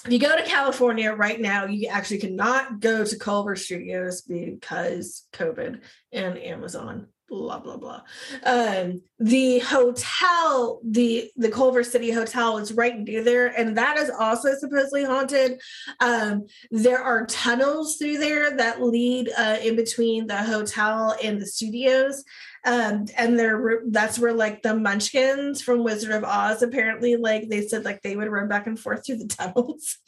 if 0.05 0.13
you 0.13 0.19
go 0.19 0.37
to 0.37 0.45
California 0.45 1.13
right 1.13 1.41
now, 1.41 1.67
you 1.67 1.89
actually 1.89 2.19
cannot 2.19 2.81
go 2.81 3.05
to 3.05 3.19
Culver 3.19 3.57
Studios 3.57 4.23
because 4.23 5.27
COVID 5.33 5.81
and 6.13 6.39
Amazon. 6.39 7.09
Blah 7.29 7.59
blah 7.59 7.77
blah. 7.77 8.03
Um, 8.45 9.03
the 9.19 9.59
hotel, 9.59 10.81
the 10.85 11.29
the 11.37 11.51
Culver 11.51 11.83
City 11.83 12.13
Hotel, 12.13 12.59
is 12.59 12.73
right 12.73 12.97
near 12.97 13.25
there, 13.25 13.49
and 13.49 13.77
that 13.77 13.97
is 13.97 14.11
also 14.11 14.55
supposedly 14.55 15.05
haunted. 15.05 15.61
Um, 16.01 16.47
there 16.71 17.03
are 17.03 17.27
tunnels 17.27 17.97
through 17.97 18.19
there 18.19 18.57
that 18.57 18.81
lead 18.81 19.31
uh, 19.37 19.57
in 19.61 19.75
between 19.75 20.29
the 20.29 20.37
hotel 20.37 21.17
and 21.23 21.41
the 21.41 21.47
studios. 21.47 22.23
Um, 22.65 23.07
and 23.17 23.39
they're 23.39 23.83
that's 23.91 24.19
where 24.19 24.33
like 24.33 24.63
the 24.63 24.75
munchkins 24.75 25.63
from 25.63 25.85
Wizard 25.85 26.11
of 26.11 26.25
Oz 26.25 26.63
apparently 26.63 27.17
like 27.17 27.49
they 27.49 27.65
said 27.65 27.85
like 27.85 28.03
they 28.03 28.17
would 28.17 28.29
run 28.29 28.49
back 28.49 28.67
and 28.67 28.79
forth 28.79 29.07
through 29.07 29.19
the 29.19 29.29
tunnels. 29.29 29.99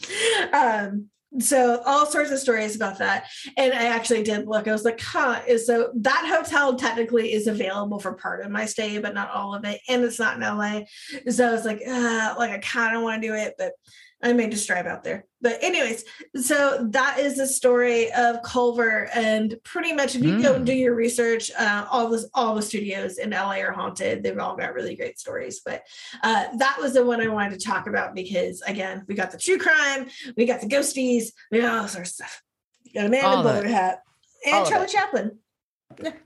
um, 0.53 1.09
so 1.39 1.83
all 1.85 2.07
sorts 2.07 2.31
of 2.31 2.39
stories 2.39 2.75
about 2.75 2.99
that. 2.99 3.27
And 3.57 3.73
I 3.73 3.85
actually 3.85 4.23
did 4.23 4.47
look. 4.47 4.67
I 4.67 4.73
was 4.73 4.85
like, 4.85 5.01
huh. 5.01 5.41
Is 5.47 5.67
so 5.67 5.91
that 5.97 6.27
hotel 6.27 6.77
technically 6.77 7.33
is 7.33 7.47
available 7.47 7.99
for 7.99 8.15
part 8.15 8.45
of 8.45 8.51
my 8.51 8.65
stay, 8.65 8.99
but 8.99 9.15
not 9.15 9.31
all 9.31 9.55
of 9.55 9.65
it. 9.65 9.81
And 9.89 10.03
it's 10.05 10.19
not 10.19 10.37
in 10.37 10.41
LA. 10.41 10.83
So 11.31 11.49
I 11.49 11.53
was 11.53 11.65
like, 11.65 11.83
uh, 11.87 12.35
like 12.39 12.51
I 12.51 12.59
kind 12.59 12.97
of 12.97 13.03
want 13.03 13.23
to 13.23 13.29
do 13.29 13.35
it, 13.35 13.55
but 13.59 13.73
I 14.21 14.33
may 14.33 14.49
just 14.49 14.67
drive 14.67 14.87
out 14.87 15.05
there. 15.05 15.27
But 15.41 15.59
anyways, 15.63 16.05
so 16.35 16.89
that 16.91 17.21
is 17.21 17.37
the 17.37 17.47
story 17.47 18.13
of 18.13 18.43
Culver, 18.43 19.09
and 19.15 19.55
pretty 19.63 19.93
much 19.93 20.17
if 20.17 20.25
you 20.25 20.43
go 20.43 20.55
and 20.55 20.67
do 20.67 20.73
your 20.73 20.95
research, 20.97 21.53
uh, 21.57 21.87
all 21.89 22.09
the 22.09 22.29
all 22.35 22.57
the 22.57 22.63
studios 22.63 23.19
in 23.19 23.31
LA 23.31 23.59
are 23.61 23.71
haunted. 23.71 24.25
They've 24.25 24.37
all 24.39 24.57
got 24.57 24.75
really 24.75 24.97
great 24.97 25.21
stories. 25.21 25.61
But 25.65 25.83
uh, 26.25 26.47
that 26.57 26.79
was 26.81 26.95
the 26.95 27.05
one 27.05 27.21
I 27.21 27.29
wanted 27.29 27.61
to 27.61 27.65
talk 27.65 27.87
about 27.87 28.15
because 28.17 28.61
again, 28.63 29.05
we 29.07 29.15
got 29.15 29.31
the 29.31 29.39
true 29.39 29.59
crime, 29.59 30.09
we 30.37 30.47
got 30.47 30.61
the 30.61 30.67
ghosties, 30.67 31.27
we 31.53 31.61
got 31.61 31.79
all 31.79 31.87
sorts 31.89 32.11
of 32.11 32.15
stuff. 32.15 32.43
We 32.85 32.93
got 32.95 33.07
a 33.07 33.09
man 33.09 33.21
in 33.21 33.27
All 33.27 33.41
a 33.41 33.45
bowler 33.45 33.69
hat, 33.69 34.01
and 34.45 34.67
Charlie. 34.67 34.89
Chaplin, 34.89 35.39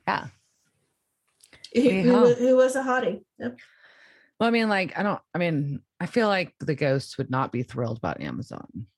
yeah. 0.09 0.27
who, 1.75 1.91
who, 1.91 2.21
was- 2.23 2.39
who 2.39 2.57
was 2.57 2.77
a 2.77 2.83
hottie. 2.83 3.21
Yep. 3.39 3.59
Well, 4.43 4.49
I 4.49 4.51
mean, 4.51 4.69
like, 4.69 4.99
I 4.99 5.05
don't, 5.05 5.21
I 5.33 5.39
mean, 5.39 5.83
I 6.01 6.07
feel 6.07 6.27
like 6.27 6.53
the 6.59 6.75
ghosts 6.75 7.17
would 7.17 7.31
not 7.31 7.53
be 7.53 7.63
thrilled 7.63 7.99
about 7.99 8.21
Amazon. 8.21 8.89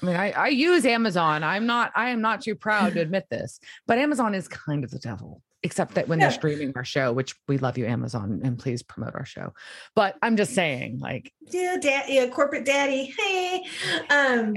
I 0.00 0.06
mean, 0.06 0.14
I, 0.14 0.30
I 0.30 0.48
use 0.50 0.86
Amazon. 0.86 1.42
I'm 1.42 1.66
not, 1.66 1.90
I 1.96 2.10
am 2.10 2.20
not 2.20 2.42
too 2.42 2.54
proud 2.54 2.92
to 2.92 3.00
admit 3.00 3.26
this, 3.28 3.58
but 3.88 3.98
Amazon 3.98 4.36
is 4.36 4.46
kind 4.46 4.84
of 4.84 4.92
the 4.92 5.00
devil, 5.00 5.42
except 5.62 5.94
that 5.94 6.06
when 6.06 6.18
Yeah. 6.20 6.26
they're 6.28 6.38
streaming 6.38 6.72
our 6.76 6.84
show, 6.84 7.12
which 7.12 7.34
we 7.48 7.58
love 7.58 7.76
you, 7.76 7.86
Amazon, 7.86 8.40
and 8.44 8.58
please 8.58 8.82
promote 8.82 9.14
our 9.14 9.24
show. 9.24 9.52
But 9.96 10.16
I'm 10.22 10.36
just 10.36 10.54
saying, 10.54 11.00
like, 11.00 11.32
yeah, 11.50 11.76
dad, 11.80 12.04
yeah, 12.08 12.28
corporate 12.28 12.64
daddy. 12.64 13.12
Hey, 13.18 13.64
um, 14.10 14.54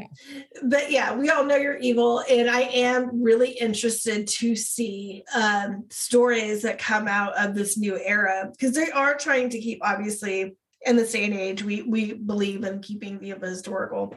but 0.64 0.92
yeah, 0.92 1.16
we 1.16 1.30
all 1.30 1.44
know 1.44 1.56
you're 1.56 1.78
evil, 1.78 2.24
and 2.30 2.50
I 2.50 2.62
am 2.62 3.24
really 3.24 3.52
interested 3.52 4.28
to 4.28 4.56
see 4.56 5.24
um, 5.34 5.86
stories 5.90 6.62
that 6.62 6.78
come 6.78 7.08
out 7.08 7.34
of 7.38 7.56
this 7.56 7.78
new 7.78 7.98
era 7.98 8.50
because 8.52 8.76
they 8.76 8.92
are 8.92 9.16
trying 9.18 9.50
to 9.50 9.60
keep, 9.60 9.80
obviously, 9.84 10.56
in 10.86 10.96
this 10.96 11.12
day 11.12 11.26
and 11.26 11.34
age, 11.34 11.64
we 11.64 11.82
we 11.84 12.14
believe 12.14 12.64
in 12.64 12.82
keeping 12.82 13.20
the 13.20 13.36
historical. 13.40 14.16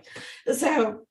So. 0.52 1.06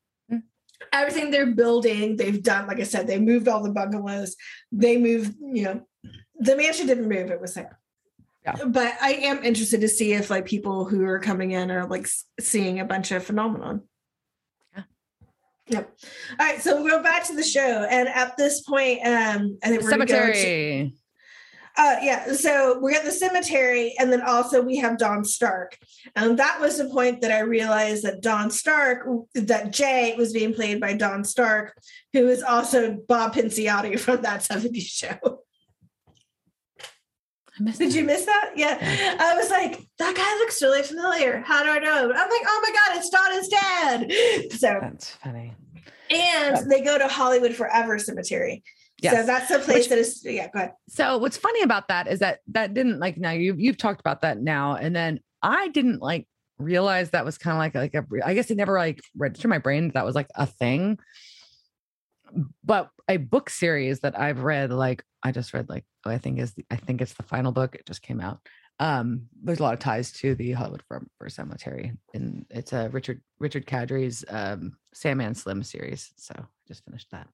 Everything 0.91 1.31
they're 1.31 1.53
building, 1.53 2.17
they've 2.17 2.41
done, 2.41 2.67
like 2.67 2.79
I 2.79 2.84
said, 2.84 3.07
they 3.07 3.19
moved 3.19 3.47
all 3.47 3.63
the 3.63 3.71
bungalows. 3.71 4.36
They 4.71 4.97
moved, 4.97 5.36
you 5.39 5.63
know, 5.63 5.88
the 6.39 6.55
mansion 6.55 6.88
didn't 6.88 7.07
move, 7.07 7.31
it 7.31 7.39
was 7.41 7.53
there. 7.53 7.79
Yeah. 8.43 8.55
But 8.65 8.95
I 9.01 9.13
am 9.13 9.43
interested 9.43 9.81
to 9.81 9.88
see 9.88 10.13
if 10.13 10.29
like 10.29 10.45
people 10.45 10.86
who 10.86 11.05
are 11.05 11.19
coming 11.19 11.51
in 11.51 11.71
are 11.71 11.88
like 11.88 12.07
seeing 12.39 12.79
a 12.79 12.86
bunch 12.86 13.11
of 13.11 13.23
phenomenon. 13.23 13.84
Yeah. 14.75 14.84
Yep. 15.67 15.97
All 16.39 16.45
right. 16.45 16.61
So 16.61 16.75
we'll 16.81 16.97
go 16.97 17.01
back 17.01 17.23
to 17.27 17.36
the 17.36 17.43
show. 17.43 17.88
And 17.89 18.09
at 18.09 18.36
this 18.36 18.61
point, 18.61 18.99
um, 19.05 19.57
I 19.63 19.69
think 19.69 19.84
we're 19.84 19.91
gonna 19.91 20.05
go 20.05 20.27
to- 20.27 20.34
Cemetery. 20.34 20.93
Uh, 21.76 21.95
yeah, 22.01 22.34
so 22.34 22.78
we're 22.80 22.95
at 22.95 23.03
the 23.03 23.11
cemetery, 23.11 23.95
and 23.97 24.11
then 24.11 24.21
also 24.21 24.61
we 24.61 24.78
have 24.78 24.97
Don 24.97 25.26
Stark. 25.26 25.78
And 26.15 26.38
that 26.38 26.59
was 26.61 26.78
the 26.78 26.86
point 26.89 27.21
that 27.21 27.32
I 27.32 27.39
realized 27.39 28.03
that 28.03 28.21
Don 28.21 28.51
Stark, 28.51 29.07
that 29.34 29.71
Jay 29.74 30.13
was 30.15 30.34
being 30.34 30.53
played 30.53 30.80
by 30.80 30.93
Don 30.93 31.24
Stark, 31.24 31.76
who 32.13 32.28
is 32.28 32.43
also 32.43 32.97
Bob 33.07 33.34
Pinciotti 33.34 33.99
from 33.99 34.21
that 34.21 34.41
70s 34.41 34.84
show. 34.84 35.39
I 37.59 37.63
missed 37.63 37.80
Did 37.80 37.91
that. 37.91 37.97
you 37.97 38.03
miss 38.03 38.26
that? 38.26 38.51
Yeah. 38.55 38.78
I 39.19 39.36
was 39.36 39.49
like, 39.49 39.80
that 39.99 40.15
guy 40.15 40.36
looks 40.39 40.61
really 40.61 40.84
familiar. 40.84 41.39
How 41.41 41.63
do 41.63 41.69
I 41.69 41.80
know? 41.80 42.03
I'm 42.03 42.09
like, 42.09 42.41
oh 42.45 42.59
my 42.63 42.71
God, 42.71 42.97
it's 42.97 43.09
Donna's 43.09 43.47
dad. 43.47 44.11
So, 44.59 44.78
That's 44.82 45.09
funny. 45.11 45.53
and 46.09 46.69
they 46.69 46.82
go 46.82 46.97
to 46.97 47.07
Hollywood 47.07 47.55
Forever 47.55 47.97
Cemetery. 47.99 48.63
So 49.12 49.26
that's 49.26 49.49
the 49.49 49.60
place 49.60 49.78
Which- 49.78 49.89
that 49.89 49.97
is, 49.97 50.24
yeah, 50.24 50.47
go 50.47 50.60
ahead. 50.60 50.74
So 50.89 51.18
what's 51.18 51.38
funny 51.38 51.62
about 51.62 51.88
that 51.89 52.08
is 52.08 52.20
that 52.20 52.39
that 52.49 52.74
didn't 52.74 52.99
like 52.99 53.18
now 53.18 53.32
you 53.32 53.56
you've 53.58 53.78
talked 53.78 53.99
about 53.99 54.22
that 54.22 54.39
now 54.41 54.76
and 54.76 54.95
then 54.95 55.20
I 55.41 55.68
didn't 55.70 56.01
like 56.01 56.28
realize 56.58 57.10
that 57.10 57.26
was 57.26 57.38
kind 57.38 57.56
of 57.56 57.60
like 57.60 57.93
like 57.93 57.93
a 57.93 58.26
I 58.26 58.34
guess 58.34 58.49
it 58.49 58.58
never 58.58 58.78
like 58.78 59.01
registered 59.16 59.49
my 59.49 59.58
brain 59.58 59.88
that, 59.88 59.93
that 59.95 60.06
was 60.06 60.16
like 60.16 60.30
a 60.36 60.45
thing. 60.45 60.99
But 62.64 62.89
a 63.08 63.18
book 63.18 63.49
series 63.49 63.99
that 63.99 64.18
I've 64.18 64.43
read 64.43 64.72
like 64.72 65.04
I 65.22 65.32
just 65.32 65.54
read 65.54 65.70
like 65.70 65.86
oh, 66.06 66.12
I 66.12 66.18
think 66.18 66.39
is 66.39 66.54
the, 66.54 66.66
I 66.72 66.78
think 66.78 67.01
it's 67.01 67.14
the 67.14 67.24
final 67.24 67.51
book 67.51 67.76
it 67.76 67.86
just 67.86 68.01
came 68.01 68.22
out. 68.22 68.39
Um 68.80 69.28
there's 69.43 69.60
a 69.60 69.64
lot 69.64 69.74
of 69.74 69.80
ties 69.80 70.12
to 70.14 70.34
the 70.36 70.54
Hollywood 70.54 70.84
Forever 70.88 71.06
Cemetery 71.28 71.93
and 72.14 72.45
it's 72.49 72.74
a 72.74 72.89
Richard 72.89 73.22
Richard 73.39 73.66
Kadrey's 73.66 74.24
um 74.30 74.78
Sandman 74.93 75.36
Slim 75.36 75.62
series. 75.64 76.12
So 76.16 76.34
I 76.38 76.45
just 76.68 76.86
finished 76.86 77.12
that. 77.12 77.28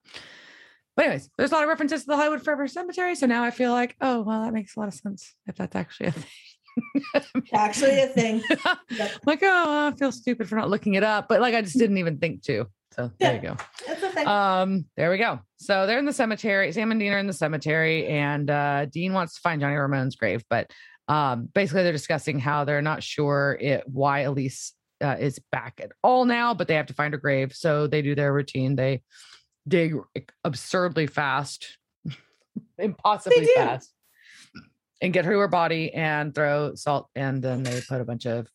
But 1.00 1.06
anyways, 1.06 1.30
there's 1.38 1.54
a 1.54 1.56
lot 1.56 1.64
of 1.64 1.70
references 1.70 2.02
to 2.02 2.08
the 2.08 2.18
Hollywood 2.18 2.44
Forever 2.44 2.68
Cemetery. 2.68 3.16
So 3.16 3.26
now 3.26 3.42
I 3.42 3.52
feel 3.52 3.72
like, 3.72 3.96
oh, 4.02 4.20
well, 4.20 4.44
that 4.44 4.52
makes 4.52 4.76
a 4.76 4.82
lot 4.82 4.90
of 4.90 4.94
sense 4.94 5.34
if 5.48 5.56
that's 5.56 5.74
actually 5.74 6.08
a 6.08 6.12
thing. 6.12 7.44
Actually, 7.54 8.02
a 8.02 8.08
thing. 8.08 8.44
Yep. 8.90 9.12
like, 9.26 9.40
oh, 9.42 9.92
I 9.94 9.98
feel 9.98 10.12
stupid 10.12 10.50
for 10.50 10.58
not 10.58 10.70
looking 10.70 10.96
it 10.96 11.04
up. 11.04 11.30
But 11.30 11.40
like, 11.40 11.56
I 11.56 11.62
just 11.62 11.78
didn't 11.78 12.00
even 12.00 12.18
think 12.18 12.44
to. 12.44 12.66
So 12.92 13.12
there 13.18 13.34
you 13.34 13.42
go. 13.42 13.56
That's 13.88 14.04
a 14.04 14.10
thing. 14.10 14.28
Um, 14.28 14.86
there 14.98 15.10
we 15.10 15.18
go. 15.18 15.40
So 15.56 15.88
they're 15.88 16.00
in 16.00 16.06
the 16.06 16.12
cemetery. 16.12 16.70
Sam 16.74 16.92
and 16.92 17.00
Dean 17.00 17.14
are 17.14 17.18
in 17.18 17.28
the 17.28 17.34
cemetery, 17.34 18.06
and 18.08 18.50
uh, 18.50 18.84
Dean 18.88 19.14
wants 19.14 19.36
to 19.36 19.40
find 19.40 19.62
Johnny 19.62 19.76
Ramone's 19.76 20.18
grave, 20.18 20.44
but 20.50 20.70
um, 21.08 21.48
basically 21.54 21.84
they're 21.84 21.94
discussing 21.94 22.40
how 22.40 22.66
they're 22.66 22.82
not 22.82 23.04
sure 23.04 23.58
it 23.62 23.86
why 23.88 24.20
Elise 24.22 24.74
uh, 25.02 25.16
is 25.18 25.40
back 25.50 25.80
at 25.82 25.94
all 26.04 26.26
now, 26.26 26.54
but 26.54 26.68
they 26.68 26.76
have 26.76 26.88
to 26.88 26.94
find 26.94 27.14
her 27.14 27.20
grave. 27.20 27.54
So 27.56 27.88
they 27.88 28.02
do 28.02 28.16
their 28.16 28.34
routine. 28.34 28.76
They 28.76 29.02
dig 29.70 29.96
absurdly 30.44 31.08
fast, 31.08 31.78
impossibly 32.78 33.48
fast, 33.56 33.94
and 35.02 35.14
get 35.14 35.26
her 35.26 35.34
to 35.34 35.40
her 35.40 35.48
body 35.48 35.94
and 35.94 36.36
throw 36.36 36.76
salt, 36.76 37.10
and 37.16 37.42
then 37.42 37.64
they 37.64 37.82
put 37.82 38.02
a 38.02 38.06
bunch 38.06 38.26
of 38.26 38.48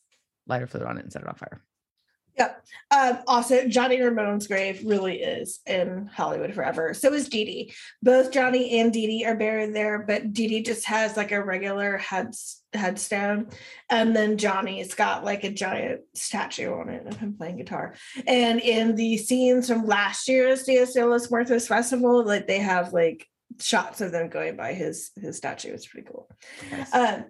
lighter 0.47 0.67
fluid 0.67 0.87
on 0.87 0.99
it 0.99 1.05
and 1.05 1.13
set 1.13 1.23
it 1.23 1.29
on 1.29 1.35
fire. 1.35 1.63
Yep. 2.37 2.65
Um, 2.91 3.19
also, 3.27 3.69
Johnny 3.69 4.01
Ramone's 4.01 4.47
grave 4.47 4.83
really 4.85 5.21
is 5.23 5.61
in 5.67 6.11
Hollywood 6.13 6.53
forever. 6.55 6.93
So 6.95 7.13
is 7.13 7.29
Dee 7.29 7.45
Dee. 7.45 7.75
Both 8.03 8.33
Johnny 8.33 8.81
and 8.81 8.93
Dee 8.93 9.07
Dee 9.07 9.25
are 9.25 9.37
buried 9.37 9.75
there, 9.75 10.05
but 10.07 10.33
Dee 10.33 10.49
Dee 10.49 10.63
just 10.63 10.85
has 10.87 11.17
like 11.17 11.33
a 11.33 11.43
regular 11.43 11.97
head, 11.97 12.35
headstone. 12.73 13.49
And 13.89 14.17
then 14.17 14.37
Johnny's 14.37 14.95
got 14.95 15.25
like 15.25 15.45
a 15.45 15.51
giant 15.51 16.03
statue 16.15 16.73
on 16.73 16.89
it 16.89 17.07
of 17.07 17.17
him 17.17 17.35
playing 17.37 17.59
guitar. 17.59 17.95
And 18.27 18.61
in 18.61 18.97
the 18.97 19.17
scenes 19.17 19.69
from 19.69 19.87
last 19.87 20.29
year's 20.29 20.65
Dias 20.65 20.95
de 20.95 21.07
los 21.07 21.31
Muertos 21.31 21.69
Festival, 21.69 22.25
like 22.25 22.49
they 22.49 22.59
have 22.59 22.93
like 22.93 23.29
shots 23.61 24.01
of 24.01 24.11
them 24.11 24.29
going 24.29 24.57
by 24.57 24.73
his 24.73 25.11
his 25.21 25.37
statue. 25.37 25.73
It's 25.73 25.87
pretty 25.87 26.09
cool. 26.11 26.29
Um, 26.93 27.27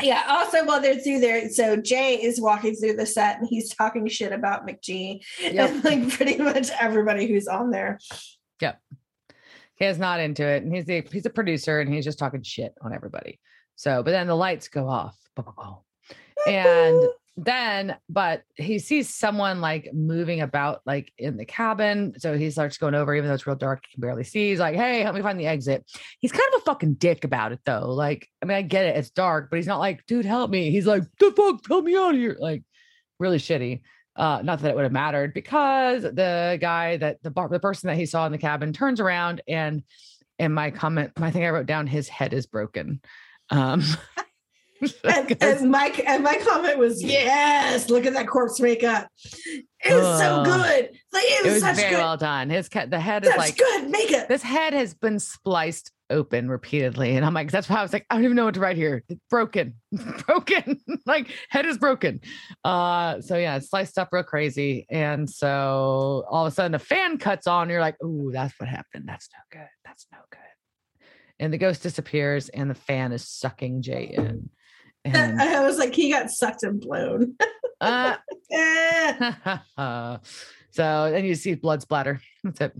yeah. 0.00 0.24
Also, 0.28 0.64
while 0.64 0.80
they're 0.80 0.98
through 0.98 1.20
there, 1.20 1.48
so 1.50 1.76
Jay 1.76 2.14
is 2.14 2.40
walking 2.40 2.74
through 2.74 2.94
the 2.94 3.06
set 3.06 3.38
and 3.38 3.48
he's 3.48 3.74
talking 3.74 4.06
shit 4.08 4.32
about 4.32 4.66
McG 4.66 5.22
Yep. 5.40 5.70
and 5.70 5.84
like 5.84 6.08
pretty 6.10 6.38
much 6.38 6.70
everybody 6.80 7.26
who's 7.26 7.48
on 7.48 7.70
there. 7.70 7.98
Yep. 8.60 8.80
He 9.76 9.84
is 9.86 9.98
not 9.98 10.20
into 10.20 10.46
it. 10.46 10.62
And 10.62 10.74
he's 10.74 10.88
a 10.88 11.02
he's 11.10 11.26
a 11.26 11.30
producer 11.30 11.80
and 11.80 11.92
he's 11.92 12.04
just 12.04 12.18
talking 12.18 12.42
shit 12.42 12.74
on 12.82 12.92
everybody. 12.94 13.40
So, 13.76 14.02
but 14.02 14.10
then 14.10 14.26
the 14.26 14.36
lights 14.36 14.68
go 14.68 14.88
off. 14.88 15.16
And 16.46 17.02
then, 17.36 17.96
but 18.08 18.42
he 18.56 18.78
sees 18.78 19.14
someone 19.14 19.60
like 19.60 19.90
moving 19.92 20.40
about 20.40 20.82
like 20.84 21.12
in 21.16 21.36
the 21.36 21.44
cabin. 21.44 22.14
So 22.18 22.36
he 22.36 22.50
starts 22.50 22.76
going 22.76 22.94
over, 22.94 23.14
even 23.14 23.28
though 23.28 23.34
it's 23.34 23.46
real 23.46 23.56
dark, 23.56 23.84
he 23.86 23.94
can 23.94 24.00
barely 24.00 24.24
see. 24.24 24.50
He's 24.50 24.58
like, 24.58 24.76
hey, 24.76 25.00
help 25.00 25.14
me 25.14 25.22
find 25.22 25.38
the 25.38 25.46
exit. 25.46 25.84
He's 26.18 26.32
kind 26.32 26.48
of 26.54 26.60
a 26.60 26.64
fucking 26.64 26.94
dick 26.94 27.24
about 27.24 27.52
it 27.52 27.60
though. 27.64 27.92
Like, 27.92 28.28
I 28.42 28.46
mean, 28.46 28.56
I 28.56 28.62
get 28.62 28.86
it, 28.86 28.96
it's 28.96 29.10
dark, 29.10 29.48
but 29.50 29.56
he's 29.56 29.66
not 29.66 29.78
like, 29.78 30.04
dude, 30.06 30.24
help 30.24 30.50
me. 30.50 30.70
He's 30.70 30.86
like, 30.86 31.04
the 31.18 31.32
fuck, 31.32 31.66
help 31.66 31.84
me 31.84 31.96
out 31.96 32.14
of 32.14 32.20
here. 32.20 32.36
Like, 32.38 32.62
really 33.18 33.38
shitty. 33.38 33.82
Uh, 34.16 34.42
not 34.42 34.60
that 34.60 34.70
it 34.70 34.74
would 34.74 34.82
have 34.82 34.92
mattered 34.92 35.32
because 35.32 36.02
the 36.02 36.58
guy 36.60 36.96
that 36.98 37.22
the 37.22 37.30
bar, 37.30 37.48
the 37.48 37.60
person 37.60 37.88
that 37.88 37.96
he 37.96 38.06
saw 38.06 38.26
in 38.26 38.32
the 38.32 38.38
cabin 38.38 38.72
turns 38.72 39.00
around 39.00 39.40
and 39.48 39.82
and 40.38 40.54
my 40.54 40.70
comment, 40.70 41.12
my 41.18 41.30
thing 41.30 41.44
I 41.44 41.50
wrote 41.50 41.66
down, 41.66 41.86
his 41.86 42.08
head 42.08 42.32
is 42.32 42.46
broken. 42.46 43.00
Um, 43.50 43.82
And, 45.04 45.36
and 45.42 45.70
my 45.70 45.92
and 46.06 46.22
my 46.22 46.36
comment 46.36 46.78
was, 46.78 47.02
yes, 47.02 47.90
look 47.90 48.06
at 48.06 48.14
that 48.14 48.28
corpse 48.28 48.60
makeup. 48.60 49.08
It 49.84 49.94
was 49.94 50.18
so 50.20 50.44
good. 50.44 50.90
Like 51.12 51.24
it 51.24 51.40
it 51.40 51.44
was, 51.44 51.54
was 51.54 51.62
such 51.62 51.76
very 51.76 51.90
good, 51.90 51.98
well 51.98 52.16
done. 52.16 52.50
His 52.50 52.68
the 52.68 53.00
head 53.00 53.24
is 53.24 53.36
like 53.36 53.56
good 53.56 53.90
makeup. 53.90 54.28
this 54.28 54.42
head 54.42 54.72
has 54.72 54.94
been 54.94 55.18
spliced 55.18 55.90
open 56.10 56.48
repeatedly, 56.48 57.16
and 57.16 57.24
I'm 57.24 57.34
like, 57.34 57.50
that's 57.50 57.68
why 57.68 57.76
I 57.76 57.82
was 57.82 57.92
like, 57.92 58.04
I 58.10 58.14
don't 58.14 58.24
even 58.24 58.36
know 58.36 58.44
what 58.44 58.54
to 58.54 58.60
write 58.60 58.76
here. 58.76 59.02
It's 59.08 59.20
broken, 59.30 59.74
broken. 60.26 60.80
like 61.06 61.28
head 61.48 61.66
is 61.66 61.78
broken. 61.78 62.20
Uh, 62.64 63.20
so 63.20 63.36
yeah, 63.36 63.58
sliced 63.58 63.98
up 63.98 64.08
real 64.12 64.22
crazy, 64.22 64.86
and 64.90 65.28
so 65.28 66.24
all 66.28 66.46
of 66.46 66.52
a 66.52 66.54
sudden 66.54 66.74
a 66.74 66.78
fan 66.78 67.18
cuts 67.18 67.46
on. 67.46 67.70
You're 67.70 67.80
like, 67.80 68.02
ooh, 68.04 68.30
that's 68.32 68.58
what 68.58 68.68
happened. 68.68 69.04
That's 69.06 69.28
no 69.32 69.58
good. 69.58 69.68
That's 69.84 70.06
no 70.12 70.18
good. 70.30 70.38
And 71.38 71.52
the 71.52 71.58
ghost 71.58 71.82
disappears, 71.82 72.50
and 72.50 72.68
the 72.68 72.74
fan 72.74 73.12
is 73.12 73.26
sucking 73.26 73.80
Jay 73.82 74.12
in. 74.14 74.50
And 75.04 75.16
I 75.40 75.64
was 75.64 75.78
like, 75.78 75.94
he 75.94 76.10
got 76.10 76.30
sucked 76.30 76.62
and 76.62 76.80
blown. 76.80 77.36
uh, 77.80 78.16
Eh. 78.52 79.36
so 80.70 81.10
then 81.10 81.24
you 81.24 81.34
see 81.34 81.54
blood 81.54 81.82
splatter. 81.82 82.20
That's 82.42 82.60
it. 82.60 82.72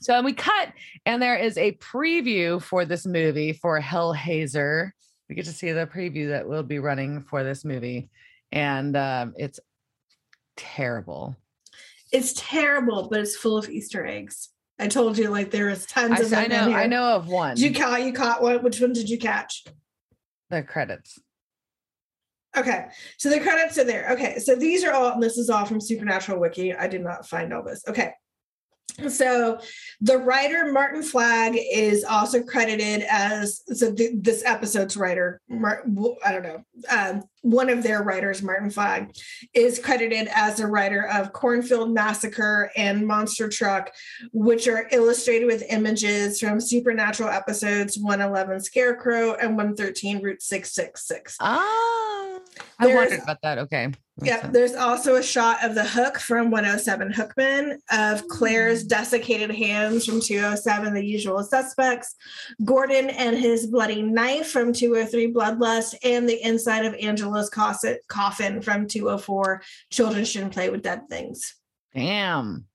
So 0.00 0.14
and 0.14 0.24
we 0.24 0.34
cut, 0.34 0.68
and 1.06 1.22
there 1.22 1.36
is 1.36 1.56
a 1.56 1.72
preview 1.72 2.60
for 2.60 2.84
this 2.84 3.06
movie 3.06 3.52
for 3.54 3.80
Hellhazer. 3.80 4.90
We 5.28 5.34
get 5.34 5.46
to 5.46 5.52
see 5.52 5.72
the 5.72 5.86
preview 5.86 6.28
that 6.28 6.46
will 6.46 6.62
be 6.62 6.78
running 6.78 7.22
for 7.22 7.42
this 7.42 7.64
movie, 7.64 8.10
and 8.52 8.94
um, 8.96 9.32
it's 9.36 9.60
terrible. 10.56 11.36
It's 12.12 12.34
terrible, 12.36 13.08
but 13.10 13.20
it's 13.20 13.34
full 13.34 13.56
of 13.56 13.70
Easter 13.70 14.04
eggs. 14.04 14.50
I 14.78 14.88
told 14.88 15.16
you, 15.16 15.30
like 15.30 15.50
there 15.50 15.70
is 15.70 15.86
tons 15.86 16.20
I, 16.20 16.22
of 16.22 16.30
them. 16.30 16.38
I 16.38 16.46
know, 16.46 16.76
I 16.76 16.86
know 16.86 17.04
of 17.16 17.28
one. 17.28 17.56
Did 17.56 17.64
you 17.64 17.74
caught 17.74 18.02
you 18.02 18.12
caught 18.12 18.42
one? 18.42 18.62
Which 18.62 18.80
one 18.80 18.92
did 18.92 19.08
you 19.08 19.18
catch? 19.18 19.64
The 20.54 20.62
credits. 20.62 21.18
Okay, 22.56 22.86
so 23.18 23.30
the 23.30 23.40
credits 23.40 23.78
are 23.78 23.84
there. 23.84 24.10
Okay, 24.12 24.38
so 24.38 24.54
these 24.54 24.84
are 24.84 24.92
all, 24.92 25.18
this 25.18 25.36
is 25.38 25.50
all 25.50 25.64
from 25.64 25.80
Supernatural 25.80 26.38
Wiki. 26.38 26.72
I 26.72 26.86
did 26.86 27.02
not 27.02 27.28
find 27.28 27.52
all 27.52 27.64
this. 27.64 27.82
Okay. 27.88 28.12
So 29.08 29.58
the 30.00 30.18
writer 30.18 30.72
Martin 30.72 31.02
Flagg 31.02 31.56
is 31.56 32.04
also 32.04 32.42
credited 32.42 33.04
as 33.10 33.62
so 33.76 33.92
th- 33.92 34.12
this 34.20 34.44
episode's 34.44 34.96
writer. 34.96 35.40
Mar- 35.48 35.84
I 36.24 36.32
don't 36.32 36.42
know. 36.42 36.64
Um, 36.90 37.22
one 37.42 37.68
of 37.68 37.82
their 37.82 38.02
writers, 38.02 38.42
Martin 38.42 38.70
Flagg, 38.70 39.14
is 39.52 39.78
credited 39.78 40.28
as 40.32 40.60
a 40.60 40.66
writer 40.66 41.08
of 41.08 41.32
Cornfield 41.32 41.92
Massacre 41.92 42.70
and 42.76 43.06
Monster 43.06 43.48
Truck, 43.48 43.90
which 44.32 44.68
are 44.68 44.88
illustrated 44.92 45.46
with 45.46 45.64
images 45.68 46.38
from 46.38 46.60
Supernatural 46.60 47.28
episodes 47.28 47.98
111 47.98 48.60
Scarecrow 48.60 49.34
and 49.34 49.56
113 49.56 50.22
Route 50.22 50.40
666. 50.40 51.36
Ah, 51.40 52.38
I 52.78 52.86
There's- 52.86 52.96
wondered 52.96 53.22
about 53.22 53.42
that. 53.42 53.58
Okay. 53.58 53.92
Yeah, 54.22 54.46
there's 54.46 54.74
also 54.74 55.16
a 55.16 55.22
shot 55.22 55.64
of 55.64 55.74
the 55.74 55.84
hook 55.84 56.20
from 56.20 56.52
107 56.52 57.12
Hookman, 57.12 57.78
of 57.90 58.28
Claire's 58.28 58.84
mm. 58.84 58.88
desiccated 58.88 59.50
hands 59.50 60.06
from 60.06 60.20
207 60.20 60.94
The 60.94 61.04
Usual 61.04 61.42
Suspects, 61.42 62.14
Gordon 62.64 63.10
and 63.10 63.36
his 63.36 63.66
bloody 63.66 64.02
knife 64.02 64.48
from 64.52 64.72
203 64.72 65.32
Bloodlust, 65.32 65.96
and 66.04 66.28
the 66.28 66.40
inside 66.46 66.84
of 66.84 66.94
Angela's 66.94 67.50
cosset, 67.50 68.02
coffin 68.06 68.62
from 68.62 68.86
204 68.86 69.62
Children 69.90 70.24
Shouldn't 70.24 70.52
Play 70.52 70.70
with 70.70 70.82
Dead 70.82 71.08
Things. 71.10 71.56
Damn. 71.92 72.66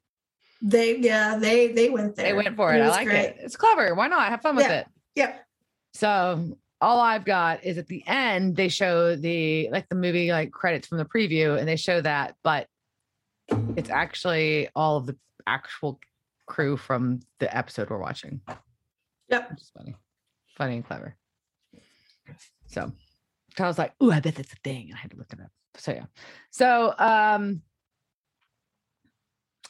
They 0.62 0.98
yeah, 0.98 1.38
they 1.38 1.72
they 1.72 1.90
went 1.90 2.18
there. 2.18 2.26
They 2.26 2.34
went 2.34 2.58
for 2.58 2.74
it. 2.74 2.82
I 2.82 2.90
like 2.90 3.08
great. 3.08 3.20
it. 3.20 3.38
It's 3.40 3.56
clever. 3.56 3.96
Why 3.96 4.08
not? 4.08 4.28
Have 4.28 4.42
fun 4.42 4.58
with 4.58 4.66
Yeah. 4.66 4.80
it. 4.80 4.88
Yep. 5.16 5.46
So 5.94 6.58
all 6.82 7.00
I've 7.00 7.26
got 7.26 7.64
is 7.64 7.78
at 7.78 7.88
the 7.88 8.04
end 8.08 8.56
they 8.56 8.70
show 8.70 9.16
the 9.16 9.70
like 9.72 9.90
the 9.90 9.96
movie 9.96 10.32
like 10.32 10.52
credits 10.52 10.88
from 10.88 10.98
the 10.98 11.06
preview 11.06 11.58
and 11.58 11.68
they 11.68 11.76
show 11.76 12.02
that, 12.02 12.36
but 12.44 12.68
it's 13.76 13.90
actually 13.90 14.70
all 14.76 14.98
of 14.98 15.06
the 15.06 15.18
actual 15.48 16.00
crew 16.46 16.78
from 16.78 17.20
the 17.40 17.56
episode 17.56 17.90
we're 17.90 17.98
watching. 17.98 18.42
Yep. 19.30 19.52
Is 19.58 19.72
funny. 19.78 19.96
Funny 20.58 20.76
and 20.76 20.86
clever. 20.86 21.16
So 22.68 22.92
I 23.58 23.68
was 23.68 23.78
like, 23.78 23.94
ooh, 24.02 24.12
I 24.12 24.20
bet 24.20 24.36
that's 24.36 24.54
a 24.54 24.58
thing. 24.64 24.88
And 24.90 24.96
I 24.96 25.00
had 25.00 25.12
to 25.12 25.18
look 25.18 25.34
it 25.34 25.40
up. 25.40 25.52
So 25.76 25.92
yeah. 25.92 26.06
So 26.52 26.94
um 26.98 27.62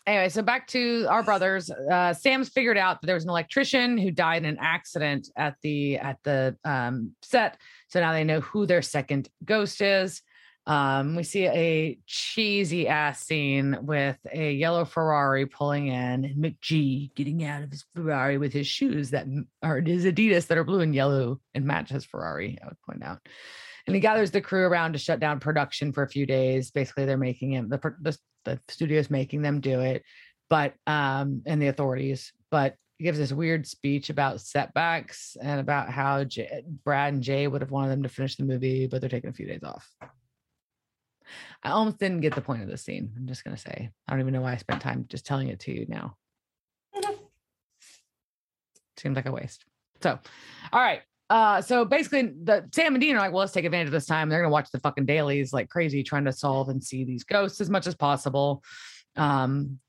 anyway, 0.09 0.29
so 0.29 0.41
back 0.41 0.67
to 0.67 1.05
our 1.09 1.23
brothers. 1.23 1.69
Uh 1.69 2.13
Sam's 2.13 2.49
figured 2.49 2.77
out 2.77 3.01
that 3.01 3.07
there 3.07 3.15
was 3.15 3.23
an 3.23 3.29
electrician 3.29 3.97
who 3.97 4.11
died 4.11 4.43
in 4.43 4.49
an 4.49 4.57
accident 4.59 5.29
at 5.35 5.55
the 5.61 5.97
at 5.97 6.17
the 6.23 6.57
um 6.65 7.13
set. 7.21 7.57
So 7.87 7.99
now 7.99 8.13
they 8.13 8.23
know 8.23 8.41
who 8.41 8.65
their 8.65 8.81
second 8.81 9.29
ghost 9.45 9.81
is. 9.81 10.21
Um, 10.69 11.15
we 11.15 11.23
see 11.23 11.47
a 11.47 11.97
cheesy 12.05 12.87
ass 12.87 13.25
scene 13.25 13.75
with 13.81 14.17
a 14.31 14.53
yellow 14.53 14.85
Ferrari 14.85 15.47
pulling 15.47 15.87
in 15.87 16.25
and 16.25 16.35
McG 16.35 17.13
getting 17.15 17.43
out 17.43 17.63
of 17.63 17.71
his 17.71 17.85
Ferrari 17.95 18.37
with 18.37 18.53
his 18.53 18.67
shoes 18.67 19.09
that 19.09 19.25
are 19.63 19.81
his 19.81 20.05
Adidas 20.05 20.45
that 20.45 20.59
are 20.59 20.63
blue 20.63 20.81
and 20.81 20.93
yellow 20.93 21.39
and 21.55 21.65
match 21.65 21.89
his 21.89 22.05
Ferrari, 22.05 22.59
I 22.61 22.67
would 22.67 22.81
point 22.87 23.03
out. 23.03 23.17
And 23.87 23.95
he 23.95 23.99
gathers 23.99 24.29
the 24.29 24.41
crew 24.41 24.65
around 24.65 24.93
to 24.93 24.99
shut 24.99 25.19
down 25.19 25.39
production 25.39 25.91
for 25.91 26.03
a 26.03 26.09
few 26.09 26.27
days. 26.27 26.69
Basically, 26.69 27.05
they're 27.05 27.17
making 27.17 27.53
him 27.53 27.69
the 27.69 27.79
the, 28.01 28.15
the 28.49 28.73
studio's 28.73 29.09
making 29.09 29.41
them 29.41 29.59
do 29.61 29.79
it, 29.81 30.03
but 30.49 30.73
um, 30.87 31.41
and 31.45 31.61
the 31.61 31.67
authorities. 31.67 32.33
But 32.51 32.75
he 32.97 33.05
gives 33.05 33.17
this 33.17 33.31
weird 33.31 33.65
speech 33.67 34.09
about 34.09 34.41
setbacks 34.41 35.37
and 35.41 35.59
about 35.59 35.89
how 35.89 36.23
J- 36.23 36.63
Brad 36.83 37.13
and 37.13 37.23
Jay 37.23 37.47
would 37.47 37.61
have 37.61 37.71
wanted 37.71 37.91
them 37.91 38.03
to 38.03 38.09
finish 38.09 38.35
the 38.35 38.43
movie, 38.43 38.87
but 38.87 38.99
they're 39.01 39.09
taking 39.09 39.29
a 39.29 39.33
few 39.33 39.47
days 39.47 39.63
off. 39.63 39.89
I 41.63 41.71
almost 41.71 41.99
didn't 41.99 42.21
get 42.21 42.35
the 42.35 42.41
point 42.41 42.63
of 42.63 42.69
the 42.69 42.77
scene. 42.77 43.11
I'm 43.15 43.27
just 43.27 43.43
gonna 43.43 43.57
say. 43.57 43.89
I 44.07 44.11
don't 44.11 44.21
even 44.21 44.33
know 44.33 44.41
why 44.41 44.53
I 44.53 44.57
spent 44.57 44.81
time 44.81 45.05
just 45.09 45.25
telling 45.25 45.49
it 45.49 45.59
to 45.61 45.71
you 45.71 45.85
now. 45.87 46.15
Mhm. 46.95 47.19
Seems 48.97 49.15
like 49.15 49.27
a 49.27 49.31
waste. 49.31 49.65
So, 50.01 50.19
all 50.71 50.81
right. 50.81 51.01
Uh, 51.29 51.61
so 51.61 51.85
basically, 51.85 52.33
the 52.43 52.67
Sam 52.73 52.95
and 52.95 53.01
Dean 53.01 53.15
are 53.15 53.19
like, 53.19 53.31
well, 53.31 53.41
let's 53.41 53.51
take 53.51 53.65
advantage 53.65 53.87
of 53.87 53.91
this 53.91 54.07
time. 54.07 54.29
They're 54.29 54.41
gonna 54.41 54.51
watch 54.51 54.71
the 54.71 54.79
fucking 54.79 55.05
dailies 55.05 55.53
like 55.53 55.69
crazy, 55.69 56.03
trying 56.03 56.25
to 56.25 56.33
solve 56.33 56.69
and 56.69 56.83
see 56.83 57.03
these 57.03 57.23
ghosts 57.23 57.61
as 57.61 57.69
much 57.69 57.85
as 57.85 57.95
possible. 57.95 58.63
Um, 59.15 59.79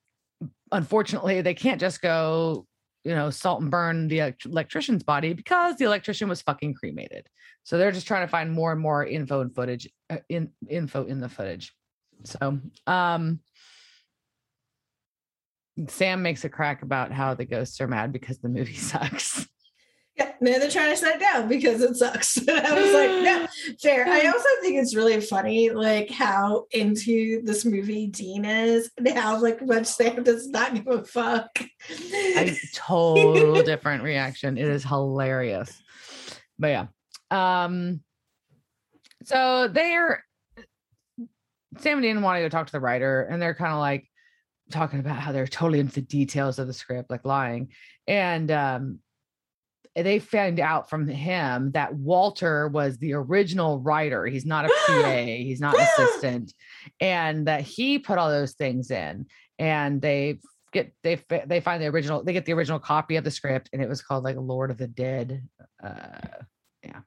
unfortunately, 0.70 1.40
they 1.40 1.54
can't 1.54 1.80
just 1.80 2.02
go, 2.02 2.66
you 3.04 3.14
know, 3.14 3.30
salt 3.30 3.62
and 3.62 3.70
burn 3.70 4.08
the 4.08 4.34
electrician's 4.44 5.02
body 5.02 5.32
because 5.32 5.76
the 5.76 5.86
electrician 5.86 6.28
was 6.28 6.42
fucking 6.42 6.74
cremated. 6.74 7.26
So 7.62 7.78
they're 7.78 7.92
just 7.92 8.06
trying 8.06 8.26
to 8.26 8.30
find 8.30 8.52
more 8.52 8.72
and 8.72 8.80
more 8.80 9.04
info 9.04 9.40
and 9.40 9.54
footage, 9.54 9.88
uh, 10.10 10.18
in 10.28 10.50
info 10.68 11.04
in 11.04 11.20
the 11.20 11.28
footage. 11.28 11.72
So, 12.24 12.58
um, 12.86 13.40
Sam 15.88 16.22
makes 16.22 16.44
a 16.44 16.50
crack 16.50 16.82
about 16.82 17.12
how 17.12 17.34
the 17.34 17.46
ghosts 17.46 17.80
are 17.80 17.88
mad 17.88 18.12
because 18.12 18.38
the 18.38 18.48
movie 18.48 18.74
sucks. 18.74 19.46
Yeah, 20.20 20.32
no, 20.38 20.58
they're 20.58 20.70
trying 20.70 20.90
to 20.90 20.96
shut 21.00 21.16
it 21.16 21.20
down 21.20 21.48
because 21.48 21.80
it 21.80 21.96
sucks. 21.96 22.36
And 22.48 22.66
I 22.66 22.74
was 22.74 22.92
like, 22.92 23.10
no, 23.22 23.46
fair. 23.82 24.06
I 24.06 24.26
also 24.26 24.48
think 24.60 24.76
it's 24.76 24.94
really 24.94 25.18
funny, 25.20 25.70
like 25.70 26.10
how 26.10 26.66
into 26.72 27.42
this 27.42 27.64
movie 27.64 28.06
Dean 28.06 28.44
is 28.44 28.90
and 28.98 29.08
how 29.08 29.40
like 29.40 29.64
much 29.66 29.86
Sam 29.86 30.22
does 30.22 30.48
not 30.48 30.74
give 30.74 30.88
a 30.88 31.04
fuck. 31.04 31.48
a 32.36 32.54
total 32.74 33.62
different 33.62 34.02
reaction. 34.02 34.58
It 34.58 34.68
is 34.68 34.84
hilarious. 34.84 35.82
But 36.58 36.68
yeah. 36.68 36.86
Um 37.30 38.02
so 39.24 39.68
they're 39.68 40.22
Sam 41.78 41.98
and 41.98 42.02
Dean 42.02 42.20
want 42.20 42.36
to 42.36 42.42
go 42.42 42.48
talk 42.50 42.66
to 42.66 42.72
the 42.72 42.80
writer, 42.80 43.22
and 43.22 43.40
they're 43.40 43.54
kind 43.54 43.72
of 43.72 43.78
like 43.78 44.06
talking 44.70 44.98
about 44.98 45.18
how 45.18 45.32
they're 45.32 45.46
totally 45.46 45.80
into 45.80 45.94
the 45.94 46.02
details 46.02 46.58
of 46.58 46.66
the 46.66 46.74
script, 46.74 47.10
like 47.10 47.24
lying. 47.24 47.72
And 48.06 48.50
um 48.50 48.98
they 49.94 50.18
find 50.18 50.60
out 50.60 50.88
from 50.88 51.08
him 51.08 51.72
that 51.72 51.94
Walter 51.94 52.68
was 52.68 52.98
the 52.98 53.14
original 53.14 53.80
writer. 53.80 54.26
He's 54.26 54.46
not 54.46 54.64
a 54.64 54.68
PA, 54.86 55.16
he's 55.24 55.60
not 55.60 55.74
an 55.74 55.82
assistant, 55.82 56.54
and 57.00 57.46
that 57.46 57.62
he 57.62 57.98
put 57.98 58.18
all 58.18 58.30
those 58.30 58.54
things 58.54 58.90
in. 58.90 59.26
And 59.58 60.00
they 60.00 60.38
get 60.72 60.92
they 61.02 61.20
they 61.46 61.60
find 61.60 61.82
the 61.82 61.88
original 61.88 62.22
they 62.22 62.32
get 62.32 62.46
the 62.46 62.52
original 62.52 62.78
copy 62.78 63.16
of 63.16 63.24
the 63.24 63.30
script 63.30 63.68
and 63.72 63.82
it 63.82 63.88
was 63.88 64.02
called 64.02 64.24
like 64.24 64.36
Lord 64.36 64.70
of 64.70 64.78
the 64.78 64.86
Dead. 64.86 65.42
Uh 65.82 66.44
yeah. 66.84 67.00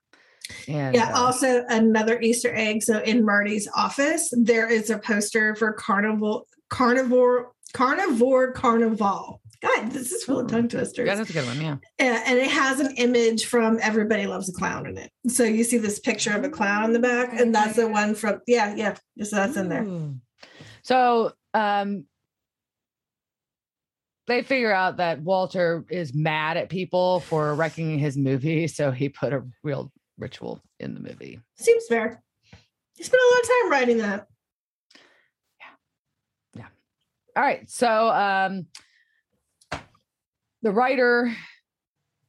And 0.68 0.96
Yeah, 0.96 1.12
uh, 1.14 1.22
also 1.22 1.64
another 1.70 2.20
Easter 2.20 2.54
egg. 2.54 2.84
So 2.84 3.00
in 3.00 3.26
Marty's 3.26 3.68
office, 3.76 4.32
there 4.36 4.70
is 4.70 4.90
a 4.90 4.98
poster 4.98 5.56
for 5.56 5.74
carnival 5.74 6.48
carnivore 6.70 7.54
carnivore 7.74 8.52
carnival. 8.52 9.42
God, 9.64 9.92
this 9.92 10.12
is 10.12 10.26
full 10.26 10.40
of 10.42 10.48
tongue 10.48 10.68
twisters. 10.68 11.08
yeah, 11.08 11.16
that's 11.16 11.30
a 11.30 11.34
good 11.34 11.46
one. 11.46 11.62
Yeah. 11.62 11.78
And 11.98 12.38
it 12.38 12.50
has 12.52 12.82
an 12.82 12.94
image 12.98 13.46
from 13.46 13.80
Everybody 13.82 14.28
Loves 14.28 14.50
a 14.50 14.52
Clown 14.52 14.86
in 14.86 14.98
it. 14.98 15.10
So 15.30 15.46
you 15.46 15.64
see 15.64 15.78
this 15.78 16.00
picture 16.00 16.36
of 16.36 16.44
a 16.44 16.50
clown 16.50 16.84
in 16.84 16.92
the 16.92 17.00
back, 17.00 17.40
and 17.40 17.56
that's 17.56 17.78
the 17.78 17.88
one 17.88 18.14
from 18.14 18.42
yeah, 18.46 18.76
yeah. 18.76 18.96
So 19.24 19.38
that's 19.38 19.56
in 19.56 19.70
there. 19.70 19.84
Ooh. 19.84 20.16
So 20.82 21.32
um 21.54 22.06
they 24.28 24.42
figure 24.44 24.74
out 24.74 24.98
that 24.98 25.22
Walter 25.22 25.86
is 25.90 26.14
mad 26.14 26.58
at 26.58 26.70
people 26.70 27.22
for 27.22 27.56
wrecking 27.56 28.00
his 28.00 28.18
movie, 28.18 28.68
so 28.68 28.92
he 28.92 29.08
put 29.08 29.32
a 29.32 29.44
real 29.64 29.94
ritual 30.18 30.62
in 30.82 30.94
the 30.94 31.00
movie. 31.00 31.40
Seems 31.56 31.86
fair. 31.88 32.22
He 32.98 33.04
spent 33.04 33.22
a 33.22 33.34
lot 33.34 33.42
of 33.44 33.48
time 33.48 33.72
writing 33.72 33.98
that. 34.00 34.28
Yeah. 35.60 36.64
Yeah. 36.64 36.68
All 37.38 37.44
right. 37.44 37.70
So 37.70 38.10
um 38.10 38.66
the 40.64 40.72
writer 40.72 41.32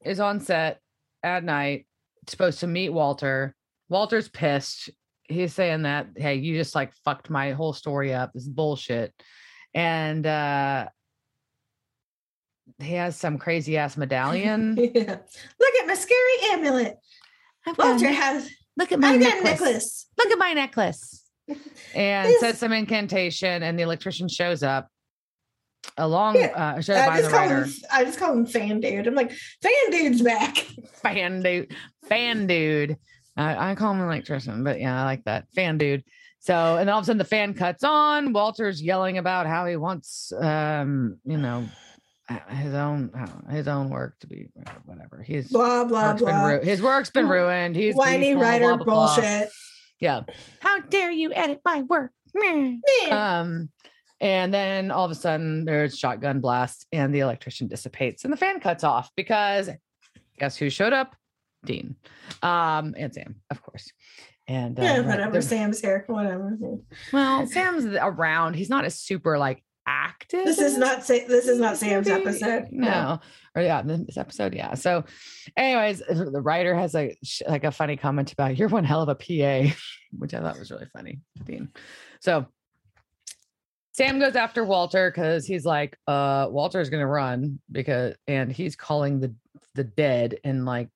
is 0.05 0.21
on 0.21 0.41
set 0.41 0.81
at 1.23 1.45
night, 1.45 1.87
supposed 2.29 2.61
to 2.61 2.67
meet 2.67 2.91
Walter. 2.91 3.55
Walter's 3.89 4.29
pissed. 4.29 4.91
He's 5.23 5.55
saying 5.55 5.83
that, 5.83 6.09
hey, 6.17 6.35
you 6.35 6.55
just 6.57 6.75
like 6.75 6.93
fucked 7.05 7.31
my 7.31 7.53
whole 7.53 7.73
story 7.73 8.13
up. 8.13 8.33
This 8.35 8.43
is 8.43 8.49
bullshit. 8.51 9.15
And 9.73 10.27
uh 10.27 10.89
he 12.79 12.95
has 12.95 13.17
some 13.17 13.39
crazy 13.39 13.77
ass 13.79 13.97
medallion. 13.97 14.77
yeah. 14.95 15.17
Look 15.61 15.75
at 15.81 15.87
my 15.87 15.95
scary 15.95 16.53
amulet. 16.53 16.97
Walter 17.79 18.11
has 18.11 18.51
look 18.77 18.93
at 18.93 19.03
I 19.03 19.19
got 19.19 19.39
a 19.41 19.45
necklace. 19.45 20.07
Look 20.19 20.31
at 20.31 20.39
my 20.39 20.53
necklace. 20.53 21.23
And 21.95 22.29
This- 22.29 22.41
says 22.41 22.59
some 22.59 22.73
incantation, 22.73 23.63
and 23.63 23.79
the 23.79 23.83
electrician 23.83 24.29
shows 24.29 24.63
up 24.63 24.89
along 25.99 26.37
Yeah, 26.37 26.47
uh 26.77 26.81
shows 26.81 26.97
I 26.97 27.07
by 27.07 27.17
just 27.19 27.31
the 27.31 27.37
call 27.37 27.47
writer. 27.47 27.65
him 27.65 27.73
I 27.93 28.05
just 28.05 28.19
call 28.19 28.33
him 28.33 28.47
fan 28.47 28.81
dude. 28.81 29.07
I'm 29.07 29.15
like, 29.15 29.33
fan 29.63 29.91
dude's 29.91 30.23
back. 30.23 30.57
fan 31.03 31.43
dude, 31.43 31.75
fan 32.09 32.47
dude. 32.47 32.97
I, 33.37 33.71
I 33.71 33.75
call 33.75 33.93
him 33.93 34.01
an 34.01 34.07
electrician, 34.07 34.63
but 34.65 34.81
yeah, 34.81 35.01
I 35.01 35.05
like 35.05 35.25
that 35.25 35.47
fan 35.55 35.77
dude. 35.79 36.05
So, 36.39 36.77
and 36.77 36.89
all 36.91 36.99
of 36.99 37.03
a 37.05 37.07
sudden 37.07 37.19
the 37.19 37.25
fan 37.25 37.55
cuts 37.55 37.83
on. 37.85 38.33
Walter's 38.33 38.81
yelling 38.83 39.19
about 39.19 39.47
how 39.47 39.65
he 39.67 39.77
wants, 39.77 40.31
um, 40.39 41.19
you 41.25 41.39
know, 41.39 41.65
uh, 42.29 42.39
his 42.55 42.75
own 42.75 43.11
uh, 43.17 43.51
his 43.51 43.67
own 43.67 43.89
work 43.91 44.19
to 44.21 44.27
be 44.27 44.49
whatever. 44.85 45.23
His 45.23 45.49
Blah 45.49 45.85
blah 45.85 46.11
work's 46.11 46.23
been 46.23 46.35
blah. 46.35 46.47
ru- 46.47 46.61
his 46.63 46.83
work's 46.83 47.11
been 47.11 47.29
ruined. 47.29 47.75
He's 47.77 47.95
Whiny 47.97 48.29
beeful, 48.35 48.43
writer 48.43 48.67
blah, 48.77 48.77
blah, 48.77 48.85
blah. 48.85 49.15
bullshit. 49.17 49.49
Yeah. 50.01 50.21
How 50.61 50.81
dare 50.81 51.11
you 51.11 51.33
edit 51.33 51.61
my 51.65 51.83
work? 51.83 52.13
Um, 53.11 53.71
and 54.25 54.53
then 54.53 54.91
all 54.91 55.05
of 55.05 55.11
a 55.11 55.15
sudden 55.15 55.65
there's 55.67 55.99
shotgun 55.99 56.41
blast 56.41 56.87
and 56.93 57.15
the 57.15 57.21
electrician 57.21 57.69
dissipates 57.69 58.25
and 58.25 58.33
the 58.33 58.37
fan 58.37 58.59
cuts 58.59 58.83
off 58.83 59.11
because 59.17 59.69
guess 60.39 60.57
who 60.57 60.71
showed 60.71 60.93
up? 60.95 61.15
Dean. 61.65 61.97
Um, 62.43 62.95
and 62.99 63.13
Sam, 63.13 63.37
of 63.51 63.63
course. 63.63 63.93
And 64.49 64.79
uh, 64.79 64.83
yeah, 64.83 65.01
whatever. 65.01 65.41
Sam's 65.41 65.81
here. 65.81 66.05
Whatever. 66.07 66.59
well, 67.13 67.47
Sam's 67.55 67.85
around. 67.87 68.55
He's 68.55 68.69
not 68.69 68.85
a 68.85 68.91
super 68.91 69.39
like 69.39 69.63
active. 69.87 70.45
This 70.45 70.59
is 70.59 70.77
not 70.79 71.05
Sa- 71.05 71.27
this 71.29 71.47
is 71.49 71.59
not 71.59 71.77
Sam's 71.77 72.09
movie. 72.09 72.23
episode. 72.23 72.69
No. 72.71 73.21
Or 73.55 73.63
yeah, 73.63 73.83
this 73.83 74.17
episode, 74.19 74.55
yeah. 74.55 74.75
So, 74.75 75.05
anyways, 75.57 76.01
the 76.01 76.41
writer 76.43 76.75
has 76.75 76.95
sh- 77.23 77.43
like 77.49 77.65
a 77.65 77.71
funny 77.71 77.97
comment 77.97 78.33
about 78.33 78.57
you're 78.57 78.69
one 78.69 78.85
hell 78.85 79.03
of 79.03 79.09
a 79.09 79.15
PA, 79.15 79.75
which 80.19 80.35
I 80.35 80.41
thought 80.41 80.59
was 80.59 80.71
really 80.71 80.89
funny, 80.93 81.21
Dean. 81.45 81.69
So 82.21 82.47
Sam 83.97 84.19
goes 84.19 84.35
after 84.37 84.65
Walter 84.65 85.11
because 85.11 85.47
he's 85.47 85.65
like, 85.65 85.97
uh, 86.09 86.49
Walter's 86.51 86.91
gonna 86.91 87.07
run 87.07 87.61
because 87.71 88.15
and 88.27 88.51
he's 88.53 88.75
calling 88.77 89.21
the 89.21 89.35
the 89.75 89.85
dead 89.85 90.37
and 90.45 90.65
like 90.65 90.89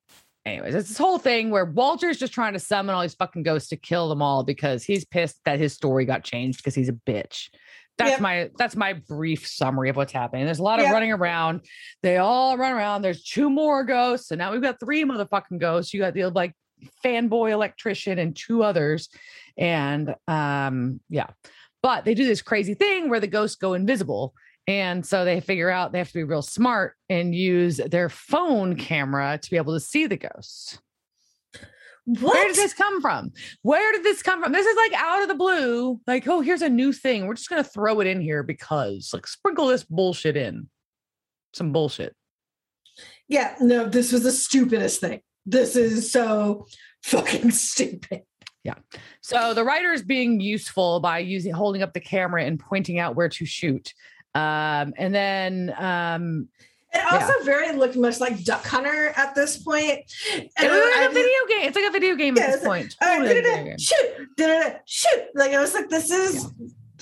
anyways, 0.46 0.74
it's 0.74 0.88
this 0.88 0.98
whole 0.98 1.18
thing 1.18 1.50
where 1.50 1.64
Walter's 1.64 2.18
just 2.18 2.32
trying 2.32 2.54
to 2.54 2.58
summon 2.58 2.94
all 2.94 3.02
these 3.02 3.14
fucking 3.14 3.42
ghosts 3.42 3.68
to 3.68 3.76
kill 3.76 4.08
them 4.08 4.22
all 4.22 4.42
because 4.42 4.82
he's 4.82 5.04
pissed 5.04 5.38
that 5.44 5.58
his 5.58 5.72
story 5.74 6.04
got 6.06 6.24
changed 6.24 6.58
because 6.58 6.74
he's 6.74 6.88
a 6.88 6.92
bitch. 6.92 7.50
That's 7.98 8.12
Yep. 8.12 8.20
my 8.20 8.50
that's 8.56 8.76
my 8.76 8.94
brief 8.94 9.46
summary 9.46 9.90
of 9.90 9.96
what's 9.96 10.12
happening. 10.12 10.44
There's 10.44 10.58
a 10.60 10.62
lot 10.64 10.78
of 10.80 10.84
Yep. 10.84 10.92
running 10.92 11.12
around. 11.12 11.60
They 12.02 12.16
all 12.16 12.56
run 12.56 12.72
around. 12.72 13.02
There's 13.02 13.22
two 13.24 13.50
more 13.50 13.84
ghosts, 13.84 14.30
and 14.30 14.38
now 14.38 14.52
we've 14.52 14.62
got 14.62 14.80
three 14.80 15.04
motherfucking 15.04 15.58
ghosts. 15.58 15.92
You 15.92 16.00
got 16.00 16.14
the 16.14 16.26
like 16.30 16.54
fanboy 17.04 17.50
electrician 17.50 18.18
and 18.18 18.34
two 18.36 18.62
others, 18.62 19.08
and 19.56 20.14
um 20.26 21.00
yeah. 21.08 21.26
But 21.82 22.04
they 22.04 22.14
do 22.14 22.24
this 22.24 22.42
crazy 22.42 22.74
thing 22.74 23.08
where 23.08 23.20
the 23.20 23.26
ghosts 23.26 23.56
go 23.56 23.74
invisible. 23.74 24.34
And 24.66 25.06
so 25.06 25.24
they 25.24 25.40
figure 25.40 25.70
out 25.70 25.92
they 25.92 25.98
have 25.98 26.08
to 26.08 26.14
be 26.14 26.24
real 26.24 26.42
smart 26.42 26.94
and 27.08 27.34
use 27.34 27.78
their 27.78 28.08
phone 28.08 28.76
camera 28.76 29.38
to 29.40 29.50
be 29.50 29.56
able 29.56 29.72
to 29.72 29.80
see 29.80 30.06
the 30.06 30.16
ghosts. 30.18 30.78
What? 32.04 32.34
Where 32.34 32.46
did 32.48 32.56
this 32.56 32.72
come 32.72 33.02
from? 33.02 33.32
Where 33.62 33.92
did 33.92 34.02
this 34.02 34.22
come 34.22 34.42
from? 34.42 34.52
This 34.52 34.66
is 34.66 34.76
like 34.76 34.92
out 34.94 35.22
of 35.22 35.28
the 35.28 35.34
blue. 35.34 36.00
Like, 36.06 36.26
oh, 36.26 36.40
here's 36.40 36.62
a 36.62 36.68
new 36.68 36.92
thing. 36.92 37.26
We're 37.26 37.34
just 37.34 37.50
gonna 37.50 37.62
throw 37.62 38.00
it 38.00 38.06
in 38.06 38.20
here 38.20 38.42
because, 38.42 39.10
like, 39.12 39.26
sprinkle 39.26 39.66
this 39.66 39.84
bullshit 39.84 40.36
in. 40.36 40.68
Some 41.52 41.72
bullshit. 41.72 42.14
yeah, 43.28 43.56
no, 43.60 43.88
this 43.88 44.12
was 44.12 44.22
the 44.22 44.32
stupidest 44.32 45.00
thing. 45.00 45.20
This 45.44 45.76
is 45.76 46.10
so 46.10 46.66
fucking 47.02 47.50
stupid. 47.52 48.22
So 49.20 49.54
the 49.54 49.64
writer 49.64 49.92
is 49.92 50.02
being 50.02 50.40
useful 50.40 51.00
by 51.00 51.18
using 51.20 51.52
holding 51.52 51.82
up 51.82 51.92
the 51.92 52.00
camera 52.00 52.44
and 52.44 52.58
pointing 52.58 52.98
out 52.98 53.16
where 53.16 53.28
to 53.28 53.44
shoot. 53.46 53.94
Um, 54.34 54.92
and 54.96 55.14
then 55.14 55.74
um, 55.78 56.48
It 56.92 57.12
also 57.12 57.32
very 57.44 57.72
looked 57.72 57.96
much 57.96 58.20
like 58.20 58.42
Duck 58.44 58.64
Hunter 58.66 59.12
at 59.16 59.34
this 59.34 59.62
point. 59.62 60.00
it 60.34 60.50
was 60.58 60.96
like 60.96 61.10
a 61.10 61.12
video 61.14 61.38
game. 61.48 61.68
It's 61.68 61.76
like 61.76 61.86
a 61.88 61.90
video 61.90 62.14
game 62.14 62.36
Yeah, 62.36 62.42
at 62.44 62.52
this 62.52 62.64
like, 62.64 62.82
point. 62.82 62.96
All 63.02 63.08
right, 63.08 63.18
Totally 63.18 63.42
da-da-da, 63.42 63.64
game. 63.64 63.78
shoot, 63.78 64.28
da-da-da, 64.36 64.78
shoot. 64.86 65.22
Like 65.34 65.52
I 65.52 65.60
was 65.60 65.74
like, 65.74 65.88
this 65.88 66.10
is 66.10 66.50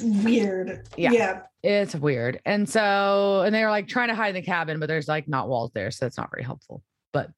weird. 0.02 0.86
Yeah. 0.96 1.10
yeah. 1.12 1.42
It's 1.62 1.94
weird. 1.94 2.40
And 2.44 2.68
so, 2.68 3.42
and 3.44 3.54
they're 3.54 3.70
like 3.70 3.88
trying 3.88 4.08
to 4.08 4.14
hide 4.14 4.28
in 4.28 4.34
the 4.36 4.42
cabin, 4.42 4.78
but 4.78 4.86
there's 4.86 5.08
like 5.08 5.26
not 5.26 5.48
walls 5.48 5.72
there. 5.74 5.90
So 5.90 6.04
that's 6.04 6.16
not 6.16 6.30
very 6.30 6.44
helpful. 6.44 6.82
But, 7.12 7.30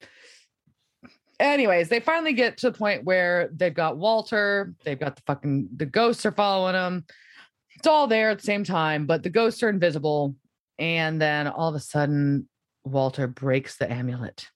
anyways, 1.39 1.89
they 1.89 1.99
finally 1.99 2.33
get 2.33 2.57
to 2.57 2.71
the 2.71 2.77
point 2.77 3.03
where 3.03 3.49
they've 3.53 3.73
got 3.73 3.97
Walter, 3.97 4.73
they've 4.83 4.99
got 4.99 5.15
the 5.15 5.21
fucking, 5.25 5.69
the 5.75 5.85
ghosts 5.85 6.25
are 6.25 6.31
following 6.31 6.73
them. 6.73 7.05
It's 7.75 7.87
all 7.87 8.07
there 8.07 8.29
at 8.29 8.39
the 8.39 8.45
same 8.45 8.63
time, 8.63 9.05
but 9.05 9.23
the 9.23 9.29
ghosts 9.29 9.63
are 9.63 9.69
invisible. 9.69 10.35
And 10.77 11.21
then 11.21 11.47
all 11.47 11.69
of 11.69 11.75
a 11.75 11.79
sudden, 11.79 12.47
Walter 12.83 13.27
breaks 13.27 13.77
the 13.77 13.91
amulet, 13.91 14.47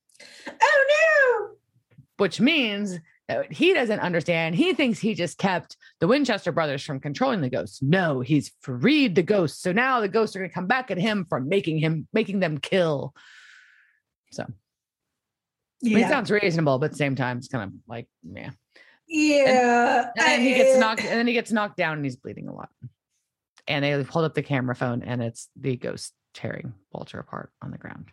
Oh 0.47 0.85
no! 0.89 1.55
which 2.17 2.39
means 2.39 2.99
that 3.27 3.51
he 3.51 3.73
doesn't 3.73 3.99
understand. 3.99 4.55
He 4.55 4.73
thinks 4.73 4.99
he 4.99 5.13
just 5.13 5.37
kept 5.37 5.77
the 5.99 6.07
Winchester 6.07 6.51
brothers 6.51 6.83
from 6.83 6.99
controlling 6.99 7.41
the 7.41 7.49
ghosts. 7.49 7.81
No, 7.81 8.21
he's 8.21 8.51
freed 8.61 9.15
the 9.15 9.23
ghosts. 9.23 9.61
So 9.61 9.71
now 9.71 9.99
the 9.99 10.09
ghosts 10.09 10.35
are 10.35 10.39
going 10.39 10.49
to 10.49 10.53
come 10.53 10.67
back 10.67 10.91
at 10.91 10.97
him 10.97 11.25
for 11.27 11.39
making 11.39 11.79
him 11.79 12.07
making 12.13 12.39
them 12.39 12.57
kill. 12.57 13.13
So 14.31 14.45
I 15.83 15.89
mean, 15.89 15.97
Yeah. 15.99 16.05
it 16.05 16.09
sounds 16.09 16.31
reasonable, 16.31 16.79
but 16.79 16.85
at 16.85 16.91
the 16.91 16.97
same 16.97 17.15
time, 17.15 17.37
it's 17.37 17.47
kind 17.47 17.63
of 17.65 17.73
like 17.87 18.07
yeah. 18.23 18.51
yeah. 19.07 20.09
And 20.17 20.25
then 20.27 20.41
he 20.41 20.53
gets 20.53 20.77
knocked, 20.77 21.01
and 21.01 21.09
then 21.09 21.27
he 21.27 21.33
gets 21.33 21.51
knocked 21.51 21.77
down, 21.77 21.97
and 21.97 22.05
he's 22.05 22.15
bleeding 22.15 22.47
a 22.47 22.53
lot. 22.53 22.69
And 23.67 23.83
they 23.83 24.01
hold 24.03 24.25
up 24.25 24.33
the 24.33 24.43
camera 24.43 24.75
phone, 24.75 25.03
and 25.03 25.21
it's 25.21 25.49
the 25.59 25.75
ghost 25.75 26.13
tearing 26.33 26.73
Walter 26.91 27.19
apart 27.19 27.51
on 27.61 27.71
the 27.71 27.77
ground. 27.77 28.11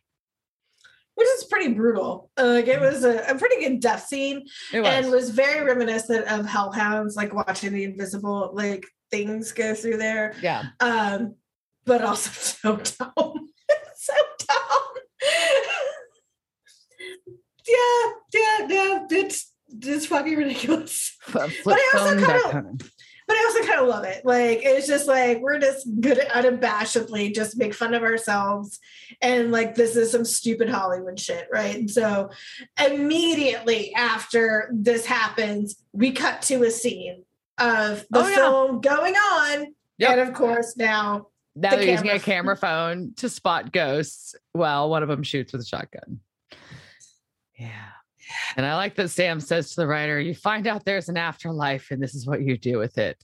Which 1.17 1.29
is 1.37 1.45
pretty 1.45 1.75
brutal. 1.75 2.31
Uh, 2.39 2.47
like 2.47 2.67
it 2.69 2.81
was 2.81 3.05
a, 3.05 3.19
a 3.29 3.35
pretty 3.37 3.61
good 3.61 3.81
death 3.81 4.07
scene 4.07 4.47
It 4.73 4.81
was. 4.81 4.89
and 4.89 5.11
was 5.11 5.31
very 5.31 5.65
reminiscent 5.67 6.27
of 6.29 6.47
Hellhounds, 6.47 7.15
like 7.17 7.35
watching 7.35 7.73
the 7.73 7.85
invisible 7.85 8.51
like 8.55 8.87
things 9.11 9.53
go 9.53 9.75
through 9.75 9.99
there. 9.99 10.35
yeah. 10.41 10.67
Um, 10.81 11.35
but 11.85 12.03
also 12.03 12.31
so 12.33 12.77
dumb. 12.77 13.49
so 13.97 14.13
dumb. 14.49 14.93
Yeah, 17.71 18.13
yeah, 18.35 18.67
yeah. 18.69 19.07
It's 19.11 19.53
it's 19.71 20.07
fucking 20.07 20.37
ridiculous. 20.37 21.17
But, 21.33 21.51
Flip 21.53 21.77
I 21.79 21.99
also 21.99 22.15
kinda- 22.17 22.75
But 23.29 23.37
I 23.37 23.45
also 23.47 23.69
kind 23.69 23.81
of 23.81 23.87
love 23.89 24.05
it. 24.05 24.25
Like 24.25 24.61
it's 24.65 24.89
just 24.89 25.07
like 25.07 25.41
we're 25.41 25.61
just 25.61 25.87
good 26.01 26.19
unabashedly 26.19 27.33
just 27.33 27.57
make 27.57 27.73
fun 27.75 27.95
of 27.95 28.03
ourselves 28.03 28.81
and 29.23 29.53
like 29.53 29.77
this 29.77 29.95
is 29.95 30.11
some 30.11 30.25
stupid 30.25 30.69
Hollywood 30.69 31.21
shit, 31.21 31.47
right? 31.53 31.77
And 31.77 31.89
so 31.89 32.31
immediately 32.85 33.95
after 33.95 34.71
this 34.75 35.07
happens, 35.07 35.77
we 35.93 36.11
cut 36.13 36.43
to 36.43 36.65
a 36.65 36.71
scene 36.71 37.23
of 37.59 38.05
the 38.11 38.19
Oh, 38.25 38.29
yeah. 38.29 38.35
film 38.37 38.81
going 38.81 39.15
on. 39.15 39.67
Yep. 39.99 40.11
And 40.11 40.21
of 40.23 40.35
course 40.35 40.77
now 40.77 41.29
Now 41.55 41.71
the 41.71 41.77
they're 41.77 41.91
using 41.91 42.09
a 42.09 42.19
camera. 42.19 42.21
camera 42.21 42.57
phone 42.57 43.13
to 43.19 43.29
spot 43.29 43.71
ghosts 43.73 44.35
while 44.53 44.91
one 44.91 45.03
of 45.05 45.09
them 45.09 45.23
shoots 45.23 45.53
with 45.53 45.63
a 45.63 45.65
shotgun. 45.67 46.19
Yeah. 47.61 47.91
And 48.57 48.65
I 48.65 48.77
like 48.77 48.95
that 48.97 49.09
Sam 49.09 49.39
says 49.41 49.71
to 49.71 49.83
the 49.83 49.87
writer, 49.87 50.19
You 50.19 50.35
find 50.35 50.67
out 50.67 50.85
there's 50.85 51.09
an 51.09 51.17
afterlife, 51.17 51.91
and 51.91 52.03
this 52.03 52.15
is 52.15 52.27
what 52.27 52.43
you 52.43 52.57
do 52.57 52.79
with 52.79 52.97
it. 52.99 53.23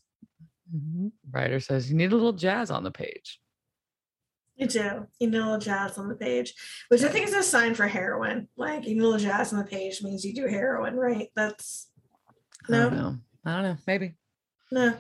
Mm-hmm. 0.75 1.09
Writer 1.31 1.61
says, 1.61 1.91
You 1.91 1.97
need 1.97 2.13
a 2.13 2.17
little 2.17 2.33
jazz 2.33 2.71
on 2.71 2.85
the 2.85 2.91
page. 2.91 3.41
You 4.57 4.67
do. 4.67 5.07
You 5.21 5.31
need 5.31 5.39
a 5.39 5.43
little 5.43 5.59
jazz 5.59 5.99
on 5.99 6.09
the 6.09 6.15
page, 6.15 6.55
which 6.89 7.03
I 7.03 7.09
think 7.09 7.29
is 7.29 7.35
a 7.35 7.43
sign 7.43 7.75
for 7.75 7.87
heroin. 7.87 8.49
Like 8.57 8.87
you 8.87 8.95
need 8.95 9.03
a 9.03 9.09
little 9.09 9.21
jazz 9.21 9.53
on 9.53 9.59
the 9.59 9.67
page 9.67 10.03
means 10.03 10.25
you 10.25 10.35
do 10.35 10.47
heroin, 10.47 10.97
right? 10.97 11.29
That's 11.37 11.89
I 12.69 12.73
don't 12.73 12.95
no, 12.95 13.01
know. 13.01 13.17
I 13.45 13.55
don't 13.55 13.63
know. 13.63 13.77
Maybe. 13.87 14.15
no. 14.73 14.95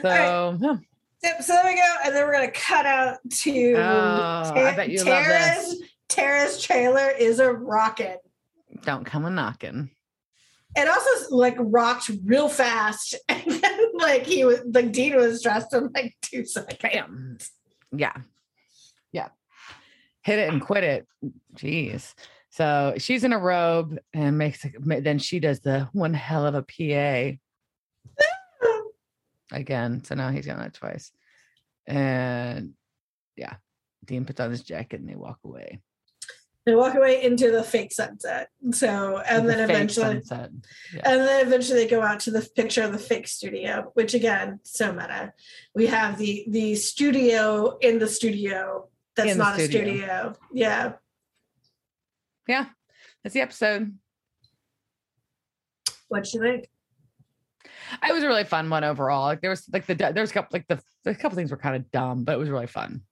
So, 0.00 0.08
right. 0.08 0.58
yeah. 0.60 0.76
Yep, 1.24 1.42
so 1.42 1.54
there 1.54 1.64
we 1.64 1.74
go. 1.74 1.94
And 2.04 2.14
then 2.14 2.24
we're 2.24 2.34
gonna 2.34 2.50
cut 2.50 2.86
out 2.86 3.18
to 3.28 3.74
Oh, 3.74 4.52
I 4.54 4.76
bet 4.76 4.90
you 4.90 5.02
love 5.04 5.26
this. 5.26 5.82
Tara's 6.08 6.62
trailer 6.62 7.10
is 7.10 7.40
a 7.40 7.52
rocket. 7.52 8.20
Don't 8.84 9.04
come 9.04 9.24
a 9.24 9.30
knocking. 9.30 9.90
It 10.76 10.88
also 10.88 11.34
like 11.34 11.56
rocked 11.58 12.10
real 12.24 12.48
fast. 12.48 13.14
And 13.28 13.42
then 13.62 13.80
like 13.94 14.26
he 14.26 14.44
was 14.44 14.60
like 14.72 14.92
Dean 14.92 15.16
was 15.16 15.42
dressed 15.42 15.72
in 15.72 15.90
like 15.94 16.14
two 16.22 16.44
seconds. 16.44 16.78
Bam. 16.80 17.38
Yeah. 17.92 18.16
Yeah. 19.12 19.28
Hit 20.22 20.38
it 20.38 20.52
and 20.52 20.60
quit 20.60 20.84
it. 20.84 21.06
Jeez. 21.54 22.14
So 22.50 22.94
she's 22.98 23.24
in 23.24 23.32
a 23.32 23.38
robe 23.38 23.98
and 24.12 24.38
makes 24.38 24.64
then 24.80 25.18
she 25.18 25.40
does 25.40 25.60
the 25.60 25.88
one 25.92 26.14
hell 26.14 26.46
of 26.46 26.54
a 26.54 26.62
PA 26.62 27.36
again. 29.56 30.04
So 30.04 30.14
now 30.14 30.30
he's 30.30 30.46
done 30.46 30.58
that 30.58 30.74
twice. 30.74 31.12
And 31.86 32.74
yeah, 33.36 33.54
Dean 34.04 34.24
puts 34.24 34.40
on 34.40 34.50
his 34.50 34.62
jacket 34.62 35.00
and 35.00 35.08
they 35.08 35.16
walk 35.16 35.38
away. 35.44 35.80
They 36.66 36.74
walk 36.74 36.94
away 36.94 37.22
into 37.22 37.50
the 37.50 37.62
fake 37.62 37.92
sunset. 37.92 38.48
So 38.72 39.18
and 39.18 39.46
The 39.46 39.52
then 39.52 39.70
eventually 39.70 40.22
sunset. 40.22 40.50
and 41.04 41.20
then 41.20 41.46
eventually 41.46 41.80
they 41.84 41.88
go 41.88 42.00
out 42.02 42.20
to 42.20 42.30
the 42.30 42.40
picture 42.56 42.82
of 42.82 42.92
the 42.92 42.98
fake 42.98 43.28
studio, 43.28 43.90
which 43.94 44.14
again, 44.14 44.60
so 44.62 44.90
meta. 44.92 45.32
We 45.74 45.86
have 45.88 46.16
the 46.18 46.44
the 46.48 46.74
studio 46.76 47.76
in 47.80 47.98
the 47.98 48.08
studio 48.08 48.88
that's 49.14 49.32
In 49.32 49.38
not 49.38 49.58
a 49.58 49.64
studio. 49.64 49.80
studio. 49.94 50.34
Yeah. 50.52 50.92
Yeah. 52.48 52.66
That's 53.22 53.34
the 53.34 53.40
episode. 53.42 53.96
What'd 56.08 56.32
you 56.32 56.40
think? 56.40 56.68
It 58.08 58.12
was 58.12 58.22
a 58.22 58.26
really 58.26 58.44
fun 58.44 58.70
one 58.70 58.84
overall. 58.84 59.24
Like 59.26 59.40
there 59.40 59.50
was 59.50 59.64
like 59.72 59.86
the 59.86 59.94
there 59.94 60.12
was 60.22 60.30
a 60.30 60.34
couple 60.34 60.50
like 60.58 60.66
the 60.68 60.80
a 61.10 61.14
couple 61.14 61.36
things 61.36 61.50
were 61.50 61.56
kind 61.56 61.76
of 61.76 61.90
dumb, 61.90 62.24
but 62.24 62.32
it 62.32 62.38
was 62.38 62.48
really 62.50 62.66
fun. 62.66 63.02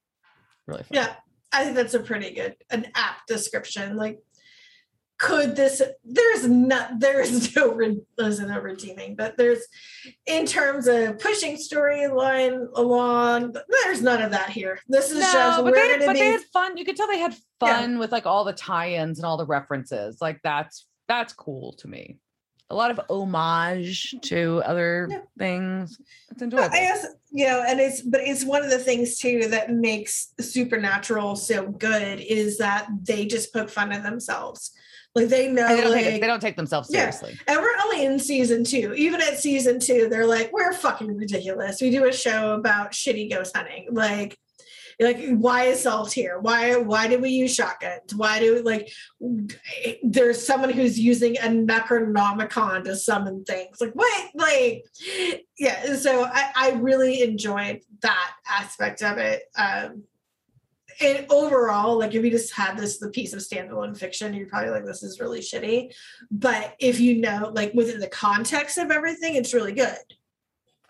Really 0.67 0.83
fun. 0.83 0.91
Yeah, 0.93 1.15
I 1.53 1.65
think 1.65 1.77
that's 1.77 1.95
a 1.95 2.01
pretty 2.01 2.33
good, 2.33 2.57
an 2.71 2.87
apt 2.95 3.29
description. 3.29 3.97
Like, 3.97 4.21
could 5.19 5.55
this? 5.55 5.81
There's 6.05 6.49
not. 6.49 6.99
There 6.99 7.21
is 7.21 7.55
no. 7.55 7.73
re- 7.75 8.01
There's 8.19 8.41
no 8.41 8.59
redeeming, 8.59 9.15
but 9.15 9.37
there's, 9.37 9.61
in 10.27 10.47
terms 10.47 10.89
of 10.89 11.19
pushing 11.21 11.57
storyline 11.57 12.67
along. 12.75 13.55
There's 13.85 14.03
none 14.03 14.21
of 14.23 14.33
that 14.33 14.51
here. 14.51 14.81
This 14.89 15.11
is 15.13 15.19
just 15.21 15.59
No, 15.59 15.63
but 15.65 15.73
we're 15.73 15.81
they, 15.81 15.93
had, 15.93 16.07
but 16.07 16.13
be. 16.15 16.21
they 16.21 16.31
had 16.33 16.41
fun. 16.53 16.77
You 16.77 16.85
could 16.85 16.97
tell 16.97 17.07
they 17.07 17.19
had 17.19 17.37
Yeah. 17.63 17.81
fun 17.81 17.99
with 17.99 18.11
like 18.11 18.27
all 18.27 18.45
the 18.45 18.53
tie-ins 18.53 19.19
and 19.19 19.27
all 19.27 19.37
the 19.37 19.47
references. 19.47 20.19
Like 20.21 20.41
that's 20.43 20.87
that's 21.09 21.33
cool 21.33 21.75
to 21.75 21.89
me. 21.89 22.19
A 22.73 22.75
lot 22.75 22.91
of 22.91 22.99
homage 23.11 24.15
to 24.23 24.63
other 24.65 25.07
Yeah. 25.11 25.19
things. 25.39 25.99
It's 26.31 26.41
enjoyable. 26.41 26.75
I 26.75 26.81
guess 26.81 27.07
you 27.31 27.47
know, 27.47 27.63
and 27.67 27.79
it's 27.81 28.01
but 28.01 28.21
it's 28.23 28.45
one 28.45 28.63
of 28.65 28.71
the 28.71 28.79
things 28.79 29.19
too 29.19 29.47
that 29.49 29.71
makes 29.71 30.33
Supernatural 30.41 31.37
so 31.37 31.67
good 31.67 32.21
is 32.21 32.57
that 32.59 32.89
they 33.03 33.27
just 33.27 33.53
poke 33.53 33.69
fun 33.69 33.93
at 33.93 34.03
themselves. 34.03 34.73
Like 35.15 35.29
they 35.29 35.49
know, 35.53 35.67
And 35.67 35.79
they, 35.79 35.83
don't 35.83 35.91
like, 35.93 36.05
take 36.05 36.21
they 36.23 36.27
don't 36.27 36.41
take 36.41 36.57
themselves 36.57 36.89
Yeah. 36.91 37.11
seriously. 37.11 37.39
And 37.47 37.61
we're 37.61 37.77
only 37.85 38.07
in 38.07 38.19
season 38.19 38.65
two. 38.65 38.95
Even 38.95 39.21
at 39.21 39.39
season 39.39 39.79
two, 39.79 40.09
they're 40.09 40.27
like, 40.27 40.51
we're 40.55 40.73
fucking 40.73 41.15
ridiculous. 41.15 41.83
We 41.83 41.91
do 41.91 42.07
a 42.07 42.13
show 42.13 42.53
about 42.55 42.93
shitty 42.93 43.31
ghost 43.31 43.55
hunting. 43.55 43.89
Like, 43.91 44.39
like 45.01 45.37
why 45.37 45.65
is 45.65 45.83
salt 45.83 46.13
here? 46.13 46.39
Why 46.39 46.77
why 46.77 47.09
do 47.09 47.19
we 47.19 47.31
use 47.31 47.55
shotguns? 47.55 48.15
Why 48.15 48.39
do 48.41 48.55
we, 48.55 48.61
like 48.61 48.93
there's 50.03 50.45
someone 50.45 50.71
who's 50.71 50.99
using 50.99 51.37
a 51.39 51.49
necronomicon 51.49 52.85
to 52.85 52.97
summon 52.97 53.45
things. 53.45 53.81
Like 53.81 53.93
what? 53.93 54.31
Like 54.35 54.85
yeah 55.59 55.95
so 55.97 56.25
i, 56.25 56.51
I 56.57 56.71
really 56.73 57.23
enjoyed 57.23 57.81
that 58.01 58.33
aspect 58.49 59.03
of 59.03 59.19
it. 59.19 59.43
Um 59.57 60.05
and 61.01 61.27
overall 61.31 61.99
like 61.99 62.15
if 62.15 62.25
you 62.25 62.31
just 62.31 62.53
had 62.53 62.77
this 62.77 62.99
the 62.99 63.11
piece 63.11 63.33
of 63.33 63.41
standalone 63.41 63.97
fiction 63.97 64.35
you're 64.35 64.47
probably 64.47 64.71
like 64.71 64.85
this 64.85 65.03
is 65.03 65.21
really 65.21 65.41
shitty. 65.41 65.95
But 66.31 66.75
if 66.79 67.01
you 67.01 67.21
know 67.21 67.51
like 67.55 67.73
within 67.75 68.01
the 68.01 68.09
context 68.09 68.79
of 68.79 68.91
everything 68.91 69.37
it's 69.37 69.55
really 69.55 69.73
good 69.73 69.99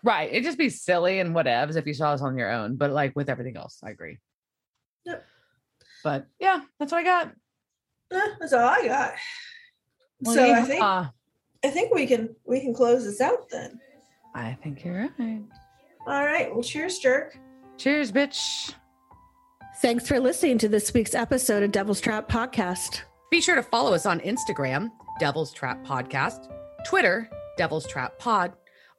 Right. 0.03 0.29
It'd 0.29 0.43
just 0.43 0.57
be 0.57 0.69
silly 0.69 1.19
and 1.19 1.33
whatevs 1.35 1.77
if 1.77 1.85
you 1.87 1.93
saw 1.93 2.11
this 2.11 2.21
on 2.21 2.37
your 2.37 2.51
own, 2.51 2.75
but 2.75 2.91
like 2.91 3.15
with 3.15 3.29
everything 3.29 3.55
else, 3.57 3.79
I 3.83 3.89
agree. 3.89 4.17
Yep. 5.05 5.25
But 6.03 6.27
yeah, 6.39 6.61
that's 6.79 6.91
what 6.91 6.99
I 6.99 7.03
got. 7.03 7.31
Eh, 8.11 8.27
that's 8.39 8.53
all 8.53 8.59
i 8.67 8.85
got 8.85 9.13
Well, 10.21 10.35
so 10.35 10.43
i 10.43 10.59
yeehaw. 10.61 10.67
think 10.67 10.83
i 10.83 11.69
think 11.71 11.95
we 11.95 12.05
can 12.05 12.35
we 12.45 12.59
can 12.59 12.71
close 12.71 13.03
this 13.05 13.19
out 13.19 13.49
then 13.49 13.79
I 14.35 14.53
think 14.61 14.85
you're 14.85 15.09
right. 15.17 15.41
all 16.05 16.23
right 16.23 16.53
well 16.53 16.61
cheers 16.61 16.99
jerk 16.99 17.35
Cheers, 17.77 18.11
bitch. 18.11 18.71
Thanks 19.81 20.07
for 20.07 20.19
listening 20.19 20.59
to 20.59 20.69
this 20.69 20.93
week's 20.93 21.15
episode 21.15 21.63
of 21.63 21.71
Devil's 21.71 21.99
Trap 21.99 22.29
Podcast. 22.29 23.01
Be 23.31 23.41
sure 23.41 23.55
to 23.55 23.63
follow 23.63 23.93
us 23.95 24.05
on 24.05 24.19
Instagram, 24.19 24.91
Devil's 25.19 25.51
Trap 25.51 25.83
Podcast, 25.83 26.53
Twitter, 26.85 27.27
Devil's 27.57 27.87
Trap 27.87 28.19
Pod, 28.19 28.53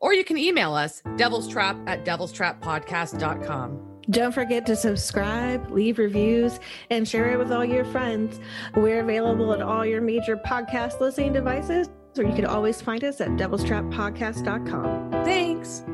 or 0.05 0.13
you 0.13 0.23
can 0.23 0.37
email 0.37 0.75
us, 0.75 1.03
devil's 1.17 1.49
trap 1.49 1.79
at 1.87 2.05
devil's 2.05 2.31
trap 2.31 2.61
podcast.com. 2.61 3.81
Don't 4.11 4.33
forget 4.33 4.67
to 4.67 4.77
subscribe, 4.77 5.71
leave 5.71 5.97
reviews, 5.97 6.61
and 6.91 7.09
share 7.09 7.33
it 7.33 7.39
with 7.39 7.51
all 7.51 7.65
your 7.65 7.87
friends. 7.87 8.39
We're 8.77 9.01
available 9.01 9.55
at 9.55 9.63
all 9.63 9.87
your 9.87 10.03
major 10.03 10.37
podcast 10.37 11.01
listening 11.01 11.33
devices, 11.33 11.89
or 12.19 12.25
you 12.25 12.35
can 12.35 12.45
always 12.45 12.83
find 12.83 13.03
us 13.03 13.23
at 13.23 13.31
devilstrappodcast.com. 13.31 15.11
Thanks. 15.25 15.85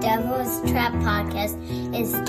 Devil's 0.00 0.70
Trap 0.70 0.92
Podcast 0.94 1.58
is 1.98 2.14
a 2.14 2.24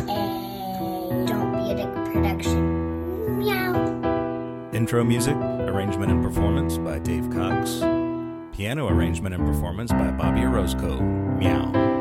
Don't 1.28 1.52
Be 1.54 1.74
a 1.74 1.76
Dick 1.76 1.94
production. 2.12 3.38
Meow. 3.38 4.72
Intro 4.74 5.04
music, 5.04 5.36
arrangement 5.36 6.12
and 6.12 6.24
performance 6.24 6.80
by 6.80 6.98
Dave 6.98 7.30
Cox. 7.30 8.03
Piano 8.54 8.88
arrangement 8.88 9.34
and 9.34 9.44
performance 9.44 9.92
by 9.92 10.12
Bobby 10.12 10.42
Orozco. 10.44 11.02
Meow. 11.02 11.93